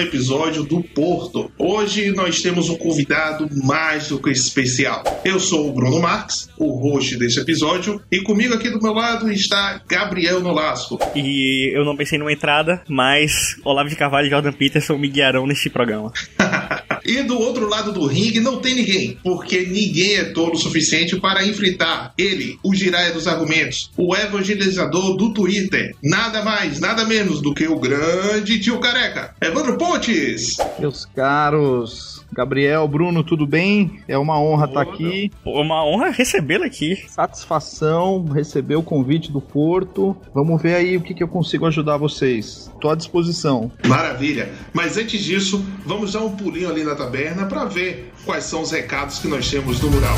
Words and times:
episódio 0.00 0.62
do 0.62 0.82
Porto. 0.82 1.50
Hoje 1.58 2.10
nós 2.12 2.40
temos 2.40 2.68
um 2.68 2.76
convidado 2.76 3.48
mais 3.64 4.08
do 4.08 4.20
que 4.20 4.30
especial. 4.30 5.02
Eu 5.24 5.40
sou 5.40 5.68
o 5.68 5.72
Bruno 5.72 6.00
Marques, 6.00 6.48
o 6.56 6.78
host 6.78 7.16
desse 7.16 7.40
episódio, 7.40 8.00
e 8.10 8.20
comigo 8.22 8.54
aqui 8.54 8.70
do 8.70 8.80
meu 8.80 8.92
lado 8.92 9.30
está 9.30 9.80
Gabriel 9.88 10.40
Nolasco. 10.40 10.98
E 11.14 11.70
eu 11.74 11.84
não 11.84 11.96
pensei 11.96 12.18
numa 12.18 12.32
entrada, 12.32 12.82
mas 12.88 13.56
Olavo 13.64 13.88
de 13.88 13.96
Carvalho 13.96 14.26
e 14.26 14.30
Jordan 14.30 14.52
Peterson 14.52 14.96
me 14.96 15.08
guiarão 15.08 15.46
neste 15.46 15.70
programa. 15.70 16.12
E 17.08 17.22
do 17.22 17.38
outro 17.38 17.66
lado 17.66 17.90
do 17.90 18.04
ringue 18.04 18.38
não 18.38 18.60
tem 18.60 18.74
ninguém, 18.74 19.18
porque 19.22 19.60
ninguém 19.60 20.16
é 20.16 20.24
tolo 20.24 20.52
o 20.52 20.58
suficiente 20.58 21.18
para 21.18 21.42
enfrentar 21.46 22.12
ele, 22.18 22.58
o 22.62 22.74
giraia 22.74 23.14
dos 23.14 23.26
argumentos, 23.26 23.90
o 23.96 24.14
evangelizador 24.14 25.16
do 25.16 25.32
Twitter. 25.32 25.96
Nada 26.04 26.44
mais, 26.44 26.78
nada 26.80 27.06
menos 27.06 27.40
do 27.40 27.54
que 27.54 27.66
o 27.66 27.78
grande 27.78 28.60
tio 28.60 28.78
careca, 28.78 29.34
Evandro 29.40 29.78
Pontes. 29.78 30.58
Meus 30.78 31.06
caros, 31.06 32.17
Gabriel, 32.32 32.86
Bruno, 32.86 33.24
tudo 33.24 33.46
bem? 33.46 34.00
É 34.06 34.16
uma 34.18 34.40
honra 34.40 34.66
estar 34.66 34.84
tá 34.84 34.90
aqui. 34.90 35.30
Uma 35.44 35.84
honra 35.84 36.10
recebê-lo 36.10 36.64
aqui. 36.64 37.04
Satisfação 37.08 38.24
receber 38.26 38.76
o 38.76 38.82
convite 38.82 39.32
do 39.32 39.40
Porto. 39.40 40.16
Vamos 40.34 40.60
ver 40.60 40.74
aí 40.74 40.96
o 40.96 41.00
que, 41.00 41.14
que 41.14 41.22
eu 41.22 41.28
consigo 41.28 41.66
ajudar 41.66 41.96
vocês. 41.96 42.70
Estou 42.74 42.90
à 42.90 42.94
disposição. 42.94 43.70
Maravilha. 43.86 44.52
Mas 44.72 44.96
antes 44.96 45.22
disso, 45.22 45.64
vamos 45.84 46.12
dar 46.12 46.20
um 46.20 46.36
pulinho 46.36 46.68
ali 46.68 46.84
na 46.84 46.94
taberna 46.94 47.46
para 47.46 47.64
ver 47.64 48.12
quais 48.24 48.44
são 48.44 48.62
os 48.62 48.70
recados 48.70 49.18
que 49.18 49.28
nós 49.28 49.50
temos 49.50 49.80
no 49.80 49.90
mural. 49.90 50.16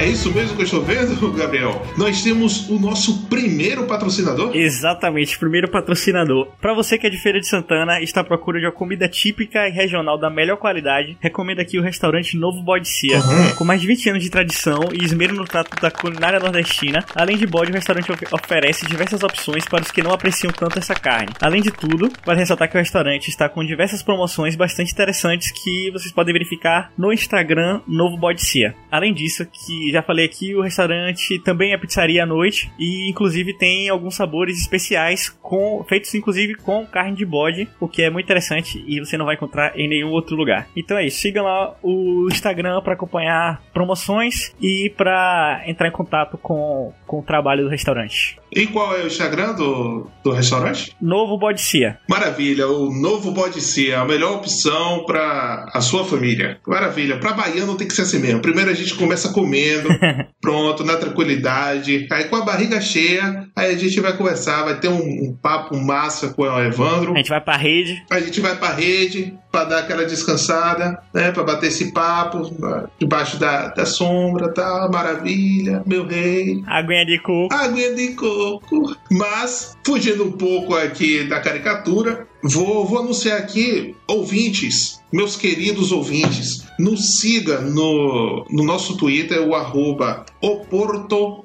É 0.00 0.06
isso 0.06 0.32
mesmo 0.32 0.56
que 0.56 0.62
eu 0.62 0.64
estou 0.64 0.82
vendo, 0.82 1.14
Gabriel? 1.36 1.82
Nós 1.98 2.22
temos 2.22 2.70
o 2.70 2.78
nosso 2.78 3.26
primeiro 3.26 3.84
patrocinador? 3.84 4.56
Exatamente, 4.56 5.38
primeiro 5.38 5.70
patrocinador. 5.70 6.48
Para 6.58 6.72
você 6.72 6.96
que 6.96 7.06
é 7.06 7.10
de 7.10 7.18
Feira 7.18 7.38
de 7.38 7.46
Santana 7.46 8.00
e 8.00 8.04
está 8.04 8.22
à 8.22 8.24
procura 8.24 8.58
de 8.58 8.64
uma 8.64 8.72
comida 8.72 9.06
típica 9.06 9.68
e 9.68 9.70
regional 9.70 10.18
da 10.18 10.30
melhor 10.30 10.56
qualidade, 10.56 11.18
recomendo 11.20 11.60
aqui 11.60 11.78
o 11.78 11.82
restaurante 11.82 12.34
Novo 12.38 12.62
Bode 12.62 12.88
Cia. 12.88 13.18
Uhum. 13.18 13.54
Com 13.56 13.64
mais 13.64 13.82
de 13.82 13.86
20 13.86 14.08
anos 14.08 14.22
de 14.22 14.30
tradição 14.30 14.88
e 14.90 15.04
esmero 15.04 15.34
no 15.34 15.44
trato 15.44 15.78
da 15.78 15.90
culinária 15.90 16.40
nordestina, 16.40 17.04
além 17.14 17.36
de 17.36 17.46
bode, 17.46 17.70
o 17.70 17.74
restaurante 17.74 18.10
oferece 18.32 18.86
diversas 18.86 19.22
opções 19.22 19.66
para 19.66 19.82
os 19.82 19.90
que 19.90 20.02
não 20.02 20.12
apreciam 20.12 20.50
tanto 20.50 20.78
essa 20.78 20.94
carne. 20.94 21.34
Além 21.42 21.60
de 21.60 21.70
tudo, 21.70 22.10
vale 22.24 22.40
ressaltar 22.40 22.70
que 22.70 22.76
o 22.76 22.80
restaurante 22.80 23.28
está 23.28 23.50
com 23.50 23.62
diversas 23.62 24.02
promoções 24.02 24.56
bastante 24.56 24.92
interessantes 24.92 25.52
que 25.52 25.90
vocês 25.90 26.10
podem 26.10 26.32
verificar 26.32 26.90
no 26.96 27.12
Instagram 27.12 27.82
Novo 27.86 28.16
Bode 28.16 28.42
Cia. 28.42 28.74
Além 28.90 29.12
disso, 29.12 29.44
que 29.44 29.89
já 29.92 30.02
falei 30.02 30.24
aqui, 30.24 30.54
o 30.54 30.62
restaurante 30.62 31.38
também 31.40 31.72
é 31.72 31.78
pizzaria 31.78 32.22
à 32.22 32.26
noite 32.26 32.70
e 32.78 33.08
inclusive 33.08 33.54
tem 33.54 33.88
alguns 33.88 34.16
sabores 34.16 34.58
especiais 34.60 35.28
com 35.28 35.84
feitos 35.88 36.14
inclusive 36.14 36.54
com 36.54 36.86
carne 36.86 37.16
de 37.16 37.24
bode, 37.24 37.68
o 37.78 37.88
que 37.88 38.02
é 38.02 38.10
muito 38.10 38.26
interessante 38.26 38.82
e 38.86 38.98
você 38.98 39.16
não 39.16 39.26
vai 39.26 39.34
encontrar 39.34 39.78
em 39.78 39.88
nenhum 39.88 40.10
outro 40.10 40.36
lugar. 40.36 40.68
Então 40.76 40.96
é 40.96 41.06
isso, 41.06 41.20
siga 41.20 41.42
lá 41.42 41.74
o 41.82 42.28
Instagram 42.30 42.80
para 42.82 42.94
acompanhar 42.94 43.62
promoções 43.72 44.54
e 44.60 44.92
para 44.96 45.62
entrar 45.66 45.88
em 45.88 45.92
contato 45.92 46.38
com, 46.38 46.92
com 47.06 47.20
o 47.20 47.22
trabalho 47.22 47.64
do 47.64 47.70
restaurante. 47.70 48.39
E 48.52 48.66
qual 48.66 48.96
é 48.96 49.02
o 49.02 49.06
Instagram 49.06 49.54
do, 49.54 50.06
do 50.24 50.32
restaurante? 50.32 50.96
Novo 51.00 51.38
Bodicia. 51.38 51.98
Maravilha, 52.08 52.68
o 52.68 52.92
Novo 52.92 53.30
Bodicia, 53.30 54.00
a 54.00 54.04
melhor 54.04 54.36
opção 54.36 55.04
para 55.04 55.70
a 55.72 55.80
sua 55.80 56.04
família. 56.04 56.58
Maravilha, 56.66 57.18
para 57.18 57.32
baiano 57.32 57.76
tem 57.76 57.86
que 57.86 57.94
ser 57.94 58.02
assim 58.02 58.18
mesmo. 58.18 58.40
Primeiro 58.40 58.70
a 58.70 58.74
gente 58.74 58.94
começa 58.94 59.32
comendo, 59.32 59.88
pronto, 60.40 60.84
na 60.84 60.96
tranquilidade. 60.96 62.08
Aí 62.10 62.24
com 62.24 62.36
a 62.36 62.44
barriga 62.44 62.80
cheia, 62.80 63.46
aí 63.54 63.74
a 63.74 63.78
gente 63.78 64.00
vai 64.00 64.16
conversar, 64.16 64.64
vai 64.64 64.80
ter 64.80 64.88
um, 64.88 64.98
um 64.98 65.36
papo 65.40 65.76
massa 65.76 66.28
com 66.28 66.42
o 66.42 66.60
Evandro. 66.60 67.12
A 67.12 67.16
gente 67.18 67.28
vai 67.28 67.40
pra 67.40 67.56
rede. 67.56 68.02
A 68.10 68.20
gente 68.20 68.40
vai 68.40 68.56
pra 68.56 68.72
rede 68.72 69.34
para 69.52 69.64
dar 69.64 69.78
aquela 69.80 70.04
descansada, 70.04 71.02
né? 71.12 71.32
Para 71.32 71.42
bater 71.42 71.66
esse 71.66 71.92
papo 71.92 72.50
debaixo 72.98 73.38
da, 73.38 73.68
da 73.68 73.84
sombra, 73.84 74.52
tá? 74.52 74.88
Maravilha, 74.92 75.82
meu 75.86 76.06
rei. 76.06 76.62
Aguinha 76.66 77.04
de 77.04 77.18
coco. 77.18 77.54
Aguinha 77.54 77.94
de 77.94 78.14
coco. 78.14 78.96
Mas, 79.10 79.76
fugindo 79.84 80.24
um 80.24 80.32
pouco 80.32 80.74
aqui 80.74 81.24
da 81.24 81.40
caricatura, 81.40 82.26
vou, 82.42 82.86
vou 82.86 82.98
anunciar 82.98 83.38
aqui, 83.38 83.94
ouvintes, 84.06 85.00
meus 85.12 85.36
queridos 85.36 85.92
ouvintes, 85.92 86.62
nos 86.78 87.18
siga 87.18 87.60
no, 87.60 88.46
no 88.50 88.64
nosso 88.64 88.96
Twitter, 88.96 89.40
o 89.42 89.54
arroba 89.54 90.24
Oporto 90.40 91.44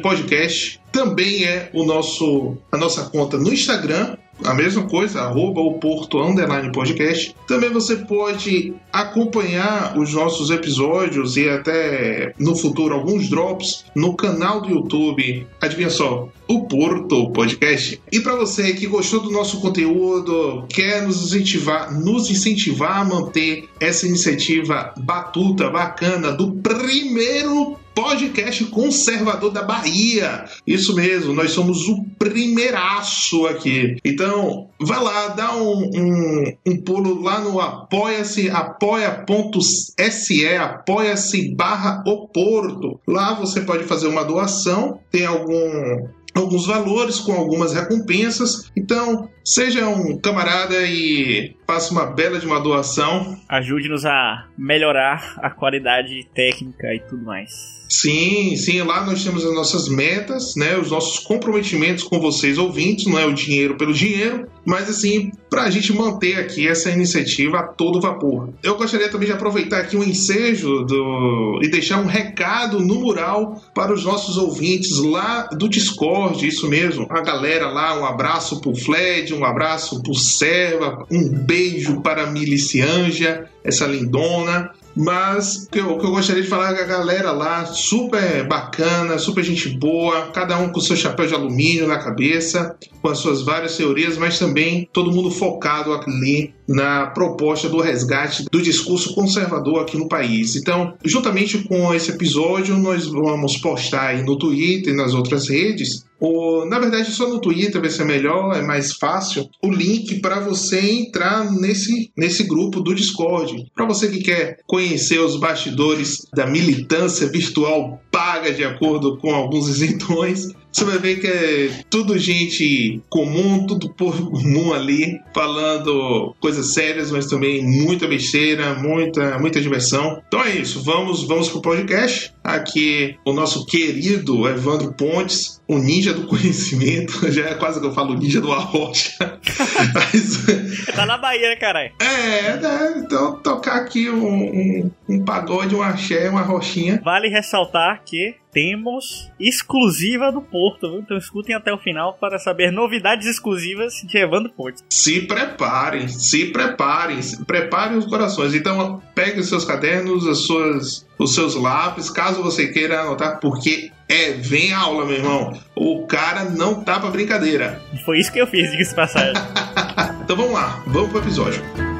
Podcast. 0.00 0.80
Também 0.92 1.44
é 1.44 1.70
o 1.74 1.84
nosso, 1.84 2.56
a 2.70 2.76
nossa 2.76 3.04
conta 3.10 3.36
no 3.36 3.52
Instagram, 3.52 4.16
a 4.42 4.54
mesma 4.54 4.84
coisa, 4.88 5.22
arroba 5.22 5.60
o 5.60 5.74
Porto 5.74 6.20
Underline 6.20 6.72
Podcast. 6.72 7.34
Também 7.46 7.70
você 7.70 7.96
pode 7.96 8.74
acompanhar 8.92 9.96
os 9.98 10.14
nossos 10.14 10.50
episódios 10.50 11.36
e 11.36 11.48
até 11.48 12.32
no 12.38 12.56
futuro 12.56 12.94
alguns 12.94 13.28
drops 13.28 13.84
no 13.94 14.14
canal 14.14 14.60
do 14.60 14.70
YouTube. 14.70 15.46
Adivinha 15.60 15.90
só, 15.90 16.28
o 16.48 16.66
Porto 16.66 17.30
Podcast. 17.30 18.00
E 18.10 18.20
para 18.20 18.36
você 18.36 18.72
que 18.74 18.86
gostou 18.86 19.20
do 19.20 19.30
nosso 19.30 19.60
conteúdo, 19.60 20.64
quer 20.68 21.02
nos 21.02 21.22
incentivar, 21.24 21.92
nos 21.92 22.30
incentivar 22.30 22.98
a 22.98 23.04
manter 23.04 23.68
essa 23.80 24.06
iniciativa 24.06 24.92
batuta, 24.96 25.70
bacana 25.70 26.32
do 26.32 26.52
primeiro 26.52 27.76
podcast 27.94 28.64
conservador 28.66 29.50
da 29.52 29.62
Bahia. 29.62 30.44
Isso 30.66 30.94
mesmo, 30.94 31.32
nós 31.32 31.52
somos 31.52 31.88
o 31.88 32.04
primeiraço 32.18 33.46
aqui. 33.46 33.96
Então, 34.04 34.68
vai 34.80 35.02
lá, 35.02 35.28
dá 35.28 35.56
um, 35.56 35.90
um, 35.94 36.52
um 36.66 36.76
pulo 36.82 37.22
lá 37.22 37.40
no 37.40 37.60
apoia-se, 37.60 38.50
apoia.se, 38.50 40.46
apoia-se 40.56 41.54
barra 41.54 42.02
o 42.06 42.28
Porto. 42.28 43.00
Lá 43.06 43.34
você 43.34 43.60
pode 43.60 43.84
fazer 43.84 44.08
uma 44.08 44.24
doação, 44.24 44.98
tem 45.10 45.24
algum 45.26 46.08
alguns 46.34 46.66
valores 46.66 47.20
com 47.20 47.32
algumas 47.32 47.72
recompensas. 47.72 48.70
Então, 48.76 49.28
seja 49.44 49.86
um 49.88 50.18
camarada 50.18 50.86
e 50.86 51.54
faça 51.66 51.92
uma 51.92 52.06
bela 52.06 52.38
de 52.38 52.46
uma 52.46 52.60
doação. 52.60 53.38
Ajude-nos 53.48 54.04
a 54.04 54.46
melhorar 54.56 55.34
a 55.38 55.50
qualidade 55.50 56.26
técnica 56.34 56.94
e 56.94 57.00
tudo 57.00 57.24
mais. 57.24 57.74
Sim, 57.88 58.56
sim, 58.56 58.82
lá 58.82 59.04
nós 59.04 59.22
temos 59.22 59.44
as 59.44 59.54
nossas 59.54 59.88
metas, 59.88 60.54
né, 60.56 60.76
os 60.76 60.90
nossos 60.90 61.18
comprometimentos 61.18 62.02
com 62.02 62.18
vocês 62.18 62.56
ouvintes, 62.58 63.06
não 63.06 63.18
é 63.18 63.26
o 63.26 63.32
dinheiro 63.32 63.76
pelo 63.76 63.92
dinheiro, 63.92 64.48
mas 64.64 64.88
assim, 64.88 65.30
para 65.50 65.64
a 65.64 65.70
gente 65.70 65.92
manter 65.92 66.38
aqui 66.38 66.66
essa 66.66 66.90
iniciativa 66.90 67.58
a 67.58 67.62
todo 67.62 68.00
vapor. 68.00 68.48
Eu 68.62 68.76
gostaria 68.76 69.08
também 69.10 69.28
de 69.28 69.34
aproveitar 69.34 69.80
aqui 69.80 69.96
o 69.96 70.00
um 70.00 70.04
ensejo 70.04 70.84
do... 70.84 71.60
e 71.62 71.68
deixar 71.68 72.00
um 72.00 72.06
recado 72.06 72.80
no 72.80 73.00
mural 73.00 73.62
para 73.74 73.92
os 73.92 74.04
nossos 74.04 74.38
ouvintes 74.38 74.98
lá 74.98 75.48
do 75.52 75.68
Discord, 75.68 76.46
isso 76.46 76.68
mesmo, 76.68 77.06
a 77.10 77.20
galera 77.20 77.68
lá, 77.68 78.00
um 78.00 78.04
abraço 78.04 78.60
pro 78.60 78.74
Fled, 78.74 79.33
um 79.34 79.44
abraço 79.44 80.02
pro 80.02 80.14
Serva, 80.14 81.06
um 81.10 81.28
beijo 81.28 82.00
para 82.00 82.24
a 82.24 82.30
Milicianja, 82.30 83.48
essa 83.62 83.86
lindona. 83.86 84.70
Mas 84.96 85.64
o 85.64 85.70
que, 85.70 85.80
eu, 85.80 85.96
gostaria 85.96 86.42
de 86.42 86.48
falar 86.48 86.72
é 86.74 86.82
a 86.82 86.86
galera 86.86 87.32
lá, 87.32 87.66
super 87.66 88.46
bacana, 88.46 89.18
super 89.18 89.42
gente 89.42 89.68
boa, 89.70 90.28
cada 90.32 90.58
um 90.58 90.70
com 90.70 90.80
seu 90.80 90.96
chapéu 90.96 91.26
de 91.26 91.34
alumínio 91.34 91.86
na 91.86 91.98
cabeça, 91.98 92.76
com 93.02 93.08
as 93.08 93.18
suas 93.18 93.42
várias 93.42 93.76
teorias, 93.76 94.16
mas 94.16 94.38
também 94.38 94.88
todo 94.92 95.12
mundo 95.12 95.30
focado 95.30 95.92
ali 95.92 96.54
na 96.66 97.06
proposta 97.06 97.68
do 97.68 97.80
resgate 97.80 98.46
do 98.50 98.62
discurso 98.62 99.14
conservador 99.14 99.82
aqui 99.82 99.96
no 99.96 100.08
país. 100.08 100.56
Então, 100.56 100.94
juntamente 101.04 101.58
com 101.64 101.92
esse 101.92 102.10
episódio, 102.10 102.76
nós 102.78 103.06
vamos 103.06 103.56
postar 103.56 104.08
aí 104.08 104.22
no 104.22 104.38
Twitter 104.38 104.94
e 104.94 104.96
nas 104.96 105.12
outras 105.12 105.48
redes 105.48 106.04
o, 106.20 106.64
na 106.64 106.78
verdade, 106.78 107.10
só 107.10 107.28
no 107.28 107.38
Twitter 107.38 107.80
vai 107.80 107.90
ser 107.90 108.04
melhor, 108.04 108.56
é 108.56 108.62
mais 108.62 108.94
fácil, 108.94 109.46
o 109.62 109.70
link 109.70 110.20
para 110.20 110.40
você 110.40 110.80
entrar 110.80 111.52
nesse, 111.52 112.10
nesse 112.16 112.44
grupo 112.44 112.80
do 112.80 112.94
Discord. 112.94 113.70
Para 113.74 113.84
você 113.84 114.08
que 114.08 114.22
quer 114.22 114.58
conhecer 114.66 114.83
os 114.92 115.36
bastidores 115.36 116.26
da 116.34 116.46
militância 116.46 117.26
virtual 117.28 118.00
paga 118.10 118.52
de 118.52 118.64
acordo 118.64 119.16
com 119.18 119.34
alguns 119.34 119.68
isentões, 119.68 120.48
você 120.74 120.84
vai 120.84 120.98
ver 120.98 121.20
que 121.20 121.26
é 121.28 121.84
tudo 121.88 122.18
gente 122.18 123.00
comum, 123.08 123.64
tudo 123.64 123.94
povo 123.94 124.28
comum 124.32 124.72
ali, 124.72 125.20
falando 125.32 126.34
coisas 126.40 126.74
sérias, 126.74 127.12
mas 127.12 127.26
também 127.26 127.62
muita 127.62 128.08
besteira, 128.08 128.74
muita, 128.74 129.38
muita 129.38 129.60
diversão. 129.60 130.20
Então 130.26 130.42
é 130.42 130.56
isso, 130.56 130.82
vamos, 130.82 131.22
vamos 131.28 131.48
pro 131.48 131.62
podcast. 131.62 132.32
Aqui 132.42 133.14
o 133.24 133.32
nosso 133.32 133.64
querido 133.66 134.48
Evandro 134.48 134.92
Pontes, 134.94 135.60
o 135.68 135.78
ninja 135.78 136.12
do 136.12 136.26
conhecimento, 136.26 137.20
já 137.30 137.50
é 137.50 137.54
quase 137.54 137.78
que 137.78 137.86
eu 137.86 137.94
falo 137.94 138.18
ninja 138.18 138.40
do 138.40 138.50
arrocha. 138.50 139.38
mas, 139.94 140.44
tá 140.94 141.06
na 141.06 141.18
Bahia, 141.18 141.48
né, 141.48 141.56
caralho? 141.56 141.92
É, 142.00 142.56
né? 142.56 142.94
Então 142.96 143.40
tocar 143.40 143.76
aqui 143.76 144.10
um, 144.10 144.26
um, 144.26 144.90
um 145.08 145.24
pagode, 145.24 145.74
um 145.74 145.82
axé, 145.82 146.28
uma 146.28 146.42
roxinha. 146.42 147.00
Vale 147.02 147.28
ressaltar 147.28 148.02
que 148.04 148.36
temos 148.54 149.28
exclusiva 149.38 150.30
do 150.30 150.40
Porto, 150.40 150.88
viu? 150.88 151.00
Então 151.00 151.18
escutem 151.18 151.56
até 151.56 151.74
o 151.74 151.78
final 151.78 152.14
para 152.14 152.38
saber 152.38 152.70
novidades 152.70 153.26
exclusivas 153.26 153.94
de 154.04 154.16
Evandro 154.16 154.52
Porto. 154.52 154.82
Se 154.88 155.22
preparem, 155.22 156.06
se 156.06 156.46
preparem, 156.46 157.20
se 157.20 157.44
preparem 157.44 157.98
os 157.98 158.06
corações. 158.06 158.54
Então 158.54 159.02
pegue 159.14 159.40
os 159.40 159.48
seus 159.48 159.64
cadernos, 159.64 160.26
as 160.28 160.38
suas, 160.38 161.04
os 161.18 161.34
seus 161.34 161.56
lápis, 161.56 162.08
caso 162.08 162.42
você 162.42 162.68
queira 162.68 163.00
anotar, 163.00 163.40
porque 163.40 163.90
é, 164.08 164.32
vem 164.32 164.72
aula, 164.72 165.04
meu 165.04 165.16
irmão. 165.16 165.52
O 165.74 166.06
cara 166.06 166.44
não 166.44 166.84
tá 166.84 167.00
pra 167.00 167.10
brincadeira. 167.10 167.82
Foi 168.04 168.18
isso 168.18 168.32
que 168.32 168.40
eu 168.40 168.46
fiz, 168.46 168.70
diga-se 168.70 168.94
passagem. 168.94 169.34
então 170.24 170.36
vamos 170.36 170.52
lá, 170.52 170.82
vamos 170.86 171.10
pro 171.10 171.20
episódio. 171.20 171.93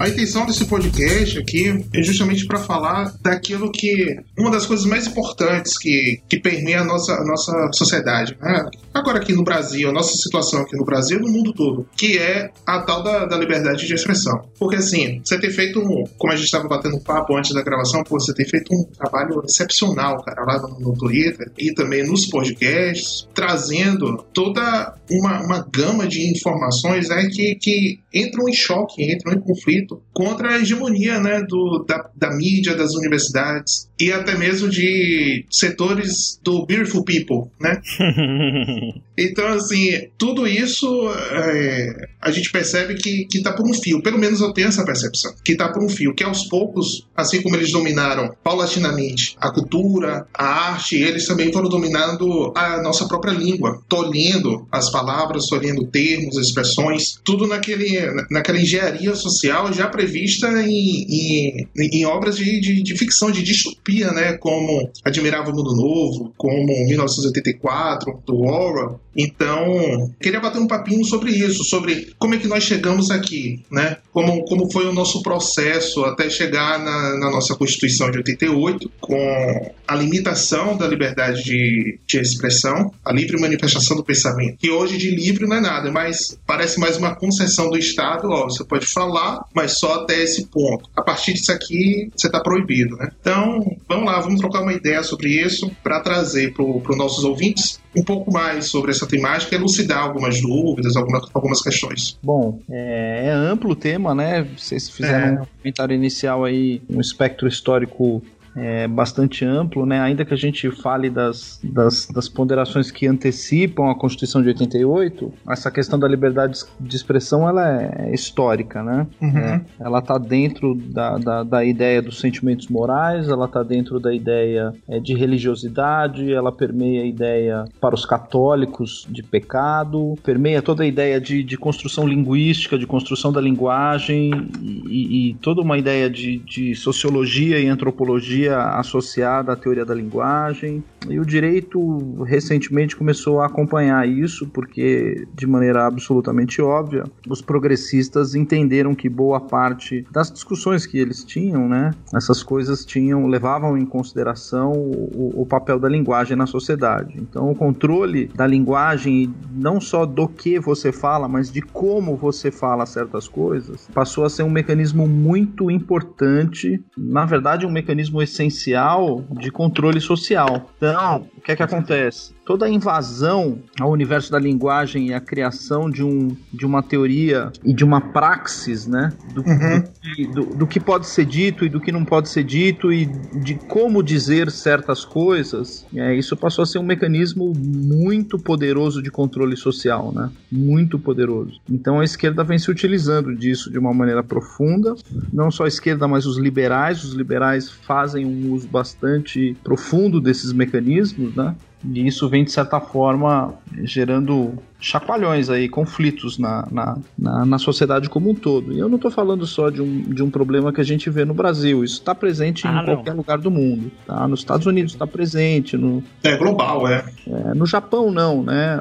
A 0.00 0.08
intenção 0.08 0.46
desse 0.46 0.64
podcast 0.64 1.38
aqui 1.38 1.86
é 1.92 2.02
justamente 2.02 2.46
para 2.46 2.58
falar 2.58 3.12
daquilo 3.20 3.70
que 3.70 4.16
uma 4.38 4.50
das 4.50 4.64
coisas 4.64 4.86
mais 4.86 5.06
importantes 5.06 5.76
que, 5.76 6.22
que 6.26 6.40
permeia 6.40 6.80
a 6.80 6.84
nossa, 6.84 7.12
a 7.12 7.22
nossa 7.22 7.70
sociedade, 7.74 8.34
né? 8.40 8.64
agora 8.94 9.18
aqui 9.18 9.34
no 9.34 9.44
Brasil, 9.44 9.90
a 9.90 9.92
nossa 9.92 10.14
situação 10.16 10.62
aqui 10.62 10.74
no 10.74 10.86
Brasil 10.86 11.18
e 11.18 11.20
no 11.20 11.28
mundo 11.30 11.52
todo, 11.52 11.86
que 11.94 12.16
é 12.16 12.50
a 12.66 12.80
tal 12.80 13.02
da, 13.02 13.26
da 13.26 13.36
liberdade 13.36 13.86
de 13.86 13.92
expressão. 13.92 14.40
Porque 14.58 14.76
assim, 14.76 15.20
você 15.22 15.38
tem 15.38 15.50
feito, 15.50 15.78
um, 15.80 16.04
como 16.16 16.32
a 16.32 16.36
gente 16.36 16.46
estava 16.46 16.66
batendo 16.66 16.98
papo 17.00 17.36
antes 17.36 17.52
da 17.52 17.62
gravação, 17.62 18.02
pô, 18.02 18.18
você 18.18 18.32
tem 18.32 18.48
feito 18.48 18.74
um 18.74 18.84
trabalho 18.96 19.42
excepcional, 19.44 20.24
cara, 20.24 20.42
lá 20.46 20.62
no, 20.62 20.80
no 20.80 20.96
Twitter 20.96 21.52
e 21.58 21.74
também 21.74 22.06
nos 22.06 22.26
podcasts, 22.26 23.28
trazendo 23.34 24.24
toda 24.32 24.94
uma, 25.10 25.44
uma 25.44 25.68
gama 25.70 26.06
de 26.06 26.30
informações 26.30 27.10
né, 27.10 27.28
que, 27.30 27.54
que 27.56 28.00
entram 28.14 28.48
em 28.48 28.54
choque, 28.54 29.12
entram 29.12 29.34
em 29.34 29.40
conflito 29.40 29.89
contra 30.12 30.50
a 30.50 30.58
hegemonia 30.58 31.20
né, 31.20 31.42
do, 31.42 31.84
da, 31.86 32.10
da 32.16 32.30
mídia, 32.36 32.74
das 32.74 32.94
universidades 32.94 33.88
e 34.00 34.10
até 34.12 34.36
mesmo 34.36 34.68
de 34.68 35.44
setores 35.50 36.40
do 36.42 36.64
Beautiful 36.64 37.04
People, 37.04 37.50
né? 37.60 37.80
então, 39.16 39.46
assim, 39.48 40.08
tudo 40.16 40.46
isso 40.46 40.88
é, 41.32 42.08
a 42.20 42.30
gente 42.30 42.50
percebe 42.50 42.94
que, 42.94 43.26
que 43.26 43.42
tá 43.42 43.52
por 43.52 43.66
um 43.66 43.74
fio. 43.74 44.02
Pelo 44.02 44.18
menos 44.18 44.40
eu 44.40 44.52
tenho 44.52 44.68
essa 44.68 44.84
percepção. 44.84 45.34
Que 45.44 45.54
tá 45.54 45.68
por 45.68 45.82
um 45.82 45.88
fio. 45.88 46.14
Que 46.14 46.24
aos 46.24 46.44
poucos, 46.44 47.06
assim 47.14 47.42
como 47.42 47.56
eles 47.56 47.72
dominaram 47.72 48.34
paulatinamente 48.42 49.36
a 49.38 49.50
cultura, 49.50 50.26
a 50.32 50.44
arte, 50.44 50.96
eles 50.96 51.26
também 51.26 51.52
foram 51.52 51.68
dominando 51.68 52.52
a 52.56 52.80
nossa 52.82 53.06
própria 53.06 53.32
língua. 53.32 53.82
Tolhendo 53.86 54.66
as 54.72 54.90
palavras, 54.90 55.46
tolhendo 55.46 55.86
termos, 55.86 56.38
expressões. 56.38 57.20
Tudo 57.22 57.46
naquele, 57.46 58.00
naquela 58.30 58.58
engenharia 58.58 59.14
social 59.14 59.68
já 59.80 59.88
prevista 59.88 60.48
em, 60.62 61.06
em, 61.08 61.66
em 61.76 62.04
obras 62.04 62.36
de, 62.36 62.60
de, 62.60 62.82
de, 62.82 62.96
ficção, 62.96 63.30
de 63.30 63.42
distopia, 63.42 64.12
né? 64.12 64.34
Como 64.34 64.90
Admirável 65.04 65.54
Mundo 65.54 65.74
Novo, 65.74 66.34
como 66.36 66.66
1984, 66.86 68.22
do 68.26 68.42
Orwell. 68.42 69.00
Então, 69.16 70.12
queria 70.20 70.40
bater 70.40 70.60
um 70.60 70.66
papinho 70.66 71.04
sobre 71.04 71.32
isso, 71.32 71.64
sobre 71.64 72.12
como 72.18 72.34
é 72.34 72.38
que 72.38 72.46
nós 72.46 72.62
chegamos 72.62 73.10
aqui, 73.10 73.62
né? 73.70 73.96
Como, 74.12 74.44
como 74.44 74.70
foi 74.70 74.86
o 74.86 74.92
nosso 74.92 75.22
processo 75.22 76.04
até 76.04 76.28
chegar 76.28 76.78
na, 76.78 77.16
na 77.18 77.30
nossa 77.30 77.54
Constituição 77.56 78.10
de 78.10 78.18
88, 78.18 78.90
com 79.00 79.72
a 79.86 79.94
limitação 79.96 80.76
da 80.76 80.86
liberdade 80.86 81.42
de, 81.42 81.98
de 82.06 82.18
expressão, 82.18 82.92
a 83.04 83.12
livre 83.12 83.40
manifestação 83.40 83.96
do 83.96 84.04
pensamento. 84.04 84.58
Que 84.58 84.70
hoje 84.70 84.96
de 84.96 85.10
livre 85.10 85.46
não 85.46 85.56
é 85.56 85.60
nada, 85.60 85.90
mas 85.90 86.38
parece 86.46 86.78
mais 86.78 86.96
uma 86.96 87.14
concessão 87.14 87.70
do 87.70 87.78
Estado, 87.78 88.28
ó, 88.30 88.44
você 88.44 88.64
pode 88.64 88.86
falar, 88.86 89.44
mas 89.54 89.69
só 89.70 90.02
até 90.02 90.22
esse 90.22 90.46
ponto. 90.46 90.90
A 90.96 91.02
partir 91.02 91.32
disso 91.32 91.52
aqui, 91.52 92.10
você 92.14 92.26
está 92.26 92.40
proibido, 92.40 92.96
né? 92.96 93.10
Então, 93.20 93.76
vamos 93.88 94.04
lá, 94.04 94.20
vamos 94.20 94.40
trocar 94.40 94.62
uma 94.62 94.72
ideia 94.72 95.02
sobre 95.02 95.28
isso 95.28 95.70
para 95.82 96.00
trazer 96.00 96.52
para 96.52 96.64
os 96.64 96.96
nossos 96.96 97.24
ouvintes 97.24 97.80
um 97.96 98.02
pouco 98.02 98.32
mais 98.32 98.66
sobre 98.66 98.90
essa 98.90 99.06
temática 99.06 99.54
e 99.54 99.58
elucidar 99.58 100.04
algumas 100.04 100.40
dúvidas, 100.40 100.96
algumas, 100.96 101.28
algumas 101.34 101.60
questões. 101.62 102.18
Bom, 102.22 102.60
é, 102.70 103.26
é 103.26 103.30
amplo 103.30 103.70
o 103.70 103.76
tema, 103.76 104.14
né? 104.14 104.46
Vocês 104.56 104.88
fizeram 104.88 105.26
é. 105.26 105.40
um 105.40 105.46
comentário 105.62 105.94
inicial 105.94 106.44
aí, 106.44 106.80
um 106.88 107.00
espectro 107.00 107.48
histórico 107.48 108.22
é, 108.60 108.86
bastante 108.86 109.44
amplo, 109.44 109.86
né? 109.86 109.98
ainda 110.00 110.24
que 110.24 110.34
a 110.34 110.36
gente 110.36 110.70
fale 110.70 111.08
das, 111.08 111.58
das, 111.64 112.06
das, 112.06 112.28
ponderações 112.28 112.90
que 112.90 113.06
antecipam 113.06 113.90
a 113.90 113.94
Constituição 113.94 114.42
de 114.42 114.48
88, 114.48 115.32
essa 115.48 115.70
questão 115.70 115.98
da 115.98 116.06
liberdade 116.06 116.60
de 116.78 116.94
expressão 116.94 117.48
ela 117.48 117.82
é 117.82 118.12
histórica, 118.12 118.82
né? 118.82 119.06
Uhum. 119.20 119.38
É, 119.38 119.60
ela 119.80 120.00
está 120.00 120.18
dentro 120.18 120.74
da, 120.74 121.16
da, 121.16 121.42
da, 121.42 121.64
ideia 121.64 122.02
dos 122.02 122.20
sentimentos 122.20 122.68
morais, 122.68 123.28
ela 123.28 123.46
está 123.46 123.62
dentro 123.62 123.98
da 123.98 124.14
ideia 124.14 124.74
é, 124.86 125.00
de 125.00 125.14
religiosidade, 125.14 126.30
ela 126.32 126.52
permeia 126.52 127.02
a 127.02 127.06
ideia 127.06 127.64
para 127.80 127.94
os 127.94 128.04
católicos 128.04 129.06
de 129.08 129.22
pecado, 129.22 130.16
permeia 130.22 130.60
toda 130.60 130.82
a 130.82 130.86
ideia 130.86 131.20
de, 131.20 131.42
de 131.42 131.56
construção 131.56 132.06
linguística, 132.06 132.78
de 132.78 132.86
construção 132.86 133.32
da 133.32 133.40
linguagem 133.40 134.30
e, 134.60 135.30
e 135.30 135.34
toda 135.34 135.62
uma 135.62 135.78
ideia 135.78 136.10
de, 136.10 136.38
de 136.38 136.74
sociologia 136.74 137.58
e 137.58 137.66
antropologia 137.66 138.49
associada 138.52 139.52
à 139.52 139.56
teoria 139.56 139.84
da 139.84 139.94
linguagem. 139.94 140.82
E 141.08 141.18
o 141.18 141.24
direito 141.24 142.22
recentemente 142.24 142.94
começou 142.94 143.40
a 143.40 143.46
acompanhar 143.46 144.06
isso, 144.06 144.46
porque, 144.48 145.26
de 145.34 145.46
maneira 145.46 145.86
absolutamente 145.86 146.60
óbvia, 146.60 147.04
os 147.28 147.40
progressistas 147.40 148.34
entenderam 148.34 148.94
que 148.94 149.08
boa 149.08 149.40
parte 149.40 150.06
das 150.10 150.30
discussões 150.30 150.84
que 150.86 150.98
eles 150.98 151.24
tinham, 151.24 151.68
né, 151.68 151.92
essas 152.14 152.42
coisas 152.42 152.84
tinham 152.84 153.26
levavam 153.26 153.78
em 153.78 153.86
consideração 153.86 154.72
o, 154.72 155.42
o 155.42 155.46
papel 155.46 155.78
da 155.78 155.88
linguagem 155.88 156.36
na 156.36 156.46
sociedade. 156.46 157.16
Então, 157.18 157.50
o 157.50 157.54
controle 157.54 158.30
da 158.34 158.46
linguagem, 158.46 159.34
não 159.52 159.80
só 159.80 160.04
do 160.04 160.28
que 160.28 160.58
você 160.58 160.92
fala, 160.92 161.28
mas 161.28 161.50
de 161.50 161.62
como 161.62 162.16
você 162.16 162.50
fala 162.50 162.84
certas 162.84 163.26
coisas, 163.26 163.88
passou 163.94 164.24
a 164.24 164.30
ser 164.30 164.42
um 164.42 164.50
mecanismo 164.50 165.06
muito 165.06 165.70
importante, 165.70 166.82
na 166.96 167.24
verdade, 167.24 167.66
um 167.66 167.70
mecanismo 167.70 168.20
essencial 168.30 169.24
de 169.30 169.50
controle 169.50 170.00
social. 170.00 170.70
Então, 170.76 171.28
o 171.36 171.40
que 171.40 171.52
é 171.52 171.56
que 171.56 171.62
acontece? 171.62 172.32
Toda 172.50 172.66
a 172.66 172.68
invasão 172.68 173.60
ao 173.78 173.92
universo 173.92 174.32
da 174.32 174.36
linguagem 174.36 175.10
e 175.10 175.14
a 175.14 175.20
criação 175.20 175.88
de, 175.88 176.02
um, 176.02 176.36
de 176.52 176.66
uma 176.66 176.82
teoria 176.82 177.52
e 177.64 177.72
de 177.72 177.84
uma 177.84 178.00
praxis, 178.00 178.88
né? 178.88 179.12
Do, 179.32 179.40
uhum. 179.42 180.32
do, 180.34 180.56
do, 180.56 180.66
que 180.66 180.80
pode 180.80 181.06
ser 181.06 181.26
dito 181.26 181.64
e 181.64 181.68
do 181.68 181.78
que 181.78 181.92
não 181.92 182.04
pode 182.04 182.28
ser 182.28 182.42
dito 182.42 182.92
e 182.92 183.06
de 183.06 183.54
como 183.54 184.02
dizer 184.02 184.50
certas 184.50 185.04
coisas, 185.04 185.86
é, 185.94 186.12
isso 186.16 186.36
passou 186.36 186.64
a 186.64 186.66
ser 186.66 186.80
um 186.80 186.82
mecanismo 186.82 187.52
muito 187.56 188.36
poderoso 188.36 189.00
de 189.00 189.12
controle 189.12 189.56
social, 189.56 190.10
né? 190.12 190.28
Muito 190.50 190.98
poderoso. 190.98 191.60
Então 191.70 192.00
a 192.00 192.04
esquerda 192.04 192.42
vem 192.42 192.58
se 192.58 192.68
utilizando 192.68 193.32
disso 193.32 193.70
de 193.70 193.78
uma 193.78 193.94
maneira 193.94 194.24
profunda, 194.24 194.96
não 195.32 195.52
só 195.52 195.66
a 195.66 195.68
esquerda, 195.68 196.08
mas 196.08 196.26
os 196.26 196.36
liberais. 196.36 197.04
Os 197.04 197.14
liberais 197.14 197.70
fazem 197.70 198.26
um 198.26 198.52
uso 198.52 198.66
bastante 198.66 199.56
profundo 199.62 200.20
desses 200.20 200.52
mecanismos, 200.52 201.32
né? 201.36 201.54
E 201.84 202.06
isso 202.06 202.28
vem, 202.28 202.44
de 202.44 202.52
certa 202.52 202.80
forma, 202.80 203.54
gerando 203.84 204.54
chacoalhões 204.80 205.50
aí, 205.50 205.68
conflitos 205.68 206.38
na, 206.38 206.66
na, 206.70 206.98
na, 207.18 207.44
na, 207.44 207.58
sociedade 207.58 208.08
como 208.08 208.30
um 208.30 208.34
todo. 208.34 208.72
E 208.72 208.78
eu 208.78 208.88
não 208.88 208.96
estou 208.96 209.10
falando 209.10 209.46
só 209.46 209.68
de 209.68 209.82
um, 209.82 210.00
de 210.02 210.22
um 210.22 210.30
problema 210.30 210.72
que 210.72 210.80
a 210.80 210.84
gente 210.84 211.10
vê 211.10 211.24
no 211.24 211.34
Brasil, 211.34 211.84
isso 211.84 211.98
está 211.98 212.14
presente 212.14 212.66
ah, 212.66 212.70
em 212.70 212.74
não. 212.76 212.84
qualquer 212.84 213.12
lugar 213.12 213.38
do 213.38 213.50
mundo. 213.50 213.90
Tá? 214.06 214.26
Nos 214.26 214.40
Estados 214.40 214.66
Unidos 214.66 214.92
está 214.92 215.06
presente. 215.06 215.76
No, 215.76 216.02
é 216.24 216.36
global, 216.36 216.88
é. 216.88 217.04
é. 217.26 217.54
No 217.54 217.66
Japão, 217.66 218.10
não, 218.10 218.42
né? 218.42 218.80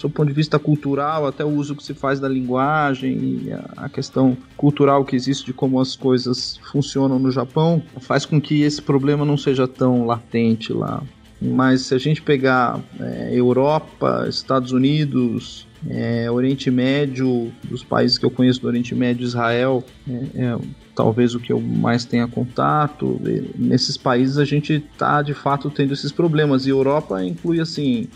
Do 0.00 0.10
ponto 0.10 0.28
de 0.28 0.34
vista 0.34 0.58
cultural, 0.58 1.26
até 1.26 1.44
o 1.44 1.48
uso 1.48 1.76
que 1.76 1.82
se 1.82 1.94
faz 1.94 2.18
da 2.18 2.28
linguagem 2.28 3.12
e 3.12 3.52
a 3.76 3.88
questão 3.88 4.36
cultural 4.56 5.04
que 5.04 5.14
existe 5.14 5.46
de 5.46 5.52
como 5.52 5.80
as 5.80 5.94
coisas 5.94 6.58
funcionam 6.72 7.18
no 7.18 7.30
Japão 7.30 7.82
faz 8.00 8.26
com 8.26 8.40
que 8.40 8.62
esse 8.62 8.82
problema 8.82 9.24
não 9.24 9.36
seja 9.36 9.68
tão 9.68 10.04
latente 10.04 10.72
lá. 10.72 11.02
Mas 11.40 11.82
se 11.82 11.94
a 11.94 11.98
gente 11.98 12.20
pegar 12.20 12.80
é, 12.98 13.30
Europa, 13.32 14.26
Estados 14.28 14.72
Unidos, 14.72 15.66
é, 15.88 16.28
Oriente 16.30 16.70
Médio, 16.70 17.52
dos 17.64 17.84
países 17.84 18.18
que 18.18 18.26
eu 18.26 18.30
conheço 18.30 18.60
do 18.60 18.66
Oriente 18.66 18.94
Médio, 18.94 19.24
Israel, 19.24 19.84
é, 20.08 20.12
é 20.34 20.58
talvez 20.94 21.34
o 21.34 21.40
que 21.40 21.52
eu 21.52 21.60
mais 21.60 22.04
tenha 22.04 22.26
contato. 22.26 23.20
Nesses 23.56 23.96
países 23.96 24.36
a 24.36 24.44
gente 24.44 24.74
está 24.74 25.22
de 25.22 25.32
fato 25.32 25.70
tendo 25.70 25.92
esses 25.92 26.10
problemas. 26.10 26.66
E 26.66 26.70
Europa 26.70 27.22
inclui 27.24 27.60
assim 27.60 28.08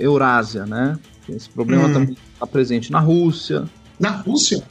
Eurásia, 0.00 0.66
né? 0.66 0.98
Esse 1.28 1.48
problema 1.48 1.86
hum. 1.86 1.92
também 1.92 2.16
está 2.34 2.46
presente 2.46 2.90
na 2.90 2.98
Rússia. 2.98 3.64
Na 4.00 4.10
Rússia? 4.10 4.64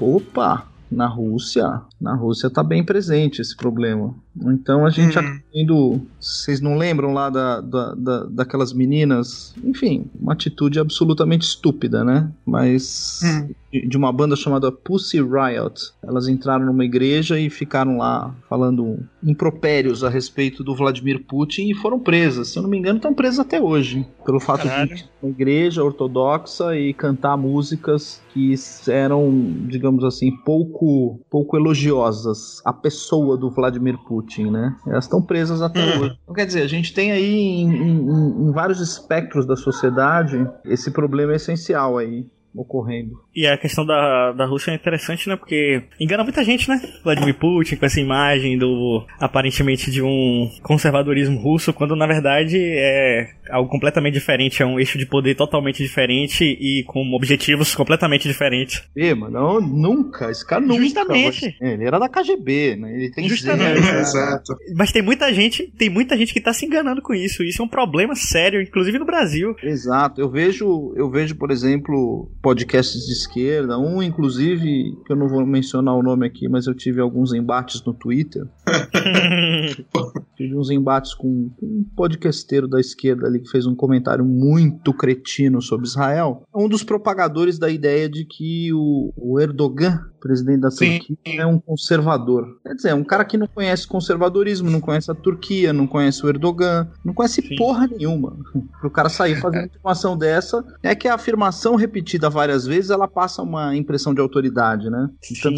Opa! 0.00 0.66
na 0.90 1.06
Rússia, 1.06 1.82
na 2.00 2.14
Rússia 2.14 2.48
está 2.48 2.62
bem 2.62 2.84
presente 2.84 3.40
esse 3.40 3.56
problema. 3.56 4.14
Então 4.44 4.84
a 4.84 4.90
gente 4.90 5.18
uhum. 5.18 5.40
tendo. 5.52 6.00
Vocês 6.20 6.60
não 6.60 6.76
lembram 6.76 7.12
lá 7.14 7.30
da, 7.30 7.60
da, 7.60 7.94
da, 7.94 8.24
daquelas 8.24 8.72
meninas? 8.72 9.54
Enfim, 9.64 10.06
uma 10.20 10.34
atitude 10.34 10.78
absolutamente 10.78 11.46
estúpida, 11.46 12.04
né? 12.04 12.30
Mas. 12.44 13.20
Uhum. 13.22 13.48
De, 13.72 13.88
de 13.88 13.96
uma 13.96 14.12
banda 14.12 14.36
chamada 14.36 14.70
Pussy 14.70 15.20
Riot. 15.20 15.92
Elas 16.02 16.28
entraram 16.28 16.66
numa 16.66 16.84
igreja 16.84 17.40
e 17.40 17.50
ficaram 17.50 17.96
lá 17.96 18.34
falando 18.48 18.98
impropérios 19.22 20.04
a 20.04 20.08
respeito 20.08 20.62
do 20.62 20.74
Vladimir 20.74 21.24
Putin 21.26 21.70
e 21.70 21.74
foram 21.74 21.98
presas. 21.98 22.48
Se 22.48 22.58
eu 22.58 22.62
não 22.62 22.70
me 22.70 22.78
engano, 22.78 22.98
estão 22.98 23.14
presas 23.14 23.40
até 23.40 23.60
hoje. 23.60 24.06
Pelo 24.24 24.38
fato 24.38 24.68
Caralho. 24.68 24.94
de 24.94 25.04
uma 25.20 25.30
igreja 25.30 25.82
ortodoxa 25.82 26.76
e 26.76 26.92
cantar 26.92 27.36
músicas 27.36 28.22
que 28.32 28.54
eram, 28.88 29.32
digamos 29.66 30.04
assim, 30.04 30.30
pouco, 30.30 31.18
pouco 31.30 31.56
elogiosas 31.86 32.60
à 32.64 32.72
pessoa 32.72 33.36
do 33.36 33.50
Vladimir 33.50 33.96
Putin, 33.98 34.50
né? 34.50 34.76
Elas 34.86 35.04
estão 35.04 35.22
presas 35.22 35.62
até 35.62 35.80
uhum. 35.80 36.00
hoje. 36.00 36.18
Então, 36.22 36.34
quer 36.34 36.46
dizer, 36.46 36.62
a 36.62 36.68
gente 36.68 36.92
tem 36.92 37.12
aí 37.12 37.34
em, 37.34 37.70
em, 37.70 38.48
em 38.48 38.52
vários 38.52 38.80
espectros 38.80 39.46
da 39.46 39.56
sociedade 39.56 40.48
esse 40.64 40.90
problema 40.90 41.34
essencial 41.34 41.98
aí 41.98 42.26
ocorrendo. 42.56 43.20
E 43.34 43.46
a 43.46 43.56
questão 43.56 43.84
da, 43.84 44.32
da 44.32 44.46
Rússia 44.46 44.70
é 44.70 44.74
interessante, 44.74 45.28
né? 45.28 45.36
Porque 45.36 45.82
engana 46.00 46.24
muita 46.24 46.42
gente, 46.42 46.68
né? 46.68 46.80
Vladimir 47.04 47.34
Putin 47.34 47.76
com 47.76 47.86
essa 47.86 48.00
imagem 48.00 48.58
do 48.58 49.04
aparentemente 49.20 49.90
de 49.90 50.02
um 50.02 50.50
conservadorismo 50.62 51.38
russo, 51.38 51.72
quando 51.72 51.94
na 51.94 52.06
verdade 52.06 52.58
é 52.58 53.28
algo 53.50 53.70
completamente 53.70 54.14
diferente, 54.14 54.62
é 54.62 54.66
um 54.66 54.78
eixo 54.78 54.98
de 54.98 55.06
poder 55.06 55.34
totalmente 55.34 55.82
diferente 55.82 56.44
e 56.44 56.84
com 56.84 57.14
objetivos 57.14 57.74
completamente 57.74 58.26
diferentes. 58.28 58.82
É, 58.96 59.14
mano, 59.14 59.60
nunca, 59.60 60.30
esse 60.30 60.44
cara 60.44 60.60
nunca. 60.60 60.82
Justamente. 60.82 61.56
É, 61.60 61.74
ele 61.74 61.84
era 61.84 61.98
da 61.98 62.08
KGB, 62.08 62.76
né? 62.76 62.92
Ele 62.94 63.10
tem 63.10 63.28
Justamente. 63.28 63.88
É, 63.88 64.00
exato. 64.00 64.56
Mas 64.74 64.92
tem 64.92 65.02
muita 65.02 65.32
gente, 65.32 65.72
tem 65.76 65.90
muita 65.90 66.16
gente 66.16 66.32
que 66.32 66.40
tá 66.40 66.52
se 66.52 66.66
enganando 66.66 67.02
com 67.02 67.14
isso. 67.14 67.42
Isso 67.42 67.62
é 67.62 67.64
um 67.64 67.68
problema 67.68 68.14
sério, 68.14 68.60
inclusive 68.60 68.98
no 68.98 69.06
Brasil. 69.06 69.54
Exato. 69.62 70.20
Eu 70.20 70.30
vejo, 70.30 70.94
eu 70.96 71.10
vejo, 71.10 71.36
por 71.36 71.50
exemplo, 71.50 72.30
podcasts 72.46 73.04
de 73.04 73.12
esquerda, 73.12 73.76
um 73.76 74.00
inclusive, 74.00 74.96
que 75.04 75.12
eu 75.12 75.16
não 75.16 75.26
vou 75.26 75.44
mencionar 75.44 75.96
o 75.96 76.02
nome 76.02 76.24
aqui, 76.24 76.48
mas 76.48 76.68
eu 76.68 76.74
tive 76.76 77.00
alguns 77.00 77.34
embates 77.34 77.82
no 77.84 77.92
Twitter. 77.92 78.46
tive 80.36 80.56
uns 80.56 80.70
embates 80.70 81.12
com 81.12 81.50
um 81.60 81.84
podcasteiro 81.96 82.68
da 82.68 82.78
esquerda 82.78 83.26
ali 83.26 83.40
que 83.40 83.50
fez 83.50 83.66
um 83.66 83.74
comentário 83.74 84.24
muito 84.24 84.94
cretino 84.94 85.60
sobre 85.60 85.88
Israel. 85.88 86.44
Um 86.54 86.68
dos 86.68 86.84
propagadores 86.84 87.58
da 87.58 87.68
ideia 87.68 88.08
de 88.08 88.24
que 88.24 88.72
o, 88.72 89.12
o 89.16 89.40
Erdogan 89.40 90.00
presidente 90.26 90.60
da 90.60 90.70
Sim. 90.70 90.98
Turquia 90.98 91.40
é 91.40 91.46
um 91.46 91.58
conservador. 91.58 92.58
Quer 92.64 92.74
dizer, 92.74 92.88
é 92.88 92.94
um 92.94 93.04
cara 93.04 93.24
que 93.24 93.36
não 93.36 93.46
conhece 93.46 93.86
conservadorismo, 93.86 94.68
não 94.68 94.80
conhece 94.80 95.10
a 95.10 95.14
Turquia, 95.14 95.72
não 95.72 95.86
conhece 95.86 96.24
o 96.24 96.28
Erdogan, 96.28 96.88
não 97.04 97.14
conhece 97.14 97.40
Sim. 97.42 97.54
porra 97.56 97.86
nenhuma. 97.86 98.36
Para 98.80 98.88
o 98.88 98.90
cara 98.90 99.08
sair 99.08 99.36
fazendo 99.36 99.60
uma 99.60 99.68
afirmação 99.68 100.16
dessa, 100.16 100.64
é 100.82 100.94
que 100.94 101.06
a 101.06 101.14
afirmação 101.14 101.76
repetida 101.76 102.28
várias 102.36 102.66
vezes, 102.66 102.90
ela 102.90 103.08
passa 103.08 103.42
uma 103.42 103.74
impressão 103.74 104.14
de 104.14 104.20
autoridade, 104.20 104.88
né? 104.88 105.10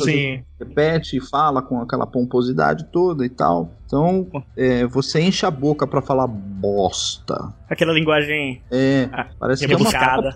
Sim. 0.04 0.44
Repete 0.58 1.16
e 1.16 1.20
fala 1.20 1.62
com 1.62 1.80
aquela 1.80 2.06
pomposidade 2.06 2.86
toda 2.92 3.24
e 3.24 3.28
tal. 3.28 3.70
Então, 3.88 4.28
é, 4.54 4.86
você 4.86 5.18
enche 5.18 5.46
a 5.46 5.50
boca 5.50 5.86
para 5.86 6.02
falar 6.02 6.26
bosta. 6.26 7.54
Aquela 7.70 7.94
linguagem. 7.94 8.62
É, 8.70 9.08
ah, 9.10 9.28
parece 9.38 9.66
que 9.66 9.72
é 9.72 9.76
uma 9.76 9.90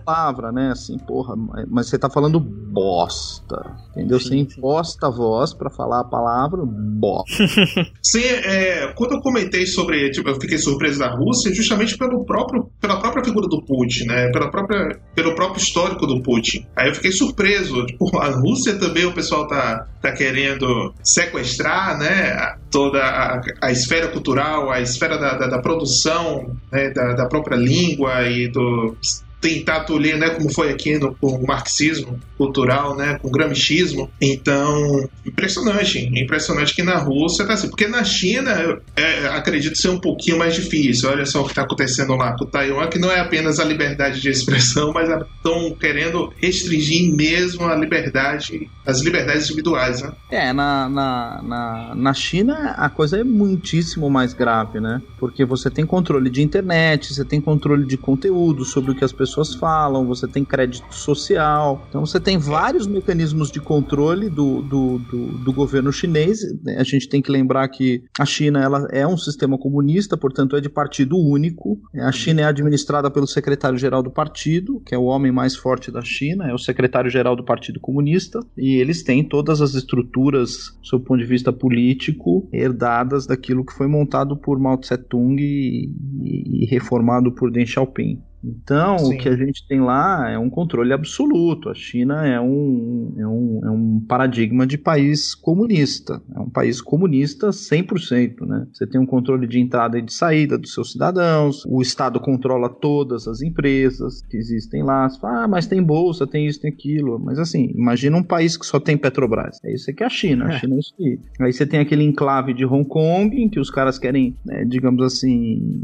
palavra, 0.04 0.50
né? 0.50 0.70
Assim, 0.70 0.96
porra, 0.98 1.34
mas 1.68 1.88
você 1.88 1.98
tá 1.98 2.08
falando 2.08 2.40
bosta. 2.40 3.76
Entendeu? 3.90 4.18
Sim, 4.18 4.28
você 4.28 4.36
imposta 4.36 5.06
a 5.06 5.10
voz 5.10 5.52
para 5.52 5.68
falar 5.68 6.00
a 6.00 6.04
palavra 6.04 6.62
bosta. 6.64 7.46
sim, 8.02 8.24
é, 8.24 8.90
quando 8.94 9.12
eu 9.12 9.20
comentei 9.20 9.66
sobre. 9.66 10.10
Tipo, 10.10 10.30
eu 10.30 10.40
fiquei 10.40 10.56
surpreso 10.56 11.00
da 11.00 11.14
Rússia, 11.14 11.54
justamente 11.54 11.98
pelo 11.98 12.24
próprio, 12.24 12.70
pela 12.80 13.00
própria 13.00 13.22
figura 13.22 13.46
do 13.48 13.62
Putin, 13.66 14.06
né? 14.06 14.30
Pela 14.30 14.50
própria, 14.50 14.98
pelo 15.14 15.34
próprio 15.34 15.60
histórico 15.60 16.06
do 16.06 16.22
Putin. 16.22 16.66
Aí 16.74 16.88
eu 16.88 16.94
fiquei 16.94 17.12
surpreso. 17.12 17.84
Tipo, 17.84 18.06
a 18.18 18.30
Rússia 18.30 18.78
também 18.78 19.04
o 19.04 19.12
pessoal 19.12 19.46
tá, 19.46 19.86
tá 20.00 20.11
querendo 20.12 20.94
sequestrar, 21.02 21.98
né? 21.98 22.56
Toda 22.70 23.02
a 23.02 23.40
a, 23.60 23.70
esfera 23.70 24.08
cultural, 24.08 24.70
a 24.70 24.80
esfera 24.80 25.18
da, 25.18 25.36
da, 25.36 25.46
da 25.46 25.58
produção, 25.58 26.56
né, 26.70 26.90
da, 26.90 27.14
da 27.14 27.26
própria 27.26 27.56
língua 27.56 28.28
e 28.28 28.48
do 28.48 28.96
tentar 29.42 29.80
tolir, 29.80 30.16
né, 30.16 30.30
como 30.30 30.50
foi 30.50 30.70
aqui 30.70 30.96
no, 30.98 31.14
com 31.16 31.26
o 31.26 31.46
marxismo 31.46 32.18
cultural, 32.38 32.96
né, 32.96 33.18
com 33.20 33.28
o 33.28 33.30
gramichismo. 33.30 34.08
Então, 34.20 35.08
impressionante, 35.26 35.98
impressionante 36.14 36.74
que 36.74 36.82
na 36.82 36.96
Rússia 36.96 37.44
tá 37.44 37.54
assim, 37.54 37.68
porque 37.68 37.88
na 37.88 38.04
China, 38.04 38.80
é, 38.96 39.26
acredito 39.26 39.76
ser 39.76 39.88
um 39.88 39.98
pouquinho 39.98 40.38
mais 40.38 40.54
difícil. 40.54 41.10
Olha 41.10 41.26
só 41.26 41.40
o 41.40 41.44
que 41.44 41.50
está 41.50 41.62
acontecendo 41.62 42.14
lá 42.14 42.36
com 42.38 42.46
Taiwan, 42.46 42.86
que 42.86 43.00
não 43.00 43.10
é 43.10 43.18
apenas 43.18 43.58
a 43.58 43.64
liberdade 43.64 44.20
de 44.20 44.30
expressão, 44.30 44.92
mas 44.92 45.08
estão 45.08 45.74
querendo 45.74 46.32
restringir 46.40 47.12
mesmo 47.14 47.64
a 47.64 47.74
liberdade, 47.74 48.70
as 48.86 49.00
liberdades 49.00 49.46
individuais, 49.46 50.02
né? 50.02 50.12
É, 50.30 50.52
na, 50.52 50.88
na, 50.88 51.42
na, 51.42 51.94
na 51.96 52.14
China 52.14 52.74
a 52.78 52.88
coisa 52.88 53.18
é 53.18 53.24
muitíssimo 53.24 54.08
mais 54.08 54.32
grave, 54.32 54.78
né? 54.78 55.02
Porque 55.18 55.44
você 55.44 55.68
tem 55.68 55.84
controle 55.84 56.30
de 56.30 56.42
internet, 56.42 57.12
você 57.12 57.24
tem 57.24 57.40
controle 57.40 57.84
de 57.84 57.96
conteúdo 57.96 58.64
sobre 58.64 58.92
o 58.92 58.94
que 58.94 59.04
as 59.04 59.12
pessoas 59.12 59.31
pessoas 59.32 59.54
falam, 59.54 60.06
você 60.06 60.28
tem 60.28 60.44
crédito 60.44 60.94
social. 60.94 61.86
Então 61.88 62.04
você 62.04 62.20
tem 62.20 62.36
vários 62.36 62.86
mecanismos 62.86 63.50
de 63.50 63.60
controle 63.60 64.28
do, 64.28 64.60
do, 64.62 64.98
do, 64.98 65.26
do 65.38 65.52
governo 65.52 65.90
chinês. 65.90 66.40
A 66.76 66.84
gente 66.84 67.08
tem 67.08 67.22
que 67.22 67.32
lembrar 67.32 67.66
que 67.68 68.04
a 68.18 68.26
China 68.26 68.62
ela 68.62 68.86
é 68.90 69.06
um 69.06 69.16
sistema 69.16 69.56
comunista, 69.58 70.16
portanto 70.16 70.54
é 70.54 70.60
de 70.60 70.68
partido 70.68 71.16
único. 71.16 71.80
A 71.94 72.12
China 72.12 72.42
é 72.42 72.44
administrada 72.44 73.10
pelo 73.10 73.26
secretário-geral 73.26 74.02
do 74.02 74.10
partido, 74.10 74.82
que 74.84 74.94
é 74.94 74.98
o 74.98 75.04
homem 75.04 75.32
mais 75.32 75.56
forte 75.56 75.90
da 75.90 76.02
China, 76.02 76.48
é 76.48 76.52
o 76.52 76.58
secretário-geral 76.58 77.34
do 77.34 77.44
Partido 77.44 77.80
Comunista, 77.80 78.40
e 78.56 78.76
eles 78.76 79.02
têm 79.02 79.24
todas 79.24 79.60
as 79.60 79.74
estruturas, 79.74 80.76
sob 80.82 81.02
o 81.02 81.06
ponto 81.06 81.20
de 81.20 81.26
vista 81.26 81.52
político, 81.52 82.48
herdadas 82.52 83.26
daquilo 83.26 83.64
que 83.64 83.72
foi 83.72 83.86
montado 83.86 84.36
por 84.36 84.58
Mao 84.58 84.76
Tse-tung 84.76 85.40
e, 85.40 85.90
e 86.22 86.66
reformado 86.66 87.32
por 87.32 87.50
Deng 87.50 87.66
Xiaoping. 87.66 88.20
Então, 88.44 88.98
Sim. 88.98 89.14
o 89.14 89.18
que 89.18 89.28
a 89.28 89.36
gente 89.36 89.66
tem 89.66 89.80
lá 89.80 90.28
é 90.30 90.38
um 90.38 90.50
controle 90.50 90.92
absoluto. 90.92 91.68
A 91.68 91.74
China 91.74 92.26
é 92.26 92.40
um, 92.40 93.14
é 93.16 93.26
um, 93.26 93.60
é 93.64 93.70
um 93.70 94.04
paradigma 94.06 94.66
de 94.66 94.76
país 94.76 95.34
comunista. 95.34 96.20
É 96.34 96.40
um 96.40 96.50
país 96.50 96.80
comunista 96.80 97.48
100%. 97.50 98.46
Né? 98.46 98.66
Você 98.72 98.86
tem 98.86 99.00
um 99.00 99.06
controle 99.06 99.46
de 99.46 99.60
entrada 99.60 99.98
e 99.98 100.02
de 100.02 100.12
saída 100.12 100.58
dos 100.58 100.74
seus 100.74 100.92
cidadãos, 100.92 101.64
o 101.66 101.80
Estado 101.80 102.18
controla 102.20 102.68
todas 102.68 103.28
as 103.28 103.42
empresas 103.42 104.22
que 104.22 104.36
existem 104.36 104.82
lá. 104.82 105.08
Você 105.08 105.20
fala, 105.20 105.44
ah, 105.44 105.48
mas 105.48 105.66
tem 105.66 105.82
bolsa, 105.82 106.26
tem 106.26 106.46
isso, 106.46 106.60
tem 106.60 106.70
aquilo. 106.70 107.18
Mas 107.18 107.38
assim, 107.38 107.72
imagina 107.74 108.16
um 108.16 108.22
país 108.22 108.56
que 108.56 108.66
só 108.66 108.80
tem 108.80 108.96
Petrobras. 108.96 109.58
É 109.64 109.72
isso 109.72 109.92
que 109.94 110.02
é 110.02 110.06
a 110.06 110.10
China. 110.10 110.46
A 110.46 110.54
é. 110.54 110.58
China 110.58 110.76
é 110.76 110.78
isso 110.78 110.94
aqui. 110.94 111.20
Aí 111.40 111.52
você 111.52 111.66
tem 111.66 111.80
aquele 111.80 112.02
enclave 112.02 112.54
de 112.54 112.64
Hong 112.64 112.88
Kong, 112.88 113.36
em 113.40 113.48
que 113.48 113.60
os 113.60 113.70
caras 113.70 113.98
querem, 113.98 114.36
né, 114.44 114.64
digamos 114.64 115.02
assim, 115.02 115.82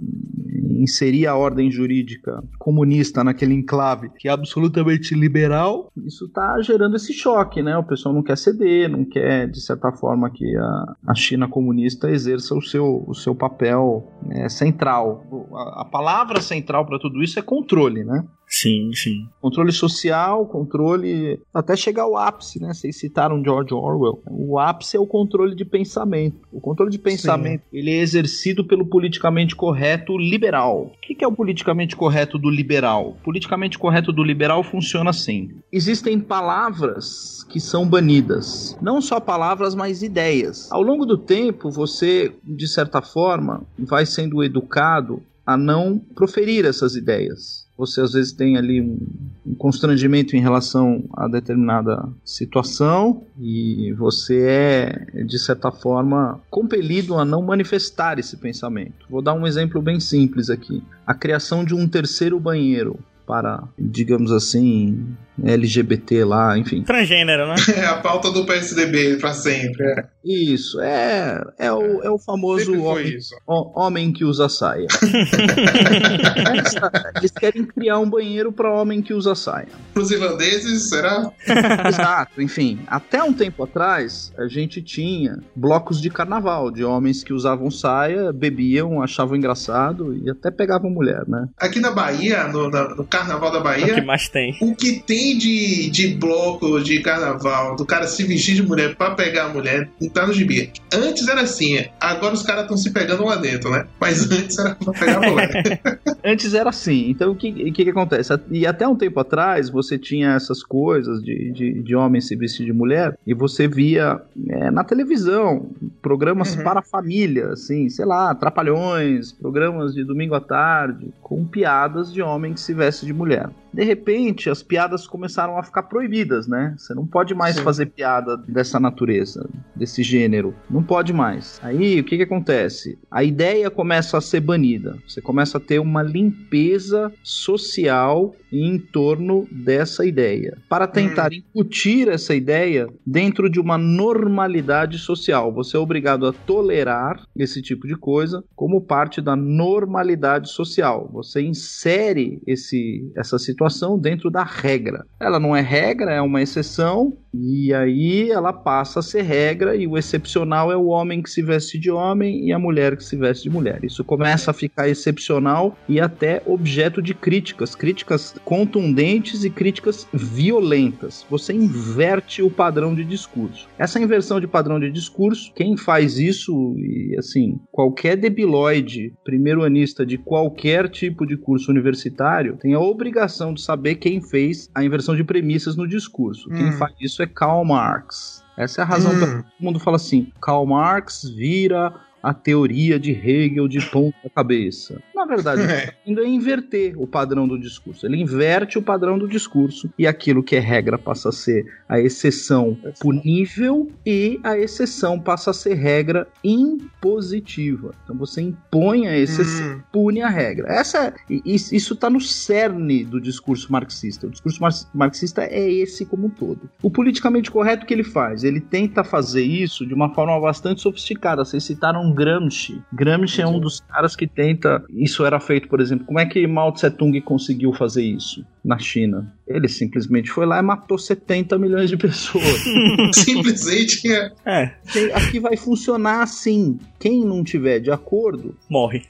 inserir 0.83 1.27
a 1.27 1.37
ordem 1.37 1.71
jurídica 1.71 2.43
comunista 2.59 3.25
naquele 3.25 3.55
enclave 3.55 4.11
que 4.19 4.29
é 4.29 4.31
absolutamente 4.31 5.15
liberal, 5.15 5.91
isso 6.07 6.27
está 6.27 6.61
gerando 6.63 6.97
esse 6.97 7.13
choque, 7.13 7.63
né? 7.63 7.77
O 7.77 7.85
pessoal 7.85 8.15
não 8.15 8.23
quer 8.23 8.37
ceder, 8.37 8.89
não 8.89 9.05
quer, 9.05 9.49
de 9.49 9.61
certa 9.61 9.93
forma, 9.93 10.31
que 10.31 10.57
a, 10.57 10.95
a 11.09 11.15
China 11.15 11.49
comunista 11.49 12.11
exerça 12.11 12.55
o 12.55 12.63
seu, 12.63 13.05
o 13.07 13.15
seu 13.15 13.35
papel 13.35 14.13
né, 14.23 14.49
central. 14.49 15.25
A, 15.53 15.83
a 15.83 15.85
palavra 15.85 16.41
central 16.41 16.87
para 16.87 16.99
tudo 16.99 17.23
isso 17.23 17.39
é 17.39 17.43
controle, 17.43 18.05
né? 18.05 18.25
Sim, 18.49 18.93
sim. 18.95 19.29
Controle 19.41 19.71
social, 19.73 20.47
controle. 20.47 21.41
Até 21.53 21.77
chegar 21.77 22.05
ao 22.05 22.17
ápice, 22.17 22.61
né? 22.61 22.73
Vocês 22.73 22.97
citaram 22.97 23.43
George 23.45 23.75
Orwell. 23.75 24.23
O 24.27 24.59
ápice 24.59 24.97
é 24.97 25.01
o 25.01 25.07
controle 25.07 25.55
de 25.55 25.65
pensamento. 25.65 26.49
O 26.51 26.61
controle 26.61 26.91
de 26.91 26.99
pensamento 26.99 27.63
sim. 27.71 27.79
ele 27.79 27.91
é 27.91 27.99
exercido 27.99 28.65
pelo 28.65 28.87
politicamente 28.87 29.55
correto 29.55 30.17
liberal. 30.17 30.93
O 30.95 31.01
que 31.01 31.23
é 31.23 31.29
o 31.29 31.33
politicamente 31.33 31.95
correto 31.95 32.39
do 32.39 32.49
liberal? 32.49 33.11
O 33.11 33.23
politicamente 33.23 33.79
correto 33.79 34.13
do 34.13 34.23
liberal 34.23 34.63
funciona 34.63 35.11
assim: 35.11 35.51
existem 35.71 36.19
palavras 36.19 37.45
que 37.49 37.61
são 37.61 37.87
banidas. 37.87 38.77
Não 38.81 39.01
só 39.01 39.21
palavras, 39.21 39.75
mas 39.75 40.03
ideias. 40.03 40.71
Ao 40.71 40.83
longo 40.83 41.05
do 41.05 41.19
tempo, 41.19 41.71
você, 41.71 42.33
de 42.45 42.67
certa 42.67 43.03
forma, 43.03 43.63
vai 43.79 44.07
sendo 44.07 44.43
educado 44.43 45.23
a 45.47 45.57
não 45.57 45.99
proferir 45.99 46.65
essas 46.65 46.95
ideias 46.95 47.68
você 47.79 48.01
às 48.01 48.13
vezes 48.13 48.33
tem 48.33 48.57
ali 48.57 48.81
um, 48.81 48.99
um, 49.47 49.55
constrangimento 49.55 50.35
em 50.35 50.41
relação 50.41 51.05
a 51.17 51.29
determinada 51.29 52.09
situação 52.25 53.23
e 53.39 53.93
você 53.93 54.43
é, 54.49 55.23
de 55.23 55.39
certa 55.39 55.71
forma, 55.71 56.41
compelido 56.51 57.15
a 57.15 57.25
não 57.25 57.41
manifestar 57.41 58.19
esse 58.19 58.37
pensamento. 58.37 59.07
Vou 59.09 59.23
dar 59.23 59.35
um 59.35 59.47
exemplo 59.47 59.81
bem 59.81 60.01
simples 60.01 60.51
aqui: 60.51 60.83
a 61.07 61.15
criação 61.15 61.65
de 61.65 61.73
um 61.73 61.87
terceiro 61.87 62.41
banheiro. 62.41 62.99
para, 63.25 63.63
digamos 63.79 64.33
assim, 64.33 65.07
LGBT 65.45 66.25
lá, 66.25 66.59
enfim. 66.59 66.83
Transgênero, 66.83 67.47
né? 67.47 67.55
É 67.79 67.87
a 67.87 67.97
pauta 67.97 68.33
do 68.33 68.45
PSDB 68.45 69.19
para 69.19 69.33
sempre. 69.33 69.85
É. 69.85 70.05
Isso, 70.25 70.81
é, 70.81 71.41
é, 71.59 71.73
o, 71.73 72.03
é 72.03 72.11
o 72.11 72.19
famoso 72.19 72.73
homem, 72.83 73.19
homem, 73.47 74.13
que 74.13 74.25
usa 74.25 74.49
saia. 74.49 74.89
Eles 77.17 77.31
querem 77.31 77.65
criar 77.65 77.99
um 77.99 78.11
banheiro 78.11 78.53
para 78.53 78.71
homem 78.71 79.01
que 79.01 79.15
usa 79.15 79.35
saia. 79.35 79.69
Os 79.95 80.11
irlandeses, 80.11 80.91
será? 80.91 81.31
Exato, 81.89 82.43
enfim. 82.43 82.81
Até 82.89 83.23
um 83.23 83.33
tempo 83.33 83.63
atrás, 83.63 84.33
a 84.37 84.49
gente 84.49 84.83
tinha 84.83 85.39
blocos 85.55 86.01
de 86.01 86.11
carnaval, 86.11 86.71
de 86.71 86.85
homens 86.85 87.23
que 87.23 87.33
usavam 87.33 87.71
saia, 87.71 88.33
bebiam, 88.33 89.01
achavam 89.01 89.37
engraçado 89.37 90.15
e 90.15 90.29
até 90.29 90.51
pegavam 90.51 90.91
mulher, 90.91 91.23
né? 91.27 91.49
Aqui 91.57 91.81
na 91.81 91.91
Bahia, 91.91 92.49
no, 92.49 92.69
no 92.69 93.07
carnaval 93.07 93.51
da 93.51 93.61
Bahia. 93.61 93.93
O 93.93 93.95
que 93.95 94.03
mais 94.03 94.29
tem? 94.29 94.57
O 94.61 94.75
que 94.75 95.01
tem 95.01 95.28
de, 95.37 95.91
de 95.91 96.09
bloco 96.15 96.81
de 96.81 97.01
carnaval, 97.01 97.77
do 97.77 97.85
cara 97.85 98.07
se 98.07 98.25
vestir 98.25 98.55
de 98.55 98.63
mulher 98.63 98.97
para 98.97 99.15
pegar 99.15 99.47
a 99.47 99.49
mulher, 99.49 99.91
não 100.01 100.09
tá 100.09 100.27
no 100.27 100.33
gibi. 100.33 100.73
Antes 100.93 101.29
era 101.29 101.43
assim, 101.43 101.85
agora 102.01 102.35
os 102.35 102.43
caras 102.43 102.63
estão 102.63 102.77
se 102.77 102.91
pegando 102.93 103.25
lá 103.25 103.37
dentro, 103.37 103.71
né? 103.71 103.87
Mas 104.01 104.29
antes 104.31 104.59
era 104.59 104.75
pra 104.75 104.93
pegar 104.93 105.17
a 105.17 105.31
mulher. 105.31 105.81
antes 106.25 106.55
era 106.55 106.71
assim. 106.71 107.11
Então 107.11 107.33
o 107.33 107.37
que, 107.37 107.71
que, 107.73 107.85
que 107.85 107.91
acontece? 107.91 108.33
E 108.51 108.67
até 108.67 108.87
um 108.87 108.97
tempo 108.97 109.19
atrás 109.21 109.69
você 109.69 109.99
tinha 109.99 110.35
essas 110.35 110.63
coisas 110.63 111.23
de, 111.23 111.53
de, 111.53 111.83
de 111.83 111.95
homem 111.95 112.21
se 112.21 112.37
vestir 112.37 112.67
de 112.67 112.73
mulher 112.73 113.17
e 113.27 113.35
você 113.35 113.67
via 113.67 114.21
é, 114.49 114.71
na 114.71 114.85
televisão 114.85 115.71
programas 116.01 116.55
uhum. 116.55 116.63
para 116.63 116.83
família, 116.83 117.49
assim, 117.49 117.89
sei 117.89 118.05
lá, 118.05 118.35
trapalhões, 118.35 119.33
programas 119.33 119.95
de 119.95 120.05
domingo 120.05 120.35
à 120.35 120.41
tarde, 120.41 121.13
com 121.21 121.45
piadas 121.45 122.13
de 122.13 122.23
homem 122.23 122.55
que 122.55 122.61
se 122.61 122.75
veste 122.75 123.07
de 123.07 123.13
mulher. 123.13 123.51
De 123.73 123.85
repente, 123.85 124.49
as 124.49 124.63
piadas 124.63 125.07
começaram 125.19 125.59
a 125.59 125.63
ficar 125.63 125.83
proibidas, 125.85 126.47
né? 126.47 126.75
Você 126.79 126.95
não 126.95 127.07
pode 127.07 127.35
mais 127.35 127.57
Sim. 127.57 127.63
fazer 127.63 127.87
piada 127.87 128.37
dessa 128.49 128.79
natureza, 128.79 129.49
desse 129.75 130.03
gênero. 130.03 130.55
Não 130.71 130.83
pode 130.83 131.13
mais. 131.13 131.59
Aí, 131.63 132.01
o 132.01 132.05
que 132.05 132.17
que 132.17 132.23
acontece? 132.23 132.99
A 133.11 133.25
ideia 133.25 133.71
começa 133.71 134.17
a 134.17 134.21
ser 134.21 134.41
banida. 134.41 134.97
Você 135.07 135.21
começa 135.21 135.59
a 135.59 135.61
ter 135.61 135.79
uma 135.79 136.03
limpeza 136.03 137.13
social 137.23 138.35
em 138.51 138.79
torno 138.79 139.47
dessa 139.51 140.07
ideia. 140.07 140.57
Para 140.69 140.87
tentar 140.87 141.33
hum. 141.33 141.37
incutir 141.37 142.09
essa 142.09 142.35
ideia 142.35 142.89
dentro 143.07 143.51
de 143.51 143.61
uma 143.61 143.77
normalidade 143.77 144.99
social. 144.99 145.53
Você 145.53 145.77
é 145.77 145.81
obrigado 145.81 146.27
a 146.27 146.33
tolerar 146.33 147.23
esse 147.37 147.61
tipo 147.61 147.87
de 147.87 147.97
coisa 147.97 148.43
como 148.57 148.81
parte 148.81 149.21
da 149.21 149.37
normalidade 149.37 150.51
social. 150.51 151.11
Você 151.13 151.43
insere 151.43 152.41
esse, 152.47 153.11
essa 153.17 153.39
situação 153.39 153.89
situação 153.89 153.99
dentro 153.99 154.31
da 154.31 154.43
regra. 154.43 155.07
Ela 155.21 155.41
não 155.41 155.55
é 155.55 155.61
regra, 155.61 156.13
é 156.13 156.21
uma 156.21 156.41
exceção, 156.41 157.17
e 157.35 157.75
aí 157.75 158.31
ela 158.31 158.53
passa 158.53 159.01
a 159.01 159.03
ser 159.03 159.23
regra, 159.23 159.75
e 159.75 159.87
o 159.87 159.99
excepcional 159.99 160.71
é 160.71 160.77
o 160.77 160.87
homem 160.87 161.21
que 161.23 161.31
se 161.31 161.43
veste 161.43 161.77
de 161.79 161.91
homem 161.91 162.47
e 162.47 162.53
a 162.53 162.59
mulher 162.59 162.97
que 162.97 163.05
se 163.05 163.17
veste 163.17 163.45
de 163.45 163.51
mulher. 163.51 163.81
Isso 163.83 164.05
começa 164.05 164.53
a 164.53 164.55
ficar 164.55 164.89
excepcional 164.89 165.77
e 165.89 166.01
até 166.01 166.41
objeto 166.47 167.03
de 167.03 167.15
críticas, 167.15 167.75
críticas 167.75 168.35
contundentes 168.45 169.43
e 169.43 169.51
críticas 169.51 170.07
violentas. 170.13 171.27
Você 171.29 171.53
inverte 171.53 172.41
o 172.41 172.51
padrão 172.51 172.95
de 172.95 173.05
discurso. 173.05 173.69
Essa 173.77 174.01
inversão 174.01 174.39
de 174.39 174.47
padrão 174.47 174.79
de 174.79 174.91
discurso, 174.91 175.53
quem 175.55 175.77
faz 175.77 176.19
isso, 176.19 176.75
e 176.79 177.17
assim, 177.19 177.59
qualquer 177.73 178.17
debilóide, 178.17 179.13
primeiro 179.25 179.65
anista 179.65 180.07
de 180.07 180.17
qualquer 180.17 180.89
tipo 180.89 181.27
de 181.27 181.37
curso 181.37 181.73
universitário, 181.73 182.57
tem 182.57 182.75
a 182.75 182.81
obrigação 182.81 183.53
de 183.53 183.61
saber 183.61 183.97
quem 183.97 184.21
fez 184.21 184.71
a 184.73 184.85
inversão 184.85 184.98
de 185.17 185.25
premissas 185.25 185.77
no 185.77 185.87
discurso. 185.87 186.49
Hum. 186.51 186.57
Quem 186.57 186.73
faz 186.73 186.95
isso 187.01 187.23
é 187.23 187.27
Karl 187.27 187.65
Marx. 187.65 188.45
Essa 188.57 188.81
é 188.81 188.85
a 188.85 188.87
razão 188.87 189.13
hum. 189.13 189.19
que 189.19 189.21
todo 189.21 189.45
mundo 189.61 189.79
fala 189.79 189.97
assim: 189.97 190.33
Karl 190.41 190.67
Marx 190.67 191.25
vira 191.25 191.95
a 192.23 192.35
teoria 192.35 192.99
de 192.99 193.13
Hegel 193.13 193.69
de 193.69 193.81
ponta 193.91 194.29
cabeça. 194.35 195.01
Na 195.19 195.25
verdade, 195.25 195.63
ele 195.63 195.73
está 195.73 195.93
indo 196.07 196.21
a 196.21 196.29
inverter 196.29 196.95
o 196.97 197.05
padrão 197.05 197.49
do 197.49 197.59
discurso. 197.59 198.07
Ele 198.07 198.19
inverte 198.19 198.79
o 198.79 198.83
padrão 198.83 199.19
do 199.19 199.27
discurso 199.27 199.93
e 199.99 200.07
aquilo 200.07 200.45
que 200.45 200.55
é 200.55 200.61
regra 200.61 200.97
passa 200.97 201.31
a 201.31 201.33
ser 201.33 201.67
a 201.89 201.99
exceção 201.99 202.79
punível 203.01 203.91
e 204.07 204.39
a 204.45 204.57
exceção 204.57 205.19
passa 205.19 205.51
a 205.51 205.53
ser 205.53 205.75
regra 205.75 206.29
impositiva. 206.45 207.91
Então 208.05 208.17
você 208.17 208.43
impõe 208.43 209.09
a 209.09 209.19
exceção, 209.19 209.79
hum. 209.79 209.81
pune 209.91 210.23
a 210.23 210.29
regra. 210.29 210.73
Essa, 210.73 211.13
isso 211.29 211.95
está 211.95 212.09
no 212.09 212.21
cerne 212.21 213.05
do 213.05 213.21
discurso 213.21 213.73
marxista. 213.73 214.29
O 214.29 214.31
discurso 214.31 214.61
marxista 214.95 215.43
é 215.43 215.69
esse 215.69 216.07
como 216.07 216.29
um 216.29 216.31
todo. 216.31 216.71
O 216.81 216.93
politicamente 216.93 217.51
correto 217.51 217.87
que 217.87 217.93
ele 217.93 218.05
faz, 218.05 218.45
ele 218.45 218.61
tenta 218.61 219.03
fazer 219.03 219.43
isso 219.43 219.85
de 219.85 219.95
uma 219.95 220.15
forma 220.15 220.39
bastante 220.41 220.81
sofisticada. 220.81 221.45
Vocês 221.45 221.65
citaram 221.65 222.13
Gramsci. 222.13 222.81
Gramsci 222.93 223.43
é 223.43 223.47
um 223.49 223.59
dos 223.59 223.81
caras 223.81 224.15
que 224.15 224.29
tenta. 224.29 224.85
Isso 225.09 225.25
era 225.25 225.41
feito, 225.41 225.69
por 225.69 225.81
exemplo. 225.81 226.05
Como 226.05 226.21
é 226.21 226.27
que 226.27 226.47
Mao 226.47 226.71
Tse 226.71 226.91
Tung 226.91 227.19
conseguiu 227.23 227.73
fazer 227.73 228.05
isso 228.05 228.45
na 228.69 228.79
China? 228.79 229.35
Ele 229.49 229.67
simplesmente 229.67 230.31
foi 230.31 230.45
lá 230.45 230.59
e 230.59 230.63
matou 230.63 230.99
70 230.99 231.59
milhões 231.59 231.89
de 231.89 231.97
pessoas. 231.97 232.45
simplesmente 233.15 234.07
é. 234.13 234.31
É. 234.45 234.73
Aqui 235.15 235.41
vai 235.41 235.57
funcionar 235.57 236.23
assim. 236.23 236.79
Quem 236.99 237.25
não 237.25 237.43
tiver 237.43 237.79
de 237.79 237.91
acordo. 237.91 238.55
Morre. 238.69 239.05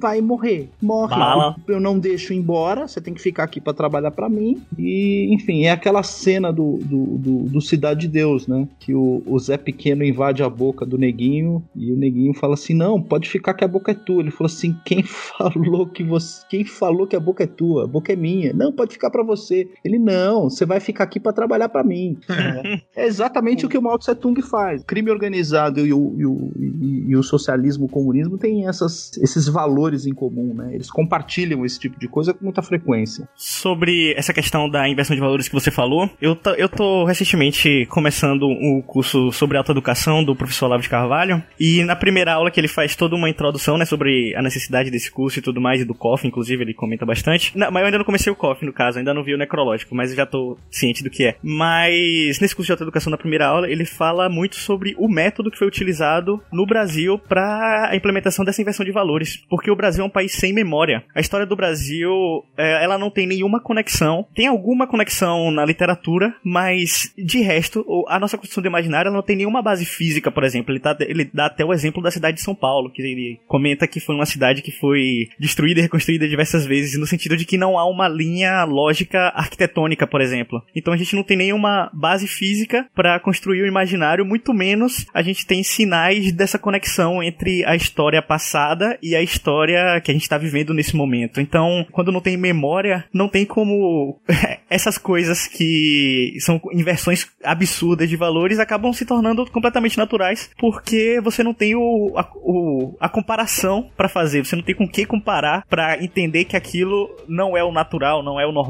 Vai 0.00 0.20
morrer. 0.20 0.70
Morre. 0.80 1.16
Bala. 1.16 1.56
Eu 1.68 1.78
não 1.78 1.98
deixo 1.98 2.32
embora. 2.32 2.88
Você 2.88 3.00
tem 3.00 3.12
que 3.12 3.20
ficar 3.20 3.44
aqui 3.44 3.60
para 3.60 3.74
trabalhar 3.74 4.12
para 4.12 4.28
mim. 4.28 4.62
E, 4.78 5.28
enfim, 5.34 5.64
é 5.64 5.70
aquela 5.70 6.02
cena 6.02 6.50
do, 6.50 6.78
do, 6.78 7.18
do, 7.18 7.38
do 7.50 7.60
Cidade 7.60 8.02
de 8.02 8.08
Deus, 8.08 8.46
né? 8.46 8.66
Que 8.80 8.94
o, 8.94 9.22
o 9.26 9.38
Zé 9.38 9.58
Pequeno 9.58 10.04
invade 10.04 10.42
a 10.42 10.48
boca 10.48 10.86
do 10.86 10.96
neguinho. 10.96 11.62
E 11.76 11.92
o 11.92 11.96
neguinho 11.96 12.32
fala 12.32 12.54
assim: 12.54 12.74
Não, 12.74 13.02
pode 13.02 13.28
ficar 13.28 13.52
que 13.54 13.64
a 13.64 13.68
boca 13.68 13.92
é 13.92 13.94
tua. 13.94 14.22
Ele 14.22 14.30
falou 14.30 14.50
assim: 14.50 14.74
Quem 14.84 15.02
falou 15.04 15.86
que 15.86 16.02
você. 16.02 16.46
Quem 16.48 16.64
falou 16.64 17.06
que 17.06 17.16
a 17.16 17.20
boca 17.20 17.44
é 17.44 17.46
tua? 17.46 17.84
A 17.84 17.86
boca 17.86 18.12
é 18.12 18.16
minha. 18.16 18.52
Não, 18.52 18.72
pode 18.72 18.92
ficar 18.92 19.01
para 19.10 19.22
você. 19.22 19.68
Ele, 19.84 19.98
não, 19.98 20.50
você 20.50 20.64
vai 20.64 20.80
ficar 20.80 21.04
aqui 21.04 21.20
para 21.20 21.32
trabalhar 21.32 21.68
para 21.68 21.84
mim. 21.84 22.18
é 22.96 23.06
exatamente 23.06 23.66
o 23.66 23.68
que 23.68 23.78
o 23.78 23.82
Mao 23.82 23.98
Tse 23.98 24.14
Tung 24.14 24.40
faz. 24.42 24.82
O 24.82 24.86
crime 24.86 25.10
organizado 25.10 25.86
e 25.86 25.92
o, 25.92 26.14
e 26.16 26.26
o, 26.26 26.52
e, 26.58 27.10
e 27.10 27.16
o 27.16 27.22
socialismo, 27.22 27.86
o 27.86 27.88
comunismo 27.88 28.38
têm 28.38 28.68
essas, 28.68 29.16
esses 29.18 29.48
valores 29.48 30.06
em 30.06 30.14
comum, 30.14 30.54
né? 30.54 30.74
Eles 30.74 30.90
compartilham 30.90 31.64
esse 31.64 31.78
tipo 31.78 31.98
de 31.98 32.08
coisa 32.08 32.32
com 32.34 32.44
muita 32.44 32.62
frequência. 32.62 33.28
Sobre 33.34 34.14
essa 34.16 34.32
questão 34.32 34.68
da 34.68 34.88
inversão 34.88 35.14
de 35.14 35.20
valores 35.20 35.48
que 35.48 35.54
você 35.54 35.70
falou, 35.70 36.10
eu, 36.20 36.36
eu 36.56 36.68
tô 36.68 37.04
recentemente 37.04 37.86
começando 37.86 38.46
um 38.46 38.82
curso 38.82 39.32
sobre 39.32 39.56
autoeducação 39.56 40.24
do 40.24 40.34
professor 40.34 40.66
Olavo 40.66 40.82
de 40.82 40.88
Carvalho, 40.88 41.42
e 41.58 41.84
na 41.84 41.96
primeira 41.96 42.34
aula 42.34 42.50
que 42.50 42.60
ele 42.60 42.68
faz 42.68 42.96
toda 42.96 43.16
uma 43.16 43.28
introdução, 43.28 43.78
né, 43.78 43.84
sobre 43.84 44.34
a 44.36 44.42
necessidade 44.42 44.90
desse 44.90 45.10
curso 45.10 45.38
e 45.38 45.42
tudo 45.42 45.60
mais, 45.60 45.80
e 45.80 45.84
do 45.84 45.94
COF, 45.94 46.26
inclusive, 46.26 46.62
ele 46.62 46.74
comenta 46.74 47.06
bastante. 47.06 47.56
Não, 47.56 47.70
mas 47.70 47.80
eu 47.80 47.86
ainda 47.86 47.98
não 47.98 48.04
comecei 48.04 48.32
o 48.32 48.36
COF, 48.36 48.64
no 48.64 48.72
caso, 48.72 48.81
ainda 48.96 49.14
não 49.14 49.22
vi 49.22 49.34
o 49.34 49.38
necrológico, 49.38 49.94
mas 49.94 50.14
já 50.14 50.26
tô 50.26 50.58
ciente 50.70 51.02
do 51.02 51.10
que 51.10 51.24
é. 51.24 51.36
Mas 51.42 52.38
nesse 52.40 52.54
curso 52.54 52.66
de 52.66 52.72
autoeducação 52.72 53.10
na 53.10 53.18
primeira 53.18 53.46
aula, 53.46 53.70
ele 53.70 53.84
fala 53.84 54.28
muito 54.28 54.56
sobre 54.56 54.94
o 54.98 55.08
método 55.08 55.50
que 55.50 55.58
foi 55.58 55.66
utilizado 55.66 56.40
no 56.52 56.66
Brasil 56.66 57.18
para 57.18 57.90
a 57.90 57.96
implementação 57.96 58.44
dessa 58.44 58.60
inversão 58.60 58.84
de 58.84 58.92
valores, 58.92 59.44
porque 59.48 59.70
o 59.70 59.76
Brasil 59.76 60.04
é 60.04 60.06
um 60.06 60.10
país 60.10 60.32
sem 60.32 60.52
memória. 60.52 61.04
A 61.14 61.20
história 61.20 61.46
do 61.46 61.56
Brasil, 61.56 62.12
é, 62.56 62.82
ela 62.84 62.98
não 62.98 63.10
tem 63.10 63.26
nenhuma 63.26 63.60
conexão, 63.60 64.26
tem 64.34 64.46
alguma 64.46 64.86
conexão 64.86 65.50
na 65.50 65.64
literatura, 65.64 66.34
mas 66.44 67.12
de 67.16 67.40
resto, 67.40 67.84
a 68.08 68.18
nossa 68.18 68.36
construção 68.36 68.62
do 68.62 68.68
imaginário 68.68 69.08
ela 69.08 69.16
não 69.16 69.22
tem 69.22 69.36
nenhuma 69.36 69.62
base 69.62 69.84
física, 69.84 70.30
por 70.30 70.44
exemplo. 70.44 70.72
Ele, 70.72 70.80
tá, 70.80 70.96
ele 71.00 71.30
dá 71.32 71.46
até 71.46 71.64
o 71.64 71.72
exemplo 71.72 72.02
da 72.02 72.10
cidade 72.10 72.36
de 72.36 72.42
São 72.42 72.54
Paulo, 72.54 72.90
que 72.90 73.02
ele 73.02 73.40
comenta 73.46 73.86
que 73.86 74.00
foi 74.00 74.14
uma 74.14 74.26
cidade 74.26 74.62
que 74.62 74.72
foi 74.72 75.28
destruída 75.38 75.80
e 75.80 75.82
reconstruída 75.82 76.28
diversas 76.28 76.64
vezes, 76.64 76.98
no 76.98 77.06
sentido 77.06 77.36
de 77.36 77.44
que 77.44 77.58
não 77.58 77.78
há 77.78 77.88
uma 77.88 78.08
linha 78.08 78.64
lógica 78.72 79.32
arquitetônica, 79.34 80.06
por 80.06 80.20
exemplo. 80.20 80.62
Então 80.74 80.92
a 80.92 80.96
gente 80.96 81.14
não 81.14 81.22
tem 81.22 81.36
nenhuma 81.36 81.90
base 81.92 82.26
física 82.26 82.86
para 82.94 83.20
construir 83.20 83.62
o 83.62 83.66
imaginário, 83.66 84.24
muito 84.24 84.52
menos 84.52 85.06
a 85.14 85.22
gente 85.22 85.46
tem 85.46 85.62
sinais 85.62 86.32
dessa 86.32 86.58
conexão 86.58 87.22
entre 87.22 87.64
a 87.64 87.76
história 87.76 88.22
passada 88.22 88.98
e 89.02 89.14
a 89.14 89.22
história 89.22 90.00
que 90.00 90.10
a 90.10 90.14
gente 90.14 90.22
está 90.22 90.38
vivendo 90.38 90.74
nesse 90.74 90.96
momento. 90.96 91.40
Então, 91.40 91.86
quando 91.92 92.12
não 92.12 92.20
tem 92.20 92.36
memória, 92.36 93.04
não 93.12 93.28
tem 93.28 93.44
como 93.44 94.20
essas 94.70 94.98
coisas 94.98 95.46
que 95.46 96.34
são 96.40 96.60
inversões 96.72 97.26
absurdas 97.44 98.08
de 98.08 98.16
valores 98.16 98.58
acabam 98.58 98.92
se 98.92 99.04
tornando 99.04 99.44
completamente 99.50 99.98
naturais, 99.98 100.50
porque 100.58 101.20
você 101.22 101.42
não 101.42 101.54
tem 101.54 101.74
o, 101.74 102.12
a, 102.16 102.28
o, 102.36 102.96
a 103.00 103.08
comparação 103.08 103.90
para 103.96 104.08
fazer, 104.08 104.44
você 104.44 104.56
não 104.56 104.62
tem 104.62 104.74
com 104.74 104.88
que 104.88 105.04
comparar 105.04 105.64
para 105.68 106.02
entender 106.02 106.44
que 106.44 106.56
aquilo 106.56 107.10
não 107.28 107.56
é 107.56 107.64
o 107.64 107.72
natural, 107.72 108.22
não 108.22 108.40
é 108.40 108.46
o 108.46 108.52
normal, 108.52 108.61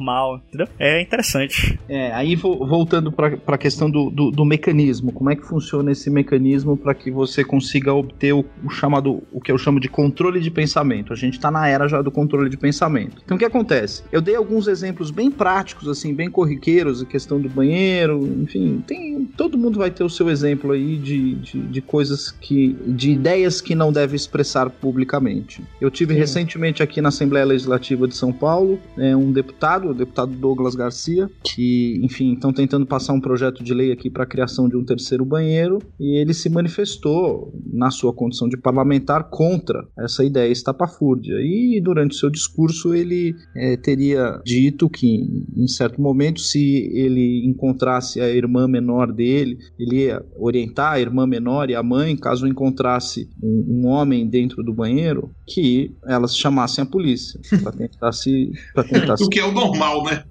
entendeu? 0.48 0.68
É 0.78 1.00
interessante. 1.00 1.78
É, 1.88 2.12
aí 2.12 2.34
voltando 2.36 3.10
para 3.12 3.38
a 3.46 3.58
questão 3.58 3.90
do, 3.90 4.10
do, 4.10 4.30
do, 4.30 4.44
mecanismo, 4.44 5.12
como 5.12 5.30
é 5.30 5.36
que 5.36 5.46
funciona 5.46 5.92
esse 5.92 6.10
mecanismo 6.10 6.76
para 6.76 6.94
que 6.94 7.10
você 7.10 7.44
consiga 7.44 7.92
obter 7.92 8.32
o, 8.32 8.44
o, 8.64 8.70
chamado, 8.70 9.22
o 9.32 9.40
que 9.40 9.50
eu 9.50 9.58
chamo 9.58 9.80
de 9.80 9.88
controle 9.88 10.40
de 10.40 10.50
pensamento. 10.50 11.12
A 11.12 11.16
gente 11.16 11.34
está 11.34 11.50
na 11.50 11.66
era 11.68 11.88
já 11.88 12.00
do 12.02 12.10
controle 12.10 12.48
de 12.48 12.56
pensamento. 12.56 13.22
Então 13.24 13.36
o 13.36 13.38
que 13.38 13.44
acontece? 13.44 14.02
Eu 14.10 14.20
dei 14.20 14.34
alguns 14.36 14.66
exemplos 14.66 15.10
bem 15.10 15.30
práticos, 15.30 15.88
assim, 15.88 16.14
bem 16.14 16.30
corriqueiros, 16.30 17.02
a 17.02 17.06
questão 17.06 17.40
do 17.40 17.48
banheiro, 17.48 18.26
enfim, 18.42 18.82
tem 18.86 19.12
todo 19.36 19.58
mundo 19.58 19.78
vai 19.78 19.90
ter 19.90 20.04
o 20.04 20.10
seu 20.10 20.28
exemplo 20.30 20.72
aí 20.72 20.96
de, 20.96 21.34
de, 21.36 21.60
de 21.60 21.80
coisas 21.80 22.30
que, 22.30 22.76
de 22.86 23.10
ideias 23.10 23.60
que 23.60 23.74
não 23.74 23.92
deve 23.92 24.16
expressar 24.16 24.70
publicamente. 24.70 25.62
Eu 25.80 25.90
tive 25.90 26.14
Sim. 26.14 26.20
recentemente 26.20 26.82
aqui 26.82 27.00
na 27.00 27.08
Assembleia 27.08 27.44
Legislativa 27.44 28.06
de 28.06 28.16
São 28.16 28.32
Paulo 28.32 28.78
é, 28.98 29.14
um 29.16 29.32
deputado, 29.32 29.81
o 29.90 29.94
deputado 29.94 30.32
Douglas 30.32 30.74
Garcia, 30.74 31.30
que, 31.44 32.00
enfim, 32.02 32.34
estão 32.34 32.52
tentando 32.52 32.86
passar 32.86 33.12
um 33.12 33.20
projeto 33.20 33.62
de 33.62 33.74
lei 33.74 33.92
aqui 33.92 34.10
para 34.10 34.24
a 34.24 34.26
criação 34.26 34.68
de 34.68 34.76
um 34.76 34.84
terceiro 34.84 35.24
banheiro 35.24 35.78
e 35.98 36.18
ele 36.18 36.34
se 36.34 36.48
manifestou 36.48 37.52
na 37.72 37.90
sua 37.90 38.12
condição 38.12 38.48
de 38.48 38.56
parlamentar 38.56 39.30
contra 39.30 39.86
essa 39.98 40.24
ideia 40.24 40.50
estapafúrdia. 40.50 41.34
E 41.40 41.80
durante 41.82 42.16
seu 42.16 42.30
discurso 42.30 42.94
ele 42.94 43.34
é, 43.56 43.76
teria 43.76 44.40
dito 44.44 44.88
que, 44.88 45.44
em 45.56 45.66
certo 45.66 46.00
momento, 46.00 46.40
se 46.40 46.90
ele 46.92 47.46
encontrasse 47.46 48.20
a 48.20 48.28
irmã 48.28 48.68
menor 48.68 49.12
dele, 49.12 49.58
ele 49.78 50.04
ia 50.04 50.24
orientar 50.36 50.92
a 50.92 51.00
irmã 51.00 51.26
menor 51.26 51.70
e 51.70 51.74
a 51.74 51.82
mãe, 51.82 52.16
caso 52.16 52.46
encontrasse 52.46 53.28
um, 53.42 53.64
um 53.68 53.86
homem 53.86 54.26
dentro 54.26 54.62
do 54.62 54.72
banheiro, 54.72 55.30
que 55.46 55.92
elas 56.06 56.36
chamassem 56.36 56.82
a 56.82 56.86
polícia 56.86 57.40
para 57.62 57.72
tentar 57.72 58.12
se. 58.12 58.52
Pra 58.74 58.84
tentar 58.84 59.14
o 59.20 59.28
que 59.28 59.40
é 59.40 59.44
o 59.44 59.52
normal, 59.72 60.04
né? 60.04 60.24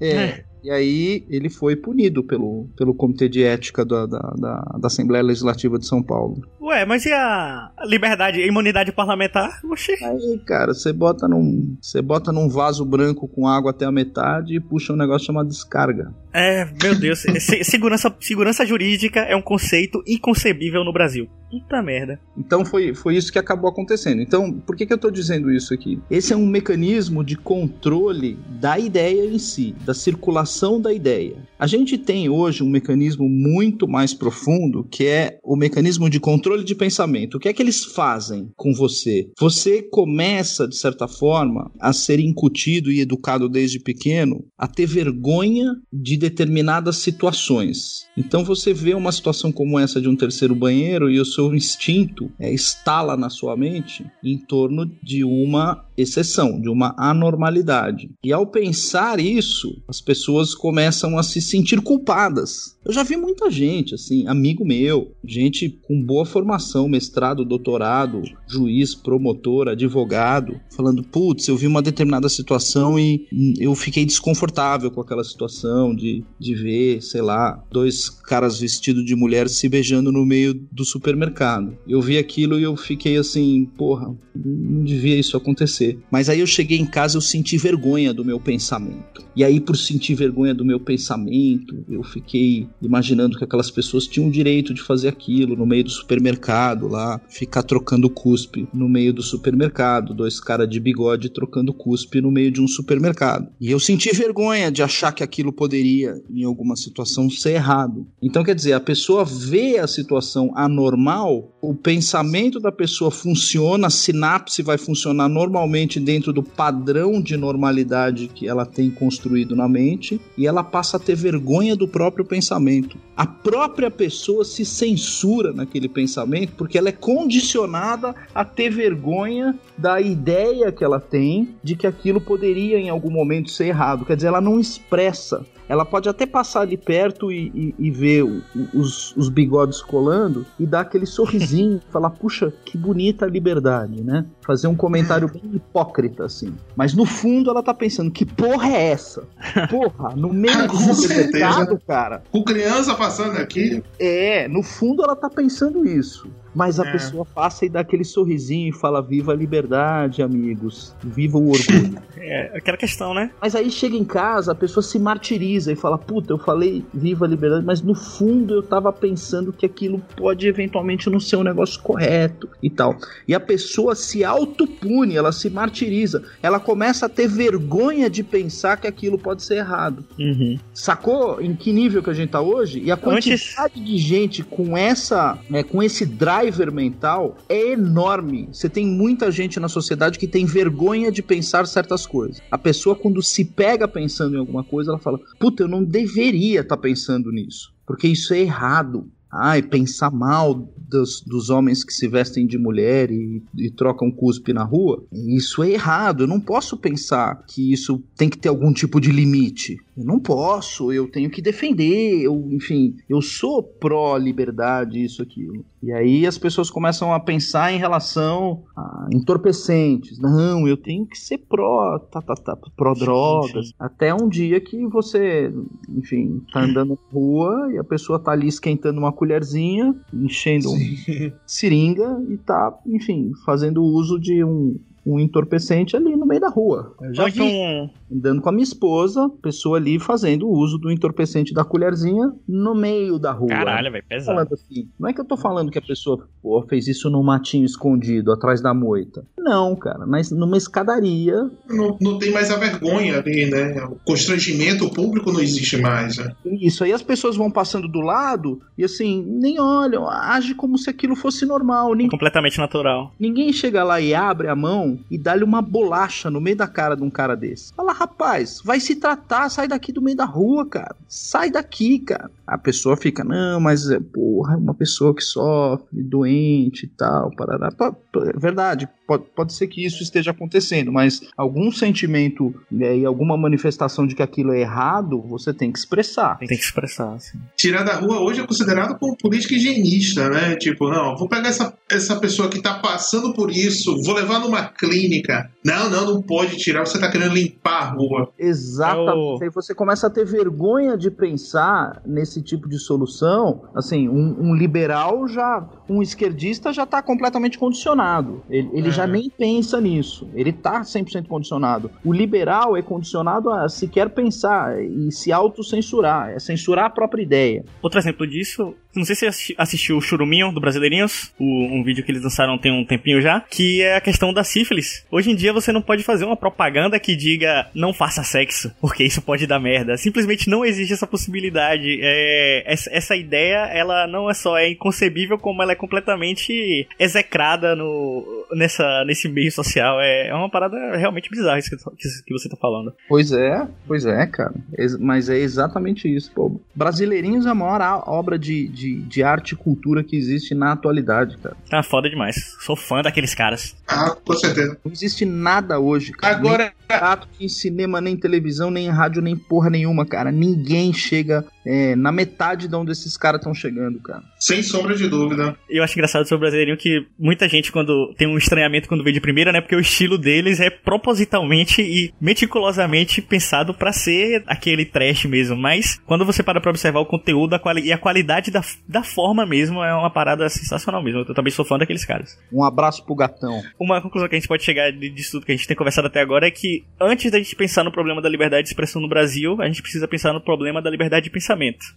É. 0.00 0.06
é. 0.06 0.44
E 0.62 0.70
aí 0.70 1.24
ele 1.28 1.50
foi 1.50 1.74
punido 1.74 2.22
pelo, 2.22 2.68
pelo 2.76 2.94
Comitê 2.94 3.28
de 3.28 3.42
Ética 3.42 3.84
da, 3.84 4.06
da, 4.06 4.18
da, 4.38 4.54
da 4.78 4.86
Assembleia 4.86 5.22
Legislativa 5.22 5.78
de 5.78 5.86
São 5.86 6.02
Paulo. 6.02 6.40
Ué, 6.60 6.84
mas 6.84 7.04
e 7.04 7.12
a 7.12 7.72
liberdade, 7.84 8.40
a 8.40 8.46
imunidade 8.46 8.92
parlamentar? 8.92 9.60
Oxi. 9.64 9.92
Aí, 10.04 10.40
cara, 10.46 10.72
você 10.72 10.92
bota 10.92 11.26
num. 11.26 11.76
Você 11.80 12.00
bota 12.00 12.30
num 12.30 12.48
vaso 12.48 12.84
branco 12.84 13.26
com 13.26 13.48
água 13.48 13.72
até 13.72 13.84
a 13.84 13.92
metade 13.92 14.54
e 14.54 14.60
puxa 14.60 14.92
um 14.92 14.96
negócio 14.96 15.26
chamado 15.26 15.48
descarga. 15.48 16.14
É, 16.32 16.64
meu 16.82 16.94
Deus. 16.94 17.24
segurança, 17.64 18.14
segurança 18.20 18.64
jurídica 18.64 19.20
é 19.20 19.34
um 19.34 19.42
conceito 19.42 20.02
inconcebível 20.06 20.84
no 20.84 20.92
Brasil. 20.92 21.28
Puta 21.50 21.82
merda. 21.82 22.18
Então 22.38 22.64
foi, 22.64 22.94
foi 22.94 23.16
isso 23.16 23.30
que 23.30 23.38
acabou 23.38 23.68
acontecendo. 23.68 24.22
Então, 24.22 24.52
por 24.52 24.74
que, 24.74 24.86
que 24.86 24.92
eu 24.92 24.98
tô 24.98 25.10
dizendo 25.10 25.50
isso 25.50 25.74
aqui? 25.74 26.00
Esse 26.10 26.32
é 26.32 26.36
um 26.36 26.46
mecanismo 26.46 27.22
de 27.22 27.36
controle 27.36 28.38
da 28.48 28.78
ideia 28.78 29.26
em 29.26 29.38
si, 29.38 29.74
da 29.84 29.92
circulação 29.92 30.51
da 30.80 30.92
ideia. 30.92 31.36
A 31.62 31.66
gente 31.68 31.96
tem 31.96 32.28
hoje 32.28 32.60
um 32.64 32.68
mecanismo 32.68 33.28
muito 33.28 33.86
mais 33.86 34.12
profundo 34.12 34.82
que 34.82 35.06
é 35.06 35.38
o 35.44 35.54
mecanismo 35.54 36.10
de 36.10 36.18
controle 36.18 36.64
de 36.64 36.74
pensamento. 36.74 37.36
O 37.36 37.38
que 37.38 37.48
é 37.48 37.52
que 37.52 37.62
eles 37.62 37.84
fazem 37.84 38.50
com 38.56 38.74
você? 38.74 39.30
Você 39.38 39.80
começa, 39.80 40.66
de 40.66 40.76
certa 40.76 41.06
forma, 41.06 41.70
a 41.78 41.92
ser 41.92 42.18
incutido 42.18 42.90
e 42.90 42.98
educado 42.98 43.48
desde 43.48 43.78
pequeno 43.78 44.44
a 44.58 44.66
ter 44.66 44.86
vergonha 44.86 45.76
de 45.92 46.16
determinadas 46.16 46.96
situações. 46.96 48.08
Então 48.16 48.42
você 48.42 48.74
vê 48.74 48.92
uma 48.94 49.12
situação 49.12 49.52
como 49.52 49.78
essa 49.78 50.00
de 50.00 50.08
um 50.08 50.16
terceiro 50.16 50.56
banheiro 50.56 51.08
e 51.08 51.20
o 51.20 51.24
seu 51.24 51.54
instinto 51.54 52.28
é, 52.40 52.52
instala 52.52 53.16
na 53.16 53.30
sua 53.30 53.56
mente 53.56 54.04
em 54.24 54.36
torno 54.36 54.90
de 55.00 55.22
uma 55.22 55.84
exceção, 55.96 56.60
de 56.60 56.68
uma 56.68 56.92
anormalidade. 56.98 58.10
E 58.24 58.32
ao 58.32 58.48
pensar 58.48 59.20
isso, 59.20 59.80
as 59.86 60.00
pessoas 60.00 60.56
começam 60.56 61.16
a 61.16 61.22
se 61.22 61.40
sentir 61.52 61.82
culpadas. 61.82 62.78
Eu 62.82 62.92
já 62.94 63.02
vi 63.02 63.14
muita 63.14 63.50
gente, 63.50 63.94
assim, 63.94 64.26
amigo 64.26 64.64
meu, 64.64 65.12
gente 65.22 65.68
com 65.68 66.02
boa 66.02 66.24
formação, 66.24 66.88
mestrado, 66.88 67.44
doutorado, 67.44 68.22
juiz, 68.52 68.94
promotor, 68.94 69.68
advogado, 69.68 70.60
falando: 70.74 71.02
putz, 71.02 71.48
eu 71.48 71.56
vi 71.56 71.66
uma 71.66 71.82
determinada 71.82 72.28
situação 72.28 72.98
e 72.98 73.26
eu 73.58 73.74
fiquei 73.74 74.04
desconfortável 74.04 74.90
com 74.90 75.00
aquela 75.00 75.24
situação 75.24 75.94
de, 75.94 76.24
de 76.38 76.54
ver, 76.54 77.02
sei 77.02 77.22
lá, 77.22 77.62
dois 77.70 78.10
caras 78.10 78.60
vestidos 78.60 79.04
de 79.04 79.14
mulher 79.14 79.48
se 79.48 79.68
beijando 79.68 80.12
no 80.12 80.24
meio 80.24 80.54
do 80.70 80.84
supermercado. 80.84 81.76
Eu 81.86 82.00
vi 82.00 82.18
aquilo 82.18 82.58
e 82.58 82.62
eu 82.62 82.76
fiquei 82.76 83.16
assim: 83.16 83.64
porra, 83.76 84.14
não 84.34 84.84
devia 84.84 85.18
isso 85.18 85.36
acontecer. 85.36 85.98
Mas 86.10 86.28
aí 86.28 86.40
eu 86.40 86.46
cheguei 86.46 86.78
em 86.78 86.86
casa 86.86 87.16
eu 87.16 87.20
senti 87.20 87.56
vergonha 87.56 88.12
do 88.12 88.24
meu 88.24 88.38
pensamento. 88.38 89.22
E 89.34 89.42
aí, 89.42 89.60
por 89.60 89.76
sentir 89.76 90.14
vergonha 90.14 90.54
do 90.54 90.64
meu 90.64 90.78
pensamento, 90.78 91.84
eu 91.88 92.02
fiquei 92.02 92.68
imaginando 92.82 93.38
que 93.38 93.44
aquelas 93.44 93.70
pessoas 93.70 94.06
tinham 94.06 94.28
o 94.28 94.30
direito 94.30 94.74
de 94.74 94.82
fazer 94.82 95.08
aquilo 95.08 95.56
no 95.56 95.64
meio 95.64 95.84
do 95.84 95.90
supermercado 95.90 96.86
lá, 96.86 97.20
ficar 97.28 97.62
trocando 97.62 98.10
cuspe 98.42 98.68
no 98.72 98.88
meio 98.88 99.12
do 99.12 99.22
supermercado, 99.22 100.14
dois 100.14 100.40
caras 100.40 100.68
de 100.68 100.80
bigode 100.80 101.30
trocando 101.30 101.72
cuspe 101.72 102.20
no 102.20 102.30
meio 102.30 102.50
de 102.50 102.60
um 102.60 102.68
supermercado. 102.68 103.48
E 103.60 103.70
eu 103.70 103.78
senti 103.78 104.14
vergonha 104.14 104.70
de 104.70 104.82
achar 104.82 105.12
que 105.12 105.22
aquilo 105.22 105.52
poderia, 105.52 106.14
em 106.30 106.44
alguma 106.44 106.76
situação, 106.76 107.30
ser 107.30 107.52
errado. 107.52 108.06
Então, 108.22 108.44
quer 108.44 108.54
dizer, 108.54 108.72
a 108.72 108.80
pessoa 108.80 109.24
vê 109.24 109.78
a 109.78 109.86
situação 109.86 110.50
anormal, 110.56 111.51
o 111.62 111.72
pensamento 111.72 112.58
da 112.58 112.72
pessoa 112.72 113.08
funciona, 113.08 113.86
a 113.86 113.90
sinapse 113.90 114.62
vai 114.62 114.76
funcionar 114.76 115.28
normalmente 115.28 116.00
dentro 116.00 116.32
do 116.32 116.42
padrão 116.42 117.22
de 117.22 117.36
normalidade 117.36 118.26
que 118.26 118.48
ela 118.48 118.66
tem 118.66 118.90
construído 118.90 119.54
na 119.54 119.68
mente, 119.68 120.20
e 120.36 120.44
ela 120.44 120.64
passa 120.64 120.96
a 120.96 121.00
ter 121.00 121.14
vergonha 121.14 121.76
do 121.76 121.86
próprio 121.86 122.24
pensamento. 122.24 122.98
A 123.16 123.24
própria 123.24 123.92
pessoa 123.92 124.44
se 124.44 124.64
censura 124.64 125.52
naquele 125.52 125.88
pensamento 125.88 126.54
porque 126.56 126.76
ela 126.76 126.88
é 126.88 126.92
condicionada 126.92 128.12
a 128.34 128.44
ter 128.44 128.68
vergonha 128.68 129.56
da 129.78 130.00
ideia 130.00 130.72
que 130.72 130.82
ela 130.82 130.98
tem 130.98 131.54
de 131.62 131.76
que 131.76 131.86
aquilo 131.86 132.20
poderia 132.20 132.76
em 132.76 132.88
algum 132.88 133.10
momento 133.10 133.52
ser 133.52 133.66
errado. 133.66 134.04
Quer 134.04 134.16
dizer, 134.16 134.28
ela 134.28 134.40
não 134.40 134.58
expressa 134.58 135.46
ela 135.68 135.84
pode 135.84 136.08
até 136.08 136.26
passar 136.26 136.62
ali 136.62 136.76
perto 136.76 137.30
e, 137.30 137.74
e, 137.78 137.86
e 137.86 137.90
ver 137.90 138.22
o, 138.24 138.42
os, 138.74 139.16
os, 139.16 139.28
bigodes 139.28 139.80
colando 139.80 140.44
e 140.58 140.66
dar 140.66 140.80
aquele 140.80 141.06
sorrisinho, 141.06 141.80
falar, 141.90 142.10
puxa, 142.10 142.52
que 142.64 142.76
bonita 142.76 143.24
a 143.24 143.28
liberdade, 143.28 144.02
né? 144.02 144.24
Fazer 144.40 144.66
um 144.66 144.74
comentário 144.74 145.28
bem 145.28 145.42
hipócrita, 145.54 146.24
assim. 146.24 146.54
Mas 146.76 146.94
no 146.94 147.04
fundo 147.04 147.50
ela 147.50 147.62
tá 147.62 147.72
pensando, 147.72 148.10
que 148.10 148.26
porra 148.26 148.68
é 148.68 148.90
essa? 148.90 149.24
Porra, 149.70 150.14
no 150.16 150.32
meio 150.32 150.68
do 150.68 150.76
supermercado, 150.76 151.80
cara. 151.86 152.22
Com 152.30 152.42
criança 152.42 152.94
passando 152.94 153.36
aqui. 153.38 153.82
É, 153.98 154.48
no 154.48 154.62
fundo 154.62 155.02
ela 155.02 155.16
tá 155.16 155.30
pensando 155.30 155.86
isso. 155.86 156.28
Mas 156.54 156.78
a 156.78 156.86
é. 156.86 156.92
pessoa 156.92 157.24
passa 157.24 157.64
e 157.64 157.68
dá 157.68 157.80
aquele 157.80 158.04
sorrisinho 158.04 158.68
e 158.68 158.72
fala: 158.72 159.02
Viva 159.02 159.32
a 159.32 159.34
liberdade, 159.34 160.22
amigos. 160.22 160.94
Viva 161.02 161.38
o 161.38 161.50
orgulho. 161.50 162.02
É, 162.24 162.56
aquela 162.56 162.76
questão, 162.76 163.12
né? 163.12 163.32
Mas 163.40 163.56
aí 163.56 163.68
chega 163.68 163.96
em 163.96 164.04
casa, 164.04 164.52
a 164.52 164.54
pessoa 164.54 164.82
se 164.82 164.96
martiriza 164.96 165.72
e 165.72 165.76
fala: 165.76 165.98
Puta, 165.98 166.32
eu 166.32 166.38
falei 166.38 166.84
viva 166.94 167.24
a 167.24 167.28
liberdade, 167.28 167.64
mas 167.64 167.82
no 167.82 167.96
fundo 167.96 168.54
eu 168.54 168.62
tava 168.62 168.92
pensando 168.92 169.52
que 169.52 169.66
aquilo 169.66 170.00
pode 170.16 170.46
eventualmente 170.46 171.10
não 171.10 171.18
ser 171.18 171.36
um 171.36 171.42
negócio 171.42 171.82
correto 171.82 172.48
e 172.62 172.70
tal. 172.70 172.96
E 173.26 173.34
a 173.34 173.40
pessoa 173.40 173.96
se 173.96 174.24
autopune, 174.24 175.16
ela 175.16 175.32
se 175.32 175.50
martiriza. 175.50 176.22
Ela 176.40 176.60
começa 176.60 177.06
a 177.06 177.08
ter 177.08 177.26
vergonha 177.26 178.08
de 178.08 178.22
pensar 178.22 178.76
que 178.76 178.86
aquilo 178.86 179.18
pode 179.18 179.42
ser 179.42 179.56
errado. 179.56 180.04
Uhum. 180.16 180.58
Sacou 180.72 181.40
em 181.40 181.56
que 181.56 181.72
nível 181.72 182.02
que 182.02 182.10
a 182.10 182.14
gente 182.14 182.30
tá 182.30 182.40
hoje? 182.40 182.80
E 182.80 182.90
a 182.92 182.96
quantidade 182.96 183.52
Antes... 183.58 183.84
de 183.84 183.98
gente 183.98 184.44
com 184.44 184.76
essa, 184.76 185.38
né, 185.50 185.62
com 185.62 185.82
esse 185.82 186.06
drive 186.06 186.41
driver 186.42 186.72
mental 186.72 187.36
é 187.48 187.72
enorme. 187.72 188.48
Você 188.52 188.68
tem 188.68 188.86
muita 188.86 189.30
gente 189.30 189.60
na 189.60 189.68
sociedade 189.68 190.18
que 190.18 190.26
tem 190.26 190.44
vergonha 190.44 191.12
de 191.12 191.22
pensar 191.22 191.66
certas 191.66 192.06
coisas. 192.06 192.42
A 192.50 192.58
pessoa, 192.58 192.96
quando 192.96 193.22
se 193.22 193.44
pega 193.44 193.86
pensando 193.86 194.36
em 194.36 194.38
alguma 194.38 194.64
coisa, 194.64 194.90
ela 194.90 194.98
fala: 194.98 195.20
Puta, 195.38 195.62
eu 195.62 195.68
não 195.68 195.84
deveria 195.84 196.60
estar 196.60 196.76
tá 196.76 196.82
pensando 196.82 197.30
nisso. 197.30 197.72
Porque 197.86 198.08
isso 198.08 198.34
é 198.34 198.40
errado 198.40 199.08
ai, 199.32 199.62
pensar 199.62 200.10
mal 200.10 200.68
dos, 200.76 201.22
dos 201.22 201.48
homens 201.48 201.82
que 201.82 201.94
se 201.94 202.06
vestem 202.06 202.46
de 202.46 202.58
mulher 202.58 203.10
e, 203.10 203.42
e, 203.56 203.70
trocam 203.70 204.10
cuspe 204.10 204.52
na 204.52 204.62
rua, 204.62 205.02
isso 205.10 205.62
é 205.62 205.70
errado. 205.70 206.24
Eu 206.24 206.26
não 206.26 206.38
posso 206.38 206.76
pensar 206.76 207.42
que 207.48 207.72
isso 207.72 208.02
tem 208.14 208.28
que 208.28 208.36
ter 208.36 208.50
algum 208.50 208.72
tipo 208.74 209.00
de 209.00 209.10
limite. 209.10 209.78
Eu 209.96 210.04
não 210.04 210.18
posso, 210.18 210.90
eu 210.90 211.06
tenho 211.06 211.28
que 211.28 211.42
defender, 211.42 212.22
eu, 212.22 212.48
enfim, 212.50 212.96
eu 213.08 213.20
sou 213.20 213.62
pró-liberdade, 213.62 215.02
isso, 215.02 215.22
aquilo. 215.22 215.64
E 215.82 215.92
aí 215.92 216.26
as 216.26 216.38
pessoas 216.38 216.70
começam 216.70 217.12
a 217.12 217.20
pensar 217.20 217.72
em 217.72 217.78
relação 217.78 218.62
a 218.74 219.08
entorpecentes. 219.12 220.18
Não, 220.18 220.66
eu 220.66 220.76
tenho 220.76 221.04
que 221.04 221.18
ser 221.18 221.38
pró, 221.38 221.98
tá, 221.98 222.22
tá, 222.22 222.34
tá, 222.34 222.56
pró-drogas. 222.74 223.72
Até 223.78 224.14
um 224.14 224.28
dia 224.28 224.60
que 224.60 224.86
você, 224.86 225.52
enfim, 225.90 226.42
tá 226.52 226.62
andando 226.62 226.90
na 226.90 227.12
rua 227.12 227.70
e 227.74 227.78
a 227.78 227.84
pessoa 227.84 228.18
tá 228.18 228.32
ali 228.32 228.48
esquentando 228.48 228.98
uma 228.98 229.12
colherzinha, 229.12 229.94
enchendo 230.12 230.70
um 230.70 230.76
seringa 231.46 232.24
e 232.30 232.38
tá, 232.38 232.78
enfim, 232.86 233.32
fazendo 233.44 233.82
uso 233.82 234.18
de 234.18 234.42
um, 234.42 234.78
um 235.04 235.18
entorpecente 235.18 235.96
ali 235.96 236.16
no 236.16 236.24
meio 236.24 236.40
da 236.40 236.48
rua. 236.48 236.94
Eu 237.00 237.14
já 237.14 237.26
vi. 237.26 237.42
Então... 237.42 237.90
Andando 238.12 238.40
com 238.42 238.48
a 238.48 238.52
minha 238.52 238.64
esposa, 238.64 239.28
pessoa 239.40 239.78
ali 239.78 239.98
fazendo 239.98 240.48
uso 240.48 240.78
do 240.78 240.90
entorpecente 240.90 241.54
da 241.54 241.64
colherzinha 241.64 242.32
no 242.46 242.74
meio 242.74 243.18
da 243.18 243.32
rua. 243.32 243.48
Caralho, 243.48 243.90
velho, 243.90 244.04
pesado. 244.08 244.36
Falando 244.36 244.52
assim, 244.52 244.88
não 244.98 245.08
é 245.08 245.12
que 245.12 245.20
eu 245.20 245.24
tô 245.24 245.36
falando 245.36 245.70
que 245.70 245.78
a 245.78 245.82
pessoa 245.82 246.26
pô, 246.42 246.62
fez 246.68 246.88
isso 246.88 247.08
no 247.08 247.22
matinho 247.22 247.64
escondido, 247.64 248.32
atrás 248.32 248.60
da 248.60 248.74
moita. 248.74 249.24
Não, 249.38 249.74
cara, 249.76 250.06
mas 250.06 250.30
numa 250.30 250.56
escadaria. 250.56 251.50
Não, 251.68 251.96
não 252.00 252.18
tem 252.18 252.30
mais 252.30 252.50
a 252.50 252.56
vergonha 252.56 253.18
ali, 253.18 253.50
né? 253.50 253.84
O 253.84 253.96
constrangimento 254.04 254.88
público 254.90 255.32
não 255.32 255.40
existe 255.40 255.76
mais. 255.80 256.18
Né? 256.18 256.34
Isso, 256.44 256.84
aí 256.84 256.92
as 256.92 257.02
pessoas 257.02 257.36
vão 257.36 257.50
passando 257.50 257.88
do 257.88 258.00
lado 258.00 258.60
e 258.76 258.84
assim, 258.84 259.24
nem 259.26 259.60
olham, 259.60 260.08
age 260.08 260.54
como 260.54 260.76
se 260.78 260.90
aquilo 260.90 261.16
fosse 261.16 261.46
normal. 261.46 261.94
Nem... 261.94 262.08
completamente 262.08 262.58
natural. 262.58 263.12
Ninguém 263.18 263.52
chega 263.52 263.84
lá 263.84 264.00
e 264.00 264.14
abre 264.14 264.48
a 264.48 264.56
mão 264.56 264.98
e 265.10 265.16
dá-lhe 265.18 265.44
uma 265.44 265.62
bolacha 265.62 266.30
no 266.30 266.40
meio 266.40 266.56
da 266.56 266.66
cara 266.66 266.94
de 266.94 267.02
um 267.02 267.10
cara 267.10 267.34
desse. 267.34 267.72
Fala, 267.74 267.92
rapaz, 268.02 268.60
vai 268.64 268.80
se 268.80 268.96
tratar, 268.96 269.48
sai 269.48 269.68
daqui 269.68 269.92
do 269.92 270.02
meio 270.02 270.16
da 270.16 270.24
rua, 270.24 270.66
cara. 270.66 270.94
Sai 271.08 271.50
daqui, 271.50 272.00
cara. 272.00 272.30
A 272.46 272.58
pessoa 272.58 272.96
fica, 272.96 273.22
não, 273.22 273.60
mas 273.60 273.88
é, 273.90 274.00
porra, 274.00 274.54
é 274.54 274.56
uma 274.56 274.74
pessoa 274.74 275.14
que 275.14 275.22
sofre, 275.22 276.02
doente 276.02 276.84
e 276.84 276.88
tal, 276.88 277.30
parará. 277.36 277.70
É 278.16 278.38
verdade, 278.38 278.88
pode, 279.12 279.24
pode 279.34 279.52
ser 279.52 279.66
que 279.66 279.84
isso 279.84 280.02
esteja 280.02 280.30
acontecendo, 280.30 280.90
mas 280.90 281.20
algum 281.36 281.70
sentimento 281.70 282.54
né, 282.70 282.98
e 282.98 283.04
alguma 283.04 283.36
manifestação 283.36 284.06
de 284.06 284.14
que 284.14 284.22
aquilo 284.22 284.52
é 284.52 284.60
errado, 284.60 285.20
você 285.20 285.52
tem 285.52 285.70
que 285.70 285.78
expressar. 285.78 286.38
Tem 286.38 286.48
que 286.48 286.54
expressar, 286.54 287.18
sim. 287.20 287.38
Tirar 287.56 287.82
da 287.82 287.94
rua 287.94 288.20
hoje 288.20 288.40
é 288.40 288.46
considerado 288.46 288.98
como 288.98 289.16
política 289.16 289.54
higienista, 289.54 290.28
né? 290.28 290.56
Tipo, 290.56 290.88
não, 290.90 291.16
vou 291.16 291.28
pegar 291.28 291.48
essa, 291.48 291.76
essa 291.90 292.16
pessoa 292.16 292.48
que 292.48 292.60
tá 292.60 292.74
passando 292.74 293.34
por 293.34 293.50
isso, 293.50 294.02
vou 294.02 294.14
levar 294.14 294.40
numa 294.40 294.64
clínica. 294.64 295.50
Não, 295.64 295.90
não, 295.90 296.14
não 296.14 296.22
pode 296.22 296.56
tirar, 296.56 296.86
você 296.86 296.98
tá 296.98 297.10
querendo 297.10 297.34
limpar 297.34 297.82
a 297.82 297.90
rua. 297.90 298.32
Exatamente. 298.38 299.44
Aí 299.44 299.50
você 299.50 299.74
começa 299.74 300.06
a 300.06 300.10
ter 300.10 300.24
vergonha 300.24 300.96
de 300.96 301.10
pensar 301.10 302.00
nesse 302.06 302.42
tipo 302.42 302.68
de 302.68 302.78
solução. 302.78 303.62
Assim, 303.74 304.08
um, 304.08 304.50
um 304.50 304.54
liberal 304.54 305.28
já, 305.28 305.68
um 305.88 306.02
esquerdista 306.02 306.72
já 306.72 306.86
tá 306.86 307.02
completamente 307.02 307.58
condicionado. 307.58 308.42
Ele, 308.48 308.70
ele 308.72 308.88
é. 308.88 308.92
já 308.92 309.06
nem 309.06 309.30
pensa 309.30 309.80
nisso. 309.80 310.28
Ele 310.34 310.52
tá 310.52 310.82
100% 310.82 311.26
condicionado. 311.26 311.90
O 312.04 312.12
liberal 312.12 312.76
é 312.76 312.82
condicionado 312.82 313.50
a 313.50 313.68
sequer 313.68 314.10
pensar 314.10 314.82
e 314.82 315.10
se 315.10 315.32
autocensurar, 315.32 316.30
é 316.30 316.38
censurar 316.38 316.86
a 316.86 316.90
própria 316.90 317.22
ideia. 317.22 317.64
Outro 317.82 317.98
exemplo 317.98 318.26
disso, 318.26 318.74
não 318.94 319.04
sei 319.04 319.16
se 319.16 319.30
você 319.30 319.54
assistiu 319.56 319.96
o 319.96 320.00
Churuminho 320.00 320.52
do 320.52 320.60
Brasileirinhos, 320.60 321.32
o, 321.38 321.44
um 321.44 321.82
vídeo 321.82 322.04
que 322.04 322.12
eles 322.12 322.22
lançaram 322.22 322.58
tem 322.58 322.72
um 322.72 322.84
tempinho 322.84 323.20
já, 323.20 323.40
que 323.40 323.82
é 323.82 323.96
a 323.96 324.00
questão 324.00 324.32
da 324.32 324.44
sífilis. 324.44 325.04
Hoje 325.10 325.30
em 325.30 325.34
dia 325.34 325.52
você 325.52 325.72
não 325.72 325.80
pode 325.82 326.02
fazer 326.02 326.24
uma 326.24 326.36
propaganda 326.36 327.00
que 327.00 327.16
diga 327.16 327.70
não 327.74 327.92
faça 327.92 328.22
sexo, 328.22 328.70
porque 328.80 329.04
isso 329.04 329.22
pode 329.22 329.46
dar 329.46 329.58
merda. 329.58 329.96
Simplesmente 329.96 330.48
não 330.48 330.64
existe 330.64 330.92
essa 330.92 331.06
possibilidade. 331.06 331.98
É, 332.02 332.72
essa, 332.72 332.90
essa 332.92 333.16
ideia, 333.16 333.66
ela 333.72 334.06
não 334.06 334.30
é 334.30 334.34
só 334.34 334.58
é 334.58 334.70
inconcebível, 334.70 335.38
como 335.38 335.62
ela 335.62 335.71
é 335.72 335.76
completamente 335.76 336.86
execrada 336.98 337.74
no, 337.74 338.46
nessa, 338.52 339.04
nesse 339.06 339.28
meio 339.28 339.50
social. 339.50 340.00
É, 340.00 340.28
é 340.28 340.34
uma 340.34 340.50
parada 340.50 340.96
realmente 340.96 341.30
bizarra 341.30 341.58
isso 341.58 341.70
que, 341.70 342.08
que 342.26 342.32
você 342.32 342.48
tá 342.48 342.56
falando. 342.56 342.92
Pois 343.08 343.32
é, 343.32 343.66
pois 343.86 344.06
é, 344.06 344.26
cara. 344.26 344.54
Mas 345.00 345.28
é 345.28 345.38
exatamente 345.38 346.12
isso. 346.14 346.32
Pô, 346.32 346.60
Brasileirinhos 346.74 347.46
é 347.46 347.50
a 347.50 347.54
maior 347.54 348.04
obra 348.06 348.38
de, 348.38 348.68
de, 348.68 349.02
de 349.02 349.22
arte 349.22 349.52
e 349.52 349.56
cultura 349.56 350.04
que 350.04 350.16
existe 350.16 350.54
na 350.54 350.72
atualidade, 350.72 351.36
cara. 351.38 351.56
Tá 351.68 351.82
foda 351.82 352.08
demais. 352.08 352.56
Sou 352.60 352.76
fã 352.76 353.02
daqueles 353.02 353.34
caras. 353.34 353.76
Ah, 353.86 354.16
com 354.24 354.34
certeza. 354.34 354.78
Não 354.84 354.92
existe 354.92 355.24
nada 355.24 355.78
hoje, 355.78 356.12
cara. 356.12 356.36
Agora. 356.36 356.64
Nem 356.64 356.98
teatro, 356.98 357.28
nem 357.38 357.48
cinema, 357.48 358.00
nem 358.00 358.16
televisão, 358.16 358.70
nem 358.70 358.88
rádio, 358.90 359.22
nem 359.22 359.36
porra 359.36 359.70
nenhuma, 359.70 360.04
cara. 360.04 360.30
Ninguém 360.30 360.92
chega 360.92 361.44
é, 361.66 361.94
na 361.96 362.12
metade 362.12 362.68
de 362.68 362.74
onde 362.74 362.92
esses 362.92 363.16
caras 363.16 363.40
estão 363.40 363.54
chegando, 363.54 364.00
cara. 364.00 364.22
Sem 364.38 364.62
sombra 364.62 364.94
de 364.94 365.08
dúvida. 365.08 365.56
Eu 365.68 365.82
acho 365.82 365.94
engraçado 365.94 366.24
sobre 366.24 366.36
o 366.36 366.40
brasileirinho 366.40 366.76
que 366.76 367.06
muita 367.18 367.48
gente, 367.48 367.70
quando 367.70 368.14
tem 368.16 368.26
um 368.26 368.38
estranhamento 368.38 368.88
quando 368.88 369.04
vê 369.04 369.12
de 369.12 369.20
primeira, 369.20 369.52
né? 369.52 369.60
Porque 369.60 369.76
o 369.76 369.80
estilo 369.80 370.16
deles 370.16 370.60
é 370.60 370.70
propositalmente 370.70 371.82
e 371.82 372.12
meticulosamente 372.20 373.20
pensado 373.20 373.74
para 373.74 373.92
ser 373.92 374.42
aquele 374.46 374.84
trash 374.84 375.24
mesmo. 375.26 375.56
Mas 375.56 376.00
quando 376.06 376.24
você 376.24 376.42
para 376.42 376.60
pra 376.60 376.70
observar 376.70 377.00
o 377.00 377.06
conteúdo 377.06 377.54
a 377.54 377.58
quali 377.58 377.82
e 377.82 377.92
a 377.92 377.98
qualidade 377.98 378.50
da, 378.50 378.62
da 378.88 379.02
forma 379.02 379.44
mesmo, 379.44 379.82
é 379.82 379.94
uma 379.94 380.10
parada 380.10 380.48
sensacional 380.48 381.02
mesmo. 381.02 381.20
Eu 381.20 381.34
também 381.34 381.52
sou 381.52 381.64
fã 381.64 381.78
daqueles 381.78 382.04
caras. 382.04 382.38
Um 382.52 382.64
abraço 382.64 383.04
pro 383.04 383.14
gatão. 383.14 383.62
Uma 383.78 384.00
conclusão 384.00 384.28
que 384.28 384.34
a 384.34 384.38
gente 384.38 384.48
pode 384.48 384.64
chegar 384.64 384.90
disso 384.92 385.32
tudo 385.32 385.46
que 385.46 385.52
a 385.52 385.56
gente 385.56 385.66
tem 385.66 385.76
conversado 385.76 386.06
até 386.06 386.20
agora 386.20 386.46
é 386.46 386.50
que 386.50 386.84
antes 387.00 387.30
da 387.30 387.38
gente 387.38 387.56
pensar 387.56 387.82
no 387.82 387.92
problema 387.92 388.20
da 388.20 388.28
liberdade 388.28 388.64
de 388.64 388.68
expressão 388.68 389.00
no 389.00 389.08
Brasil, 389.08 389.60
a 389.60 389.66
gente 389.66 389.82
precisa 389.82 390.06
pensar 390.06 390.32
no 390.32 390.40
problema 390.40 390.80
da 390.80 390.90
liberdade 390.90 391.24
de 391.24 391.30
pensamento. 391.30 391.51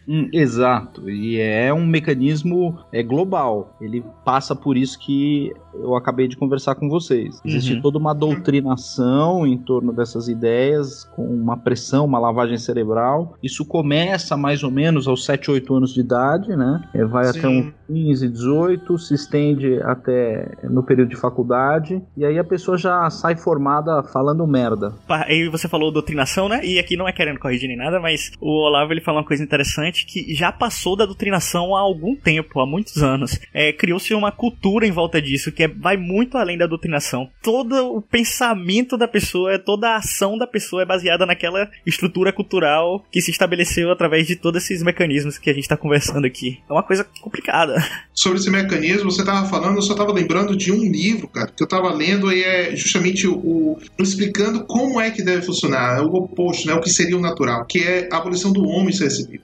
Hum, 0.08 0.30
exato. 0.32 1.10
E 1.10 1.40
é 1.40 1.74
um 1.74 1.86
mecanismo 1.86 2.80
é, 2.92 3.02
global. 3.02 3.78
Ele 3.82 4.04
passa 4.24 4.56
por 4.56 4.78
isso 4.78 5.00
que 5.00 5.52
eu 5.82 5.96
acabei 5.96 6.28
de 6.28 6.36
conversar 6.36 6.76
com 6.76 6.90
vocês. 6.90 7.40
Existe 7.46 7.74
uhum. 7.76 7.82
toda 7.82 7.98
uma 7.98 8.14
doutrinação 8.14 9.46
em 9.46 9.58
torno 9.58 9.92
dessas 9.92 10.28
ideias, 10.28 11.06
com 11.16 11.26
uma 11.26 11.58
pressão, 11.58 12.06
uma 12.06 12.20
lavagem 12.20 12.58
cerebral. 12.58 13.36
Isso 13.42 13.66
começa 13.66 14.38
mais 14.38 14.64
ou 14.64 14.72
menos 14.72 15.08
aos 15.08 15.26
7, 15.26 15.52
8 15.52 15.76
anos 15.76 15.94
de 15.94 16.00
idade, 16.00 16.56
né? 16.56 16.84
É, 16.94 17.06
vai 17.06 17.26
Sim. 17.26 17.40
até 17.40 17.48
uns 17.48 17.74
15, 17.88 18.30
18, 18.30 18.98
se 18.98 19.14
estende 19.14 19.80
até 19.84 20.52
no 20.64 20.84
período 20.84 21.10
de 21.10 21.16
faculdade, 21.16 22.02
e 22.18 22.26
aí 22.26 22.38
a 22.40 22.44
pessoa 22.44 22.78
já 22.78 23.10
sai 23.10 23.36
formada 23.36 24.04
falando 24.04 24.46
merda. 24.48 24.94
Aí 25.08 25.50
você 25.50 25.68
falou 25.68 25.92
doutrinação, 25.92 26.50
né? 26.50 26.62
E 26.64 26.80
aqui 26.80 26.98
não 26.98 27.08
é 27.08 27.12
querendo 27.12 27.40
corrigir 27.40 27.68
nem 27.68 27.78
nada, 27.78 28.00
mas 28.00 28.32
o 28.40 28.66
Olavo 28.66 28.94
ele 28.94 29.02
falou 29.02 29.22
uma 29.22 29.28
coisa 29.28 29.44
interessante 29.44 30.06
que 30.06 30.34
já 30.34 30.52
passou 30.52 30.96
da 30.96 31.06
doutrinação 31.06 31.76
há 31.76 31.80
algum 31.80 32.16
tempo, 32.16 32.60
há 32.60 32.66
muitos 32.66 33.02
anos. 33.04 33.40
É, 33.54 33.72
Criou-se 33.72 34.14
uma 34.14 34.32
cultura 34.32 34.88
em 34.88 34.92
volta 34.92 35.22
disso, 35.22 35.52
que 35.52 35.64
é, 35.66 35.68
vai 35.68 35.98
muito 35.98 36.38
além 36.38 36.58
da 36.58 36.68
doutrinação. 36.68 37.30
Todo 37.42 37.96
o 37.96 38.02
pensamento 38.02 38.98
da 38.98 39.08
pessoa, 39.08 39.60
toda 39.60 39.90
a 39.90 39.98
ação 39.98 40.38
da 40.38 40.48
pessoa 40.48 40.84
é 40.84 40.86
baseada 40.86 41.26
naquela 41.26 41.70
estrutura 41.86 42.32
cultural 42.32 43.06
que 43.12 43.22
se 43.22 43.32
estabeleceu 43.32 43.92
através 43.92 44.28
de 44.28 44.36
todos 44.36 44.64
esses 44.64 44.84
mecanismos 44.84 45.38
que 45.38 45.50
a 45.50 45.54
gente 45.54 45.64
está 45.64 45.78
conversando 45.78 46.26
aqui. 46.26 46.60
É 46.70 46.74
uma 46.74 46.84
coisa 46.84 47.06
complicada. 47.22 47.76
Sobre 48.14 48.40
esse 48.40 48.50
mecanismo, 48.50 49.12
você 49.12 49.22
estava 49.22 49.48
falando, 49.48 49.76
eu 49.76 49.82
só 49.82 49.94
estava 49.94 50.12
lembrando 50.12 50.56
de 50.56 50.72
um 50.72 50.82
livro, 50.82 51.28
cara, 51.28 51.48
que 51.48 51.62
eu 51.62 51.66
estava 51.66 51.94
lendo 51.94 52.32
e 52.32 52.44
é 52.44 52.76
justamente 52.76 53.28
o, 53.28 53.36
o, 53.36 53.78
explicando 54.00 54.66
como 54.66 55.00
é 55.00 55.12
que 55.12 55.24
deve 55.24 55.42
funcionar, 55.42 56.00
é 56.00 56.02
o 56.02 56.08
oposto, 56.08 56.68
né, 56.68 56.74
o 56.74 56.82
que 56.82 56.90
seria 56.90 57.18
o 57.18 57.22
natural, 57.22 57.66
que 57.66 57.80
é 57.80 58.08
a 58.12 58.18
abolição 58.18 58.52
do 58.52 58.64
homem 58.64 58.94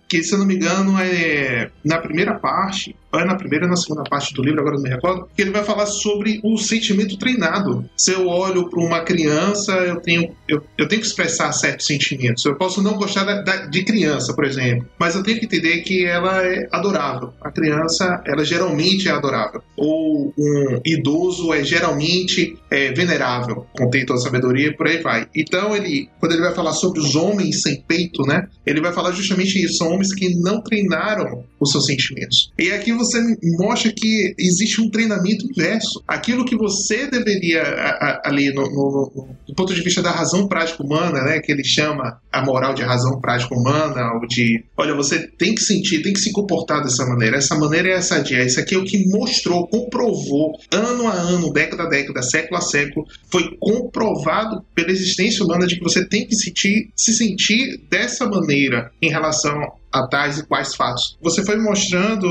que 0.07 0.23
se 0.23 0.33
eu 0.33 0.39
não 0.39 0.45
me 0.45 0.55
engano 0.55 0.99
é 0.99 1.69
na 1.83 1.99
primeira 1.99 2.39
parte 2.39 2.95
é 3.19 3.25
na 3.25 3.35
primeira 3.35 3.65
ou 3.65 3.69
na 3.69 3.75
segunda 3.75 4.03
parte 4.03 4.33
do 4.33 4.41
livro, 4.41 4.61
agora 4.61 4.75
não 4.75 4.83
me 4.83 4.89
recordo, 4.89 5.27
que 5.35 5.41
ele 5.41 5.51
vai 5.51 5.63
falar 5.63 5.85
sobre 5.85 6.39
o 6.43 6.57
sentimento 6.57 7.17
treinado. 7.17 7.85
Se 7.95 8.11
eu 8.11 8.27
olho 8.27 8.69
para 8.69 8.79
uma 8.79 9.01
criança, 9.01 9.73
eu 9.73 9.97
tenho, 9.97 10.33
eu, 10.47 10.63
eu 10.77 10.87
tenho 10.87 11.01
que 11.01 11.07
expressar 11.07 11.51
certos 11.51 11.87
sentimentos. 11.87 12.45
Eu 12.45 12.55
posso 12.55 12.81
não 12.81 12.93
gostar 12.93 13.23
da, 13.23 13.41
da, 13.41 13.65
de 13.65 13.83
criança, 13.83 14.33
por 14.33 14.45
exemplo, 14.45 14.87
mas 14.99 15.15
eu 15.15 15.23
tenho 15.23 15.39
que 15.39 15.45
entender 15.45 15.81
que 15.81 16.05
ela 16.05 16.45
é 16.45 16.67
adorável. 16.71 17.33
A 17.41 17.51
criança, 17.51 18.21
ela 18.25 18.45
geralmente 18.45 19.07
é 19.07 19.11
adorável. 19.11 19.61
Ou 19.75 20.33
um 20.37 20.79
idoso 20.85 21.53
é 21.53 21.63
geralmente 21.63 22.57
é, 22.69 22.91
venerável, 22.91 23.65
contém 23.73 24.05
toda 24.05 24.19
a 24.19 24.23
sabedoria 24.23 24.67
e 24.67 24.75
por 24.75 24.87
aí 24.87 25.01
vai. 25.01 25.27
Então, 25.35 25.75
ele, 25.75 26.09
quando 26.19 26.33
ele 26.33 26.41
vai 26.41 26.53
falar 26.53 26.73
sobre 26.73 26.99
os 26.99 27.15
homens 27.15 27.61
sem 27.61 27.81
peito, 27.81 28.23
né, 28.23 28.47
ele 28.65 28.81
vai 28.81 28.93
falar 28.93 29.11
justamente 29.11 29.63
isso. 29.63 29.77
São 29.77 29.91
homens 29.91 30.13
que 30.13 30.35
não 30.35 30.61
treinaram 30.61 31.43
os 31.61 31.71
seus 31.71 31.85
sentimentos. 31.85 32.51
E 32.57 32.71
aqui 32.71 32.91
você 32.91 33.21
mostra 33.59 33.93
que 33.95 34.33
existe 34.37 34.81
um 34.81 34.89
treinamento 34.89 35.45
inverso. 35.45 36.03
Aquilo 36.07 36.43
que 36.43 36.57
você 36.57 37.07
deveria, 37.07 37.61
ali, 38.23 38.51
no, 38.53 38.63
no, 38.63 39.11
no, 39.15 39.27
do 39.47 39.53
ponto 39.55 39.73
de 39.73 39.81
vista 39.81 40.01
da 40.01 40.11
razão 40.11 40.47
prática 40.47 40.83
humana, 40.83 41.21
né, 41.21 41.39
que 41.39 41.51
ele 41.51 41.63
chama 41.63 42.19
a 42.31 42.43
moral 42.43 42.73
de 42.73 42.81
razão 42.81 43.19
prática 43.19 43.53
humana, 43.53 44.13
ou 44.15 44.27
de, 44.27 44.63
olha, 44.75 44.95
você 44.95 45.27
tem 45.37 45.53
que 45.53 45.61
sentir, 45.61 46.01
tem 46.01 46.13
que 46.13 46.19
se 46.19 46.31
comportar 46.31 46.81
dessa 46.81 47.05
maneira. 47.05 47.37
Essa 47.37 47.55
maneira 47.55 47.89
é 47.89 47.93
essa 47.93 48.19
dia. 48.19 48.43
Isso 48.43 48.59
aqui 48.59 48.73
é 48.73 48.77
o 48.77 48.83
que 48.83 49.07
mostrou, 49.09 49.67
comprovou, 49.67 50.53
ano 50.71 51.07
a 51.07 51.13
ano, 51.13 51.53
década 51.53 51.83
a 51.83 51.89
década, 51.89 52.23
século 52.23 52.57
a 52.57 52.61
século, 52.61 53.05
foi 53.31 53.55
comprovado 53.59 54.63
pela 54.73 54.91
existência 54.91 55.45
humana 55.45 55.67
de 55.67 55.75
que 55.75 55.83
você 55.83 56.05
tem 56.05 56.25
que 56.25 56.35
sentir, 56.35 56.89
se 56.95 57.13
sentir 57.13 57.81
dessa 57.89 58.25
maneira 58.27 58.91
em 59.01 59.09
relação 59.09 59.80
a 59.91 60.07
tais 60.07 60.39
e 60.39 60.45
quais 60.45 60.75
fatos. 60.75 61.17
Você 61.21 61.43
foi 61.43 61.57
mostrando, 61.57 62.27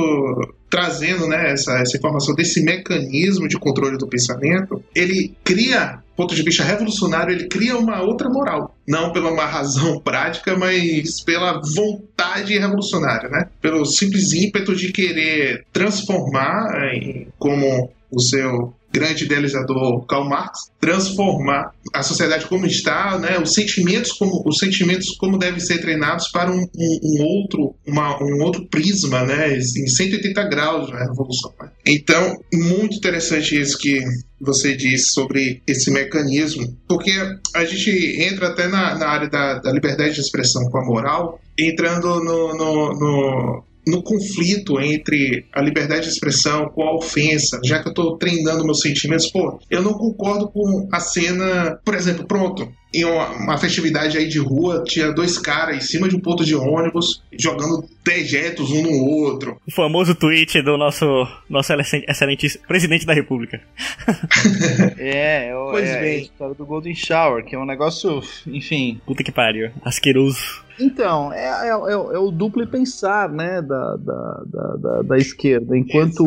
trazendo 0.68 1.26
né, 1.26 1.52
essa, 1.52 1.78
essa 1.78 1.96
informação 1.96 2.34
desse 2.34 2.62
mecanismo 2.62 3.48
de 3.48 3.58
controle 3.58 3.98
do 3.98 4.08
pensamento, 4.08 4.82
ele 4.94 5.34
cria 5.44 6.02
ponto 6.20 6.34
de 6.34 6.42
vista 6.42 6.62
revolucionário, 6.62 7.32
ele 7.32 7.48
cria 7.48 7.78
uma 7.78 8.02
outra 8.02 8.28
moral. 8.28 8.74
Não 8.86 9.10
pela 9.10 9.30
uma 9.30 9.46
razão 9.46 9.98
prática, 10.04 10.54
mas 10.54 11.22
pela 11.22 11.60
vontade 11.74 12.58
revolucionária, 12.58 13.30
né? 13.30 13.48
Pelo 13.60 13.86
simples 13.86 14.32
ímpeto 14.32 14.76
de 14.76 14.92
querer 14.92 15.64
transformar, 15.72 16.92
em, 16.92 17.28
como 17.38 17.90
o 18.10 18.20
seu 18.20 18.74
grande 18.92 19.24
idealizador 19.24 20.05
Karl 20.07 20.29
Marx, 20.29 20.70
transformar 20.81 21.72
a 21.92 22.03
sociedade 22.03 22.46
como 22.46 22.66
está, 22.66 23.18
né, 23.18 23.38
os 23.38 23.55
sentimentos 23.55 24.12
como 24.12 24.42
os 24.46 24.59
sentimentos 24.59 25.16
como 25.16 25.38
devem 25.38 25.61
ser 25.61 25.79
treinados 25.81 26.29
para 26.29 26.50
um, 26.50 26.61
um, 26.61 27.00
um 27.03 27.22
outro 27.22 27.74
uma, 27.87 28.22
um 28.22 28.42
outro 28.42 28.66
prisma, 28.66 29.24
né, 29.24 29.57
em 29.57 29.87
180 29.87 30.44
graus 30.48 30.90
na 30.90 31.00
revolução. 31.00 31.53
Né? 31.61 31.70
Então, 31.87 32.37
muito 32.53 32.96
interessante 32.96 33.61
isso 33.61 33.79
que 33.79 34.03
você 34.40 34.74
disse 34.74 35.12
sobre 35.12 35.62
esse 35.66 35.90
mecanismo, 35.90 36.66
porque 36.88 37.12
a 37.55 37.64
gente 37.64 37.90
entra 38.22 38.48
até 38.48 38.68
na, 38.68 38.96
na 38.96 39.07
área 39.07 39.29
da, 39.29 39.59
da 39.59 39.72
liberdade 39.72 40.14
de 40.14 40.20
expressão 40.20 40.64
com 40.70 40.79
a 40.79 40.85
moral, 40.85 41.40
entrando 41.59 42.24
no, 42.24 42.55
no, 42.55 42.92
no 42.98 43.64
no 43.90 44.03
conflito 44.03 44.81
entre 44.81 45.46
a 45.53 45.61
liberdade 45.61 46.03
de 46.03 46.09
expressão 46.09 46.68
com 46.68 46.83
a 46.83 46.94
ofensa, 46.94 47.61
já 47.64 47.83
que 47.83 47.88
eu 47.88 47.90
estou 47.90 48.16
treinando 48.16 48.64
meus 48.64 48.81
sentimentos, 48.81 49.31
pô, 49.31 49.61
eu 49.70 49.83
não 49.83 49.92
concordo 49.94 50.48
com 50.48 50.88
a 50.92 51.00
cena, 51.00 51.79
por 51.85 51.94
exemplo, 51.94 52.26
pronto, 52.26 52.72
em 52.92 53.05
uma, 53.05 53.29
uma, 53.31 53.59
festividade 53.59 54.18
aí 54.18 54.29
de 54.29 54.38
rua, 54.38 54.83
tinha 54.85 55.12
dois 55.12 55.38
caras 55.38 55.76
em 55.76 55.81
cima 55.81 56.09
de 56.09 56.16
um 56.16 56.20
ponto 56.20 56.44
de 56.44 56.57
ônibus 56.57 57.22
jogando 57.38 57.88
dejetos 58.05 58.70
um 58.70 58.83
no 58.83 59.05
outro. 59.05 59.61
O 59.66 59.70
famoso 59.72 60.14
tweet 60.14 60.61
do 60.62 60.76
nosso, 60.76 61.07
nosso 61.48 61.72
excelente 61.72 62.59
presidente 62.66 63.07
da 63.07 63.14
república. 63.14 63.61
é, 64.98 65.50
é, 65.50 65.53
pois 65.70 65.88
é, 65.88 66.00
bem. 66.00 66.18
a 66.18 66.22
história 66.22 66.55
do 66.55 66.66
Golden 66.66 66.94
Shower, 66.94 67.44
que 67.44 67.55
é 67.55 67.59
um 67.59 67.66
negócio, 67.66 68.22
enfim... 68.46 69.00
Puta 69.07 69.22
que 69.22 69.31
pariu, 69.31 69.70
asqueroso. 69.85 70.68
Então, 70.80 71.32
é, 71.32 71.68
é, 71.68 71.68
é, 71.68 71.92
é, 71.92 72.18
o 72.18 72.30
duplo 72.30 72.66
pensar, 72.66 73.28
né, 73.28 73.60
da, 73.60 73.96
da, 73.96 74.44
da, 74.76 75.02
da 75.02 75.18
esquerda. 75.18 75.76
Enquanto, 75.76 76.24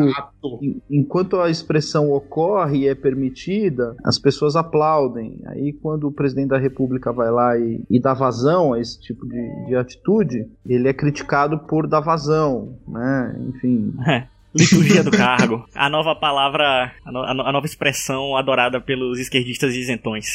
enquanto 0.90 1.40
a 1.40 1.50
expressão 1.50 2.10
ocorre 2.12 2.80
e 2.80 2.88
é 2.88 2.94
permitida, 2.94 3.96
as 4.04 4.18
pessoas 4.18 4.56
aplaudem. 4.56 5.40
Aí, 5.46 5.72
quando 5.72 6.08
o 6.08 6.12
presidente 6.12 6.48
da 6.48 6.58
República 6.58 7.12
vai 7.12 7.30
lá 7.30 7.58
e, 7.58 7.82
e 7.90 8.00
dá 8.00 8.14
vazão 8.14 8.72
a 8.72 8.80
esse 8.80 9.00
tipo 9.00 9.26
de, 9.26 9.66
de 9.66 9.76
atitude, 9.76 10.46
ele 10.66 10.88
é 10.88 10.92
criticado 10.92 11.58
por 11.60 11.86
dar 11.86 12.00
vazão, 12.00 12.78
né? 12.86 13.36
Enfim. 13.48 13.94
É. 14.06 14.33
Liturgia 14.54 15.02
do 15.02 15.10
cargo. 15.10 15.64
A 15.74 15.88
nova 15.88 16.14
palavra, 16.14 16.92
a, 17.04 17.12
no, 17.12 17.20
a, 17.20 17.52
nova 17.52 17.66
expressão 17.66 18.36
adorada 18.36 18.80
pelos 18.80 19.18
esquerdistas 19.18 19.74
isentões. 19.74 20.26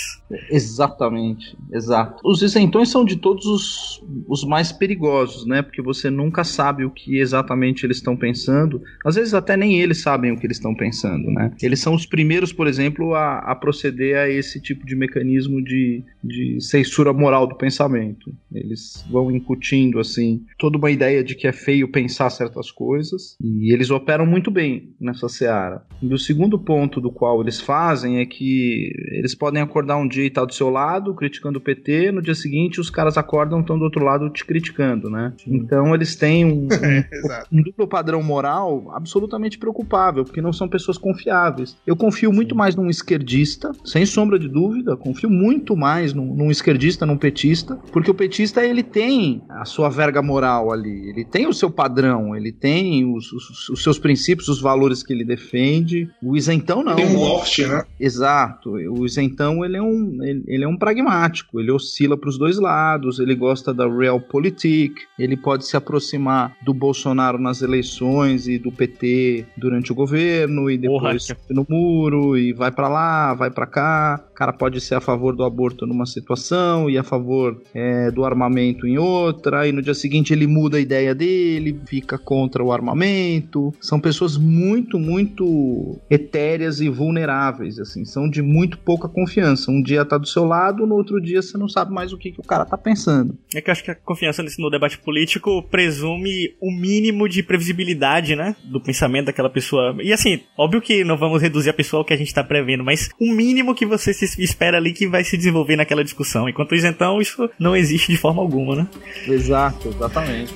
Exatamente, 0.50 1.56
exato. 1.72 2.22
Os 2.26 2.42
isentões 2.42 2.90
são 2.90 3.06
de 3.06 3.16
todos 3.16 3.46
os, 3.46 4.04
os 4.28 4.44
mais 4.44 4.72
perigosos, 4.72 5.46
né? 5.46 5.62
Porque 5.62 5.82
você 5.82 6.10
nunca 6.10 6.44
sabe 6.44 6.84
o 6.84 6.92
que 6.92 7.18
exatamente 7.18 7.86
eles 7.86 7.98
estão 7.98 8.18
pensando. 8.18 8.82
Às 9.06 9.16
vezes 9.16 9.34
até 9.34 9.56
nem 9.56 9.80
eles 9.80 10.02
sabem 10.02 10.32
o 10.32 10.38
que 10.38 10.46
eles 10.46 10.58
estão 10.58 10.76
pensando, 10.76 11.32
né? 11.32 11.52
Eles 11.62 11.80
são 11.80 11.94
os 11.94 12.06
primeiros, 12.06 12.52
por 12.52 12.68
exemplo, 12.68 13.16
a, 13.16 13.40
a 13.40 13.56
proceder 13.56 14.18
a 14.18 14.30
esse 14.30 14.60
tipo 14.62 14.86
de 14.86 14.96
mecanismo 14.96 15.64
de, 15.64 16.04
de 16.22 16.60
censura 16.60 17.14
moral 17.14 17.48
do 17.48 17.56
pensamento. 17.56 18.34
Eles 18.54 19.06
vão 19.10 19.32
incutindo, 19.32 20.00
assim, 20.00 20.44
toda 20.58 20.78
uma 20.78 20.92
ideia 20.92 21.24
de 21.24 21.36
que 21.36 21.48
é 21.48 21.54
feio 21.54 21.88
pensar 21.88 22.30
certas 22.30 22.70
coisas 22.70 23.38
e 23.42 23.74
eles 23.74 23.90
operam 23.90 24.09
operam 24.10 24.26
muito 24.26 24.50
bem 24.50 24.96
nessa 25.00 25.30
seara. 25.30 25.84
E 26.02 26.12
o 26.12 26.18
segundo 26.18 26.58
ponto 26.58 27.00
do 27.00 27.12
qual 27.12 27.42
eles 27.42 27.62
fazem 27.62 28.18
é 28.18 28.26
que 28.26 28.92
eles 29.12 29.36
podem 29.36 29.62
acordar 29.62 29.98
um 29.98 30.08
dia 30.08 30.24
e 30.24 30.28
estar 30.28 30.46
do 30.46 30.54
seu 30.54 30.70
lado, 30.70 31.14
criticando 31.14 31.60
o 31.60 31.62
PT, 31.62 32.12
no 32.12 32.22
dia 32.22 32.34
seguinte 32.34 32.80
os 32.80 32.90
caras 32.90 33.18
acordam 33.18 33.60
e 33.60 33.62
estão 33.62 33.78
do 33.78 33.84
outro 33.84 34.04
lado 34.04 34.30
te 34.30 34.44
criticando, 34.44 35.10
né? 35.10 35.34
Então 35.46 35.94
eles 35.94 36.16
têm 36.16 36.44
um, 36.44 36.68
um, 37.52 37.60
um, 37.60 37.62
duplo 37.62 37.88
padrão 37.88 38.24
moral 38.24 38.92
absolutamente 38.96 39.60
preocupável, 39.60 40.24
porque 40.24 40.42
não 40.42 40.54
são 40.54 40.68
pessoas 40.68 40.98
confiáveis. 40.98 41.78
Eu 41.86 41.96
confio 41.96 42.34
muito 42.34 42.56
mais 42.56 42.76
num 42.76 42.90
esquerdista, 42.90 43.72
sem 43.86 44.06
sombra 44.06 44.40
de 44.40 44.48
dúvida, 44.48 44.98
confio 44.98 45.30
muito 45.30 45.76
mais 45.76 46.14
num, 46.14 46.34
num 46.34 46.50
esquerdista, 46.50 47.06
num 47.06 47.18
petista, 47.18 47.76
porque 47.92 48.10
o 48.10 48.16
petista 48.16 48.66
ele 48.66 48.82
tem 48.82 49.44
a 49.50 49.66
sua 49.66 49.90
verga 49.90 50.22
moral 50.22 50.72
ali, 50.72 51.10
ele 51.10 51.24
tem 51.26 51.46
o 51.46 51.54
seu 51.54 51.70
padrão, 51.70 52.36
ele 52.36 52.52
tem 52.52 53.06
os, 53.14 53.32
os, 53.32 53.70
os 53.70 53.84
seus 53.84 53.99
princípios, 54.00 54.48
os 54.48 54.62
valores 54.62 55.04
que 55.04 55.14
ele 55.14 55.24
defende. 55.24 56.10
O 56.22 56.36
isentão 56.36 56.84
não. 56.84 56.96
Tem 56.96 57.06
um 57.06 57.20
loft, 57.20 57.60
né? 57.60 57.84
Exato. 58.00 58.72
O 58.72 59.06
isentão 59.06 59.64
ele 59.64 59.78
é 59.78 59.82
um, 59.82 60.24
ele, 60.24 60.44
ele 60.48 60.64
é 60.64 60.68
um 60.68 60.78
pragmático. 60.78 61.60
Ele 61.60 61.72
oscila 61.72 62.18
para 62.18 62.30
os 62.30 62.38
dois 62.38 62.58
lados. 62.58 63.20
Ele 63.20 63.36
gosta 63.36 63.74
da 63.74 63.88
realpolitik. 63.88 64.94
Ele 65.18 65.38
pode 65.38 65.68
se 65.68 65.78
aproximar 65.78 66.56
do 66.64 66.74
Bolsonaro 66.74 67.38
nas 67.38 67.62
eleições 67.62 68.48
e 68.48 68.58
do 68.58 68.72
PT 68.72 69.46
durante 69.58 69.92
o 69.92 69.96
governo 69.96 70.70
e 70.70 70.78
depois 70.78 71.28
Porra, 71.28 71.40
no 71.50 71.66
muro 71.70 72.38
e 72.38 72.54
vai 72.54 72.72
para 72.72 72.88
lá, 72.88 73.34
vai 73.34 73.52
para 73.52 73.68
cá. 73.68 74.24
Cara 74.40 74.54
pode 74.54 74.80
ser 74.80 74.96
a 74.96 75.02
favor 75.02 75.36
do 75.36 75.44
aborto 75.44 75.86
numa 75.86 76.06
situação 76.06 76.90
e 76.90 76.98
a 76.98 77.04
favor 77.04 77.62
é, 77.74 78.10
do 78.10 78.24
armamento 78.24 78.88
em 78.88 78.98
outra. 78.98 79.68
E 79.68 79.74
no 79.74 79.82
dia 79.82 79.94
seguinte 79.94 80.32
ele 80.32 80.48
muda 80.48 80.78
a 80.78 80.80
ideia 80.80 81.14
dele, 81.14 81.78
fica 81.86 82.18
contra 82.18 82.64
o 82.64 82.72
armamento 82.72 83.60
são 83.82 84.00
pessoas 84.00 84.38
muito, 84.38 84.98
muito 84.98 86.00
etéreas 86.10 86.80
e 86.80 86.90
vulneráveis, 86.90 87.80
assim, 87.80 88.06
são 88.06 88.30
de 88.30 88.42
muito 88.42 88.78
pouca 88.78 89.10
confiança. 89.10 89.72
Um 89.72 89.82
dia 89.82 90.06
tá 90.06 90.18
do 90.18 90.28
seu 90.28 90.46
lado, 90.46 90.86
no 90.86 90.96
outro 90.96 91.22
dia 91.22 91.42
você 91.42 91.58
não 91.58 91.68
sabe 91.68 91.92
mais 91.92 92.14
o 92.14 92.18
que, 92.18 92.32
que 92.32 92.40
o 92.40 92.44
cara 92.44 92.66
tá 92.66 92.78
pensando. 92.78 93.38
É 93.54 93.62
que 93.62 93.70
eu 93.70 93.72
acho 93.72 93.84
que 93.84 93.92
a 93.92 93.96
confiança 93.96 94.42
nesse, 94.42 94.62
no 94.62 94.70
debate 94.70 94.98
político 94.98 95.64
presume 95.64 96.56
o 96.62 96.72
mínimo 96.72 97.28
de 97.28 97.44
previsibilidade, 97.44 98.36
né, 98.36 98.56
do 98.64 98.82
pensamento 98.82 99.26
daquela 99.26 99.50
pessoa. 99.50 99.96
E 100.02 100.14
assim, 100.14 100.42
óbvio 100.58 100.82
que 100.82 101.04
não 101.04 101.18
vamos 101.18 101.42
reduzir 101.42 101.70
a 101.70 101.74
pessoa 101.74 102.02
ao 102.02 102.06
que 102.06 102.14
a 102.14 102.18
gente 102.18 102.34
tá 102.34 102.44
prevendo, 102.44 102.84
mas 102.84 103.10
o 103.20 103.34
mínimo 103.34 103.76
que 103.76 103.86
você 103.86 104.14
se 104.14 104.26
espera 104.38 104.78
ali 104.78 104.94
que 104.94 105.08
vai 105.08 105.24
se 105.24 105.38
desenvolver 105.38 105.76
naquela 105.76 106.04
discussão. 106.04 106.48
Enquanto 106.48 106.76
isso, 106.76 106.88
então, 106.88 107.22
isso 107.22 107.50
não 107.60 107.76
existe 107.76 108.12
de 108.12 108.18
forma 108.18 108.42
alguma, 108.42 108.76
né? 108.76 108.88
Exato, 109.28 109.90
exatamente. 109.90 110.54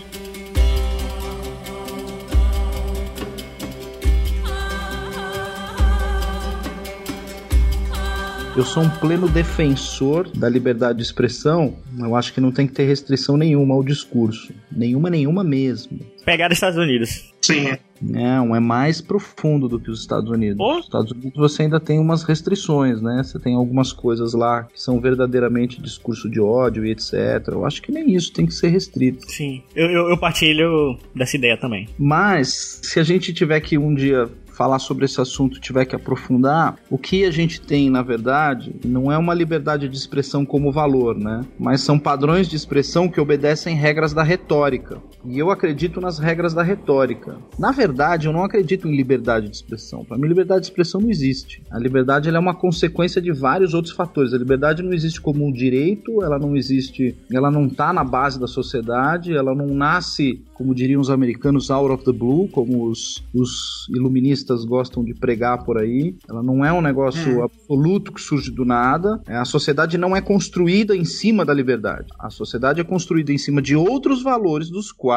Eu 8.55 8.63
sou 8.63 8.83
um 8.83 8.89
pleno 8.89 9.27
defensor 9.27 10.29
da 10.29 10.47
liberdade 10.47 10.99
de 10.99 11.03
expressão. 11.03 11.75
Eu 11.97 12.15
acho 12.15 12.31
que 12.31 12.39
não 12.39 12.51
tem 12.51 12.67
que 12.67 12.73
ter 12.73 12.83
restrição 12.83 13.35
nenhuma 13.35 13.73
ao 13.73 13.83
discurso. 13.83 14.53
Nenhuma, 14.71 15.09
nenhuma 15.09 15.43
mesmo. 15.43 15.99
Pegar 16.23 16.51
os 16.51 16.57
Estados 16.57 16.77
Unidos. 16.77 17.32
Sim. 17.43 17.77
Não, 18.01 18.55
é 18.55 18.59
mais 18.59 18.99
profundo 18.99 19.69
do 19.69 19.79
que 19.79 19.89
os 19.89 20.01
Estados 20.01 20.29
Unidos. 20.29 20.57
Oh. 20.59 20.79
Os 20.79 20.85
Estados 20.85 21.11
Unidos 21.11 21.33
você 21.35 21.63
ainda 21.63 21.79
tem 21.79 21.99
umas 21.99 22.23
restrições, 22.23 23.01
né? 23.01 23.21
Você 23.23 23.39
tem 23.39 23.55
algumas 23.55 23.93
coisas 23.93 24.33
lá 24.33 24.63
que 24.63 24.81
são 24.81 24.99
verdadeiramente 24.99 25.81
discurso 25.81 26.29
de 26.29 26.39
ódio 26.39 26.85
e 26.85 26.91
etc. 26.91 27.13
Eu 27.47 27.65
acho 27.65 27.81
que 27.81 27.91
nem 27.91 28.13
isso 28.13 28.33
tem 28.33 28.45
que 28.45 28.53
ser 28.53 28.69
restrito. 28.69 29.29
Sim, 29.29 29.63
eu, 29.75 29.89
eu, 29.89 30.09
eu 30.09 30.17
partilho 30.17 30.97
dessa 31.15 31.37
ideia 31.37 31.55
também. 31.55 31.87
Mas, 31.97 32.79
se 32.83 32.99
a 32.99 33.03
gente 33.03 33.33
tiver 33.33 33.59
que 33.61 33.77
um 33.77 33.93
dia 33.93 34.29
falar 34.53 34.79
sobre 34.79 35.05
esse 35.05 35.19
assunto 35.19 35.59
tiver 35.59 35.85
que 35.85 35.95
aprofundar, 35.95 36.77
o 36.89 36.97
que 36.97 37.25
a 37.25 37.31
gente 37.31 37.59
tem, 37.59 37.89
na 37.89 38.01
verdade, 38.01 38.75
não 38.85 39.11
é 39.11 39.17
uma 39.17 39.33
liberdade 39.33 39.89
de 39.89 39.97
expressão 39.97 40.45
como 40.45 40.71
valor, 40.71 41.17
né? 41.17 41.43
Mas 41.59 41.81
são 41.81 41.97
padrões 41.99 42.47
de 42.47 42.55
expressão 42.55 43.09
que 43.09 43.19
obedecem 43.19 43.75
regras 43.75 44.13
da 44.13 44.23
retórica. 44.23 45.01
E 45.25 45.39
eu 45.39 45.49
acredito 45.49 46.01
nas 46.01 46.19
regras 46.19 46.53
da 46.53 46.61
retórica. 46.61 47.37
Na 47.57 47.71
verdade, 47.71 48.27
eu 48.27 48.33
não 48.33 48.43
acredito 48.43 48.87
em 48.87 48.95
liberdade 48.95 49.47
de 49.47 49.55
expressão. 49.55 50.03
Para 50.03 50.17
mim, 50.17 50.27
liberdade 50.27 50.61
de 50.61 50.67
expressão 50.67 50.99
não 50.99 51.09
existe. 51.09 51.63
A 51.71 51.79
liberdade 51.79 52.29
é 52.29 52.39
uma 52.39 52.53
consequência 52.53 53.21
de 53.21 53.31
vários 53.31 53.73
outros 53.73 53.93
fatores. 53.93 54.33
A 54.33 54.37
liberdade 54.37 54.83
não 54.83 54.93
existe 54.93 55.21
como 55.21 55.45
um 55.45 55.51
direito, 55.51 56.21
ela 56.21 56.37
não 56.37 56.57
existe, 56.57 57.15
ela 57.31 57.49
não 57.49 57.67
está 57.67 57.93
na 57.93 58.03
base 58.03 58.39
da 58.39 58.47
sociedade, 58.47 59.33
ela 59.33 59.55
não 59.55 59.67
nasce, 59.67 60.41
como 60.53 60.75
diriam 60.75 60.99
os 60.99 61.09
americanos, 61.09 61.71
out 61.71 61.93
of 61.93 62.03
the 62.03 62.11
blue, 62.11 62.49
como 62.49 62.85
os, 62.89 63.23
os 63.33 63.87
iluministas 63.89 64.65
gostam 64.65 65.03
de 65.05 65.13
pregar 65.13 65.63
por 65.63 65.77
aí. 65.77 66.15
Ela 66.29 66.43
não 66.43 66.65
é 66.65 66.73
um 66.73 66.81
negócio 66.81 67.39
é. 67.39 67.43
absoluto 67.43 68.11
que 68.11 68.21
surge 68.21 68.51
do 68.51 68.65
nada. 68.65 69.21
É, 69.25 69.37
a 69.37 69.45
sociedade 69.45 69.97
não 69.97 70.15
é 70.15 70.19
construída 70.19 70.95
em 70.95 71.05
cima 71.05 71.45
da 71.45 71.53
liberdade. 71.53 72.07
A 72.19 72.29
sociedade 72.29 72.81
é 72.81 72.83
construída 72.83 73.31
em 73.31 73.37
cima 73.37 73.61
de 73.61 73.75
outros 73.75 74.21
valores 74.21 74.69
dos 74.69 74.91
quais 74.91 75.12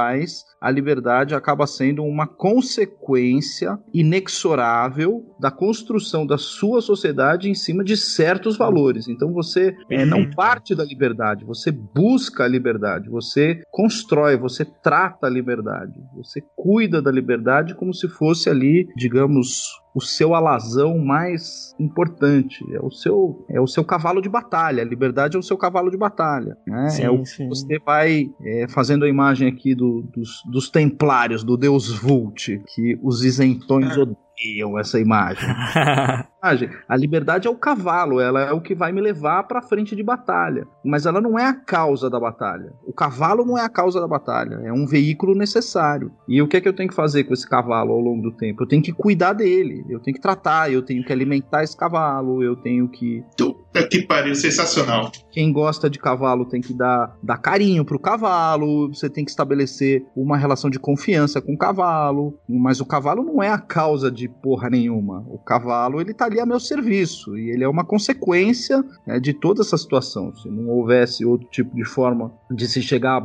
a 0.61 0.71
liberdade 0.71 1.35
acaba 1.35 1.67
sendo 1.67 2.03
uma 2.03 2.27
consequência 2.27 3.79
inexorável 3.93 5.25
da 5.39 5.51
construção 5.51 6.27
da 6.27 6.39
sua 6.39 6.81
sociedade 6.81 7.49
em 7.49 7.55
cima 7.55 7.85
de 7.85 7.97
certos 7.97 8.57
valores. 8.57 9.09
Então 9.09 9.33
você 9.33 9.77
é, 9.91 10.05
não 10.05 10.31
parte 10.31 10.75
da 10.75 10.85
liberdade, 10.85 11.45
você 11.45 11.71
busca 11.71 12.45
a 12.45 12.49
liberdade, 12.49 13.09
você 13.09 13.63
constrói, 13.71 14.37
você 14.37 14.65
trata 14.65 15.27
a 15.27 15.31
liberdade, 15.31 15.95
você 16.15 16.43
cuida 16.57 17.01
da 17.01 17.11
liberdade 17.11 17.75
como 17.75 17.95
se 17.95 18.09
fosse 18.09 18.49
ali, 18.49 18.89
digamos, 18.97 19.65
o 19.97 20.01
seu 20.03 20.35
alazão 20.35 20.99
mais 20.99 21.75
importante, 21.81 22.63
é 22.71 22.79
o 22.85 22.91
seu 22.91 23.47
é 23.49 23.59
o 23.59 23.67
seu 23.67 23.83
cavalo 23.83 24.21
de 24.21 24.29
batalha. 24.29 24.83
A 24.83 24.87
liberdade 24.87 25.37
é 25.37 25.41
o 25.41 25.43
seu 25.43 25.57
cavalo 25.57 25.91
de 25.91 25.97
batalha. 25.97 26.55
Né? 26.67 26.91
Sim, 26.91 27.03
é 27.05 27.11
o 27.11 27.23
que 27.23 27.49
você 27.49 27.79
vai 27.79 28.27
é, 28.45 28.69
fazendo 28.69 29.07
a 29.07 29.09
imagem 29.09 29.49
aqui 29.49 29.75
do, 29.75 30.03
dos, 30.15 30.43
dos 30.53 30.69
templários, 30.69 31.43
do 31.43 31.57
deus 31.57 31.91
Vult, 31.91 32.63
que 32.75 32.99
os 33.03 33.25
isentões 33.25 33.97
odeiam 33.97 34.79
essa 34.79 35.01
imagem. 35.01 35.49
personagem. 36.47 36.71
A 36.89 36.97
liberdade 36.97 37.49
é 37.49 37.51
o 37.51 37.57
cavalo, 37.57 38.21
ela 38.21 38.43
é 38.43 38.53
o 38.53 38.61
que 38.61 38.75
vai 38.75 38.93
me 38.93 39.01
levar 39.01 39.45
para 39.45 39.63
frente 39.63 39.97
de 39.97 40.03
batalha. 40.03 40.67
Mas 40.85 41.07
ela 41.07 41.21
não 41.21 41.39
é 41.39 41.45
a 41.45 41.55
causa 41.55 42.09
da 42.09 42.21
batalha. 42.21 42.73
O 42.87 42.93
cavalo 42.93 43.45
não 43.45 43.59
é 43.59 43.63
a 43.63 43.69
causa 43.69 44.01
da 44.01 44.07
batalha, 44.07 44.61
é 44.65 44.73
um 44.73 44.87
veículo 44.87 45.35
necessário. 45.35 46.13
E 46.29 46.41
o 46.41 46.49
que 46.49 46.57
é 46.57 46.61
que 46.61 46.69
eu 46.69 46.73
tenho 46.73 46.89
que 46.89 46.95
fazer 46.95 47.25
com 47.25 47.35
esse 47.35 47.49
cavalo 47.49 47.93
ao 47.93 48.01
longo 48.01 48.23
do 48.23 48.33
tempo? 48.33 48.63
Eu 48.63 48.69
tenho 48.69 48.83
que 48.83 48.93
cuidar 48.93 49.33
dele, 49.33 49.85
eu 49.89 50.01
tenho 50.01 50.15
que 50.15 50.21
tratar, 50.21 50.73
eu 50.73 50.83
tenho 50.83 51.05
que 51.05 51.13
alimentar 51.13 51.63
esse 51.63 51.77
cavalo, 51.77 52.43
eu 52.43 52.57
tenho 52.57 52.89
que. 52.89 53.25
Puta 53.37 53.87
que 53.89 54.03
pariu, 54.03 54.35
sensacional. 54.35 55.11
Quem 55.31 55.53
gosta 55.53 55.91
de 55.91 55.99
cavalo 55.99 56.47
tem 56.47 56.61
que 56.61 56.73
dar, 56.73 57.17
dar 57.23 57.39
carinho 57.39 57.85
pro 57.85 57.99
cavalo, 57.99 58.89
você 58.89 59.09
tem 59.09 59.25
que 59.25 59.31
estabelecer 59.31 60.05
uma 60.17 60.37
relação 60.37 60.71
de 60.71 60.79
confiança 60.79 61.41
com 61.41 61.55
o 61.55 61.59
cavalo, 61.59 62.35
mas 62.49 62.81
o 62.81 62.87
cavalo 62.87 63.23
não 63.23 63.43
é 63.43 63.51
a 63.51 63.59
causa 63.59 64.11
de 64.11 64.29
porra 64.29 64.71
nenhuma. 64.71 65.25
O 65.29 65.39
cavalo, 65.39 66.01
ele 66.01 66.15
tá 66.15 66.27
ali 66.27 66.36
a 66.41 66.47
meu 66.47 66.61
serviço, 66.61 67.37
e 67.37 67.51
ele 67.51 67.65
é 67.65 67.69
uma 67.69 67.85
consequência 67.85 68.85
né, 69.07 69.19
de 69.19 69.33
toda 69.33 69.63
essa 69.63 69.77
situação. 69.77 70.35
Se 70.35 70.49
não 70.49 70.69
houvesse 70.69 71.25
outro 71.25 71.49
tipo 71.49 71.75
de 71.75 71.85
forma 71.85 72.33
de 72.51 72.67
se 72.69 72.83
chegar 72.83 73.23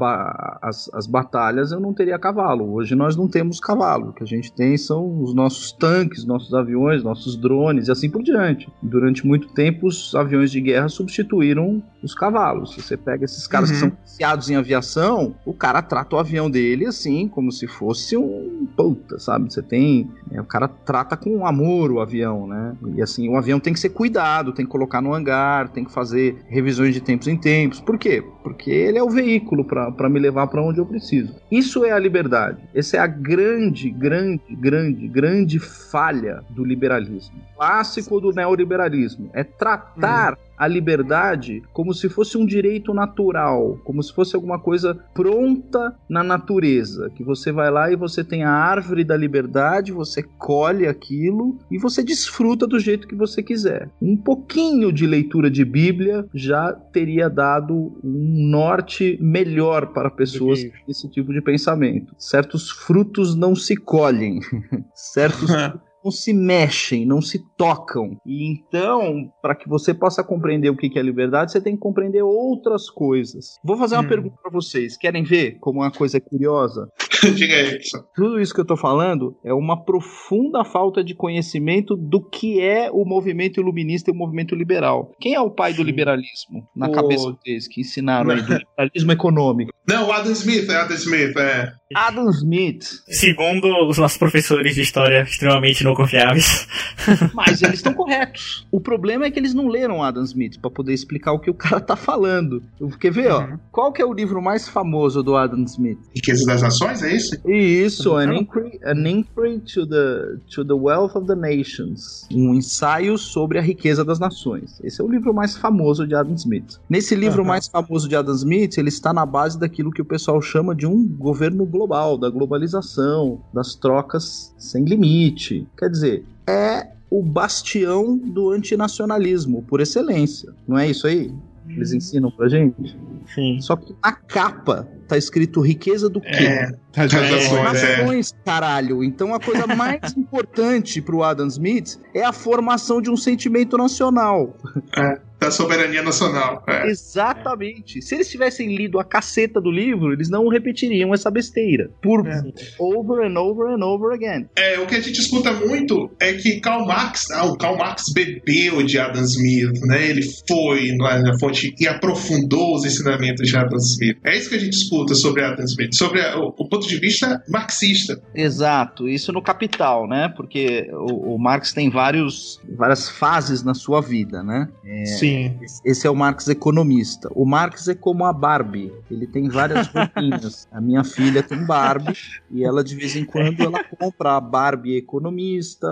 às 0.61 1.07
batalhas, 1.07 1.71
eu 1.71 1.79
não 1.79 1.93
teria 1.93 2.19
cavalo. 2.19 2.73
Hoje 2.73 2.95
nós 2.95 3.15
não 3.15 3.27
temos 3.27 3.59
cavalo. 3.59 4.09
O 4.09 4.13
que 4.13 4.23
a 4.23 4.27
gente 4.27 4.51
tem 4.51 4.77
são 4.77 5.21
os 5.21 5.33
nossos 5.33 5.71
tanques, 5.71 6.25
nossos 6.25 6.53
aviões, 6.53 7.03
nossos 7.03 7.35
drones 7.35 7.87
e 7.87 7.91
assim 7.91 8.09
por 8.09 8.23
diante. 8.23 8.69
Durante 8.81 9.25
muito 9.25 9.49
tempo, 9.49 9.87
os 9.87 10.13
aviões 10.15 10.51
de 10.51 10.61
guerra 10.61 10.89
substituíram 10.89 11.81
os 12.03 12.13
cavalos. 12.13 12.75
Você 12.75 12.97
pega 12.97 13.25
esses 13.25 13.47
caras 13.47 13.69
uhum. 13.69 13.75
que 13.75 13.79
são 13.79 13.91
viciados 14.03 14.49
em 14.49 14.55
aviação, 14.55 15.35
o 15.45 15.53
cara 15.53 15.81
trata 15.81 16.15
o 16.15 16.19
avião 16.19 16.49
dele 16.49 16.85
assim, 16.85 17.27
como 17.27 17.51
se 17.51 17.67
fosse 17.67 18.17
um 18.17 18.67
puta, 18.75 19.19
sabe? 19.19 19.51
Você 19.51 19.61
tem. 19.61 20.09
É, 20.31 20.41
o 20.41 20.45
cara 20.45 20.67
trata 20.67 21.15
com 21.15 21.45
amor 21.45 21.91
o 21.91 21.99
avião, 21.99 22.47
né? 22.47 22.75
E 22.95 23.00
assim, 23.01 23.29
o 23.29 23.37
avião 23.37 23.59
tem 23.59 23.73
que 23.73 23.79
ser 23.79 23.89
cuidado, 23.89 24.53
tem 24.53 24.65
que 24.65 24.71
colocar 24.71 25.01
no 25.01 25.13
hangar, 25.13 25.69
tem 25.69 25.83
que 25.83 25.91
fazer 25.91 26.37
revisões 26.47 26.93
de 26.93 27.01
tempos 27.01 27.27
em 27.27 27.37
tempos. 27.37 27.79
Por 27.79 27.97
quê? 27.97 28.23
Porque 28.43 28.71
ele 28.71 28.97
é 28.97 29.03
o 29.03 29.09
veículo 29.09 29.63
para 29.63 30.09
me 30.09 30.19
levar 30.19 30.47
para 30.47 30.61
onde 30.61 30.79
eu 30.79 30.85
preciso. 30.85 31.35
Isso 31.51 31.85
é 31.85 31.91
a 31.91 31.99
liberdade. 31.99 32.61
Essa 32.73 32.97
é 32.97 32.99
a 32.99 33.07
grande, 33.07 33.89
grande, 33.89 34.41
grande, 34.51 35.07
grande 35.07 35.59
falha 35.59 36.43
do 36.49 36.63
liberalismo. 36.63 37.35
Clássico 37.55 38.19
do 38.19 38.31
neoliberalismo. 38.31 39.29
É 39.33 39.43
tratar. 39.43 40.33
Hum 40.33 40.50
a 40.61 40.67
liberdade 40.67 41.63
como 41.73 41.91
se 41.91 42.07
fosse 42.07 42.37
um 42.37 42.45
direito 42.45 42.93
natural, 42.93 43.79
como 43.83 44.03
se 44.03 44.13
fosse 44.13 44.35
alguma 44.35 44.59
coisa 44.59 44.93
pronta 45.11 45.97
na 46.07 46.23
natureza, 46.23 47.09
que 47.15 47.23
você 47.23 47.51
vai 47.51 47.71
lá 47.71 47.91
e 47.91 47.95
você 47.95 48.23
tem 48.23 48.43
a 48.43 48.51
árvore 48.51 49.03
da 49.03 49.17
liberdade, 49.17 49.91
você 49.91 50.21
colhe 50.21 50.85
aquilo 50.85 51.57
e 51.71 51.79
você 51.79 52.03
desfruta 52.03 52.67
do 52.67 52.79
jeito 52.79 53.07
que 53.07 53.15
você 53.15 53.41
quiser. 53.41 53.89
Um 53.99 54.15
pouquinho 54.15 54.93
de 54.93 55.07
leitura 55.07 55.49
de 55.49 55.65
Bíblia 55.65 56.27
já 56.31 56.71
teria 56.71 57.27
dado 57.27 57.99
um 58.03 58.47
norte 58.47 59.17
melhor 59.19 59.87
para 59.87 60.11
pessoas 60.11 60.63
com 60.63 60.91
esse 60.91 61.09
tipo 61.09 61.33
de 61.33 61.41
pensamento. 61.41 62.13
Certos 62.19 62.69
frutos 62.69 63.35
não 63.35 63.55
se 63.55 63.75
colhem, 63.75 64.39
certos 64.93 65.49
não 66.03 66.11
se 66.11 66.33
mexem, 66.33 67.05
não 67.05 67.21
se 67.21 67.39
tocam. 67.57 68.17
E 68.25 68.51
então, 68.51 69.31
para 69.41 69.55
que 69.55 69.67
você 69.67 69.93
possa 69.93 70.23
compreender 70.23 70.69
o 70.69 70.75
que 70.75 70.97
é 70.97 71.01
liberdade, 71.01 71.51
você 71.51 71.61
tem 71.61 71.75
que 71.75 71.81
compreender 71.81 72.21
outras 72.21 72.89
coisas. 72.89 73.55
Vou 73.63 73.77
fazer 73.77 73.95
uma 73.95 74.03
hum. 74.03 74.09
pergunta 74.09 74.35
para 74.41 74.51
vocês. 74.51 74.97
Querem 74.97 75.23
ver 75.23 75.57
como 75.59 75.79
uma 75.79 75.91
coisa 75.91 76.17
é 76.17 76.19
curiosa? 76.19 76.87
Diga 77.35 77.55
aí. 77.55 77.79
Tudo 78.15 78.39
isso 78.39 78.53
que 78.53 78.59
eu 78.59 78.65
tô 78.65 78.75
falando 78.75 79.37
é 79.43 79.53
uma 79.53 79.83
profunda 79.83 80.63
falta 80.63 81.03
de 81.03 81.13
conhecimento 81.13 81.95
do 81.95 82.21
que 82.27 82.59
é 82.59 82.89
o 82.91 83.05
movimento 83.05 83.59
iluminista 83.59 84.09
e 84.09 84.13
o 84.13 84.17
movimento 84.17 84.55
liberal. 84.55 85.11
Quem 85.19 85.33
é 85.35 85.39
o 85.39 85.51
pai 85.51 85.73
do 85.73 85.83
liberalismo 85.83 86.67
na 86.75 86.87
o... 86.87 86.91
cabeça 86.91 87.35
deles 87.43 87.67
que 87.67 87.81
ensinaram 87.81 88.31
aí 88.31 88.41
do 88.41 88.53
liberalismo 88.57 89.11
econômico? 89.11 89.71
Não, 89.87 90.11
Adam 90.11 90.31
Smith, 90.31 90.69
é 90.69 90.75
Adam 90.75 90.95
Smith, 90.95 91.37
é. 91.37 91.73
Adam 91.95 92.29
Smith. 92.29 92.83
Segundo 93.07 93.67
os 93.87 93.97
nossos 93.97 94.17
professores 94.17 94.75
de 94.75 94.81
história 94.81 95.23
extremamente 95.23 95.83
não 95.91 95.95
confiáveis. 95.95 96.67
Mas 97.33 97.61
eles 97.61 97.75
estão 97.75 97.93
corretos. 97.93 98.67
O 98.71 98.79
problema 98.79 99.25
é 99.25 99.31
que 99.31 99.39
eles 99.39 99.53
não 99.53 99.67
leram 99.67 100.03
Adam 100.03 100.23
Smith 100.23 100.59
para 100.59 100.71
poder 100.71 100.93
explicar 100.93 101.33
o 101.33 101.39
que 101.39 101.49
o 101.49 101.53
cara 101.53 101.79
tá 101.79 101.95
falando. 101.95 102.63
Quer 102.99 103.11
ver, 103.11 103.31
uhum. 103.31 103.53
ó? 103.53 103.57
Qual 103.71 103.91
que 103.91 104.01
é 104.01 104.05
o 104.05 104.13
livro 104.13 104.41
mais 104.41 104.67
famoso 104.67 105.21
do 105.21 105.35
Adam 105.35 105.63
Smith? 105.63 105.99
Riqueza 106.15 106.45
das 106.45 106.61
Nações, 106.61 107.03
é 107.03 107.13
isso? 107.13 107.35
Isso, 107.47 108.15
An 108.15 108.33
Inquiry, 108.33 108.79
An 108.85 109.07
Inquiry 109.07 109.59
to, 109.59 109.85
the, 109.85 110.37
to 110.53 110.65
the 110.65 110.73
Wealth 110.73 111.15
of 111.15 111.27
the 111.27 111.35
Nations. 111.35 112.27
Um 112.31 112.53
ensaio 112.53 113.17
sobre 113.17 113.57
a 113.57 113.61
riqueza 113.61 114.03
das 114.03 114.19
nações. 114.19 114.79
Esse 114.83 115.01
é 115.01 115.03
o 115.03 115.09
livro 115.09 115.33
mais 115.33 115.57
famoso 115.57 116.07
de 116.07 116.15
Adam 116.15 116.35
Smith. 116.35 116.79
Nesse 116.89 117.15
livro 117.15 117.41
uhum. 117.41 117.47
mais 117.47 117.67
famoso 117.67 118.07
de 118.07 118.15
Adam 118.15 118.35
Smith, 118.35 118.77
ele 118.77 118.89
está 118.89 119.13
na 119.13 119.25
base 119.25 119.59
daquilo 119.59 119.91
que 119.91 120.01
o 120.01 120.05
pessoal 120.05 120.41
chama 120.41 120.75
de 120.75 120.85
um 120.85 121.05
governo 121.05 121.65
global, 121.65 122.17
da 122.17 122.29
globalização, 122.29 123.41
das 123.53 123.75
trocas 123.75 124.53
sem 124.57 124.85
limite. 124.85 125.67
Quer 125.81 125.89
dizer, 125.89 126.25
é 126.47 126.91
o 127.09 127.23
bastião 127.23 128.15
do 128.15 128.51
antinacionalismo 128.51 129.63
por 129.63 129.81
excelência. 129.81 130.53
Não 130.67 130.77
é 130.77 130.87
isso 130.87 131.07
aí? 131.07 131.33
Eles 131.67 131.91
ensinam 131.91 132.29
pra 132.29 132.47
gente? 132.47 132.95
Sim. 133.33 133.59
Só 133.59 133.75
que 133.75 133.95
na 134.03 134.11
capa 134.11 134.87
tá 135.11 135.17
escrito 135.17 135.61
riqueza 135.61 136.09
do 136.09 136.21
quê? 136.21 136.27
É, 136.29 136.71
Nações, 136.95 138.33
é. 138.33 138.45
caralho. 138.45 139.03
Então 139.03 139.33
a 139.33 139.39
coisa 139.39 139.67
mais 139.75 140.15
importante 140.15 141.01
pro 141.01 141.23
Adam 141.23 141.47
Smith 141.47 141.99
é 142.13 142.23
a 142.23 142.33
formação 142.33 143.01
de 143.01 143.09
um 143.09 143.17
sentimento 143.17 143.77
nacional. 143.77 144.55
É 144.97 145.31
da 145.41 145.49
soberania 145.49 146.03
nacional. 146.03 146.63
É. 146.67 146.87
Exatamente. 146.87 147.99
Se 147.99 148.13
eles 148.13 148.29
tivessem 148.29 148.75
lido 148.75 148.99
a 148.99 149.03
caceta 149.03 149.59
do 149.59 149.71
livro, 149.71 150.13
eles 150.13 150.29
não 150.29 150.47
repetiriam 150.47 151.15
essa 151.15 151.31
besteira. 151.31 151.89
Por 151.99 152.27
é. 152.27 152.43
over 152.77 153.25
and 153.25 153.39
over 153.39 153.73
and 153.73 153.83
over 153.83 154.13
again. 154.13 154.45
É, 154.55 154.77
o 154.77 154.85
que 154.85 154.93
a 154.93 154.99
gente 154.99 155.19
escuta 155.19 155.51
muito 155.51 156.11
é 156.19 156.33
que 156.33 156.61
Karl 156.61 156.85
Marx, 156.85 157.31
ah, 157.31 157.45
o 157.45 157.57
Karl 157.57 157.75
Marx 157.75 158.03
bebeu 158.13 158.83
de 158.83 158.99
Adam 158.99 159.23
Smith, 159.23 159.81
né? 159.87 160.09
Ele 160.11 160.21
foi 160.47 160.95
lá 160.99 161.19
na 161.19 161.39
fonte 161.39 161.73
e 161.79 161.87
aprofundou 161.87 162.75
os 162.75 162.85
ensinamentos 162.85 163.49
de 163.49 163.57
Adam 163.57 163.79
Smith. 163.79 164.17
É 164.23 164.37
isso 164.37 164.47
que 164.47 164.55
a 164.55 164.59
gente 164.59 164.73
escuta 164.73 165.00
sobre 165.09 165.43
Adam 165.43 165.65
Smith, 165.65 165.95
sobre 165.95 166.21
a, 166.21 166.37
o, 166.39 166.47
o, 166.47 166.69
ponto 166.69 166.87
de 166.87 166.97
vista 166.97 167.43
marxista. 167.49 168.21
Exato, 168.33 169.07
isso 169.07 169.31
no 169.33 169.41
Capital, 169.41 170.07
né? 170.07 170.29
Porque 170.29 170.89
o, 170.93 171.35
o 171.35 171.39
Marx 171.39 171.73
tem 171.73 171.89
vários, 171.89 172.59
várias 172.77 173.09
fases 173.09 173.63
na 173.63 173.73
sua 173.73 174.01
vida, 174.01 174.43
né? 174.43 174.69
É, 174.85 175.05
Sim. 175.05 175.31
Sim. 175.31 175.81
Esse 175.85 176.07
é 176.07 176.09
o 176.09 176.15
Marx 176.15 176.47
economista. 176.47 177.29
O 177.33 177.45
Marx 177.45 177.87
é 177.87 177.95
como 177.95 178.25
a 178.25 178.33
Barbie. 178.33 178.91
Ele 179.09 179.25
tem 179.25 179.47
várias 179.47 179.87
roupinhas. 179.87 180.67
a 180.71 180.81
minha 180.81 181.03
filha 181.03 181.41
tem 181.41 181.65
Barbie 181.65 182.17
e 182.49 182.63
ela 182.63 182.83
de 182.83 182.95
vez 182.95 183.15
em 183.15 183.25
quando 183.25 183.61
ela 183.61 183.83
compra 183.83 184.37
a 184.37 184.41
Barbie 184.41 184.97
economista, 184.97 185.87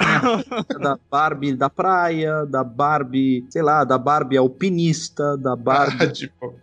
a 0.00 0.78
da 0.78 0.98
Barbie 1.10 1.54
da 1.54 1.68
praia, 1.68 2.46
da 2.46 2.64
Barbie, 2.64 3.44
sei 3.50 3.62
lá, 3.62 3.84
da 3.84 3.98
Barbie 3.98 4.36
alpinista, 4.36 5.36
da 5.36 5.54
Barbie 5.54 6.04
ah, 6.04 6.12
tipo... 6.12 6.54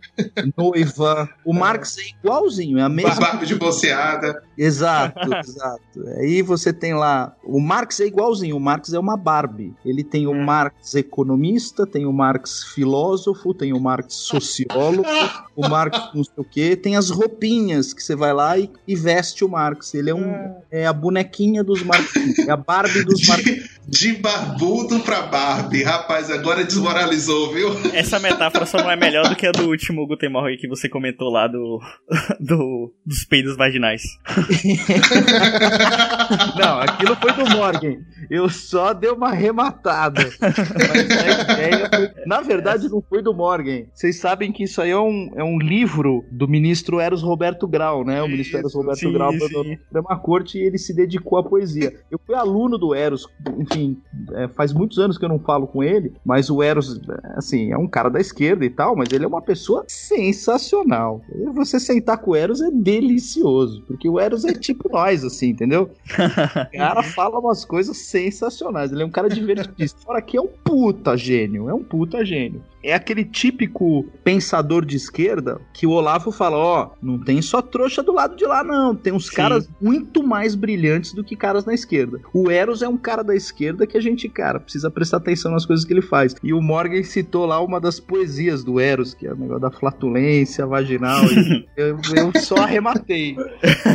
noiva. 0.56 1.28
O 1.44 1.52
Marx 1.64 1.96
é 1.98 2.02
igualzinho, 2.18 2.78
é 2.78 2.82
a 2.82 2.88
mesma. 2.88 3.14
Barbie 3.14 3.46
de 3.46 3.54
bolseada. 3.54 4.42
Exato, 4.56 5.20
exato. 5.44 6.08
Aí 6.18 6.42
você 6.42 6.72
tem 6.72 6.94
lá. 6.94 7.34
O 7.44 7.60
Marx 7.60 8.00
é 8.00 8.06
igualzinho. 8.06 8.56
O 8.56 8.60
Marx 8.60 8.92
é 8.92 8.98
uma 8.98 9.16
Barbie. 9.16 9.74
Ele 9.84 10.02
tem 10.02 10.26
o 10.26 10.32
hum. 10.32 10.44
Marx 10.44 10.94
economista, 10.94 11.86
tem 11.86 12.06
o 12.06 12.12
Marx 12.12 12.64
filósofo, 12.74 13.54
tem 13.54 13.72
o 13.72 13.80
Marx 13.80 14.14
sociólogo, 14.14 15.04
o 15.56 15.68
Marx 15.68 15.98
não 16.14 16.24
sei 16.24 16.34
o 16.36 16.44
quê, 16.44 16.76
tem 16.76 16.96
as 16.96 17.10
roupinhas 17.10 17.92
que 17.92 18.02
você 18.02 18.14
vai 18.14 18.32
lá 18.32 18.58
e, 18.58 18.70
e 18.86 18.96
veste 18.96 19.44
o 19.44 19.48
Marx. 19.48 19.94
Ele 19.94 20.10
é 20.10 20.14
um 20.14 20.32
é, 20.70 20.82
é 20.82 20.86
a 20.86 20.92
bonequinha 20.92 21.62
dos 21.62 21.82
Marx, 21.82 22.12
é 22.38 22.50
a 22.50 22.56
Barbie 22.56 23.04
dos 23.04 23.26
Marx. 23.28 23.71
De 23.88 24.14
barbudo 24.14 25.00
pra 25.00 25.22
Barbie. 25.22 25.82
Rapaz, 25.82 26.30
agora 26.30 26.64
desmoralizou, 26.64 27.52
viu? 27.52 27.68
Essa 27.92 28.18
metáfora 28.18 28.64
só 28.64 28.78
não 28.78 28.90
é 28.90 28.96
melhor 28.96 29.28
do 29.28 29.36
que 29.36 29.46
a 29.46 29.52
do 29.52 29.68
último 29.68 30.06
Guten 30.06 30.30
Morgen 30.30 30.56
que 30.56 30.68
você 30.68 30.88
comentou 30.88 31.30
lá 31.30 31.46
do, 31.46 31.80
do 32.40 32.92
dos 33.04 33.24
peidos 33.24 33.56
vaginais. 33.56 34.02
não, 36.58 36.80
aquilo 36.80 37.16
foi 37.16 37.32
do 37.32 37.50
Morgan. 37.50 37.96
Eu 38.30 38.48
só 38.48 38.92
dei 38.92 39.10
uma 39.10 39.28
arrematada. 39.28 40.30
Mas 40.40 41.10
a 41.10 41.22
ideia 41.42 42.12
na 42.26 42.40
verdade, 42.40 42.88
não 42.88 43.02
foi 43.02 43.22
do 43.22 43.34
Morgan. 43.34 43.84
Vocês 43.92 44.18
sabem 44.18 44.52
que 44.52 44.64
isso 44.64 44.80
aí 44.80 44.90
é 44.90 44.98
um, 44.98 45.30
é 45.34 45.44
um 45.44 45.58
livro 45.58 46.24
do 46.30 46.48
ministro 46.48 47.00
Eros 47.00 47.22
Roberto 47.22 47.66
Grau, 47.66 48.04
né? 48.04 48.22
O 48.22 48.28
ministro 48.28 48.58
Eros 48.58 48.74
Roberto 48.74 48.98
sim, 48.98 49.12
Grau 49.12 49.32
foi 49.32 49.48
na 49.48 49.76
Suprema 49.76 50.18
Corte 50.18 50.58
e 50.58 50.62
ele 50.62 50.78
se 50.78 50.94
dedicou 50.94 51.38
à 51.38 51.44
poesia. 51.44 51.92
Eu 52.10 52.20
fui 52.24 52.34
aluno 52.34 52.78
do 52.78 52.94
Eros, 52.94 53.26
enfim, 53.72 53.96
é, 54.32 54.48
faz 54.48 54.72
muitos 54.72 54.98
anos 54.98 55.18
que 55.18 55.24
eu 55.24 55.28
não 55.28 55.38
falo 55.38 55.66
com 55.66 55.82
ele, 55.82 56.12
mas 56.24 56.50
o 56.50 56.62
Eros, 56.62 57.00
assim, 57.36 57.72
é 57.72 57.78
um 57.78 57.86
cara 57.86 58.08
da 58.08 58.20
esquerda 58.20 58.64
e 58.64 58.70
tal, 58.70 58.94
mas 58.94 59.10
ele 59.12 59.24
é 59.24 59.28
uma 59.28 59.42
pessoa 59.42 59.84
sensacional. 59.88 61.22
Você 61.54 61.80
sentar 61.80 62.18
com 62.18 62.32
o 62.32 62.36
Eros 62.36 62.60
é 62.60 62.70
delicioso, 62.70 63.82
porque 63.86 64.08
o 64.08 64.20
Eros 64.20 64.44
é 64.44 64.52
tipo 64.52 64.88
nós, 64.92 65.24
assim, 65.24 65.48
entendeu? 65.48 65.90
O 66.04 66.76
cara 66.76 67.02
fala 67.14 67.38
umas 67.38 67.64
coisas 67.64 67.96
sensacionais. 67.96 68.92
Ele 68.92 69.02
é 69.02 69.06
um 69.06 69.10
cara 69.10 69.28
divertidíssimo. 69.28 70.02
Fora 70.02 70.20
que 70.20 70.36
é 70.36 70.40
um 70.40 70.48
puta 70.48 71.16
gênio, 71.16 71.68
é 71.68 71.74
um 71.74 71.82
puta 71.82 72.24
gênio 72.24 72.62
é 72.82 72.94
aquele 72.94 73.24
típico 73.24 74.04
pensador 74.24 74.84
de 74.84 74.96
esquerda 74.96 75.60
que 75.72 75.86
o 75.86 75.90
Olavo 75.90 76.32
fala: 76.32 76.56
ó, 76.56 76.84
oh, 76.84 76.96
não 77.00 77.18
tem 77.18 77.40
só 77.40 77.62
trouxa 77.62 78.02
do 78.02 78.12
lado 78.12 78.36
de 78.36 78.44
lá, 78.44 78.64
não. 78.64 78.94
Tem 78.94 79.12
uns 79.12 79.28
Sim. 79.28 79.36
caras 79.36 79.68
muito 79.80 80.22
mais 80.22 80.54
brilhantes 80.54 81.12
do 81.12 81.22
que 81.22 81.36
caras 81.36 81.64
na 81.64 81.74
esquerda. 81.74 82.20
O 82.32 82.50
Eros 82.50 82.82
é 82.82 82.88
um 82.88 82.96
cara 82.96 83.22
da 83.22 83.34
esquerda 83.34 83.86
que 83.86 83.96
a 83.96 84.00
gente, 84.00 84.28
cara, 84.28 84.58
precisa 84.58 84.90
prestar 84.90 85.18
atenção 85.18 85.52
nas 85.52 85.64
coisas 85.64 85.84
que 85.84 85.92
ele 85.92 86.02
faz. 86.02 86.34
E 86.42 86.52
o 86.52 86.60
Morgan 86.60 87.02
citou 87.02 87.46
lá 87.46 87.60
uma 87.60 87.80
das 87.80 88.00
poesias 88.00 88.64
do 88.64 88.80
Eros, 88.80 89.14
que 89.14 89.26
é 89.26 89.32
o 89.32 89.36
negócio 89.36 89.60
da 89.60 89.70
flatulência 89.70 90.66
vaginal. 90.66 91.22
eu, 91.76 91.98
eu, 92.16 92.40
só 92.40 92.56
arrematei. 92.56 93.36